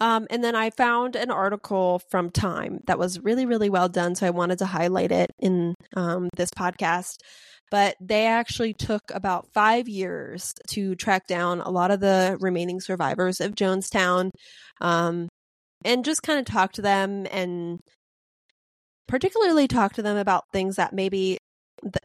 Um, 0.00 0.26
and 0.30 0.42
then 0.42 0.56
I 0.56 0.70
found 0.70 1.16
an 1.16 1.30
article 1.30 2.00
from 2.10 2.30
Time 2.30 2.80
that 2.86 2.98
was 2.98 3.20
really, 3.20 3.44
really 3.44 3.68
well 3.68 3.88
done. 3.88 4.14
So 4.14 4.26
I 4.26 4.30
wanted 4.30 4.58
to 4.60 4.66
highlight 4.66 5.12
it 5.12 5.30
in 5.38 5.74
um, 5.94 6.28
this 6.36 6.50
podcast. 6.50 7.18
But 7.70 7.94
they 8.00 8.26
actually 8.26 8.74
took 8.74 9.02
about 9.14 9.52
five 9.52 9.88
years 9.88 10.54
to 10.70 10.96
track 10.96 11.28
down 11.28 11.60
a 11.60 11.70
lot 11.70 11.92
of 11.92 12.00
the 12.00 12.36
remaining 12.40 12.80
survivors 12.80 13.40
of 13.40 13.54
Jonestown 13.54 14.30
um, 14.80 15.28
and 15.84 16.04
just 16.04 16.22
kind 16.24 16.40
of 16.40 16.46
talk 16.46 16.72
to 16.72 16.82
them 16.82 17.28
and 17.30 17.78
particularly 19.10 19.68
talk 19.68 19.92
to 19.94 20.02
them 20.02 20.16
about 20.16 20.44
things 20.52 20.76
that 20.76 20.92
maybe 20.94 21.36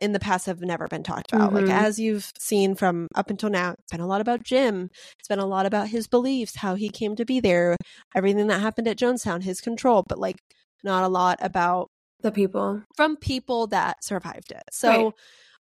in 0.02 0.14
the 0.14 0.20
past 0.20 0.46
have 0.46 0.62
never 0.62 0.88
been 0.88 1.04
talked 1.04 1.32
about. 1.34 1.52
Mhm. 1.52 1.56
Like, 1.56 1.70
as 1.70 2.00
you've 2.00 2.32
seen 2.40 2.76
from 2.76 3.08
up 3.16 3.30
until 3.30 3.50
now, 3.50 3.72
it's 3.74 3.92
been 3.92 4.00
a 4.02 4.08
lot 4.08 4.22
about 4.22 4.42
Jim. 4.44 4.90
It's 5.20 5.28
been 5.28 5.40
a 5.40 5.46
lot 5.46 5.66
about 5.66 5.90
his 5.90 6.08
beliefs, 6.08 6.56
how 6.58 6.76
he 6.76 6.90
came 6.90 7.16
to 7.18 7.26
be 7.26 7.40
there, 7.40 7.76
everything 8.16 8.48
that 8.48 8.62
happened 8.62 8.88
at 8.88 8.98
Jonestown, 8.98 9.44
his 9.44 9.62
control, 9.62 10.04
but 10.08 10.18
like 10.18 10.38
not 10.84 11.04
a 11.04 11.08
lot 11.10 11.38
about 11.42 11.90
The 12.22 12.32
people. 12.32 12.84
from 12.96 13.18
people 13.18 13.68
that 13.68 14.04
survived 14.04 14.52
it. 14.52 14.64
So, 14.72 14.88
Right. 14.90 15.14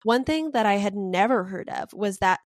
one 0.04 0.24
thing 0.24 0.50
that 0.52 0.66
I 0.66 0.74
had 0.74 0.94
never 0.94 1.44
heard 1.44 1.68
of 1.70 1.92
was 1.94 2.18
that 2.18 2.40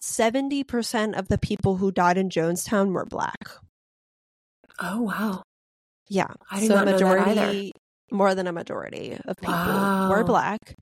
70% 0.00 1.14
of 1.14 1.28
the 1.28 1.38
people 1.38 1.76
who 1.76 1.92
died 1.92 2.18
in 2.18 2.28
Jonestown 2.28 2.92
were 2.92 3.06
black. 3.06 3.48
Oh 4.80 5.02
wow. 5.02 5.42
Yeah. 6.12 6.26
I 6.50 6.60
did 6.60 6.68
so 6.68 6.74
not 6.74 6.84
know 6.84 6.92
that 6.92 7.02
majority 7.02 7.72
more 8.10 8.34
than 8.34 8.46
a 8.46 8.52
majority 8.52 9.18
of 9.24 9.36
people 9.38 9.72
Wow. 9.72 10.08
were 10.10 10.24
black. 10.24 10.76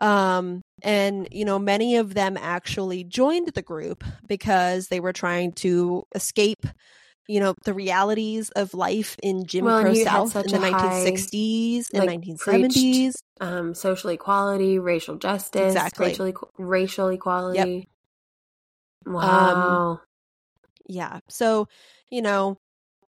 Um 0.00 0.62
and 0.82 1.26
you 1.32 1.44
know 1.44 1.58
many 1.58 1.96
of 1.96 2.14
them 2.14 2.36
actually 2.36 3.02
joined 3.04 3.48
the 3.54 3.62
group 3.62 4.04
because 4.28 4.88
they 4.88 5.00
were 5.00 5.12
trying 5.12 5.52
to 5.52 6.04
escape 6.14 6.64
you 7.26 7.40
know 7.40 7.54
the 7.64 7.74
realities 7.74 8.50
of 8.50 8.74
life 8.74 9.16
in 9.22 9.44
Jim 9.44 9.64
Well, 9.64 9.82
Crow 9.82 9.94
South 9.94 10.36
in 10.36 10.52
the 10.52 10.58
high, 10.58 10.70
1960s 10.72 11.90
and 11.92 12.06
like, 12.06 12.20
1970s. 12.20 13.14
Um, 13.40 13.74
social 13.74 14.10
equality, 14.10 14.78
racial 14.78 15.16
justice, 15.16 15.64
Exactly. 15.64 16.08
racial, 16.08 16.32
equ- 16.32 16.48
racial 16.58 17.08
equality. 17.08 17.88
Wow. 19.06 20.00
Yeah. 20.88 21.20
So, 21.28 21.66
you 22.10 22.22
know, 22.22 22.56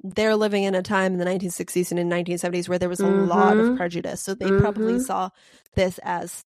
they're 0.01 0.35
living 0.35 0.63
in 0.63 0.75
a 0.75 0.81
time 0.81 1.13
in 1.13 1.19
the 1.19 1.25
1960s 1.25 1.91
and 1.91 1.99
in 1.99 2.07
1970s 2.09 2.69
where 2.69 2.79
there 2.79 2.89
was 2.89 3.01
a 3.01 3.07
lot 3.07 3.59
of 3.59 3.67
Mhm. 3.67 3.75
prejudice. 3.77 4.21
So 4.21 4.33
they 4.33 4.51
probably 4.53 4.95
Mhm. 4.95 5.05
saw 5.05 5.29
this 5.75 5.99
as, 6.03 6.41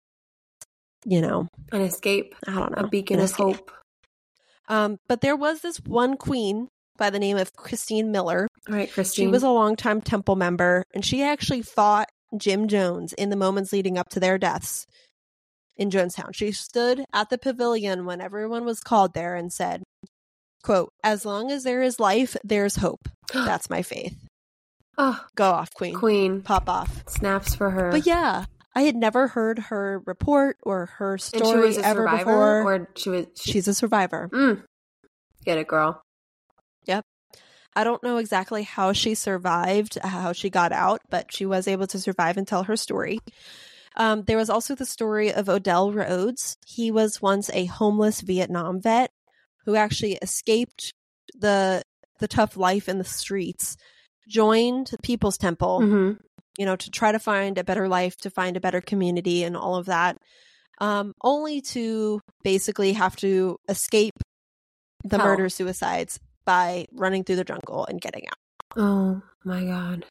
you 1.04 1.20
know, 1.20 1.48
An 1.72 1.82
escape, 1.82 2.34
I 2.46 2.52
don't 2.52 2.76
know, 2.76 2.84
a 2.84 2.88
beacon 2.88 3.20
of 3.20 3.32
hope. 3.32 3.70
Um, 4.68 4.98
but 5.08 5.20
there 5.20 5.36
was 5.36 5.60
this 5.62 5.78
one 5.78 6.16
queen 6.16 6.68
by 6.96 7.10
the 7.10 7.18
name 7.18 7.36
of 7.36 7.52
Christine 7.54 8.12
Miller. 8.12 8.46
All 8.68 8.74
right, 8.76 8.90
christine 8.92 9.24
She 9.24 9.30
was 9.30 9.42
a 9.42 9.48
longtime 9.50 10.00
temple 10.02 10.36
member, 10.36 10.84
and 10.94 11.04
she 11.04 11.22
actually 11.22 11.62
fought 11.62 12.08
Jim 12.36 12.68
Jones 12.68 13.12
in 13.14 13.30
the 13.30 13.36
moments 13.36 13.72
leading 13.72 13.98
up 13.98 14.08
to 14.10 14.20
their 14.20 14.38
deaths 14.38 14.86
in 15.76 15.90
Jonestown. 15.90 16.34
She 16.34 16.52
stood 16.52 17.04
at 17.12 17.30
the 17.30 17.38
pavilion 17.38 18.04
when 18.04 18.20
everyone 18.20 18.64
was 18.64 18.80
called 18.80 19.14
there 19.14 19.34
and 19.34 19.52
said, 19.52 19.82
quote, 20.62 20.92
as 21.02 21.24
long 21.24 21.50
as 21.50 21.64
there 21.64 21.82
is 21.82 21.98
life, 22.00 22.36
there's 22.44 22.76
hope. 22.76 23.08
That's 23.32 23.70
my 23.70 23.82
faith. 23.82 24.14
oh, 24.98 25.24
Go 25.34 25.50
off, 25.50 25.72
queen. 25.74 25.94
Queen. 25.94 26.42
Pop 26.42 26.68
off. 26.68 27.02
Snaps 27.08 27.54
for 27.54 27.70
her. 27.70 27.90
But 27.90 28.06
yeah, 28.06 28.44
I 28.74 28.82
had 28.82 28.96
never 28.96 29.28
heard 29.28 29.58
her 29.58 30.02
report 30.06 30.56
or 30.62 30.86
her 30.98 31.18
story 31.18 31.44
she 31.50 31.56
was 31.68 31.78
a 31.78 31.86
ever 31.86 32.00
survivor, 32.02 32.24
before. 32.24 32.62
or 32.74 32.88
she 32.96 33.10
was. 33.10 33.26
She, 33.40 33.52
She's 33.52 33.68
a 33.68 33.74
survivor. 33.74 34.28
mm, 34.32 34.62
get 35.44 35.58
it, 35.58 35.66
girl. 35.68 36.02
Yep. 36.86 37.04
I 37.76 37.84
don't 37.84 38.02
know 38.02 38.16
exactly 38.16 38.64
how 38.64 38.92
she 38.92 39.14
survived, 39.14 39.96
how 40.02 40.32
she 40.32 40.50
got 40.50 40.72
out, 40.72 41.00
but 41.08 41.32
she 41.32 41.46
was 41.46 41.68
able 41.68 41.86
to 41.88 42.00
survive 42.00 42.36
and 42.36 42.46
tell 42.46 42.64
her 42.64 42.76
story. 42.76 43.20
Um, 43.96 44.22
there 44.22 44.36
was 44.36 44.50
also 44.50 44.74
the 44.74 44.86
story 44.86 45.32
of 45.32 45.48
Odell 45.48 45.92
Rhodes. 45.92 46.56
He 46.66 46.90
was 46.90 47.22
once 47.22 47.48
a 47.52 47.66
homeless 47.66 48.20
Vietnam 48.22 48.80
vet 48.80 49.10
who 49.64 49.74
actually 49.76 50.14
escaped 50.22 50.92
the 51.34 51.82
the 52.18 52.28
tough 52.28 52.56
life 52.56 52.88
in 52.88 52.98
the 52.98 53.04
streets, 53.04 53.76
joined 54.28 54.88
the 54.88 54.98
People's 55.02 55.38
Temple, 55.38 55.80
hmm 55.80 56.12
you 56.58 56.66
know, 56.66 56.76
to 56.76 56.90
try 56.90 57.10
to 57.10 57.18
find 57.18 57.56
a 57.56 57.64
better 57.64 57.88
life, 57.88 58.16
to 58.18 58.28
find 58.28 58.54
a 58.54 58.60
better 58.60 58.82
community, 58.82 59.44
and 59.44 59.56
all 59.56 59.76
of 59.76 59.86
that, 59.86 60.18
um, 60.78 61.14
only 61.22 61.62
to 61.62 62.20
basically 62.42 62.92
have 62.92 63.16
to 63.16 63.56
escape 63.68 64.18
the 65.04 65.16
Hell. 65.16 65.26
murder 65.26 65.48
suicides 65.48 66.20
by 66.44 66.86
running 66.92 67.24
through 67.24 67.36
the 67.36 67.44
jungle 67.44 67.86
and 67.86 68.00
getting 68.00 68.26
out. 68.26 68.76
Oh 68.76 69.22
my 69.44 69.64
god. 69.64 70.04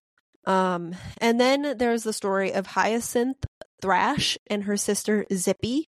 Um, 0.45 0.95
and 1.19 1.39
then 1.39 1.77
there's 1.77 2.03
the 2.03 2.13
story 2.13 2.51
of 2.53 2.65
Hyacinth 2.65 3.45
Thrash 3.81 4.37
and 4.47 4.63
her 4.63 4.77
sister 4.77 5.25
Zippy. 5.31 5.87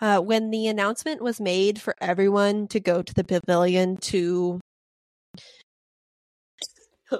Uh, 0.00 0.20
when 0.20 0.50
the 0.50 0.68
announcement 0.68 1.20
was 1.20 1.40
made 1.40 1.80
for 1.80 1.94
everyone 2.00 2.68
to 2.68 2.78
go 2.80 3.02
to 3.02 3.14
the 3.14 3.24
pavilion 3.24 3.96
to, 3.96 4.60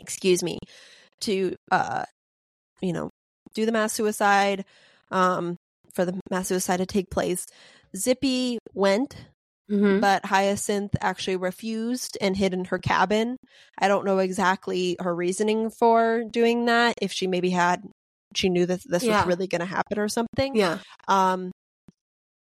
excuse 0.00 0.42
me, 0.42 0.58
to, 1.22 1.54
uh, 1.70 2.04
you 2.82 2.92
know, 2.92 3.10
do 3.54 3.64
the 3.66 3.72
mass 3.72 3.92
suicide, 3.92 4.64
um, 5.10 5.56
for 5.94 6.04
the 6.04 6.18
mass 6.30 6.48
suicide 6.48 6.76
to 6.78 6.86
take 6.86 7.10
place, 7.10 7.46
Zippy 7.96 8.58
went 8.74 9.16
hmm 9.68 10.00
but 10.00 10.24
Hyacinth 10.24 10.94
actually 11.00 11.36
refused 11.36 12.16
and 12.20 12.36
hid 12.36 12.54
in 12.54 12.64
her 12.66 12.78
cabin. 12.78 13.36
I 13.78 13.88
don't 13.88 14.04
know 14.04 14.18
exactly 14.18 14.96
her 15.00 15.14
reasoning 15.14 15.70
for 15.70 16.24
doing 16.30 16.66
that. 16.66 16.96
If 17.02 17.12
she 17.12 17.26
maybe 17.26 17.50
had, 17.50 17.82
she 18.34 18.48
knew 18.48 18.66
that 18.66 18.80
this 18.86 19.02
Yeah. 19.04 19.20
was 19.20 19.26
really 19.26 19.46
going 19.46 19.60
to 19.60 19.66
happen 19.66 19.98
or 19.98 20.08
something. 20.08 20.56
Yeah. 20.56 20.78
Um, 21.08 21.50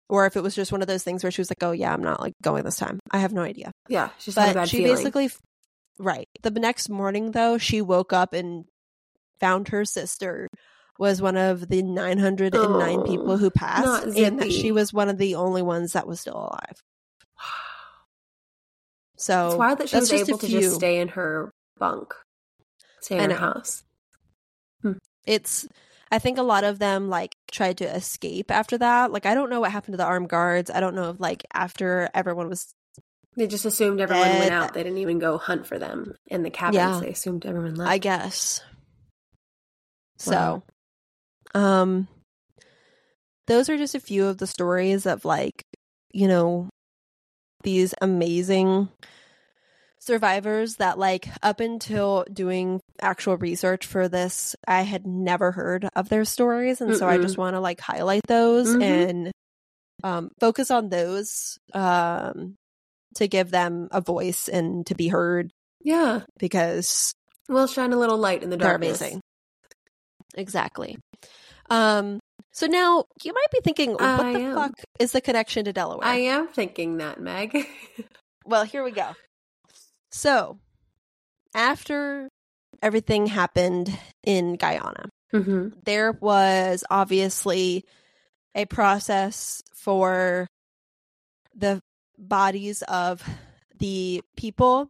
or 0.08 0.26
if 0.26 0.36
it 0.36 0.42
was 0.42 0.54
just 0.54 0.72
one 0.72 0.82
of 0.82 0.88
those 0.88 1.02
things 1.02 1.22
where 1.22 1.30
she 1.30 1.40
was 1.40 1.50
like, 1.50 1.62
"Oh 1.62 1.72
yeah, 1.72 1.92
I'm 1.92 2.02
not 2.02 2.20
like 2.20 2.34
going 2.42 2.64
this 2.64 2.76
time." 2.76 3.00
I 3.10 3.18
have 3.18 3.32
no 3.32 3.42
idea. 3.42 3.72
Yeah. 3.88 4.10
she's 4.18 4.34
just 4.34 4.38
had 4.38 4.50
a 4.50 4.54
But 4.54 4.60
bad 4.60 4.68
she 4.68 4.78
feeling. 4.78 4.96
basically, 4.96 5.30
right. 5.98 6.28
The 6.42 6.50
next 6.50 6.88
morning 6.88 7.30
though, 7.32 7.58
she 7.58 7.80
woke 7.82 8.12
up 8.12 8.32
and 8.32 8.64
found 9.40 9.68
her 9.68 9.84
sister 9.84 10.48
was 10.98 11.20
one 11.20 11.36
of 11.36 11.68
the 11.68 11.82
909 11.82 12.54
Oh, 12.54 13.02
people 13.02 13.36
who 13.36 13.50
passed, 13.50 14.16
and 14.16 14.38
that 14.40 14.52
she 14.52 14.70
was 14.72 14.92
one 14.92 15.08
of 15.08 15.18
the 15.18 15.34
only 15.34 15.62
ones 15.62 15.92
that 15.94 16.06
was 16.06 16.20
still 16.20 16.36
alive. 16.36 16.82
Wow. 17.36 17.44
So 19.16 19.46
it's 19.48 19.56
wild 19.56 19.78
that 19.78 19.88
she 19.88 19.96
was 19.96 20.08
just 20.08 20.28
able 20.28 20.38
to 20.38 20.46
just 20.48 20.74
stay 20.76 21.00
in 21.00 21.08
her 21.08 21.52
bunk, 21.78 22.14
stay 23.00 23.18
in 23.22 23.30
her 23.30 23.36
house. 23.36 23.82
Hmm. 24.82 24.92
it's 25.24 25.66
I 26.10 26.18
think 26.18 26.38
a 26.38 26.42
lot 26.42 26.64
of 26.64 26.78
them 26.78 27.08
like 27.08 27.36
tried 27.50 27.78
to 27.78 27.84
escape 27.84 28.50
after 28.50 28.78
that. 28.78 29.12
Like 29.12 29.26
I 29.26 29.34
don't 29.34 29.50
know 29.50 29.60
what 29.60 29.72
happened 29.72 29.94
to 29.94 29.98
the 29.98 30.04
armed 30.04 30.28
guards. 30.28 30.70
I 30.70 30.80
don't 30.80 30.94
know 30.94 31.10
if 31.10 31.20
like 31.20 31.44
after 31.52 32.08
everyone 32.14 32.48
was 32.48 32.74
They 33.36 33.46
just 33.46 33.64
assumed 33.64 34.00
everyone 34.00 34.38
went 34.38 34.52
out. 34.52 34.74
They 34.74 34.82
didn't 34.82 34.98
even 34.98 35.18
go 35.18 35.38
hunt 35.38 35.66
for 35.66 35.78
them 35.78 36.14
in 36.26 36.42
the 36.42 36.50
cabins. 36.50 36.76
Yeah. 36.76 37.00
They 37.00 37.10
assumed 37.10 37.46
everyone 37.46 37.74
left. 37.74 37.90
I 37.90 37.98
guess. 37.98 38.60
Wow. 40.26 40.62
So 41.54 41.60
um 41.60 42.08
those 43.46 43.68
are 43.68 43.76
just 43.76 43.94
a 43.94 44.00
few 44.00 44.26
of 44.26 44.38
the 44.38 44.46
stories 44.46 45.04
of 45.06 45.24
like, 45.24 45.64
you 46.12 46.28
know, 46.28 46.70
these 47.62 47.94
amazing 48.00 48.88
survivors 50.04 50.76
that 50.76 50.98
like 50.98 51.26
up 51.42 51.60
until 51.60 52.24
doing 52.32 52.80
actual 53.00 53.36
research 53.36 53.86
for 53.86 54.08
this 54.08 54.54
I 54.68 54.82
had 54.82 55.06
never 55.06 55.50
heard 55.52 55.88
of 55.96 56.08
their 56.08 56.24
stories 56.24 56.80
and 56.80 56.96
so 56.96 57.08
I 57.08 57.18
just 57.18 57.38
want 57.38 57.54
to 57.56 57.60
like 57.60 57.80
highlight 57.80 58.22
those 58.28 58.68
Mhm. 58.68 58.82
and 58.82 59.32
um 60.02 60.30
focus 60.40 60.70
on 60.70 60.88
those 60.90 61.58
um 61.72 62.54
to 63.16 63.26
give 63.28 63.50
them 63.50 63.88
a 63.92 64.00
voice 64.00 64.48
and 64.48 64.86
to 64.86 64.94
be 64.94 65.08
heard 65.08 65.50
Yeah. 65.82 66.20
because 66.38 67.12
We'll 67.48 67.66
shine 67.66 67.92
a 67.92 67.98
little 67.98 68.18
light 68.18 68.42
in 68.42 68.50
the 68.50 68.56
they're 68.56 68.74
amazing. 68.74 69.20
Exactly. 70.34 70.98
Um. 71.70 72.20
So 72.52 72.66
now 72.66 73.04
you 73.22 73.32
might 73.32 73.50
be 73.52 73.60
thinking, 73.64 73.92
what 73.92 74.02
I 74.02 74.32
the 74.32 74.38
am. 74.40 74.54
fuck 74.54 74.72
is 75.00 75.12
the 75.12 75.20
connection 75.20 75.64
to 75.64 75.72
Delaware? 75.72 76.06
I 76.06 76.16
am 76.16 76.48
thinking 76.48 76.98
that, 76.98 77.20
Meg. 77.20 77.66
well, 78.46 78.64
here 78.64 78.82
we 78.84 78.90
go. 78.92 79.12
So 80.14 80.58
after 81.56 82.28
everything 82.80 83.26
happened 83.26 83.90
in 84.22 84.54
Guyana, 84.54 85.08
mm-hmm. 85.32 85.70
there 85.84 86.12
was 86.12 86.84
obviously 86.88 87.84
a 88.54 88.64
process 88.64 89.60
for 89.74 90.46
the 91.52 91.80
bodies 92.16 92.82
of 92.82 93.28
the 93.80 94.22
people 94.36 94.88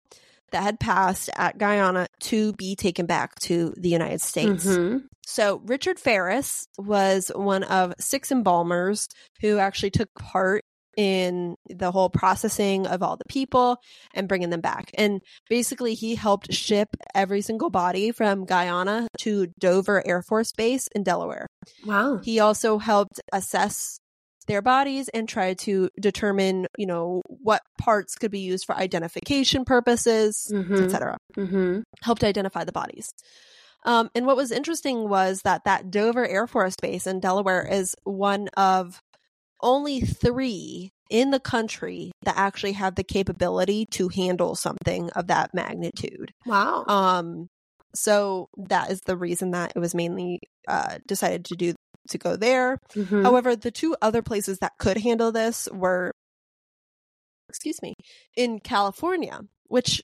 that 0.52 0.62
had 0.62 0.78
passed 0.78 1.30
at 1.34 1.56
Guyana 1.56 2.06
to 2.24 2.52
be 2.52 2.76
taken 2.76 3.06
back 3.06 3.34
to 3.40 3.72
the 3.78 3.88
United 3.88 4.20
States. 4.20 4.66
Mm-hmm. 4.66 5.06
So, 5.26 5.62
Richard 5.64 5.98
Ferris 5.98 6.68
was 6.76 7.32
one 7.34 7.62
of 7.62 7.94
six 7.98 8.30
embalmers 8.30 9.08
who 9.40 9.56
actually 9.56 9.90
took 9.90 10.12
part 10.14 10.62
in 10.96 11.56
the 11.68 11.90
whole 11.90 12.08
processing 12.10 12.86
of 12.86 13.02
all 13.02 13.16
the 13.16 13.24
people 13.28 13.78
and 14.14 14.28
bringing 14.28 14.50
them 14.50 14.60
back. 14.60 14.90
And 14.96 15.20
basically, 15.48 15.94
he 15.94 16.14
helped 16.14 16.52
ship 16.52 16.88
every 17.14 17.40
single 17.40 17.70
body 17.70 18.10
from 18.12 18.44
Guyana 18.44 19.08
to 19.20 19.48
Dover 19.58 20.06
Air 20.06 20.22
Force 20.22 20.52
Base 20.52 20.88
in 20.94 21.02
Delaware. 21.02 21.46
Wow. 21.84 22.18
He 22.22 22.40
also 22.40 22.78
helped 22.78 23.20
assess 23.32 23.98
their 24.46 24.60
bodies 24.60 25.08
and 25.08 25.26
try 25.26 25.54
to 25.54 25.88
determine, 25.98 26.66
you 26.76 26.86
know, 26.86 27.22
what 27.28 27.62
parts 27.78 28.14
could 28.16 28.30
be 28.30 28.40
used 28.40 28.66
for 28.66 28.76
identification 28.76 29.64
purposes, 29.64 30.50
Mhm. 30.52 30.84
etc. 30.84 31.16
Mm-hmm. 31.36 31.80
Helped 32.02 32.22
identify 32.22 32.62
the 32.64 32.72
bodies. 32.72 33.08
Um, 33.86 34.10
and 34.14 34.26
what 34.26 34.36
was 34.36 34.50
interesting 34.50 35.08
was 35.08 35.40
that 35.44 35.64
that 35.64 35.90
Dover 35.90 36.26
Air 36.26 36.46
Force 36.46 36.74
Base 36.80 37.06
in 37.06 37.20
Delaware 37.20 37.66
is 37.70 37.94
one 38.04 38.48
of 38.56 38.98
only 39.64 40.00
three 40.00 40.92
in 41.10 41.30
the 41.30 41.40
country 41.40 42.12
that 42.22 42.36
actually 42.36 42.72
have 42.72 42.94
the 42.94 43.02
capability 43.02 43.86
to 43.86 44.08
handle 44.08 44.54
something 44.54 45.10
of 45.10 45.26
that 45.26 45.52
magnitude. 45.52 46.30
Wow. 46.46 46.84
Um, 46.86 47.48
so 47.94 48.48
that 48.56 48.90
is 48.90 49.00
the 49.06 49.16
reason 49.16 49.50
that 49.52 49.72
it 49.74 49.78
was 49.78 49.94
mainly 49.94 50.40
uh, 50.68 50.98
decided 51.06 51.44
to 51.46 51.56
do 51.56 51.74
to 52.10 52.18
go 52.18 52.36
there. 52.36 52.78
Mhm. 52.94 53.22
However, 53.22 53.56
the 53.56 53.70
two 53.70 53.96
other 54.02 54.20
places 54.22 54.58
that 54.58 54.72
could 54.78 54.98
handle 54.98 55.32
this 55.32 55.68
were, 55.72 56.12
excuse 57.48 57.80
me, 57.80 57.94
in 58.36 58.58
California, 58.60 59.40
which 59.68 60.02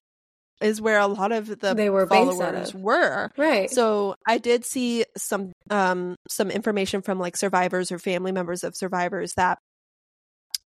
is 0.60 0.80
where 0.80 0.98
a 0.98 1.06
lot 1.06 1.32
of 1.32 1.46
the 1.60 1.74
They 1.74 1.90
were 1.90 2.06
followers 2.06 2.74
were. 2.74 3.30
right. 3.36 3.70
So 3.70 4.14
I 4.26 4.38
did 4.38 4.64
see 4.64 5.04
some 5.16 5.52
um 5.70 6.16
some 6.28 6.50
information 6.50 7.02
from 7.02 7.18
like 7.18 7.36
survivors 7.36 7.90
or 7.92 7.98
family 7.98 8.32
members 8.32 8.64
of 8.64 8.76
survivors 8.76 9.34
that 9.34 9.58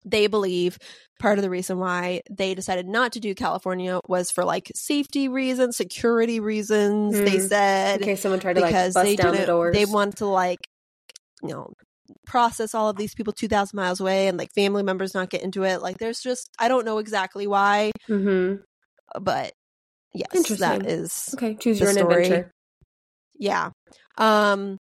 they 0.07 0.27
believe 0.27 0.79
part 1.19 1.39
of 1.39 1.43
the 1.43 1.49
reason 1.51 1.79
why 1.79 2.21
they 2.31 2.55
decided 2.55 2.87
not 2.87 3.13
to 3.13 3.21
do 3.21 3.35
California 3.35 4.01
was 4.07 4.31
for 4.31 4.45
like 4.45 4.71
safety 4.75 5.29
reasons, 5.29 5.77
security 5.79 6.41
reasons. 6.41 7.15
They 7.19 7.39
Hmm. 7.39 7.47
said 7.47 8.01
in 8.01 8.07
case 8.07 8.21
someone 8.21 8.41
tried 8.41 8.55
to 8.55 8.61
like 8.61 8.71
because 8.71 8.95
bust 8.95 9.07
they 9.07 9.17
down 9.17 9.35
the 9.35 9.47
doors. 9.47 9.75
they 9.75 9.87
wanted 9.87 10.17
to 10.19 10.27
like 10.27 10.59
you 11.43 11.49
know 11.51 11.73
process 12.27 12.75
all 12.75 12.91
of 12.91 12.97
these 12.97 13.15
people 13.15 13.33
2000 13.33 13.75
miles 13.75 13.99
away 14.01 14.29
and 14.29 14.37
like 14.37 14.53
family 14.53 14.83
members 14.83 15.15
not 15.15 15.31
get 15.31 15.43
into 15.43 15.63
it 15.63 15.81
like 15.81 15.97
there's 15.97 16.21
just 16.21 16.51
i 16.59 16.69
don't 16.69 16.85
know 16.85 16.99
exactly 16.99 17.47
why 17.47 17.91
mm-hmm. 18.09 18.57
but 19.23 19.53
yes 20.15 20.27
Interesting. 20.35 20.59
that 20.59 20.87
is 20.87 21.31
Okay. 21.35 21.55
Choose 21.55 21.81
your 21.81 21.89
own 21.91 21.95
story. 21.95 22.23
adventure. 22.27 22.51
yeah 23.39 23.71
um 24.17 24.77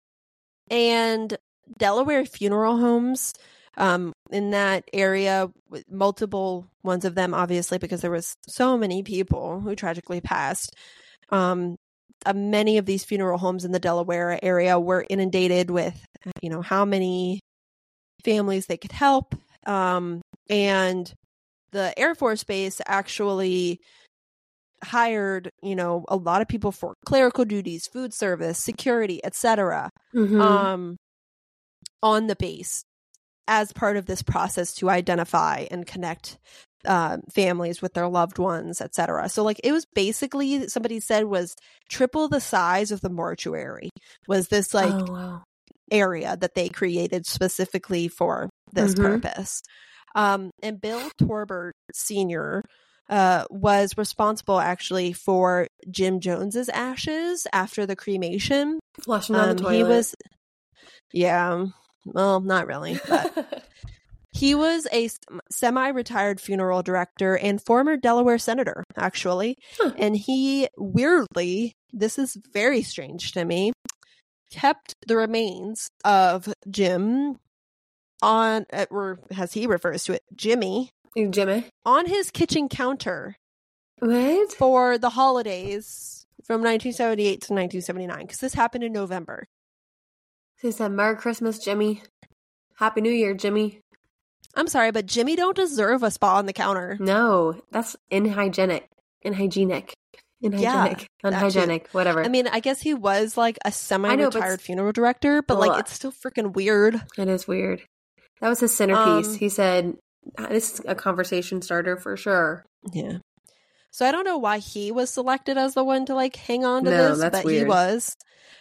and 0.69 1.37
delaware 1.77 2.25
funeral 2.25 2.77
homes 2.77 3.33
um 3.77 4.13
in 4.31 4.51
that 4.51 4.83
area 4.93 5.49
with 5.69 5.83
multiple 5.89 6.67
ones 6.83 7.05
of 7.05 7.15
them 7.15 7.33
obviously 7.33 7.77
because 7.77 8.01
there 8.01 8.11
was 8.11 8.35
so 8.47 8.77
many 8.77 9.01
people 9.03 9.59
who 9.59 9.75
tragically 9.75 10.21
passed 10.21 10.75
um 11.29 11.75
uh, 12.25 12.33
many 12.33 12.77
of 12.77 12.85
these 12.85 13.03
funeral 13.03 13.37
homes 13.37 13.65
in 13.65 13.71
the 13.71 13.79
delaware 13.79 14.39
area 14.43 14.79
were 14.79 15.05
inundated 15.09 15.69
with 15.71 15.99
you 16.41 16.49
know 16.49 16.61
how 16.61 16.85
many 16.85 17.39
families 18.23 18.67
they 18.67 18.77
could 18.77 18.91
help 18.91 19.35
um 19.65 20.21
and 20.49 21.13
the 21.71 21.97
air 21.97 22.13
force 22.13 22.43
base 22.43 22.79
actually 22.85 23.79
hired 24.83 25.49
you 25.61 25.75
know 25.75 26.05
a 26.07 26.15
lot 26.15 26.41
of 26.41 26.47
people 26.47 26.71
for 26.71 26.93
clerical 27.05 27.45
duties 27.45 27.87
food 27.87 28.13
service 28.13 28.57
security 28.63 29.23
etc 29.23 29.89
Mhm. 30.15 30.41
um 30.41 30.95
on 32.01 32.27
the 32.27 32.35
base 32.35 32.83
as 33.47 33.73
part 33.73 33.97
of 33.97 34.05
this 34.05 34.21
process 34.23 34.73
to 34.73 34.89
identify 34.89 35.65
and 35.71 35.85
connect 35.85 36.37
um, 36.85 37.21
families 37.33 37.81
with 37.81 37.93
their 37.93 38.07
loved 38.09 38.37
ones 38.37 38.81
etc 38.81 39.29
so 39.29 39.41
like 39.43 39.59
it 39.63 39.71
was 39.71 39.85
basically 39.95 40.67
somebody 40.67 40.99
said 40.99 41.25
was 41.25 41.55
triple 41.89 42.27
the 42.27 42.41
size 42.41 42.91
of 42.91 42.99
the 43.01 43.09
mortuary 43.09 43.89
was 44.27 44.49
this 44.49 44.73
like 44.73 44.93
oh 44.93 45.11
wow. 45.13 45.43
area 45.91 46.35
that 46.39 46.55
they 46.55 46.67
created 46.69 47.25
specifically 47.25 48.07
for 48.07 48.49
this 48.73 48.93
Mhm. 48.93 49.21
purpose. 49.21 49.61
Um, 50.15 50.49
and 50.61 50.79
Bill 50.81 51.09
Torbert 51.19 51.73
Sr. 51.93 52.63
Uh, 53.13 53.45
was 53.51 53.93
responsible 53.95 54.59
actually 54.59 55.13
for 55.13 55.67
Jim 55.91 56.19
Jones's 56.19 56.67
ashes 56.69 57.45
after 57.53 57.85
the 57.85 57.95
cremation. 57.95 58.79
Flushing 59.03 59.35
down 59.35 59.49
Um, 59.49 59.55
the 59.55 59.61
toilet. 59.61 59.75
he 59.75 59.83
was, 59.83 60.15
yeah, 61.13 61.65
well, 62.05 62.39
not 62.39 62.65
really, 62.65 62.99
but 63.07 63.67
he 64.31 64.55
was 64.55 64.87
a 64.91 65.09
semi 65.51 65.89
retired 65.89 66.41
funeral 66.41 66.81
director 66.81 67.37
and 67.37 67.63
former 67.63 67.97
Delaware 67.97 68.39
senator, 68.39 68.83
actually. 68.97 69.57
Huh. 69.77 69.91
And 69.95 70.17
he 70.17 70.67
weirdly, 70.75 71.73
this 71.91 72.17
is 72.17 72.35
very 72.51 72.81
strange 72.81 73.33
to 73.33 73.45
me, 73.45 73.73
kept 74.51 74.95
the 75.05 75.17
remains 75.17 75.87
of 76.03 76.51
Jim 76.67 77.37
on, 78.23 78.65
uh, 78.73 78.87
or 78.89 79.19
as 79.37 79.53
he 79.53 79.67
refers 79.67 80.03
to 80.05 80.13
it, 80.13 80.23
Jimmy, 80.35 80.89
Jimmy. 81.15 81.65
on 81.85 82.05
his 82.07 82.31
kitchen 82.31 82.67
counter 82.69 83.35
What? 83.99 84.51
for 84.53 84.97
the 84.97 85.11
holidays 85.11 86.25
from 86.43 86.61
1978 86.61 87.41
to 87.41 87.53
1979, 87.53 88.19
because 88.21 88.39
this 88.39 88.53
happened 88.53 88.83
in 88.83 88.91
November. 88.91 89.45
He 90.61 90.71
said, 90.71 90.91
"Merry 90.91 91.15
Christmas, 91.15 91.59
Jimmy. 91.59 92.01
Happy 92.77 93.01
New 93.01 93.11
Year, 93.11 93.33
Jimmy." 93.33 93.79
I'm 94.55 94.67
sorry, 94.67 94.91
but 94.91 95.05
Jimmy 95.05 95.35
don't 95.35 95.55
deserve 95.55 96.03
a 96.03 96.11
spot 96.11 96.37
on 96.37 96.45
the 96.45 96.53
counter. 96.53 96.97
No, 96.99 97.61
that's 97.71 97.95
inhygienic. 98.11 98.87
Inhygienic. 99.23 99.93
Inhygienic. 100.41 101.07
that 101.23 101.33
Unhygienic. 101.33 101.87
Whatever. 101.91 102.23
I 102.23 102.27
mean, 102.27 102.47
I 102.47 102.59
guess 102.59 102.81
he 102.81 102.93
was 102.93 103.37
like 103.37 103.57
a 103.65 103.71
semi-retired 103.71 104.33
it's- 104.33 104.61
funeral 104.61 104.91
director, 104.91 105.41
but 105.41 105.57
like 105.59 105.79
it's 105.79 105.93
still 105.93 106.11
freaking 106.11 106.53
weird. 106.53 107.01
it 107.17 107.27
is 107.29 107.47
weird. 107.47 107.83
That 108.41 108.49
was 108.49 108.59
his 108.59 108.75
centerpiece. 108.75 109.27
Um, 109.29 109.35
he 109.37 109.47
said, 109.49 109.97
"This 110.49 110.73
is 110.73 110.81
a 110.85 110.95
conversation 110.95 111.61
starter 111.61 111.97
for 111.97 112.17
sure." 112.17 112.65
Yeah. 112.91 113.19
So 113.93 114.07
I 114.07 114.11
don't 114.11 114.25
know 114.25 114.39
why 114.39 114.57
he 114.57 114.91
was 114.91 115.11
selected 115.11 115.55
as 115.55 115.75
the 115.75 115.83
one 115.83 116.07
to 116.07 116.15
like 116.15 116.35
hang 116.35 116.65
on 116.65 116.83
to 116.85 116.89
No, 116.89 117.15
this, 117.15 117.29
but 117.29 117.45
he 117.45 117.63
was. 117.63 118.15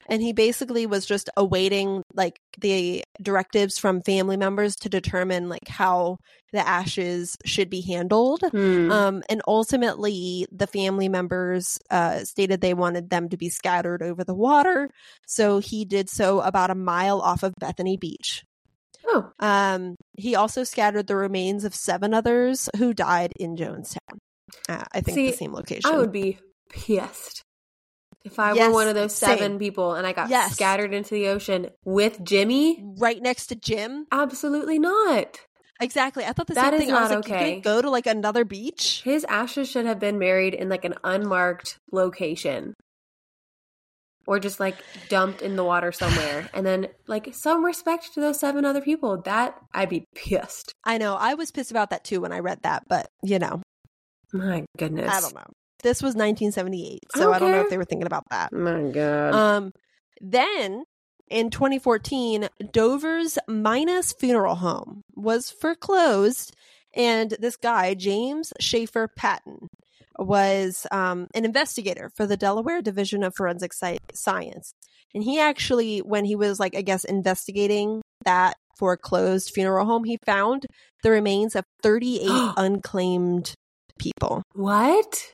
And 0.08 0.20
he 0.20 0.32
basically 0.32 0.84
was 0.84 1.06
just 1.06 1.30
awaiting 1.36 2.02
like 2.12 2.38
the 2.60 3.02
directives 3.22 3.78
from 3.78 4.02
family 4.02 4.36
members 4.36 4.76
to 4.76 4.90
determine 4.90 5.48
like 5.48 5.68
how 5.68 6.18
the 6.52 6.66
ashes 6.66 7.36
should 7.46 7.70
be 7.70 7.80
handled. 7.80 8.42
Hmm. 8.42 8.90
Um, 8.92 9.22
and 9.30 9.40
ultimately, 9.46 10.46
the 10.52 10.66
family 10.66 11.08
members 11.08 11.78
uh, 11.88 12.24
stated 12.24 12.60
they 12.60 12.74
wanted 12.74 13.08
them 13.08 13.30
to 13.30 13.38
be 13.38 13.48
scattered 13.48 14.02
over 14.02 14.24
the 14.24 14.34
water. 14.34 14.90
So 15.26 15.60
he 15.60 15.86
did 15.86 16.10
so 16.10 16.40
about 16.40 16.70
a 16.70 16.74
mile 16.74 17.20
off 17.22 17.42
of 17.42 17.54
Bethany 17.58 17.96
Beach. 17.96 18.42
Oh, 19.12 19.32
Um, 19.40 19.96
he 20.16 20.34
also 20.34 20.64
scattered 20.64 21.06
the 21.06 21.16
remains 21.16 21.64
of 21.64 21.74
seven 21.74 22.14
others 22.14 22.68
who 22.76 22.92
died 22.94 23.32
in 23.38 23.56
Jonestown. 23.56 24.18
Uh, 24.68 24.84
I 24.92 25.00
think 25.00 25.14
See, 25.16 25.26
the 25.30 25.36
same 25.36 25.52
location. 25.52 25.90
I 25.92 25.96
would 25.98 26.12
be 26.12 26.38
pissed 26.70 27.42
if 28.24 28.38
I 28.38 28.52
Yes, 28.54 28.68
were 28.68 28.72
one 28.74 28.88
of 28.88 28.94
those 28.94 29.14
seven 29.14 29.52
same. 29.52 29.58
people 29.58 29.94
and 29.94 30.06
I 30.06 30.12
got 30.12 30.30
Yes. 30.30 30.54
scattered 30.54 30.92
into 30.94 31.10
the 31.14 31.28
ocean 31.28 31.70
with 31.84 32.22
Jimmy. 32.22 32.84
right 32.98 33.20
next 33.20 33.46
to 33.46 33.54
Jim. 33.56 34.06
Absolutely 34.12 34.78
not. 34.78 35.40
Exactly. 35.80 36.24
I 36.24 36.32
thought 36.32 36.46
the 36.46 36.54
That 36.54 36.70
same 36.72 36.80
thing. 36.80 36.92
I 36.92 37.00
was 37.00 37.10
not 37.10 37.24
like, 37.24 37.26
okay. 37.32 37.60
go 37.60 37.82
to 37.82 37.90
like 37.90 38.06
another 38.06 38.44
beach. 38.44 39.02
His 39.04 39.24
ashes 39.28 39.68
should 39.68 39.86
have 39.86 39.98
been 39.98 40.18
buried 40.18 40.54
in 40.54 40.68
like 40.68 40.84
an 40.84 40.94
unmarked 41.02 41.78
location. 41.90 42.74
Or 44.26 44.38
just 44.38 44.60
like 44.60 44.76
dumped 45.08 45.42
in 45.42 45.56
the 45.56 45.64
water 45.64 45.90
somewhere. 45.92 46.48
And 46.54 46.64
then 46.64 46.88
like 47.08 47.34
some 47.34 47.64
respect 47.64 48.14
to 48.14 48.20
those 48.20 48.38
seven 48.38 48.64
other 48.64 48.80
people. 48.80 49.20
That 49.22 49.56
I'd 49.74 49.88
be 49.88 50.06
pissed. 50.14 50.74
I 50.84 50.98
know. 50.98 51.16
I 51.16 51.34
was 51.34 51.50
pissed 51.50 51.70
about 51.70 51.90
that 51.90 52.04
too 52.04 52.20
when 52.20 52.32
I 52.32 52.38
read 52.38 52.60
that, 52.62 52.84
but 52.88 53.08
you 53.22 53.38
know, 53.38 53.62
My 54.32 54.64
goodness. 54.78 55.10
I 55.12 55.20
don't 55.20 55.34
know. 55.34 55.44
This 55.82 56.00
was 56.00 56.14
1978, 56.14 57.00
so 57.16 57.32
I 57.32 57.40
don't 57.40 57.50
know 57.50 57.60
if 57.60 57.68
they 57.68 57.76
were 57.76 57.84
thinking 57.84 58.06
about 58.06 58.22
that. 58.30 58.52
My 58.52 58.82
God. 58.82 59.34
Um, 59.34 59.72
then 60.20 60.84
in 61.28 61.50
2014, 61.50 62.48
Dover's 62.72 63.36
minus 63.48 64.12
Funeral 64.12 64.54
Home 64.54 65.02
was 65.16 65.50
foreclosed, 65.50 66.54
and 66.94 67.34
this 67.40 67.56
guy, 67.56 67.94
James 67.94 68.52
Schaefer 68.60 69.08
Patton, 69.16 69.66
was 70.18 70.86
um, 70.90 71.26
an 71.34 71.44
investigator 71.44 72.10
for 72.16 72.26
the 72.26 72.36
Delaware 72.36 72.82
Division 72.82 73.22
of 73.22 73.34
Forensic 73.36 73.72
Sci- 73.72 73.98
Science. 74.14 74.72
And 75.14 75.22
he 75.24 75.38
actually, 75.38 75.98
when 76.00 76.24
he 76.24 76.36
was 76.36 76.58
like, 76.58 76.74
I 76.76 76.82
guess, 76.82 77.04
investigating 77.04 78.02
that 78.24 78.54
foreclosed 78.78 79.50
funeral 79.54 79.84
home, 79.86 80.04
he 80.04 80.18
found 80.24 80.66
the 81.02 81.10
remains 81.10 81.54
of 81.54 81.64
38 81.82 82.52
unclaimed 82.56 83.54
people. 83.98 84.42
what? 84.54 85.32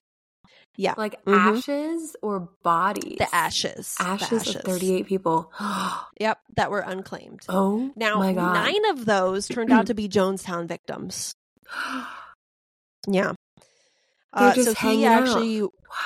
Yeah. 0.76 0.95
Like 0.97 1.24
Mhm. 1.24 1.57
ashes 1.59 2.14
or 2.22 2.49
bodies? 2.62 3.18
The 3.18 3.35
ashes. 3.35 3.97
The 3.99 4.05
Ashes, 4.05 4.55
of 4.55 4.62
38 4.62 5.07
people. 5.07 5.53
Yep, 6.20 6.39
that 6.57 6.70
were 6.70 6.81
unclaimed. 6.81 7.43
oh, 7.49 7.93
Now, 7.97 8.18
my 8.18 8.33
God. 8.33 8.55
nine 8.55 8.85
of 8.91 9.05
those 9.05 9.47
turned 9.49 9.72
out 9.72 9.87
to 9.87 9.95
be 9.95 10.09
Jonestown 10.09 10.66
victims. 10.68 11.35
Yeah. 13.07 13.33
Uh, 14.33 14.53
so 14.55 14.74
he 14.74 15.05
actually, 15.07 15.62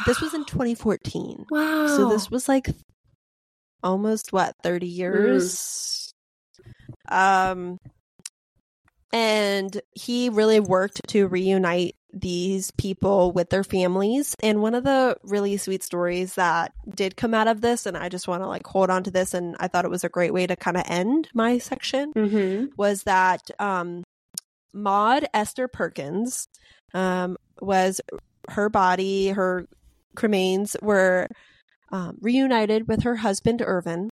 this 0.06 0.20
was 0.20 0.32
in 0.34 0.44
2014. 0.44 1.46
Wow. 1.50 1.86
So 1.86 2.08
this 2.08 2.30
was 2.30 2.48
like 2.48 2.68
almost 3.82 4.32
what, 4.32 4.54
30 4.62 4.86
Mm. 4.86 4.96
years? 4.96 6.12
Um, 7.08 7.78
and 9.12 9.80
he 9.92 10.30
really 10.30 10.60
worked 10.60 11.00
to 11.08 11.26
reunite 11.26 11.96
these 12.14 12.70
people 12.72 13.32
with 13.32 13.50
their 13.50 13.64
families. 13.64 14.34
And 14.42 14.62
one 14.62 14.74
of 14.74 14.84
the 14.84 15.16
really 15.22 15.56
sweet 15.56 15.82
stories 15.82 16.34
that 16.36 16.72
did 16.94 17.16
come 17.16 17.34
out 17.34 17.48
of 17.48 17.60
this, 17.60 17.84
and 17.86 17.96
I 17.96 18.08
just 18.08 18.28
want 18.28 18.42
to 18.42 18.46
like 18.46 18.66
hold 18.66 18.88
on 18.90 19.02
to 19.04 19.10
this, 19.10 19.34
and 19.34 19.56
I 19.60 19.68
thought 19.68 19.84
it 19.84 19.90
was 19.90 20.04
a 20.04 20.08
great 20.08 20.32
way 20.32 20.46
to 20.46 20.56
kind 20.56 20.76
of 20.76 20.84
end 20.86 21.28
my 21.34 21.58
section 21.58 22.12
Mm-hmm. 22.14 22.66
was 22.76 23.02
that 23.04 23.50
um, 23.58 24.02
Maud 24.74 25.26
Esther 25.34 25.68
Perkins 25.68 26.46
um, 26.94 27.36
was 27.60 28.00
her 28.50 28.68
body, 28.68 29.28
her 29.30 29.66
cremains 30.16 30.76
were 30.82 31.28
um, 31.90 32.16
reunited 32.20 32.88
with 32.88 33.02
her 33.04 33.16
husband 33.16 33.62
Irvin, 33.64 34.10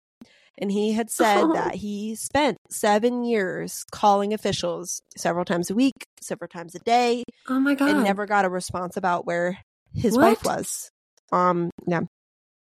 and 0.57 0.71
he 0.71 0.93
had 0.93 1.09
said 1.09 1.43
Oh. 1.43 1.53
that 1.53 1.75
he 1.75 2.15
spent 2.15 2.57
seven 2.69 3.23
years 3.23 3.85
calling 3.91 4.33
officials 4.33 5.01
several 5.17 5.45
times 5.45 5.69
a 5.69 5.75
week, 5.75 6.05
several 6.21 6.47
times 6.47 6.75
a 6.75 6.79
day, 6.79 7.23
Oh 7.47 7.59
my 7.59 7.75
God. 7.75 7.89
and 7.89 8.03
never 8.03 8.25
got 8.25 8.45
a 8.45 8.49
response 8.49 8.97
about 8.97 9.25
where 9.25 9.57
his 9.93 10.15
What? 10.15 10.23
wife 10.23 10.43
was. 10.45 10.91
Um, 11.31 11.69
yeah, 11.87 12.01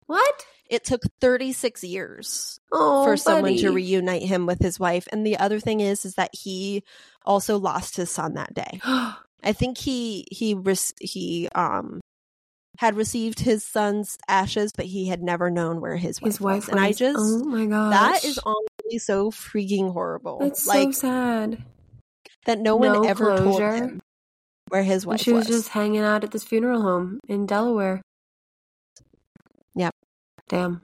What? 0.07 0.45
it 0.69 0.83
took 0.83 1.01
36 1.21 1.83
years 1.83 2.59
Oh, 2.71 3.03
for 3.03 3.17
someone 3.17 3.57
to 3.57 3.71
reunite 3.71 4.23
him 4.23 4.45
with 4.45 4.59
his 4.59 4.79
wife. 4.79 5.07
And 5.11 5.25
the 5.25 5.37
other 5.37 5.59
thing 5.59 5.79
is, 5.81 6.05
is 6.05 6.15
that 6.15 6.31
he 6.33 6.83
also 7.25 7.57
lost 7.59 7.95
his 7.97 8.09
son 8.09 8.33
that 8.35 8.53
day. 8.53 8.79
I 9.43 9.53
think 9.53 9.77
he 9.77 10.25
he 10.31 10.55
he 10.99 11.49
um 11.55 11.99
had 12.79 12.95
received 12.95 13.39
his 13.41 13.63
son's 13.63 14.17
ashes, 14.27 14.71
but 14.75 14.85
he 14.85 15.07
had 15.07 15.21
never 15.21 15.51
known 15.51 15.79
where 15.79 15.95
his 15.97 16.19
wife, 16.21 16.25
His 16.31 16.41
wife 16.41 16.55
was. 16.67 16.69
And 16.69 16.79
I 16.79 16.91
just 16.91 17.19
oh 17.19 17.43
my 17.45 17.65
god, 17.65 17.91
that 17.93 18.23
is 18.23 18.39
honestly 18.43 18.97
so 18.99 19.29
freaking 19.31 19.91
horrible. 19.93 20.39
That's 20.39 20.65
like 20.65 20.93
so 20.93 21.01
sad. 21.01 21.63
that 22.45 22.59
no 22.59 22.75
one 22.75 22.93
No 22.93 23.03
ever 23.03 23.37
told 23.37 23.61
him 23.61 24.01
where 24.69 24.83
his 24.83 25.03
And 25.03 25.09
wife 25.11 25.21
she 25.21 25.31
was, 25.33 25.45
She 25.45 25.51
was. 25.51 25.61
just 25.61 25.69
hanging 25.69 26.01
out 26.01 26.23
at 26.23 26.31
this 26.31 26.43
funeral 26.43 26.81
home 26.81 27.19
in 27.27 27.45
Delaware. 27.45 28.01
Yep. 29.75 29.93
Damn. 30.49 30.81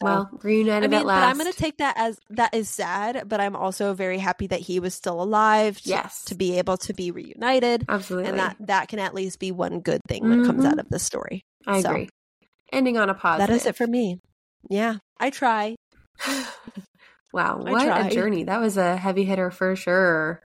So- 0.00 0.04
Well, 0.06 0.30
I 0.32 0.36
reunited 0.46 0.90
mean, 0.90 0.98
at 0.98 1.02
but 1.02 1.06
last. 1.06 1.30
I'm 1.30 1.38
going 1.38 1.52
to 1.52 1.56
take 1.58 1.76
that 1.78 1.94
as 1.96 2.18
that 2.30 2.52
is 2.52 2.68
sad, 2.68 3.28
but 3.28 3.40
I'm 3.40 3.54
also 3.54 3.94
very 3.94 4.18
happy 4.18 4.48
that 4.48 4.58
he 4.60 4.80
was 4.80 4.92
still 4.92 5.22
alive 5.22 5.80
to, 5.82 5.88
Yes. 5.88 6.24
to 6.24 6.34
be 6.34 6.58
able 6.58 6.76
to 6.78 6.92
be 6.92 7.10
reunited. 7.12 7.84
Absolutely. 7.88 8.30
and 8.30 8.38
that 8.40 8.56
that 8.60 8.88
can 8.88 8.98
at 8.98 9.14
least 9.14 9.38
be 9.38 9.52
one 9.52 9.78
good 9.80 10.00
thing 10.08 10.28
that 10.28 10.46
comes 10.46 10.64
out 10.64 10.78
of 10.80 10.88
this 10.88 11.04
story. 11.04 11.44
I 11.66 11.80
so- 11.80 11.90
agree. 11.90 12.08
Ending 12.72 12.98
on 12.98 13.08
a 13.08 13.14
positive. 13.14 13.46
That 13.48 13.54
is 13.54 13.66
it 13.66 13.76
for 13.76 13.86
me. 13.86 14.18
Yeah, 14.68 14.96
I 15.20 15.30
try. 15.30 15.76
wow, 17.32 17.62
I 17.64 17.70
what 17.70 18.06
a 18.06 18.10
journey. 18.10 18.44
That 18.44 18.60
was 18.60 18.76
a 18.76 18.96
heavy 18.96 19.24
hitter 19.24 19.50
for 19.50 19.76
sure. 19.76 20.40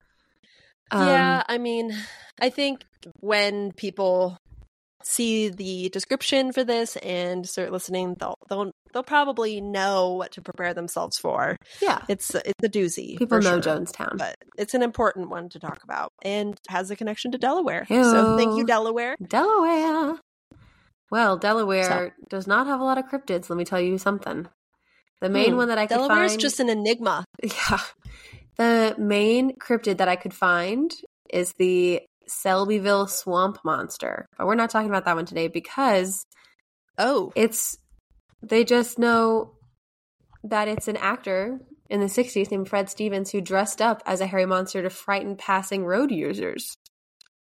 Um, 0.92 1.08
yeah, 1.08 1.44
I 1.48 1.58
mean, 1.58 1.96
I 2.40 2.50
think 2.50 2.84
when 3.20 3.72
people 3.72 4.38
see 5.04 5.50
the 5.50 5.90
description 5.90 6.52
for 6.52 6.64
this 6.64 6.96
and 6.98 7.48
start 7.48 7.72
listening, 7.72 8.16
they'll 8.20 8.36
they'll 8.50 8.72
they'll 8.94 9.04
probably 9.04 9.62
know 9.62 10.14
what 10.14 10.32
to 10.34 10.42
prepare 10.42 10.74
themselves 10.74 11.18
for. 11.18 11.56
yeah. 11.82 12.02
It's 12.08 12.34
it's 12.36 12.64
a 12.64 12.70
doozy. 12.70 13.18
People 13.18 13.38
for 13.40 13.44
know 13.44 13.62
sure, 13.62 13.76
Jonestown. 13.78 14.18
but 14.18 14.36
it's 14.58 14.74
an 14.74 14.82
important 14.84 15.30
one 15.30 15.50
to 15.50 15.60
talk 15.60 15.80
about 15.84 16.10
and 16.24 16.58
has 16.70 16.92
a 16.92 16.96
connection 16.96 17.32
to 17.32 17.38
Delaware. 17.38 17.86
So 17.90 18.36
thank 18.38 18.58
you, 18.58 18.66
Delaware. 18.66 19.16
Delaware. 19.26 20.20
Well, 21.12 21.38
Delaware 21.38 22.16
does 22.30 22.46
not 22.46 22.68
have 22.68 22.80
a 22.80 22.84
lot 22.84 22.98
of 22.98 23.06
cryptids. 23.06 23.50
Let 23.50 23.58
me 23.58 23.66
tell 23.66 23.82
you 23.82 23.98
something. 23.98 24.48
The 25.22 25.30
main 25.30 25.52
Hmm. 25.52 25.58
one 25.58 25.68
that 25.70 25.78
I 25.78 25.88
could 25.88 25.96
Delaware 25.96 26.24
is 26.26 26.38
just 26.38 26.60
an 26.60 26.70
enigma. 26.70 27.26
yeah, 27.44 27.80
the 28.58 28.96
main 28.98 29.56
cryptid 29.58 29.98
that 29.98 30.08
I 30.08 30.16
could 30.16 30.34
find 30.34 30.92
is 31.32 31.54
the 31.58 32.02
Selbyville 32.30 33.10
Swamp 33.10 33.60
Monster. 33.66 34.26
But 34.38 34.48
we're 34.48 34.56
not 34.56 34.70
talking 34.70 34.90
about 34.90 35.06
that 35.06 35.16
one 35.16 35.26
today 35.26 35.48
because 35.48 36.26
Oh, 37.00 37.32
it's 37.36 37.78
they 38.44 38.64
just 38.66 39.00
know 39.00 39.54
that 40.44 40.68
it's 40.68 40.88
an 40.88 40.98
actor 40.98 41.60
in 41.90 42.02
the 42.02 42.06
60s 42.08 42.52
named 42.52 42.70
Fred 42.70 42.90
Stevens 42.90 43.32
who 43.32 43.42
dressed 43.42 43.82
up 43.82 44.04
as 44.06 44.22
a 44.22 44.28
hairy 44.28 44.46
monster 44.46 44.82
to 44.82 44.90
frighten 44.90 45.36
passing 45.36 45.86
road 45.86 46.12
users 46.12 46.76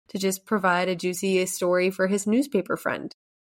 to 0.08 0.18
just 0.18 0.46
provide 0.46 0.88
a 0.88 0.96
juicy 0.96 1.44
story 1.46 1.90
for 1.90 2.06
his 2.06 2.26
newspaper 2.26 2.76
friend. 2.76 3.12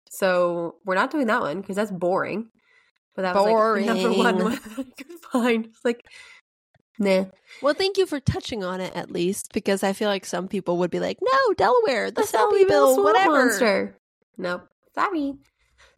So 0.09 0.75
we're 0.86 0.95
not 0.95 1.11
doing 1.11 1.27
that 1.27 1.41
one 1.41 1.61
because 1.61 1.75
that's 1.75 1.91
boring. 1.91 2.49
But 3.15 3.23
that 3.23 3.36
was 3.36 3.45
like 3.75 3.86
the 3.86 3.93
number 3.93 4.17
one 4.17 4.38
Boring. 4.38 4.59
one 4.59 4.59
I 4.77 4.84
could 5.03 5.19
find. 5.32 5.65
It's 5.65 5.86
like, 5.86 6.01
nah. 6.99 7.25
Well, 7.61 7.73
thank 7.73 7.97
you 7.97 8.05
for 8.05 8.19
touching 8.19 8.63
on 8.63 8.81
it 8.81 8.95
at 8.95 9.09
least, 9.09 9.53
because 9.53 9.83
I 9.83 9.93
feel 9.93 10.09
like 10.09 10.25
some 10.25 10.47
people 10.47 10.77
would 10.77 10.91
be 10.91 10.99
like, 10.99 11.17
"No, 11.21 11.53
Delaware, 11.55 12.11
the 12.11 12.21
The 12.21 12.27
Selbyville, 12.27 12.93
Swamp 12.93 13.03
whatever." 13.03 13.31
Monster. 13.31 13.97
Nope. 14.37 14.67
Sorry. 14.93 15.33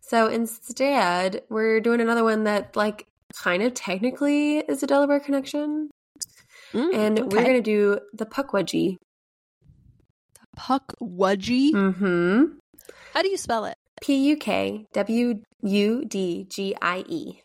So 0.01 0.27
instead, 0.27 1.43
we're 1.49 1.79
doing 1.79 2.01
another 2.01 2.23
one 2.23 2.43
that, 2.45 2.75
like, 2.75 3.05
kind 3.35 3.63
of 3.63 3.73
technically 3.73 4.57
is 4.59 4.83
a 4.83 4.87
Delaware 4.87 5.19
connection. 5.19 5.89
Mm, 6.73 6.93
and 6.93 7.19
okay. 7.19 7.27
we're 7.27 7.43
going 7.43 7.55
to 7.55 7.61
do 7.61 7.99
the 8.13 8.25
Pukwudgie. 8.25 8.97
Puck 10.55 10.93
Wudgie. 11.01 11.71
Mm-hmm. 11.71 12.43
How 13.13 13.21
do 13.21 13.29
you 13.29 13.37
spell 13.37 13.65
it? 13.65 13.75
P 14.01 14.15
U 14.29 14.37
K 14.37 14.85
W 14.93 15.41
U 15.63 16.05
D 16.05 16.45
G 16.49 16.75
I 16.81 17.03
E. 17.07 17.41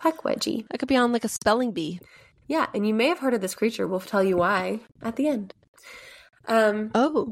Hmm. 0.00 0.08
Pukwudgie. 0.08 0.66
That 0.70 0.78
could 0.78 0.88
be 0.88 0.96
on 0.96 1.12
like 1.12 1.24
a 1.24 1.28
spelling 1.28 1.72
bee. 1.72 2.00
Yeah, 2.46 2.66
and 2.74 2.86
you 2.86 2.94
may 2.94 3.06
have 3.06 3.20
heard 3.20 3.34
of 3.34 3.40
this 3.40 3.54
creature. 3.54 3.86
We'll 3.86 4.00
tell 4.00 4.24
you 4.24 4.36
why 4.36 4.80
at 5.02 5.16
the 5.16 5.28
end. 5.28 5.54
Um, 6.48 6.90
Oh, 6.94 7.30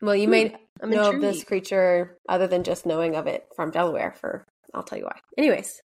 well, 0.00 0.16
you 0.16 0.24
Hmm, 0.24 0.30
may 0.30 0.56
I'm 0.82 0.90
know 0.90 1.10
of 1.10 1.20
this 1.20 1.44
creature 1.44 2.16
other 2.28 2.46
than 2.46 2.64
just 2.64 2.86
knowing 2.86 3.14
of 3.14 3.26
it 3.26 3.46
from 3.54 3.70
Delaware. 3.70 4.14
For 4.20 4.44
I'll 4.74 4.82
tell 4.82 4.98
you 4.98 5.04
why. 5.04 5.18
Anyways, 5.38 5.80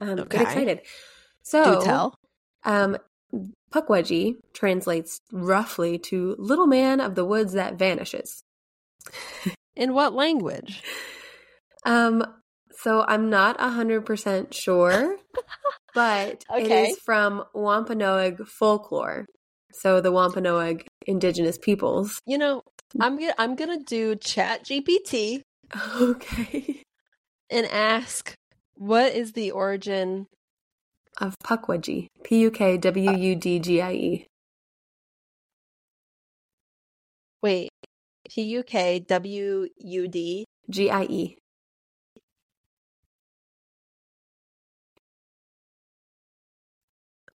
um, 0.00 0.16
get 0.28 0.42
excited. 0.42 0.82
So, 1.42 1.80
do 1.80 1.84
tell. 1.84 2.14
Um, 2.64 2.98
Pukwudgie 3.72 4.34
translates 4.52 5.18
roughly 5.32 5.98
to 5.98 6.36
"little 6.38 6.66
man 6.66 7.00
of 7.00 7.14
the 7.14 7.24
woods 7.24 7.54
that 7.54 7.74
vanishes." 7.74 8.42
In 9.76 9.94
what 9.94 10.12
language? 10.12 10.82
Um, 11.86 12.24
so 12.82 13.04
I'm 13.06 13.28
not 13.30 13.56
a 13.58 13.68
hundred 13.68 14.06
percent 14.06 14.54
sure, 14.54 15.16
but 15.94 16.44
it 16.58 16.64
Okay. 16.64 16.90
is 16.90 16.98
from 17.04 17.44
Wampanoag 17.54 18.46
folklore. 18.46 19.26
So 19.72 20.00
the 20.00 20.10
Wampanoag 20.12 20.84
indigenous 21.06 21.58
peoples. 21.58 22.18
You 22.26 22.38
know, 22.38 22.62
I'm 22.98 23.18
gonna 23.18 23.34
I'm 23.38 23.54
gonna 23.54 23.78
do 23.78 24.16
Chat 24.16 24.64
GPT 24.64 25.42
Okay. 26.00 26.82
and 27.50 27.66
ask 27.66 28.34
what 28.74 29.12
is 29.14 29.32
the 29.32 29.50
origin. 29.50 30.26
Of 31.20 31.34
Pukwudgie. 31.44 32.06
P 32.24 32.40
U 32.40 32.50
K 32.50 32.78
W 32.78 33.10
U 33.10 33.36
D 33.36 33.58
G 33.58 33.82
I 33.82 33.92
E. 33.92 34.26
Wait, 37.42 37.68
P 38.28 38.42
U 38.42 38.62
K 38.62 39.00
W 39.00 39.68
U 39.76 40.08
D. 40.08 40.44
G 40.70 40.90
I 40.90 41.02
E. 41.04 41.36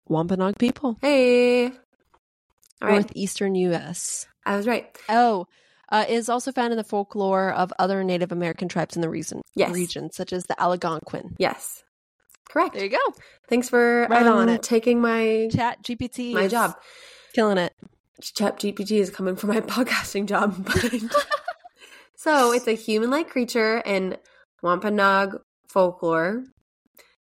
Wampanoag 0.07 0.57
people. 0.59 0.97
Hey. 1.01 1.67
All 1.67 1.71
right. 2.81 2.91
northeastern 2.93 3.55
U.S. 3.55 4.27
I 4.45 4.57
was 4.57 4.67
right. 4.67 4.85
Oh, 5.09 5.47
uh, 5.89 6.05
is 6.09 6.27
also 6.29 6.51
found 6.51 6.71
in 6.73 6.77
the 6.77 6.83
folklore 6.83 7.51
of 7.51 7.71
other 7.79 8.03
Native 8.03 8.31
American 8.31 8.67
tribes 8.67 8.95
in 8.95 9.01
the 9.01 9.09
region, 9.09 9.41
Yes. 9.55 9.71
region 9.73 10.11
such 10.11 10.33
as 10.33 10.43
the 10.45 10.59
Algonquin. 10.61 11.35
Yes. 11.37 11.83
Correct. 12.49 12.73
There 12.75 12.83
you 12.83 12.89
go. 12.89 13.13
Thanks 13.47 13.69
for 13.69 14.07
Right 14.09 14.25
um, 14.25 14.37
on 14.37 14.49
it. 14.49 14.61
taking 14.63 14.99
my 15.01 15.49
Chat 15.53 15.81
GPT. 15.83 16.33
my 16.33 16.47
job. 16.47 16.75
killing 17.33 17.57
it. 17.57 17.73
Chat 18.21 18.59
GPT 18.59 18.99
is 18.99 19.09
coming 19.09 19.35
for 19.35 19.47
my 19.47 19.59
podcasting 19.61 20.25
job. 20.27 20.69
So 22.15 22.53
it's 22.53 22.67
a 22.67 22.71
human-like 22.73 23.29
creature 23.29 23.79
in 23.85 24.15
Wampanoag 24.61 25.41
folklore, 25.67 26.45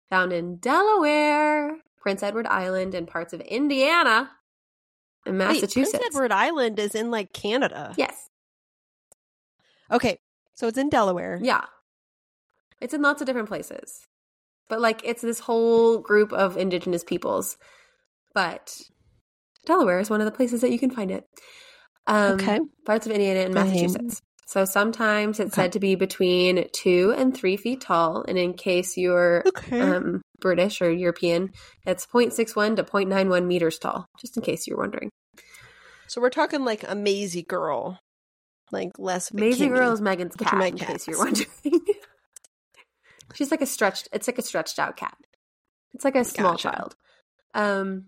found 0.10 0.34
in 0.34 0.58
Delaware, 0.58 1.78
Prince 2.00 2.24
Edward 2.24 2.48
Island, 2.48 2.94
and 2.96 3.08
parts 3.08 3.34
of 3.34 3.42
Indiana 3.42 4.32
and 5.26 5.38
Wait, 5.38 5.46
Massachusetts. 5.48 5.92
Prince 5.98 6.06
Edward 6.16 6.32
Island 6.32 6.80
is 6.80 6.96
in 6.96 7.12
like 7.12 7.34
Canada. 7.34 7.94
Yes. 7.98 8.30
Okay, 9.92 10.18
so 10.56 10.68
it's 10.68 10.78
in 10.78 10.90
Delaware. 10.90 11.40
Yeah. 11.42 11.66
It's 12.80 12.94
in 12.94 13.02
lots 13.02 13.22
of 13.22 13.26
different 13.28 13.48
places. 13.50 14.06
But 14.70 14.80
like 14.82 15.02
it's 15.04 15.22
this 15.22 15.40
whole 15.40 15.98
group 16.00 16.32
of 16.32 16.56
indigenous 16.58 17.04
peoples. 17.04 17.58
But 18.34 18.80
Delaware 19.66 20.00
is 20.00 20.10
one 20.10 20.22
of 20.22 20.26
the 20.26 20.32
places 20.32 20.62
that 20.62 20.72
you 20.72 20.80
can 20.80 20.92
find 20.92 21.12
it. 21.12 21.26
Um 22.08 22.36
Okay. 22.36 22.60
parts 22.86 23.06
of 23.06 23.12
Indiana 23.12 23.42
and. 23.42 23.54
Massachusetts. 23.54 24.22
So 24.46 24.66
sometimes 24.66 25.40
it's 25.40 25.54
Okay. 25.54 25.64
said 25.64 25.74
to 25.74 25.80
be 25.80 25.96
between 25.96 26.68
two 26.72 27.14
and 27.18 27.36
three 27.36 27.58
feet 27.58 27.82
tall. 27.82 28.24
And 28.28 28.38
in 28.38 28.54
case 28.54 28.96
you're 28.98 29.44
Okay. 29.48 29.80
um, 29.82 30.22
British 30.40 30.82
or 30.82 30.92
European, 30.92 31.52
it's 31.86 32.06
0.61 32.06 32.76
to 32.78 32.84
0.91 32.84 33.46
meters 33.46 33.80
tall, 33.80 34.08
just 34.20 34.38
in 34.38 34.44
case 34.44 34.68
you're 34.68 34.78
wondering. 34.78 35.10
so 36.08 36.22
we're 36.22 36.30
talking 36.30 36.66
like 36.66 36.84
a 36.88 36.96
Maisie 36.96 37.44
girl, 37.44 38.00
like 38.72 38.92
less. 38.98 39.32
of 39.32 39.38
a 39.38 39.40
Maisie 39.40 39.68
Girl 39.68 39.92
is 39.92 40.02
Megan's 40.02 40.36
cat, 40.36 40.58
my 40.58 40.68
in 40.68 40.78
case 40.78 41.08
you're 41.08 41.18
wondering. 41.18 41.48
She's 43.34 43.52
like 43.52 43.62
a 43.62 43.66
stretched. 43.66 44.10
It's 44.12 44.28
like 44.28 44.40
a 44.40 44.44
stretched 44.44 44.80
out 44.80 44.98
cat. 44.98 45.16
It's 45.94 46.04
like 46.04 46.16
a 46.16 46.24
small 46.24 46.54
Gotcha. 46.54 46.72
child. 46.72 46.96
Um, 47.54 48.06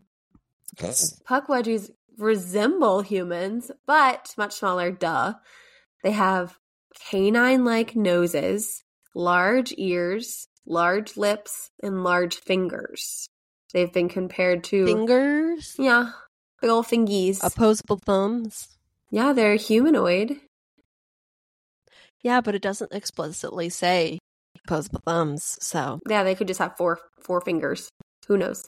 Pukwudgies 0.77 1.91
resemble 2.17 3.01
humans, 3.01 3.71
but 3.85 4.33
much 4.37 4.53
smaller. 4.55 4.91
Duh. 4.91 5.33
They 6.03 6.11
have 6.11 6.57
canine-like 7.09 7.95
noses, 7.95 8.83
large 9.13 9.73
ears, 9.77 10.47
large 10.65 11.17
lips, 11.17 11.69
and 11.81 12.03
large 12.03 12.35
fingers. 12.37 13.27
They've 13.73 13.91
been 13.91 14.09
compared 14.09 14.63
to 14.65 14.85
Fingers, 14.85 15.75
yeah, 15.79 16.11
big 16.61 16.69
old 16.69 16.87
fingies. 16.87 17.39
opposable 17.43 17.99
thumbs. 18.05 18.67
yeah, 19.09 19.33
they're 19.33 19.55
humanoid. 19.55 20.39
Yeah, 22.21 22.41
but 22.41 22.53
it 22.53 22.61
doesn't 22.61 22.93
explicitly 22.93 23.69
say 23.69 24.19
opposable 24.65 25.01
thumbs. 25.05 25.57
So 25.61 25.99
Yeah, 26.07 26.23
they 26.23 26.35
could 26.35 26.47
just 26.47 26.59
have 26.59 26.77
four 26.77 26.99
four 27.21 27.41
fingers. 27.41 27.89
Who 28.27 28.37
knows? 28.37 28.63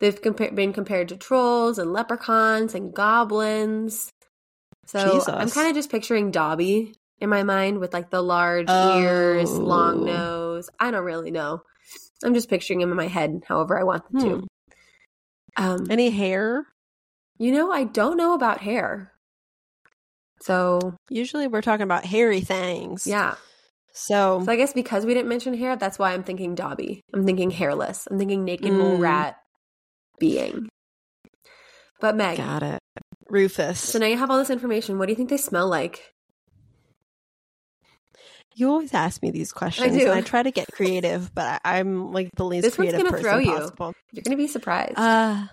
They've 0.00 0.20
compa- 0.20 0.54
been 0.54 0.72
compared 0.72 1.08
to 1.08 1.16
trolls 1.16 1.78
and 1.78 1.92
leprechauns 1.92 2.74
and 2.74 2.94
goblins. 2.94 4.10
So 4.86 5.12
Jesus. 5.14 5.28
I'm 5.28 5.50
kind 5.50 5.68
of 5.68 5.74
just 5.74 5.90
picturing 5.90 6.30
Dobby 6.30 6.94
in 7.20 7.28
my 7.30 7.42
mind 7.42 7.78
with 7.78 7.92
like 7.94 8.10
the 8.10 8.22
large 8.22 8.68
ears, 8.68 9.50
Oh. 9.50 9.58
long 9.58 10.04
nose. 10.04 10.68
I 10.78 10.90
don't 10.90 11.04
really 11.04 11.30
know. 11.30 11.62
I'm 12.24 12.34
just 12.34 12.48
picturing 12.50 12.80
him 12.80 12.90
in 12.90 12.96
my 12.96 13.08
head, 13.08 13.42
however 13.46 13.78
I 13.78 13.84
want 13.84 14.10
them 14.10 14.20
Hmm. 14.20 14.26
to. 14.28 14.46
Um, 15.58 15.86
any 15.90 16.10
hair? 16.10 16.66
you 17.38 17.52
know, 17.52 17.70
I 17.70 17.84
don't 17.84 18.16
know 18.16 18.32
about 18.34 18.60
hair. 18.60 19.12
So 20.40 20.94
Usually 21.10 21.46
we're 21.46 21.62
talking 21.62 21.84
about 21.84 22.04
hairy 22.04 22.40
things. 22.40 23.06
yeah, 23.06 23.34
So, 23.92 24.42
so 24.44 24.52
I 24.52 24.56
guess 24.56 24.72
because 24.72 25.04
we 25.06 25.14
didn't 25.14 25.28
mention 25.28 25.54
hair, 25.54 25.76
that's 25.76 25.98
why 25.98 26.12
I'm 26.12 26.22
thinking 26.22 26.54
Dobby. 26.54 27.00
I'm 27.14 27.24
thinking 27.24 27.50
hairless. 27.50 28.06
I'm 28.10 28.18
thinking 28.18 28.44
naked 28.44 28.72
mole 28.72 28.98
Mm. 28.98 29.00
rat 29.02 29.36
being. 30.18 30.68
But 32.00 32.16
Meg, 32.16 32.36
got 32.38 32.62
it. 32.62 32.78
Rufus. 33.28 33.80
So 33.80 33.98
now 33.98 34.06
you 34.06 34.16
have 34.18 34.30
all 34.30 34.38
this 34.38 34.50
information. 34.50 34.98
What 34.98 35.06
do 35.06 35.12
you 35.12 35.16
think 35.16 35.30
they 35.30 35.36
smell 35.38 35.68
like? 35.68 36.12
You 38.56 38.70
always 38.70 38.94
ask 38.94 39.22
me 39.22 39.30
these 39.30 39.52
questions, 39.52 39.96
do. 39.96 40.06
and 40.06 40.10
I 40.12 40.22
try 40.22 40.42
to 40.42 40.50
get 40.50 40.66
creative, 40.72 41.32
but 41.34 41.60
I, 41.62 41.78
I'm 41.78 42.12
like 42.12 42.30
the 42.36 42.44
least 42.44 42.62
This 42.62 42.78
one's 42.78 42.90
creative 42.90 43.00
gonna 43.00 43.10
person 43.10 43.24
throw 43.24 43.38
you. 43.38 43.60
possible. 43.60 43.92
You're 44.12 44.22
going 44.22 44.36
to 44.36 44.42
be 44.42 44.48
surprised. 44.48 44.94
Uh, 44.96 45.46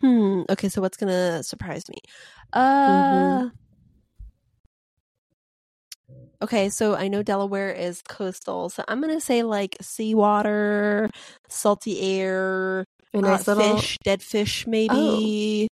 hmm. 0.00 0.42
Okay, 0.48 0.70
so 0.70 0.80
what's 0.80 0.96
gonna 0.96 1.42
surprise 1.42 1.88
me? 1.88 1.98
Uh. 2.52 2.88
Mm-hmm. 2.88 3.48
Okay, 6.42 6.70
so 6.70 6.94
I 6.94 7.08
know 7.08 7.22
Delaware 7.22 7.70
is 7.70 8.00
coastal, 8.08 8.70
so 8.70 8.82
I'm 8.88 9.02
gonna 9.02 9.20
say 9.20 9.42
like 9.42 9.76
seawater, 9.82 11.10
salty 11.50 12.00
air, 12.00 12.86
a 13.12 13.18
uh, 13.18 13.20
nice 13.20 13.46
little. 13.46 13.76
fish, 13.76 13.98
dead 14.02 14.22
fish, 14.22 14.66
maybe 14.66 15.68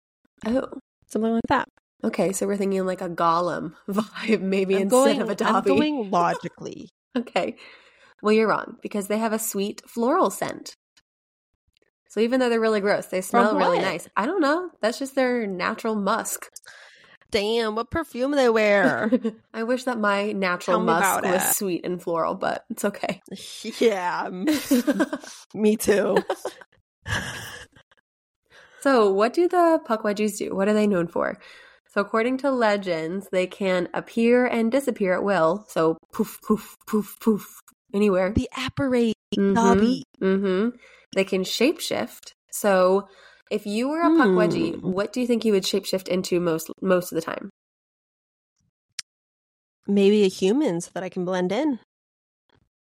Oh, 0.46 0.68
something 1.08 1.32
like 1.32 1.48
that. 1.48 1.70
Okay. 2.04 2.32
So 2.32 2.48
we're 2.48 2.58
thinking 2.58 2.86
like 2.86 3.02
a 3.02 3.10
golem 3.10 3.74
vibe, 3.90 4.42
maybe 4.42 4.76
I'm 4.76 4.84
instead 4.84 5.18
going, 5.18 5.22
of 5.22 5.30
a 5.30 5.46
I'm 5.46 5.64
going 5.64 6.12
logically. 6.12 6.90
Okay. 7.18 7.56
Well, 8.22 8.34
you're 8.34 8.48
wrong 8.48 8.78
because 8.82 9.08
they 9.08 9.18
have 9.18 9.34
a 9.34 9.40
sweet 9.40 9.82
floral 9.88 10.30
scent. 10.30 10.76
So 12.10 12.22
even 12.22 12.40
though 12.40 12.50
they're 12.50 12.60
really 12.60 12.80
gross, 12.82 13.08
they 13.08 13.22
smell 13.22 13.56
really 13.56 13.80
nice. 13.80 14.08
I 14.16 14.26
don't 14.26 14.42
know. 14.42 14.70
That's 14.82 14.98
just 14.98 15.14
their 15.16 15.46
natural 15.46 15.94
musk. 15.96 16.48
Damn, 17.30 17.76
what 17.76 17.92
perfume 17.92 18.32
they 18.32 18.48
wear? 18.50 19.12
I 19.54 19.64
wish 19.64 19.84
that 19.84 20.00
my 20.00 20.32
natural 20.32 20.78
Tell 20.78 20.86
musk 20.86 21.24
was 21.24 21.44
it. 21.44 21.56
sweet 21.56 21.86
and 21.86 22.02
floral, 22.02 22.36
but 22.36 22.64
it's 22.70 22.86
okay. 22.86 23.22
yeah, 23.80 24.30
me 25.54 25.76
too. 25.76 26.18
So, 28.80 29.12
what 29.12 29.34
do 29.34 29.50
the 29.50 29.82
Pukwudgies 29.86 30.38
do? 30.38 30.56
What 30.56 30.70
are 30.70 30.74
they 30.74 30.88
known 30.88 31.08
for? 31.08 31.38
So, 31.90 32.02
according 32.02 32.38
to 32.40 32.52
legends, 32.52 33.28
they 33.32 33.48
can 33.48 33.88
appear 33.94 34.46
and 34.46 34.72
disappear 34.72 35.14
at 35.14 35.24
will. 35.24 35.66
So, 35.70 35.98
poof, 36.14 36.40
poof, 36.46 36.76
poof, 36.86 37.18
poof, 37.20 37.60
anywhere. 37.94 38.32
The 38.34 38.50
apparate 38.58 39.16
Mhm, 39.36 39.54
Dobby. 39.56 40.04
mhm. 40.22 40.78
They 41.16 41.24
can 41.24 41.44
shapeshift. 41.44 42.32
So, 42.52 43.08
if 43.50 43.66
you 43.66 43.88
were 43.90 44.02
a 44.02 44.10
Pukwudgie, 44.10 44.80
Hmm. 44.80 44.92
what 44.92 45.14
do 45.14 45.22
you 45.22 45.28
think 45.28 45.46
you 45.46 45.54
would 45.54 45.64
shapeshift 45.64 46.08
into 46.08 46.40
most 46.40 46.70
most 46.82 47.12
of 47.12 47.16
the 47.16 47.22
time? 47.22 47.50
Maybe 49.88 50.24
a 50.24 50.28
human 50.28 50.82
so 50.82 50.92
that 50.94 51.04
I 51.04 51.10
can 51.10 51.24
blend 51.24 51.52
in 51.52 51.80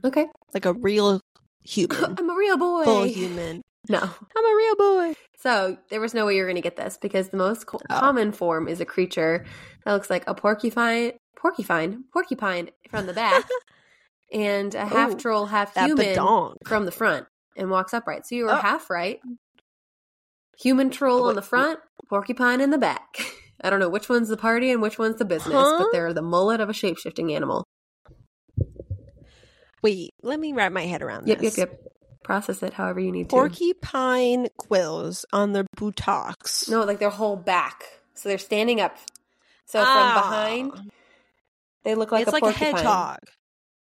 Okay, 0.05 0.27
like 0.53 0.67
a 0.67 0.73
real 0.75 1.21
human, 1.65 2.17
I'm 2.19 2.31
a 2.31 2.35
real 2.35 2.57
boy. 2.59 2.85
full 2.85 3.05
human. 3.05 3.63
No. 3.89 3.99
I'm 4.01 4.45
a 4.45 4.57
real 4.57 4.77
boy. 4.77 5.15
So 5.39 5.77
there 5.91 6.01
was 6.01 6.15
no 6.15 6.27
way 6.27 6.35
you're 6.37 6.47
going 6.47 6.57
to 6.57 6.63
get 6.63 6.77
this 6.77 6.99
because 7.01 7.29
the 7.29 7.37
most 7.37 7.67
co- 7.67 7.79
Oh. 7.91 7.99
common 8.01 8.33
form 8.33 8.69
is 8.69 8.81
a 8.81 8.85
creature 8.85 9.45
that 9.85 9.93
looks 9.93 10.11
like 10.11 10.25
a 10.27 10.35
porcupine, 10.35 11.13
porcupine, 11.37 12.05
porcupine 12.13 12.71
from 12.91 13.07
the 13.07 13.13
back, 13.13 13.45
and 14.33 14.75
a 14.75 14.87
half 14.87 15.13
Ooh, 15.13 15.17
troll, 15.17 15.47
half 15.47 15.75
human 15.75 16.05
badonk. 16.07 16.55
from 16.67 16.85
the 16.85 16.91
front, 16.91 17.27
and 17.57 17.71
walks 17.71 17.95
upright. 17.95 18.27
So 18.27 18.35
you 18.35 18.45
were 18.45 18.53
Oh. 18.53 18.57
half 18.57 18.91
right. 18.91 19.21
Human 20.59 20.91
troll 20.91 21.25
Oh, 21.25 21.29
on 21.29 21.35
the 21.35 21.43
front, 21.43 21.79
porcupine 22.09 22.61
in 22.61 22.71
the 22.71 22.79
back. 22.79 23.19
I 23.63 23.71
don't 23.71 23.81
know 23.81 23.89
which 23.89 24.09
one's 24.09 24.29
the 24.29 24.37
party 24.37 24.71
and 24.71 24.83
which 24.83 24.99
one's 24.99 25.17
the 25.17 25.25
business, 25.25 25.55
Huh? 25.55 25.77
but 25.79 25.89
they're 25.93 26.13
the 26.15 26.23
mullet 26.23 26.61
of 26.61 26.69
a 26.71 26.73
shape 26.75 26.99
shifting 26.99 27.33
animal. 27.35 27.65
Wait, 29.83 30.11
let 30.23 30.41
me 30.41 30.53
wrap 30.53 30.73
my 30.73 30.85
head 30.87 31.03
around 31.03 31.29
Yep, 31.29 31.39
this. 31.39 31.59
yep, 31.59 31.71
yep. 31.71 31.83
Process 32.27 32.61
it 32.65 32.73
however 32.73 32.99
you 32.99 33.13
need 33.13 33.29
to. 33.31 33.37
Porcupine 33.37 34.49
quills 34.59 35.25
on 35.33 35.53
their 35.53 35.65
buttocks. 35.77 36.69
No, 36.69 36.83
like 36.83 36.99
their 36.99 37.09
whole 37.11 37.37
back. 37.37 37.85
So 38.15 38.29
they're 38.29 38.37
standing 38.39 38.81
up. 38.81 38.97
So 39.67 39.79
from 39.79 39.87
Ah. 39.89 40.21
behind, 40.21 40.91
they 41.85 41.95
look 41.95 42.11
like 42.11 42.23
it's 42.23 42.31
a 42.31 42.33
like 42.33 42.43
porcupine. 42.43 42.73
a 42.75 42.77
hedgehog. 42.79 43.19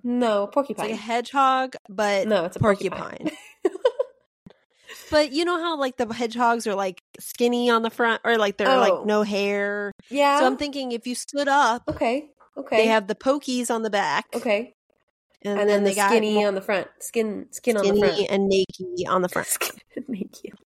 No, 0.02 0.44
It's 0.44 0.54
porcupine. 0.54 0.84
like 0.86 0.94
a 0.94 0.96
hedgehog, 0.96 1.76
but 1.90 2.26
no, 2.28 2.46
it's 2.46 2.56
a 2.56 2.60
porcupine. 2.60 2.98
porcupine. 2.98 3.36
But 5.10 5.32
you 5.32 5.44
know 5.44 5.58
how 5.58 5.76
like 5.78 5.96
the 5.96 6.06
hedgehogs 6.12 6.66
are 6.68 6.74
like 6.74 7.02
skinny 7.18 7.68
on 7.68 7.82
the 7.82 7.90
front, 7.90 8.20
or 8.24 8.38
like 8.38 8.56
they're 8.56 8.70
Oh. 8.70 8.78
like 8.80 9.06
no 9.06 9.22
hair. 9.22 9.92
yeah. 10.08 10.38
So 10.40 10.46
I'm 10.46 10.56
thinking 10.56 10.92
if 10.92 11.06
you 11.06 11.14
stood 11.14 11.48
up, 11.48 11.82
okay. 11.88 12.30
Okay. 12.56 12.76
they 12.78 12.86
have 12.86 13.06
the 13.08 13.14
pokies 13.16 13.70
on 13.70 13.82
the 13.82 13.90
back, 13.90 14.26
okay. 14.34 14.74
And, 15.42 15.58
And, 15.58 15.68
then, 15.70 15.84
they 15.84 15.94
the 15.94 16.06
skinny 16.08 16.34
more 16.34 16.48
on 16.48 16.54
the 16.54 16.60
front. 16.60 16.88
Skin 17.00 17.46
skin 17.50 17.76
on 17.76 17.86
the 17.86 17.98
front. 17.98 18.30
and 18.30 18.48
naked 18.48 19.08
on 19.08 19.22
the 19.22 19.28
front. 19.30 19.48
Skin 19.48 19.72
Thank 20.06 20.44
you. 20.44 20.52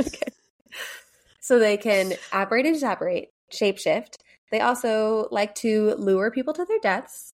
Okay. 0.00 0.32
so 1.40 1.60
they 1.60 1.76
can 1.76 2.14
apparate 2.32 2.66
and 2.66 2.74
disapparate, 2.74 3.32
shapeshift. 3.52 4.16
They 4.50 4.58
also 4.60 5.28
like 5.30 5.54
to 5.56 5.94
lure 5.94 6.32
people 6.32 6.52
to 6.54 6.64
their 6.64 6.80
deaths, 6.80 7.32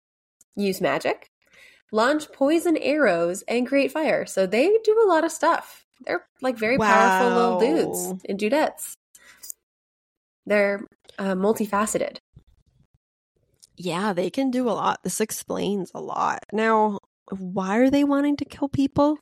use 0.56 0.78
magic, 0.82 1.30
launch 1.90 2.30
poison 2.32 2.76
arrows, 2.76 3.42
and 3.48 3.66
create 3.66 3.92
fire. 3.92 4.26
So 4.26 4.46
they 4.46 4.76
do 4.84 5.02
a 5.02 5.08
lot 5.08 5.24
of 5.24 5.32
stuff. 5.32 5.86
They're 6.06 6.26
like 6.42 6.58
very 6.58 6.76
powerful 6.76 7.34
little 7.34 7.60
dudes 7.60 8.22
and 8.28 8.38
dudettes. 8.38 8.92
They're 10.44 10.86
uh, 11.18 11.34
multifaceted. 11.34 12.18
Yeah, 13.82 14.12
they 14.12 14.28
can 14.28 14.50
do 14.50 14.68
a 14.68 14.72
lot. 14.72 15.02
This 15.04 15.20
explains 15.22 15.90
a 15.94 16.00
lot. 16.00 16.40
Now, 16.52 16.98
why 17.30 17.78
are 17.78 17.88
they 17.90 18.04
wanting 18.04 18.36
to 18.36 18.44
kill 18.44 18.68
people? 18.68 19.16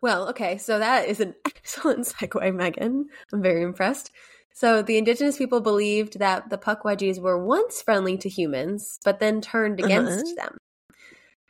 Well, 0.00 0.28
okay, 0.30 0.58
so 0.58 0.78
that 0.78 1.08
is 1.08 1.20
an 1.20 1.34
excellent 1.46 2.06
segue, 2.06 2.54
Megan. 2.54 3.06
I'm 3.32 3.42
very 3.42 3.62
impressed. 3.62 4.10
So 4.52 4.82
the 4.82 4.98
indigenous 4.98 5.36
people 5.38 5.60
believed 5.60 6.18
that 6.18 6.50
the 6.50 6.58
Pukwudgies 6.58 7.20
were 7.20 7.44
once 7.44 7.80
friendly 7.82 8.16
to 8.18 8.28
humans, 8.28 8.98
but 9.04 9.20
then 9.20 9.40
turned 9.40 9.78
against 9.78 10.34
Uh-huh. 10.34 10.34
them. 10.36 10.58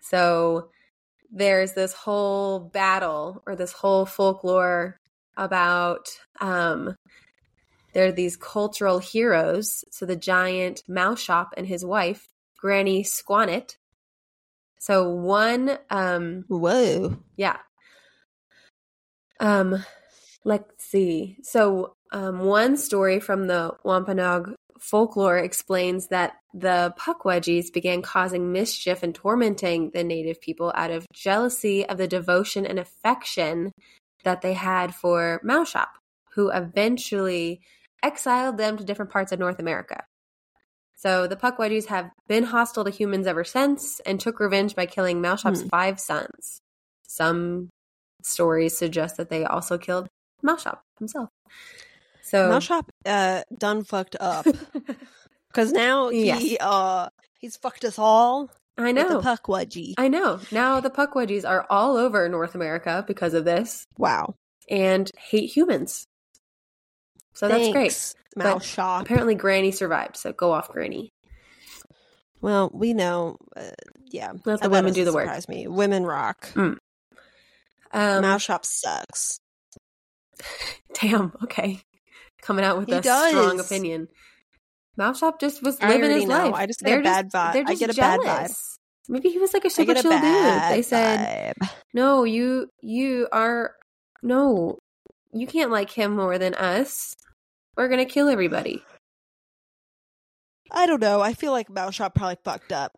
So 0.02 0.68
there's 1.30 1.72
this 1.72 1.94
whole 1.94 2.60
battle 2.60 3.42
or 3.46 3.56
this 3.56 3.72
whole 3.72 4.06
folklore 4.06 4.98
about 5.36 6.08
um 6.40 6.94
there 7.98 8.06
are 8.06 8.12
these 8.12 8.36
cultural 8.36 9.00
heroes. 9.00 9.84
So 9.90 10.06
the 10.06 10.14
giant 10.14 10.84
Moushop 10.88 11.48
and 11.56 11.66
his 11.66 11.84
wife, 11.84 12.28
Granny 12.56 13.02
Squanet. 13.02 13.76
So 14.78 15.10
one 15.10 15.76
um 15.90 16.44
Whoa. 16.46 17.18
yeah. 17.36 17.56
Um, 19.40 19.84
let's 20.44 20.84
see. 20.84 21.38
So, 21.42 21.94
um, 22.12 22.38
one 22.38 22.76
story 22.76 23.18
from 23.18 23.48
the 23.48 23.72
Wampanoag 23.82 24.54
folklore 24.78 25.38
explains 25.38 26.06
that 26.06 26.34
the 26.54 26.94
Pukwudgies 26.96 27.72
began 27.72 28.00
causing 28.00 28.52
mischief 28.52 29.02
and 29.02 29.12
tormenting 29.12 29.90
the 29.92 30.04
native 30.04 30.40
people 30.40 30.72
out 30.76 30.92
of 30.92 31.04
jealousy 31.12 31.84
of 31.84 31.98
the 31.98 32.06
devotion 32.06 32.64
and 32.64 32.78
affection 32.78 33.72
that 34.22 34.40
they 34.40 34.52
had 34.52 34.94
for 34.94 35.40
Moushop, 35.44 35.88
who 36.34 36.48
eventually 36.50 37.60
exiled 38.02 38.56
them 38.58 38.76
to 38.76 38.84
different 38.84 39.10
parts 39.10 39.32
of 39.32 39.38
North 39.38 39.58
America. 39.58 40.04
So 40.96 41.26
the 41.26 41.36
Pukwudgies 41.36 41.86
have 41.86 42.10
been 42.26 42.44
hostile 42.44 42.84
to 42.84 42.90
humans 42.90 43.26
ever 43.26 43.44
since 43.44 44.00
and 44.00 44.18
took 44.18 44.40
revenge 44.40 44.74
by 44.74 44.86
killing 44.86 45.22
Moushop's 45.22 45.62
Hmm. 45.62 45.68
five 45.68 46.00
sons. 46.00 46.60
Some 47.06 47.70
stories 48.22 48.76
suggest 48.76 49.16
that 49.16 49.30
they 49.30 49.44
also 49.44 49.78
killed 49.78 50.08
Moushop 50.44 50.80
himself. 50.98 51.28
So 52.22 52.50
Moushop 52.50 52.88
uh 53.06 53.42
done 53.56 53.84
fucked 53.84 54.16
up. 54.20 54.44
Cause 55.54 55.72
now 55.72 56.08
he 56.10 56.26
Yes. 56.26 56.56
uh 56.60 57.08
he's 57.38 57.56
fucked 57.56 57.84
us 57.84 57.98
all 57.98 58.50
I 58.76 58.92
with 58.92 58.96
know. 58.96 59.20
the 59.20 59.28
Pukwudgie. 59.28 59.94
I 59.98 60.08
know. 60.08 60.40
Now 60.52 60.80
the 60.80 60.90
Pukwudgies 60.90 61.48
are 61.48 61.66
all 61.70 61.96
over 61.96 62.28
North 62.28 62.54
America 62.54 63.04
because 63.06 63.34
of 63.34 63.44
this 63.44 63.84
Wow. 63.96 64.34
and 64.68 65.10
hate 65.16 65.50
humans. 65.56 66.04
So 67.38 67.46
that's 67.46 67.68
great. 67.68 67.92
Thanks, 67.92 68.14
But 68.34 68.46
Moushop. 68.58 69.02
Apparently 69.02 69.36
Granny 69.36 69.70
survived, 69.70 70.16
so 70.16 70.32
go 70.32 70.50
off 70.52 70.68
Granny. 70.70 71.12
Well, 72.40 72.68
we 72.74 72.94
know. 72.94 73.36
Uh, 73.56 73.70
yeah, 74.10 74.32
Let 74.44 74.60
the 74.60 74.68
women 74.68 74.92
do 74.92 75.04
the 75.04 75.12
work. 75.12 75.26
surprise 75.26 75.48
Me, 75.48 75.68
women 75.68 76.04
rock. 76.04 76.50
Um, 76.56 76.78
Moushop 77.92 78.64
sucks. 78.64 79.38
Damn, 81.00 81.32
okay. 81.44 81.80
Coming 82.42 82.64
out 82.64 82.76
with 82.78 82.88
He 82.88 82.94
a 82.94 83.02
strong 83.02 83.56
does. 83.58 83.66
opinion. 83.70 84.08
Moushop 84.98 85.38
just 85.38 85.62
was 85.62 85.78
I 85.80 85.90
living 85.90 86.10
his 86.10 86.24
know. 86.26 86.46
life. 86.48 86.54
I 86.54 86.66
just 86.66 86.80
get 86.80 86.86
They're 86.90 87.00
a 87.00 87.02
bad 87.04 87.30
vibe. 87.30 87.52
They're 87.52 87.62
I 87.66 87.70
just 87.70 87.80
get 87.80 87.90
a 87.90 87.94
bad 87.94 88.18
vibe. 88.20 88.24
jealous. 88.24 88.78
Maybe 89.08 89.28
he 89.30 89.38
was 89.38 89.54
like 89.54 89.62
a 89.64 89.66
I 89.66 89.70
super 89.70 89.94
chill 89.94 90.10
dude. 90.10 90.20
They 90.22 90.82
said, 90.82 91.54
vibe. 91.60 91.68
"No, 91.94 92.24
you 92.24 92.68
you 92.82 93.28
are 93.32 93.74
no, 94.22 94.78
you 95.32 95.46
can't 95.46 95.70
like 95.70 95.90
him 95.90 96.16
more 96.16 96.36
than 96.38 96.54
us. 96.54 97.14
We're 97.78 97.88
gonna 97.88 98.04
kill 98.04 98.28
everybody." 98.28 98.84
I 100.70 100.86
don't 100.86 101.00
know. 101.00 101.20
I 101.20 101.32
feel 101.32 101.52
like 101.52 101.68
Moushop 101.68 102.14
probably 102.14 102.36
fucked 102.44 102.72
up. 102.72 102.92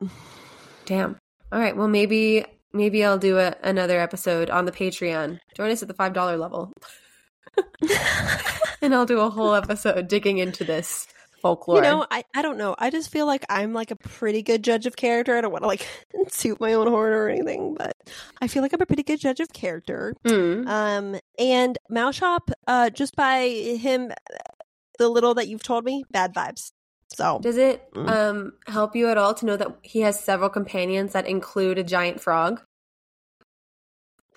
Damn. 0.86 1.18
All 1.52 1.60
right. 1.60 1.76
Well, 1.76 1.86
maybe 1.86 2.44
maybe 2.72 3.04
I'll 3.04 3.18
do 3.18 3.38
a, 3.38 3.54
another 3.62 4.00
episode 4.00 4.50
on 4.50 4.64
the 4.64 4.72
Patreon. 4.72 5.38
Join 5.54 5.70
us 5.70 5.82
at 5.82 5.88
the 5.88 5.94
five 5.94 6.12
dollar 6.12 6.36
level, 6.36 6.72
and 8.82 8.94
I'll 8.94 9.06
do 9.06 9.20
a 9.20 9.30
whole 9.30 9.54
episode 9.54 10.08
digging 10.08 10.38
into 10.38 10.64
this 10.64 11.06
folklore. 11.40 11.76
You 11.76 11.82
know, 11.82 12.06
I, 12.10 12.24
I 12.34 12.42
don't 12.42 12.58
know. 12.58 12.74
I 12.78 12.90
just 12.90 13.10
feel 13.10 13.26
like 13.26 13.44
I'm 13.48 13.72
like 13.72 13.90
a 13.90 13.96
pretty 13.96 14.42
good 14.42 14.62
judge 14.62 14.86
of 14.86 14.96
character. 14.96 15.36
I 15.36 15.40
don't 15.40 15.52
want 15.52 15.64
to 15.64 15.68
like 15.68 15.86
toot 16.30 16.60
my 16.60 16.72
own 16.74 16.86
horn 16.86 17.12
or 17.12 17.28
anything, 17.28 17.74
but 17.74 17.96
I 18.40 18.48
feel 18.48 18.62
like 18.62 18.72
I'm 18.72 18.82
a 18.82 18.86
pretty 18.86 19.02
good 19.02 19.20
judge 19.20 19.40
of 19.40 19.52
character. 19.52 20.14
Mm. 20.24 20.66
Um, 20.68 21.20
and 21.38 21.78
Moushop, 21.90 22.50
uh, 22.66 22.90
just 22.90 23.16
by 23.16 23.48
him, 23.48 24.12
the 25.00 25.08
little 25.08 25.34
that 25.34 25.48
you've 25.48 25.62
told 25.62 25.84
me, 25.84 26.04
bad 26.10 26.32
vibes. 26.34 26.70
So 27.08 27.40
Does 27.42 27.56
it 27.56 27.92
Mm. 27.94 28.08
um 28.08 28.52
help 28.68 28.94
you 28.94 29.08
at 29.08 29.18
all 29.18 29.34
to 29.34 29.46
know 29.46 29.56
that 29.56 29.78
he 29.82 30.02
has 30.02 30.22
several 30.22 30.48
companions 30.50 31.12
that 31.12 31.26
include 31.26 31.78
a 31.78 31.82
giant 31.82 32.20
frog? 32.20 32.62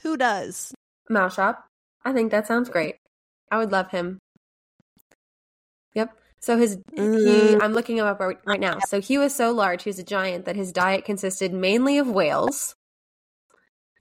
who 0.01 0.17
does? 0.17 0.73
Moushop. 1.09 1.55
I 2.03 2.11
think 2.11 2.31
that 2.31 2.45
sounds 2.47 2.67
great. 2.69 2.95
I 3.51 3.57
would 3.57 3.71
love 3.71 3.89
him. 3.91 4.19
Yep. 5.93 6.17
So 6.41 6.57
his 6.57 6.77
he 6.95 7.01
Mm. 7.01 7.61
I'm 7.61 7.73
looking 7.73 7.97
him 7.99 8.05
up 8.05 8.19
right 8.19 8.37
right 8.45 8.59
now. 8.59 8.79
So 8.79 8.99
he 8.99 9.17
was 9.17 9.33
so 9.35 9.51
large, 9.51 9.83
he 9.83 9.89
was 9.89 9.99
a 9.99 10.03
giant 10.03 10.45
that 10.45 10.55
his 10.57 10.71
diet 10.73 11.05
consisted 11.05 11.53
mainly 11.53 11.97
of 11.99 12.07
whales. 12.09 12.75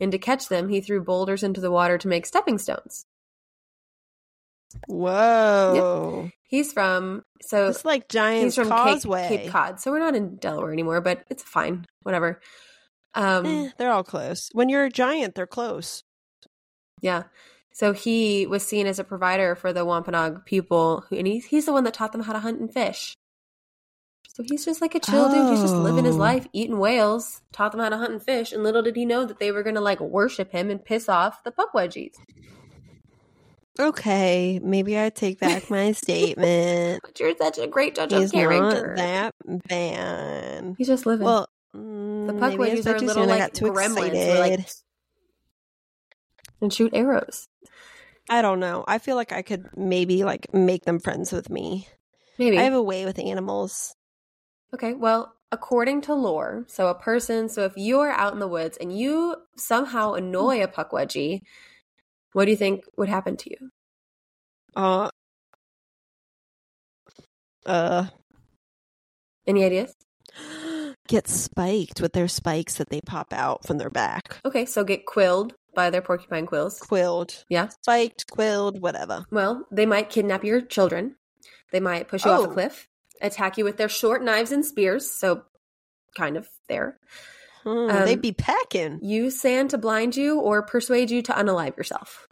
And 0.01 0.11
to 0.13 0.19
catch 0.19 0.49
them, 0.49 0.69
he 0.69 0.81
threw 0.81 1.05
boulders 1.05 1.43
into 1.45 1.61
the 1.61 1.71
water 1.71 1.99
to 1.99 2.09
make 2.09 2.27
stepping 2.27 2.59
stones. 2.59 3.05
Whoa! 4.89 6.31
He's 6.53 6.71
from 6.73 7.23
so 7.41 7.69
It's 7.69 7.85
like 7.85 8.09
Giant 8.09 8.45
he's 8.45 8.55
from 8.55 8.69
Causeway. 8.69 9.27
Cape, 9.27 9.41
Cape 9.45 9.51
Cod. 9.51 9.81
So 9.81 9.91
we're 9.91 9.99
not 10.01 10.15
in 10.15 10.37
Delaware 10.37 10.71
anymore, 10.73 11.01
but 11.01 11.25
it's 11.31 11.43
fine. 11.43 11.87
Whatever. 12.03 12.41
Um 13.15 13.47
Eh, 13.47 13.69
they're 13.79 13.91
all 13.91 14.05
close. 14.05 14.51
When 14.53 14.69
you're 14.69 14.85
a 14.85 14.91
giant, 14.91 15.35
they're 15.35 15.47
close. 15.47 16.05
Yeah. 17.01 17.23
So 17.73 17.93
he 17.95 18.47
was 18.47 18.63
seen 18.67 18.87
as 18.87 18.99
a 18.99 19.05
provider 19.05 19.55
for 19.55 19.73
the 19.73 19.85
Wampanoag 19.87 20.45
people, 20.45 21.05
who, 21.09 21.17
and 21.17 21.27
he's, 21.27 21.47
he's 21.47 21.65
the 21.65 21.73
one 21.73 21.85
that 21.85 21.95
taught 21.95 22.13
them 22.13 22.21
how 22.25 22.35
to 22.35 22.39
hunt 22.39 22.61
and 22.61 22.71
fish. 22.71 23.15
So 24.29 24.43
he's 24.47 24.67
just 24.67 24.83
like 24.83 24.95
a 24.95 25.01
chill 25.01 25.31
dude. 25.31 25.49
He's 25.51 25.63
just 25.63 25.75
living 25.75 26.05
his 26.05 26.17
Oh. 26.17 26.19
life, 26.19 26.47
eating 26.53 26.79
whales, 26.79 27.41
taught 27.53 27.73
them 27.73 27.81
how 27.81 27.89
to 27.89 27.97
hunt 27.97 28.13
and 28.13 28.23
fish, 28.23 28.53
and 28.53 28.63
little 28.63 28.83
did 28.83 28.97
he 28.97 29.07
know 29.07 29.25
that 29.25 29.39
they 29.39 29.51
were 29.53 29.63
going 29.63 29.75
to 29.75 29.81
like 29.81 30.01
worship 30.01 30.53
him 30.53 30.69
and 30.71 30.85
piss 30.85 31.09
off 31.09 31.43
the 31.45 31.51
Pukwudgies. 31.51 32.15
Okay, 33.81 34.61
maybe 34.63 35.01
I 35.01 35.09
take 35.11 35.41
back 35.41 35.71
my 35.71 35.93
statement. 35.93 37.03
But 37.07 37.19
you're 37.19 37.37
such 37.37 37.59
a 37.59 37.67
great 37.67 37.95
judge 37.95 38.13
He's 38.13 38.25
of 38.27 38.33
character. 38.33 38.89
not 38.89 38.97
that 38.97 39.35
bad. 39.69 40.75
he's 40.77 40.89
just 40.89 41.07
living. 41.07 41.25
Well, 41.25 41.49
the 41.73 41.79
mm, 41.79 42.39
Pukwudgies 42.39 42.83
spoke 42.83 42.97
are 42.97 43.01
little 43.01 43.23
soon. 43.23 43.29
Like 43.29 43.53
too 43.55 43.67
gremlins, 43.67 44.09
excited. 44.15 44.59
like 44.59 44.67
and 46.61 46.73
shoot 46.73 46.93
arrows. 46.95 47.49
I 48.29 48.43
don't 48.43 48.61
know. 48.61 48.85
I 48.87 48.99
feel 48.99 49.17
like 49.17 49.33
I 49.33 49.43
could 49.43 49.67
maybe 49.77 50.23
like 50.25 50.53
make 50.55 50.85
them 50.85 51.01
friends 51.01 51.33
with 51.33 51.51
me. 51.51 51.89
Maybe. 52.39 52.59
I 52.59 52.63
have 52.63 52.75
a 52.75 52.83
way 52.83 53.05
with 53.05 53.19
animals. 53.19 53.95
Okay, 54.75 54.95
well, 54.95 55.35
according 55.51 56.03
to 56.03 56.15
lore, 56.15 56.65
so 56.67 56.89
a 56.89 56.95
person, 56.95 57.49
so 57.49 57.65
if 57.65 57.73
you 57.77 58.01
are 58.01 58.11
out 58.11 58.33
in 58.33 58.39
the 58.39 58.49
woods 58.49 58.79
and 58.79 58.97
you 58.97 59.37
somehow 59.57 60.15
annoy 60.15 60.63
a 60.63 60.69
Pukwudgie, 60.69 61.41
what 62.33 62.45
do 62.47 62.51
you 62.51 62.57
think 62.57 62.85
would 62.97 63.09
happen 63.09 63.37
to 63.39 63.51
you? 63.51 63.71
Uh, 64.75 65.11
uh, 67.67 68.07
Any 69.47 69.65
ideas? 69.65 69.95
get 71.09 71.29
spiked 71.29 72.01
with 72.01 72.13
their 72.13 72.29
spikes 72.29 72.77
that 72.77 72.89
they 72.91 73.01
pop 73.01 73.33
out 73.33 73.67
from 73.67 73.79
their 73.79 73.91
back. 73.91 74.41
Okay, 74.45 74.65
so 74.65 74.85
get 74.85 75.05
quilled 75.05 75.55
by 75.75 75.91
their 75.91 76.03
porcupine 76.03 76.47
quills. 76.47 76.79
Quilled, 76.81 77.45
Yeah. 77.49 77.69
spiked, 77.69 78.31
quilled, 78.31 78.81
whatever. 78.81 79.25
Well, 79.31 79.67
they 79.71 79.87
might 79.87 80.11
kidnap 80.11 80.45
your 80.45 80.61
children. 80.61 81.17
They 81.73 81.81
might 81.81 82.09
push 82.09 82.25
you 82.25 82.31
off 82.31 82.47
a 82.47 82.49
Oh. 82.51 82.53
cliff, 82.53 82.89
attack 83.21 83.57
you 83.59 83.65
with 83.65 83.77
their 83.79 83.89
short 83.89 84.23
knives 84.23 84.53
and 84.53 84.65
spears, 84.65 85.11
so 85.11 85.45
kind 86.17 86.37
of 86.37 86.49
there. 86.69 86.99
Hmm, 87.63 87.91
Um, 87.91 88.05
they'd 88.05 88.21
be 88.21 88.33
packing. 88.33 88.99
Use 89.03 89.41
sand 89.41 89.71
to 89.71 89.79
blind 89.79 90.17
you 90.17 90.41
or 90.41 90.63
persuade 90.63 91.11
you 91.11 91.23
to 91.23 91.33
unalive 91.33 91.77
yourself. 91.77 92.27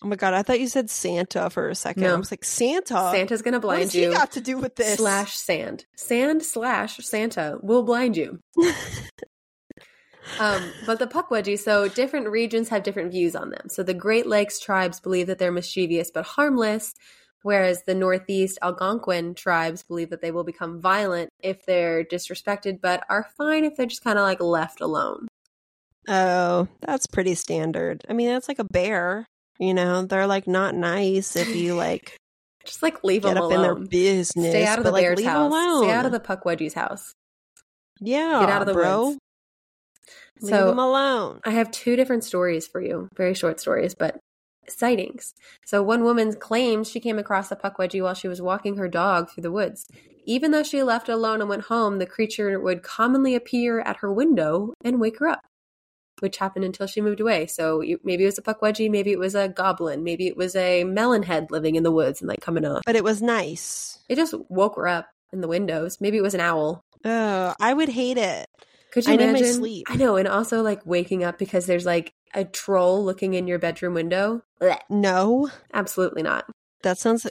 Oh 0.00 0.06
my 0.06 0.14
god! 0.14 0.32
I 0.32 0.42
thought 0.44 0.60
you 0.60 0.68
said 0.68 0.90
Santa 0.90 1.50
for 1.50 1.68
a 1.68 1.74
second. 1.74 2.04
No. 2.04 2.14
I 2.14 2.16
was 2.18 2.30
like 2.30 2.44
Santa. 2.44 3.10
Santa's 3.12 3.42
going 3.42 3.52
to 3.54 3.58
what 3.58 3.62
blind 3.62 3.82
has 3.82 3.92
he 3.92 4.02
you. 4.04 4.12
got 4.12 4.30
to 4.32 4.40
do 4.40 4.56
with 4.56 4.76
this? 4.76 4.96
slash 4.98 5.34
sand. 5.36 5.86
Sand 5.96 6.44
slash 6.44 6.98
Santa 6.98 7.58
will 7.62 7.82
blind 7.82 8.16
you. 8.16 8.38
um, 10.38 10.62
but 10.86 10.98
the 11.00 11.06
Pukwudgie, 11.08 11.58
so 11.58 11.88
different 11.88 12.28
regions 12.28 12.68
have 12.68 12.84
different 12.84 13.10
views 13.10 13.34
on 13.34 13.50
them. 13.50 13.68
So 13.68 13.82
the 13.82 13.94
Great 13.94 14.26
Lakes 14.26 14.60
tribes 14.60 15.00
believe 15.00 15.26
that 15.26 15.38
they're 15.38 15.50
mischievous 15.50 16.10
but 16.12 16.24
harmless, 16.26 16.94
whereas 17.42 17.82
the 17.84 17.94
Northeast 17.94 18.58
Algonquin 18.62 19.34
tribes 19.34 19.82
believe 19.82 20.10
that 20.10 20.20
they 20.22 20.30
will 20.30 20.44
become 20.44 20.80
violent 20.80 21.30
if 21.40 21.64
they're 21.66 22.04
disrespected, 22.04 22.80
but 22.80 23.04
are 23.08 23.28
fine 23.36 23.64
if 23.64 23.76
they're 23.76 23.86
just 23.86 24.04
kind 24.04 24.18
of 24.18 24.22
like 24.24 24.40
left 24.40 24.80
alone. 24.80 25.28
Oh, 26.08 26.68
that's 26.80 27.06
pretty 27.06 27.34
standard. 27.34 28.02
I 28.08 28.12
mean, 28.14 28.28
that's 28.28 28.48
like 28.48 28.58
a 28.58 28.64
bear. 28.64 29.26
You 29.58 29.74
know, 29.74 30.02
they're 30.02 30.26
like 30.26 30.46
not 30.46 30.74
nice 30.74 31.36
if 31.36 31.54
you 31.54 31.74
like 31.74 32.16
Just 32.64 32.82
like 32.82 33.02
leave 33.02 33.22
Get 33.22 33.34
them 33.34 33.44
up 33.44 33.52
in 33.52 33.62
their 33.62 33.72
alone. 33.72 33.86
business. 33.86 34.50
Stay 34.50 34.64
out 34.66 34.78
of 34.78 34.84
but, 34.84 34.90
the 34.90 34.92
like, 34.92 35.02
bear's 35.02 35.24
house. 35.24 35.50
alone. 35.50 35.84
Stay 35.84 35.92
out 35.92 36.06
of 36.06 36.12
the 36.12 36.20
Pukwudgie's 36.20 36.74
house. 36.74 37.12
yeah. 38.00 38.40
Get 38.40 38.50
out 38.50 38.60
of 38.62 38.66
the 38.68 38.74
bro. 38.74 39.06
woods. 39.06 39.18
Leave 40.40 40.50
So- 40.50 40.66
them 40.68 40.78
alone. 40.78 41.40
I 41.44 41.50
have 41.50 41.70
two 41.70 41.96
different 41.96 42.24
stories 42.24 42.66
for 42.68 42.80
you, 42.80 43.08
very 43.16 43.34
short 43.34 43.58
stories, 43.58 43.94
but 43.94 44.18
sightings. 44.70 45.34
So 45.64 45.82
one 45.82 46.04
woman 46.04 46.32
claims 46.34 46.90
she 46.90 47.00
came 47.00 47.18
across 47.18 47.50
a 47.50 47.56
pukwudgie 47.56 48.02
while 48.02 48.14
she 48.14 48.28
was 48.28 48.42
walking 48.42 48.76
her 48.76 48.88
dog 48.88 49.30
through 49.30 49.42
the 49.42 49.52
woods. 49.52 49.86
Even 50.24 50.50
though 50.50 50.62
she 50.62 50.82
left 50.82 51.08
it 51.08 51.12
alone 51.12 51.40
and 51.40 51.48
went 51.48 51.64
home, 51.64 51.98
the 51.98 52.06
creature 52.06 52.60
would 52.60 52.82
commonly 52.82 53.34
appear 53.34 53.80
at 53.80 53.98
her 53.98 54.12
window 54.12 54.74
and 54.84 55.00
wake 55.00 55.18
her 55.20 55.28
up, 55.28 55.40
which 56.20 56.36
happened 56.36 56.64
until 56.64 56.86
she 56.86 57.00
moved 57.00 57.20
away. 57.20 57.46
So 57.46 57.82
maybe 58.04 58.24
it 58.24 58.26
was 58.26 58.38
a 58.38 58.42
pukwudgie, 58.42 58.90
maybe 58.90 59.12
it 59.12 59.18
was 59.18 59.34
a 59.34 59.48
goblin, 59.48 60.04
maybe 60.04 60.26
it 60.26 60.36
was 60.36 60.54
a 60.54 60.84
melon 60.84 61.22
head 61.22 61.50
living 61.50 61.76
in 61.76 61.82
the 61.82 61.92
woods 61.92 62.20
and 62.20 62.28
like 62.28 62.40
coming 62.40 62.64
up. 62.64 62.82
But 62.84 62.96
it 62.96 63.04
was 63.04 63.22
nice. 63.22 63.98
It 64.08 64.16
just 64.16 64.34
woke 64.48 64.76
her 64.76 64.86
up 64.86 65.08
in 65.32 65.40
the 65.40 65.48
windows. 65.48 65.98
Maybe 66.00 66.18
it 66.18 66.22
was 66.22 66.34
an 66.34 66.40
owl. 66.40 66.82
Oh, 67.04 67.54
I 67.60 67.72
would 67.72 67.88
hate 67.88 68.18
it. 68.18 68.46
Could 68.90 69.06
you 69.06 69.12
I 69.12 69.16
imagine? 69.16 69.54
sleep. 69.54 69.86
I 69.88 69.96
know, 69.96 70.16
and 70.16 70.26
also 70.26 70.62
like 70.62 70.84
waking 70.84 71.22
up 71.22 71.38
because 71.38 71.66
there's 71.66 71.86
like 71.86 72.12
a 72.34 72.44
troll 72.44 73.04
looking 73.04 73.34
in 73.34 73.46
your 73.46 73.58
bedroom 73.58 73.94
window. 73.94 74.42
Blech. 74.60 74.80
No, 74.90 75.50
Absolutely 75.72 76.22
not. 76.22 76.44
that 76.82 76.98
sounds 76.98 77.26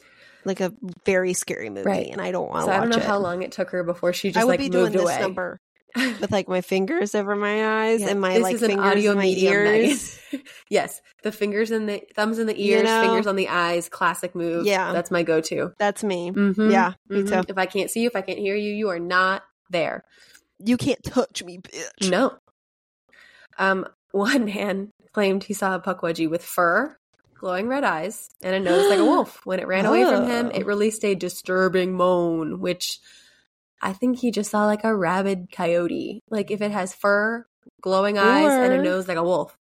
like 0.45 0.59
a 0.61 0.71
very 1.05 1.33
scary 1.33 1.69
movie, 1.69 1.87
Right. 1.89 2.09
and 2.11 2.21
I 2.21 2.31
don't 2.31 2.49
want 2.49 2.63
So 2.65 2.67
to 2.71 2.75
I 2.75 2.79
watch 2.79 2.89
don't 2.89 2.99
know 2.99 3.03
it. 3.05 3.07
how 3.07 3.17
long 3.19 3.41
it 3.41 3.51
took 3.51 3.69
her 3.71 3.83
before 3.83 4.13
she 4.13 4.29
just 4.29 4.37
I 4.37 4.45
would 4.45 4.51
like 4.51 4.59
be 4.59 4.69
doing 4.69 4.85
moved 4.85 4.95
this 4.95 5.01
away. 5.03 5.19
number 5.19 5.59
with 5.95 6.31
like 6.31 6.47
my 6.47 6.61
fingers 6.61 7.15
over 7.15 7.35
my 7.35 7.85
eyes 7.87 8.01
Yeah, 8.01 8.09
and 8.09 8.21
my 8.21 8.33
this 8.35 8.43
like 8.43 8.57
fingers 8.57 8.77
audio 8.85 9.11
in 9.11 9.17
my 9.17 9.25
ears. 9.25 10.19
Yes, 10.69 11.01
the 11.23 11.31
fingers 11.31 11.71
in 11.71 11.85
the 11.85 12.03
thumbs 12.15 12.39
in 12.39 12.45
the 12.47 12.57
You 12.59 12.75
ears, 12.75 12.83
know? 12.83 13.01
fingers 13.01 13.25
on 13.27 13.37
the 13.37 13.47
eyes. 13.47 13.87
Classic 13.87 14.35
move. 14.35 14.65
Yeah. 14.65 14.91
that's 14.91 15.09
my 15.09 15.23
go-to. 15.23 15.71
That's 15.79 16.03
me. 16.03 16.31
Mhm, 16.31 16.69
Yeah, 16.71 16.93
me 17.09 17.23
mhm. 17.23 17.29
too. 17.43 17.45
If 17.49 17.57
I 17.57 17.65
can't 17.65 17.89
see 17.89 18.01
you, 18.01 18.07
if 18.07 18.15
I 18.17 18.21
can't 18.21 18.37
hear 18.39 18.55
you, 18.55 18.73
you 18.73 18.89
are 18.89 18.99
not 18.99 19.43
there. 19.69 20.03
You 20.59 20.75
can't 20.77 21.01
touch 21.03 21.43
me, 21.43 21.59
bitch. 21.59 22.09
No. 22.09 22.37
Um, 23.57 23.87
one 24.17 24.45
man 24.45 24.91
claimed 25.13 25.43
he 25.43 25.53
saw 25.53 25.75
a 25.75 25.79
pukwudgie 25.79 26.29
with 26.29 26.43
fur, 26.43 26.97
glowing 27.35 27.67
red 27.67 27.83
eyes, 27.83 28.29
and 28.41 28.55
a 28.55 28.59
nose 28.59 28.89
like 28.89 28.99
a 28.99 29.05
wolf. 29.13 29.39
When 29.45 29.59
it 29.59 29.67
ran 29.67 29.85
away 29.85 30.03
from 30.03 30.27
him, 30.27 30.51
Oh. 30.53 30.57
it 30.57 30.65
released 30.65 31.03
a 31.05 31.15
disturbing 31.15 31.93
moan, 31.93 32.59
which 32.59 32.99
I 33.81 33.93
think 33.93 34.19
he 34.19 34.31
just 34.31 34.51
saw 34.51 34.65
like 34.65 34.83
a 34.83 34.95
rabid 34.95 35.49
coyote. 35.51 36.21
Like 36.29 36.51
if 36.51 36.61
it 36.61 36.71
has 36.71 36.93
fur, 36.95 37.45
glowing 37.81 38.17
eyes, 38.17 38.51
and 38.51 38.73
a 38.73 38.81
nose 38.81 39.07
like 39.07 39.17
a 39.17 39.23
wolf. 39.23 39.55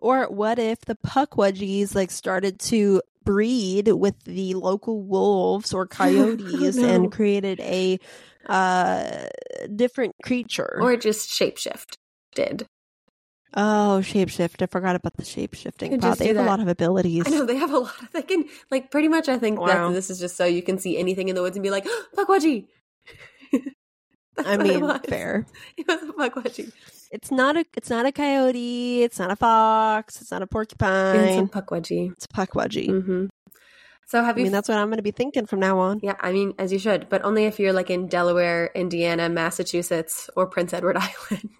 Or 0.00 0.26
what 0.30 0.58
if 0.58 0.80
the 0.82 0.94
pukwudgies 0.94 1.94
like 1.94 2.10
started 2.10 2.60
to 2.60 3.02
breed 3.24 3.88
with 3.88 4.14
the 4.24 4.54
local 4.54 5.02
wolves 5.02 5.74
or 5.74 5.86
coyotes 6.00 6.76
No. 6.76 6.86
and 6.88 7.12
created 7.12 7.60
a 7.60 7.98
uh 8.46 9.26
different 9.74 10.14
creature? 10.22 10.78
Or 10.80 10.96
just 10.96 11.28
shapeshift 11.30 11.94
did. 12.34 12.66
Oh, 13.54 14.00
shapeshift. 14.02 14.60
I 14.62 14.66
forgot 14.66 14.94
about 14.96 15.16
the 15.16 15.22
shapeshifting 15.22 15.90
Could 15.90 16.00
pod. 16.00 16.18
They 16.18 16.28
do 16.28 16.34
have 16.34 16.44
a 16.46 16.48
lot 16.48 16.60
of 16.60 16.68
abilities. 16.68 17.24
I 17.26 17.30
know 17.30 17.44
they 17.46 17.56
have 17.56 17.72
a 17.72 17.78
lot 17.78 18.02
of 18.02 18.12
they 18.12 18.22
can 18.22 18.44
like 18.70 18.90
pretty 18.90 19.08
much 19.08 19.28
I 19.28 19.38
think 19.38 19.58
Wow. 19.60 19.88
that 19.88 19.94
this 19.94 20.10
is 20.10 20.18
just 20.20 20.36
so 20.36 20.44
you 20.44 20.62
can 20.62 20.78
see 20.78 20.98
anything 20.98 21.28
in 21.28 21.34
the 21.34 21.42
woods 21.42 21.56
and 21.56 21.62
be 21.62 21.70
like, 21.70 21.86
pukwudgie. 22.16 22.66
That's 24.36 24.48
I 24.48 24.56
what 24.56 24.66
it 24.66 24.80
mean, 24.80 24.98
fair. 25.08 25.46
It 25.76 25.86
was 25.88 26.02
a 26.02 26.12
pukwudgie. 26.12 26.72
It's 27.10 27.30
not 27.30 27.56
a 27.56 27.64
it's 27.74 27.88
not 27.90 28.04
a 28.06 28.12
coyote, 28.12 29.02
it's 29.02 29.18
not 29.18 29.30
a 29.30 29.36
fox, 29.36 30.20
it's 30.20 30.30
not 30.30 30.42
a 30.42 30.44
It's 30.44 30.50
a 30.52 30.54
porcupine. 30.54 31.48
pukwudgie. 31.48 32.12
It's 32.12 32.26
a 32.26 32.28
pukwudgie. 32.28 33.02
hmm 33.02 33.26
So 34.06 34.22
have 34.22 34.36
I 34.36 34.40
you? 34.40 34.44
mean, 34.44 34.52
that's 34.52 34.68
what 34.68 34.76
I'm 34.78 34.88
going 34.88 34.98
to 34.98 35.02
be 35.02 35.10
thinking 35.10 35.46
from 35.46 35.60
now 35.60 35.78
on. 35.78 36.00
yeah, 36.02 36.16
I 36.20 36.32
mean, 36.32 36.52
as 36.58 36.70
you 36.72 36.78
should, 36.78 37.08
but 37.08 37.24
only 37.24 37.46
if 37.46 37.58
you're 37.58 37.72
like 37.72 37.88
in 37.90 38.08
Delaware, 38.08 38.70
Indiana, 38.74 39.28
Massachusetts, 39.30 40.28
or 40.36 40.46
Prince 40.46 40.72
Edward 40.74 40.96
Island. 41.08 41.50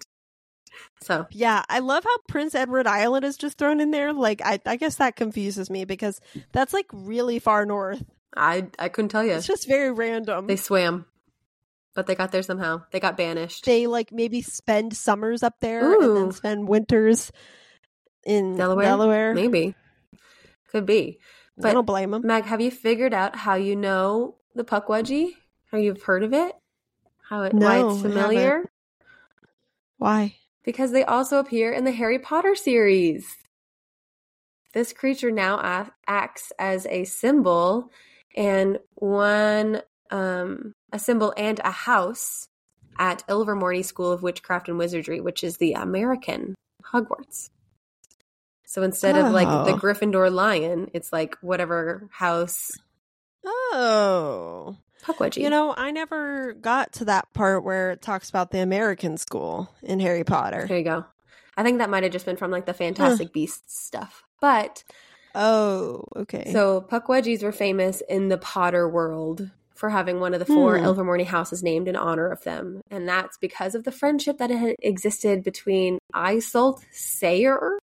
So 1.09 1.25
Yeah, 1.31 1.63
I 1.67 1.79
love 1.79 2.03
how 2.03 2.15
Prince 2.27 2.53
Edward 2.53 2.85
Island 2.85 3.25
is 3.25 3.35
just 3.35 3.57
thrown 3.57 3.79
in 3.79 3.89
there. 3.89 4.13
Like, 4.13 4.43
I, 4.45 4.59
I 4.63 4.75
guess 4.75 4.97
that 4.97 5.15
confuses 5.15 5.67
me 5.67 5.83
because 5.83 6.21
that's 6.51 6.71
like 6.71 6.85
really 6.93 7.39
far 7.39 7.65
north. 7.65 8.05
I 8.37 8.67
I 8.77 8.89
couldn't 8.89 9.09
tell 9.09 9.23
you. 9.23 9.31
It's 9.31 9.47
just 9.47 9.67
very 9.67 9.91
random. 9.91 10.45
They 10.45 10.55
swam, 10.55 11.07
but 11.95 12.05
they 12.05 12.13
got 12.13 12.31
there 12.31 12.43
somehow. 12.43 12.83
They 12.91 12.99
got 12.99 13.17
banished. 13.17 13.65
They 13.65 13.87
like 13.87 14.11
maybe 14.11 14.43
spend 14.43 14.95
summers 14.95 15.41
up 15.41 15.55
there 15.61 15.99
and 15.99 16.15
then 16.15 16.31
spend 16.31 16.67
winters 16.67 17.31
in 18.23 18.55
Delaware? 18.55 18.85
Delaware. 18.85 19.33
Maybe 19.33 19.73
could 20.69 20.85
be. 20.85 21.17
I 21.63 21.73
don't 21.73 21.85
blame 21.85 22.11
them. 22.11 22.21
Mag, 22.23 22.45
have 22.45 22.61
you 22.61 22.69
figured 22.69 23.15
out 23.15 23.35
how 23.35 23.55
you 23.55 23.75
know 23.75 24.35
the 24.53 24.63
puck 24.63 24.87
pukwudgie? 24.87 25.31
How 25.71 25.79
you've 25.79 26.03
heard 26.03 26.23
of 26.23 26.33
it? 26.33 26.53
How 27.27 27.41
it 27.41 27.53
why 27.53 27.79
No, 27.79 27.89
it's 27.89 27.99
I 27.99 28.01
familiar? 28.03 28.71
Why? 29.97 30.35
Because 30.69 30.91
they 30.91 31.03
also 31.03 31.39
appear 31.39 31.71
in 31.71 31.83
the 31.83 31.91
Harry 31.91 32.19
Potter 32.19 32.53
series. 32.53 33.37
This 34.71 34.93
creature 34.93 35.31
now 35.31 35.89
acts 36.07 36.51
as 36.59 36.85
a 36.85 37.05
symbol 37.05 37.89
and 38.37 38.77
one 38.93 39.81
um, 40.11 40.73
a 40.93 40.99
symbol 40.99 41.33
and 41.35 41.59
a 41.63 41.71
house 41.71 42.49
at 42.99 43.23
Ilvermorny 43.27 43.83
School 43.83 44.11
of 44.11 44.21
Witchcraft 44.21 44.69
and 44.69 44.77
Wizardry, 44.77 45.19
which 45.19 45.43
is 45.43 45.57
the 45.57 45.73
American 45.73 46.53
Hogwarts. 46.93 47.49
So 48.67 48.83
instead 48.83 49.17
of 49.17 49.33
like 49.33 49.47
the 49.47 49.73
Oh. 49.73 49.79
Gryffindor 49.79 50.31
lion, 50.31 50.91
it's 50.93 51.11
like 51.11 51.35
whatever 51.41 52.07
house 52.11 52.69
Oh. 53.43 54.77
Pukwudgie. 55.03 55.41
You 55.41 55.49
know, 55.49 55.73
I 55.77 55.91
never 55.91 56.53
got 56.53 56.93
to 56.93 57.05
that 57.05 57.33
part 57.33 57.63
where 57.63 57.91
it 57.91 58.01
talks 58.01 58.29
about 58.29 58.51
the 58.51 58.59
American 58.59 59.17
school 59.17 59.69
in 59.81 59.99
Harry 59.99 60.23
Potter. 60.23 60.65
there 60.67 60.77
you 60.77 60.83
go. 60.83 61.05
I 61.57 61.63
think 61.63 61.79
that 61.79 61.89
might 61.89 62.03
have 62.03 62.11
just 62.11 62.25
been 62.25 62.37
from 62.37 62.51
like 62.51 62.65
the 62.65 62.73
Fantastic 62.73 63.33
Beasts 63.33 63.81
stuff. 63.85 64.23
But 64.41 64.83
Oh, 65.35 66.05
okay. 66.15 66.51
So 66.51 66.81
Pukwudgies 66.81 67.43
were 67.43 67.51
famous 67.51 68.01
in 68.09 68.29
the 68.29 68.37
Potter 68.37 68.89
world 68.89 69.49
for 69.75 69.89
having 69.89 70.19
one 70.19 70.33
of 70.33 70.39
the 70.39 70.45
four 70.45 70.77
Hmm. 70.77 70.85
Ilvermorny 70.85 71.25
houses 71.25 71.63
named 71.63 71.87
in 71.87 71.95
honor 71.95 72.29
of 72.29 72.43
them. 72.43 72.81
And 72.91 73.07
that's 73.07 73.37
because 73.37 73.75
of 73.75 73.83
the 73.85 73.91
friendship 73.91 74.37
that 74.39 74.49
had 74.49 74.75
existed 74.81 75.43
between 75.43 75.99
Isolt 76.13 76.83
Sayre. 76.91 77.77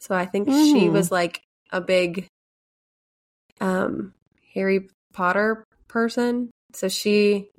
So 0.00 0.14
I 0.14 0.26
think 0.26 0.48
she 0.50 0.86
Hmm. 0.86 0.92
was 0.92 1.10
like 1.10 1.40
a 1.72 1.80
big 1.80 2.26
um 3.60 4.14
Harry 4.54 4.88
Potter 5.12 5.64
person. 5.88 6.50
So 6.74 6.88
she 6.88 7.50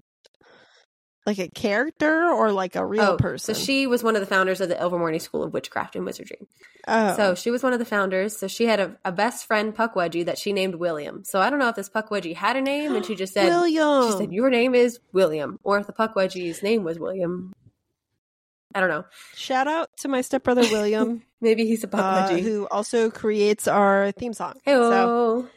like 1.30 1.38
a 1.38 1.48
character 1.50 2.28
or 2.32 2.52
like 2.52 2.76
a 2.76 2.86
real 2.86 3.04
oh, 3.04 3.18
person? 3.18 3.54
So 3.54 3.62
she 3.62 3.86
was 3.86 4.04
one 4.04 4.16
of 4.16 4.20
the 4.20 4.26
founders 4.26 4.62
of 4.62 4.70
the 4.70 4.76
Ilvermorny 4.76 5.22
School 5.22 5.44
of 5.44 5.54
Witchcraft 5.54 5.96
and 5.96 6.04
Wizardry. 6.04 6.48
oh. 6.88 7.16
So 7.16 7.36
she 7.36 7.52
was 7.52 7.62
one 7.62 7.72
of 7.72 7.80
the 7.80 7.86
founders. 7.86 8.36
So 8.36 8.48
she 8.48 8.66
had 8.66 8.80
a, 8.80 8.98
a 9.06 9.12
best 9.12 9.46
friend 9.46 9.76
Pukwudgie 9.76 10.26
that 10.26 10.40
she 10.40 10.54
named 10.54 10.76
William. 10.76 11.24
So 11.24 11.40
I 11.40 11.50
don't 11.50 11.60
know 11.60 11.70
if 11.70 11.76
this 11.76 11.90
Pukwudgie 11.90 12.36
had 12.36 12.56
a 12.56 12.62
name 12.62 12.96
and 12.96 13.06
she 13.06 13.16
just 13.16 13.34
said 13.34 13.46
William. 13.46 14.12
she 14.12 14.18
said 14.18 14.34
your 14.34 14.50
name 14.50 14.74
is 14.74 15.00
William, 15.14 15.60
or 15.64 15.78
if 15.78 15.88
the 15.88 15.94
Pukwudgie's 15.94 16.64
name 16.64 16.84
was 16.84 16.98
William. 16.98 17.54
I 18.74 18.80
don't 18.80 18.90
know. 18.90 19.06
Shout 19.36 19.68
out 19.68 19.90
to 19.98 20.08
my 20.08 20.22
stepbrother 20.22 20.62
William, 20.62 21.24
Maybe 21.42 21.66
he's 21.66 21.84
a 21.84 21.96
uh, 21.96 22.28
Pukwudgie. 22.28 22.42
who 22.42 22.68
also 22.68 23.10
creates 23.10 23.68
our 23.68 24.12
theme 24.14 24.34
song. 24.34 24.56
Hey, 24.64 24.74
So 24.74 25.48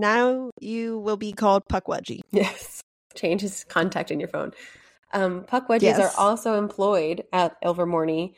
now 0.00 0.50
you 0.60 0.98
will 0.98 1.16
be 1.16 1.32
called 1.32 1.64
Pukwudgie. 1.68 2.20
yes. 2.32 2.80
Change 3.14 3.40
his 3.42 3.64
contact 3.64 4.10
in 4.10 4.18
your 4.20 4.28
phone. 4.28 4.52
Um, 5.12 5.42
Pukwudgies 5.42 5.82
Yes. 5.82 5.98
are 6.16 6.20
also 6.20 6.54
employed 6.58 7.24
at 7.32 7.60
Ilvermorny, 7.62 8.34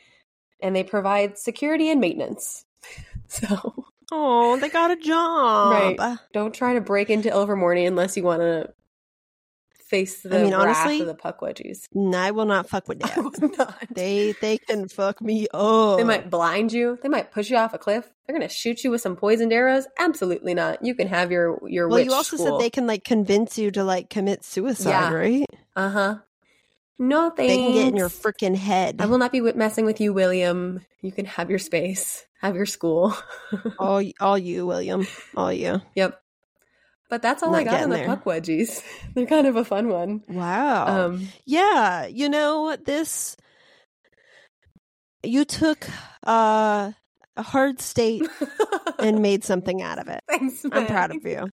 and 0.61 0.75
they 0.75 0.83
provide 0.83 1.37
security 1.37 1.89
and 1.89 1.99
maintenance. 2.01 2.65
So 3.27 3.85
Oh, 4.11 4.57
they 4.57 4.69
got 4.69 4.91
a 4.91 4.95
job. 4.95 5.71
Right. 5.71 6.17
don't 6.33 6.53
try 6.53 6.73
to 6.73 6.81
break 6.81 7.09
into 7.09 7.29
Ilvermorny 7.29 7.87
unless 7.87 8.15
you 8.15 8.21
want 8.23 8.41
to 8.41 8.71
face 9.93 10.21
the 10.23 10.39
I 10.39 10.43
mean, 10.43 10.53
honestly, 10.53 11.03
the 11.03 11.13
Pukwudgies. 11.13 11.87
No, 11.93 12.17
I 12.17 12.31
will 12.31 12.45
not 12.45 12.67
fuck 12.67 12.87
with 12.87 12.99
that. 13.01 13.87
they 13.91 14.33
they 14.41 14.57
can 14.57 14.87
fuck 14.87 15.21
me 15.21 15.47
up. 15.53 15.97
They 15.99 16.03
might 16.03 16.29
blind 16.31 16.73
you. 16.73 16.97
They 17.03 17.09
might 17.09 17.31
push 17.31 17.51
you 17.51 17.57
off 17.57 17.73
a 17.75 17.77
cliff. 17.77 18.09
They're 18.25 18.35
gonna 18.35 18.49
shoot 18.49 18.83
you 18.83 18.89
with 18.91 19.01
some 19.01 19.15
poisoned 19.15 19.53
arrows. 19.53 19.85
Absolutely 19.99 20.53
not. 20.55 20.83
You 20.83 20.95
can 20.95 21.07
have 21.09 21.31
your 21.31 21.59
your 21.69 21.87
Well, 21.87 21.99
you 21.99 22.11
also 22.13 22.37
school. 22.37 22.59
said 22.59 22.65
they 22.65 22.71
can 22.71 22.87
like 22.87 23.03
convince 23.03 23.57
you 23.59 23.69
to 23.71 23.83
like 23.83 24.09
commit 24.09 24.43
suicide, 24.43 24.89
Yeah. 24.89 25.13
right? 25.13 25.45
Uh 25.75 25.89
huh. 25.89 26.15
No 26.97 27.29
thanks. 27.29 27.53
They 27.53 27.57
can 27.57 27.73
get 27.73 27.87
in 27.89 27.95
your 27.97 28.09
freaking 28.09 28.55
head. 28.55 28.97
I 28.99 29.05
will 29.05 29.17
not 29.19 29.31
be 29.31 29.41
messing 29.41 29.85
with 29.85 29.99
you, 30.01 30.13
William. 30.13 30.81
You 31.01 31.11
can 31.11 31.25
have 31.25 31.49
your 31.49 31.59
space, 31.59 32.25
have 32.41 32.55
your 32.55 32.65
school. 32.65 33.13
all 33.77 34.01
all 34.19 34.37
you, 34.37 34.65
William, 34.65 35.05
all 35.35 35.51
you. 35.53 35.81
yep. 35.95 36.19
But 37.13 37.21
that's 37.21 37.43
all 37.43 37.51
Not 37.51 37.61
I 37.61 37.63
got 37.65 37.83
on 37.83 37.89
the 37.91 37.97
there. 37.97 38.07
Pukwudgies. 38.07 38.81
They're 39.13 39.27
kind 39.27 39.45
of 39.45 39.55
a 39.55 39.63
fun 39.63 39.87
one. 39.87 40.23
Wow. 40.27 40.87
Um, 40.87 41.27
Yeah, 41.45 42.07
you 42.07 42.27
know, 42.27 42.75
this 42.75 43.37
you 45.21 45.45
took 45.45 45.87
uh 46.25 46.91
a 47.37 47.43
hard 47.43 47.79
state 47.81 48.23
and 48.99 49.21
made 49.21 49.43
something 49.43 49.79
out 49.83 49.99
of 49.99 50.07
it. 50.07 50.21
Thanks, 50.27 50.63
man. 50.63 50.73
I'm 50.73 50.87
proud 50.87 51.15
of 51.15 51.23
you. 51.23 51.49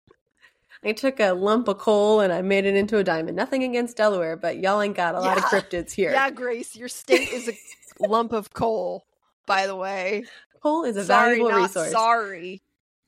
I 0.82 0.94
took 0.94 1.20
a 1.20 1.34
lump 1.34 1.68
of 1.68 1.78
coal 1.78 2.22
and 2.22 2.32
I 2.32 2.42
made 2.42 2.64
it 2.64 2.78
into 2.78 2.98
a 2.98 3.04
diamond. 3.04 3.36
Nothing 3.36 3.66
against 3.66 3.98
Delaware, 3.98 4.38
but 4.38 4.60
y'all 4.60 4.80
ain't 4.80 4.96
got 4.96 5.14
a 5.16 5.20
lot 5.20 5.38
of 5.38 5.44
cryptids 5.44 5.92
here. 5.92 6.12
Yeah, 6.14 6.30
Grace, 6.30 6.74
your 6.74 6.88
state 6.88 7.34
is 7.34 7.50
a 7.50 7.54
lump 8.08 8.32
of 8.32 8.54
coal, 8.54 9.04
by 9.46 9.68
the 9.68 9.76
way. 9.76 10.24
Coal 10.64 10.86
is 10.86 10.96
a 10.96 11.04
sorry, 11.04 11.40
valuable 11.40 11.62
resource. 11.64 11.92
sorry. 11.92 12.62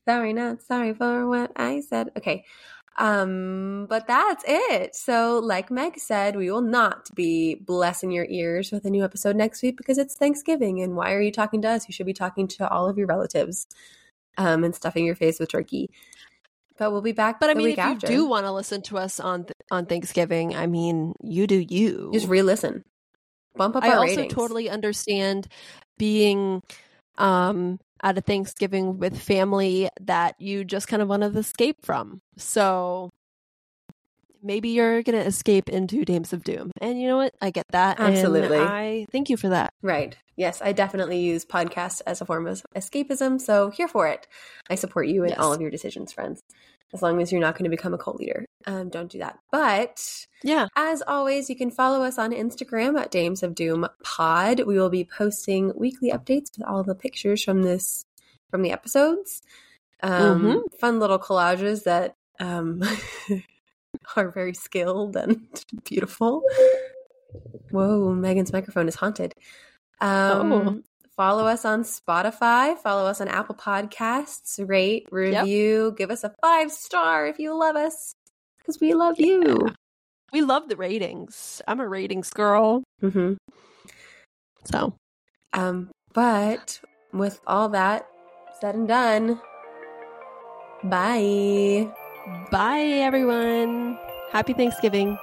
Sorry, 0.07 0.33
not 0.33 0.61
sorry 0.61 0.93
for 0.93 1.27
what 1.27 1.51
I 1.55 1.81
said. 1.81 2.09
Okay. 2.17 2.45
Um, 2.97 3.87
but 3.89 4.05
that's 4.07 4.43
it. 4.47 4.95
So, 4.95 5.39
like 5.39 5.71
Meg 5.71 5.97
said, 5.97 6.35
we 6.35 6.51
will 6.51 6.61
not 6.61 7.09
be 7.15 7.55
blessing 7.55 8.11
your 8.11 8.25
ears 8.29 8.71
with 8.71 8.83
a 8.85 8.89
new 8.89 9.03
episode 9.03 9.35
next 9.35 9.61
week 9.63 9.77
because 9.77 9.97
it's 9.97 10.15
Thanksgiving. 10.15 10.81
And 10.81 10.95
why 10.95 11.13
are 11.13 11.21
you 11.21 11.31
talking 11.31 11.61
to 11.61 11.69
us? 11.69 11.87
You 11.87 11.93
should 11.93 12.05
be 12.05 12.13
talking 12.13 12.47
to 12.49 12.69
all 12.69 12.89
of 12.89 12.97
your 12.97 13.07
relatives 13.07 13.65
um, 14.37 14.63
and 14.63 14.75
stuffing 14.75 15.05
your 15.05 15.15
face 15.15 15.39
with 15.39 15.49
turkey. 15.49 15.89
But 16.77 16.91
we'll 16.91 17.01
be 17.01 17.11
back 17.11 17.39
But 17.39 17.49
I 17.49 17.53
mean, 17.53 17.69
if 17.69 17.79
after. 17.79 18.11
you 18.11 18.17
do 18.17 18.25
want 18.25 18.45
to 18.45 18.51
listen 18.51 18.81
to 18.83 18.97
us 18.97 19.19
on 19.19 19.43
th- 19.45 19.53
on 19.69 19.85
Thanksgiving, 19.85 20.55
I 20.55 20.67
mean, 20.67 21.13
you 21.21 21.45
do 21.47 21.57
you. 21.59 22.09
just 22.11 22.27
re-listen, 22.27 22.83
bump 23.55 23.75
up. 23.75 23.83
I 23.83 23.93
also 23.93 24.07
ratings. 24.15 24.33
totally 24.33 24.69
understand 24.69 25.47
being 25.97 26.61
um 27.17 27.79
at 28.03 28.17
a 28.17 28.21
Thanksgiving 28.21 28.97
with 28.99 29.17
family 29.19 29.89
that 30.01 30.35
you 30.39 30.63
just 30.63 30.87
kind 30.87 31.01
of 31.01 31.07
want 31.07 31.21
to 31.23 31.37
escape 31.37 31.77
from. 31.85 32.21
So 32.37 33.09
maybe 34.43 34.69
you're 34.69 35.03
going 35.03 35.19
to 35.19 35.25
escape 35.25 35.69
into 35.69 36.03
Dames 36.03 36.33
of 36.33 36.43
Doom. 36.43 36.71
And 36.81 36.99
you 36.99 37.07
know 37.07 37.17
what? 37.17 37.33
I 37.41 37.51
get 37.51 37.65
that. 37.71 37.99
and 37.99 38.15
Absolutely. 38.15 38.57
I 38.57 39.05
thank 39.11 39.29
you 39.29 39.37
for 39.37 39.49
that. 39.49 39.71
Right. 39.83 40.17
Yes, 40.35 40.61
I 40.63 40.71
definitely 40.71 41.19
use 41.19 41.45
podcasts 41.45 42.01
as 42.07 42.21
a 42.21 42.25
form 42.25 42.47
of 42.47 42.63
escapism. 42.75 43.39
So 43.39 43.69
here 43.69 43.87
for 43.87 44.07
it. 44.07 44.27
I 44.69 44.75
support 44.75 45.07
you 45.07 45.23
in 45.23 45.29
Yes. 45.29 45.37
all 45.39 45.53
of 45.53 45.61
your 45.61 45.69
decisions, 45.69 46.11
friends. 46.11 46.41
As 46.93 47.01
long 47.01 47.21
as 47.21 47.31
you're 47.31 47.39
not 47.41 47.53
going 47.55 47.63
to 47.63 47.69
become 47.69 47.93
a 47.93 47.97
cult 47.97 48.17
leader, 48.19 48.45
um, 48.67 48.89
don't 48.89 49.09
do 49.09 49.19
that. 49.19 49.39
But 49.51 50.25
Yeah. 50.43 50.67
as 50.75 51.01
always, 51.07 51.49
you 51.49 51.55
can 51.55 51.71
follow 51.71 52.03
us 52.03 52.17
on 52.19 52.31
Instagram 52.31 52.99
at 52.99 53.11
Dames 53.11 53.43
of 53.43 53.55
Doom 53.55 53.87
Pod. 54.03 54.61
We 54.61 54.77
will 54.77 54.89
be 54.89 55.05
posting 55.05 55.71
weekly 55.75 56.11
updates 56.11 56.57
with 56.57 56.67
all 56.67 56.83
the 56.83 56.95
pictures 56.95 57.43
from 57.43 57.61
this 57.63 58.05
from 58.49 58.61
the 58.61 58.71
episodes. 58.71 59.41
Um, 60.03 60.43
Mhm. 60.43 60.79
Fun 60.79 60.99
little 60.99 61.19
collages 61.19 61.83
that 61.83 62.15
um, 62.39 62.81
are 64.15 64.31
very 64.31 64.53
skilled 64.53 65.15
and 65.15 65.47
beautiful. 65.85 66.43
Whoa, 67.71 68.13
Megan's 68.13 68.51
microphone 68.51 68.87
is 68.87 68.95
haunted. 68.95 69.33
Um, 70.01 70.51
Oh. 70.51 70.81
Follow 71.15 71.45
us 71.45 71.65
on 71.65 71.83
Spotify. 71.83 72.77
Follow 72.77 73.05
us 73.05 73.21
on 73.21 73.27
Apple 73.27 73.55
Podcasts. 73.55 74.59
Rate, 74.67 75.07
review, 75.11 75.93
give 75.97 76.09
us 76.09 76.23
a 76.23 76.33
five 76.41 76.71
star 76.71 77.27
if 77.27 77.37
you 77.37 77.53
love 77.57 77.75
us, 77.75 78.15
because 78.59 78.79
we 78.79 78.93
love 78.93 79.19
you. 79.19 79.67
We 80.33 80.41
love 80.41 80.69
the 80.69 80.77
ratings. 80.77 81.61
I'm 81.67 81.79
a 81.81 81.87
ratings 81.87 82.29
girl. 82.29 82.83
hmm 83.01 83.33
So, 84.63 84.95
Um, 85.53 85.89
but 86.13 86.79
with 87.11 87.41
all 87.45 87.69
that 87.69 88.07
said 88.61 88.75
and 88.75 88.87
done, 88.87 89.41
bye. 90.85 91.91
bye 92.51 92.79
everyone. 92.79 93.97
Happy 94.31 94.53
Thanksgiving. 94.53 95.17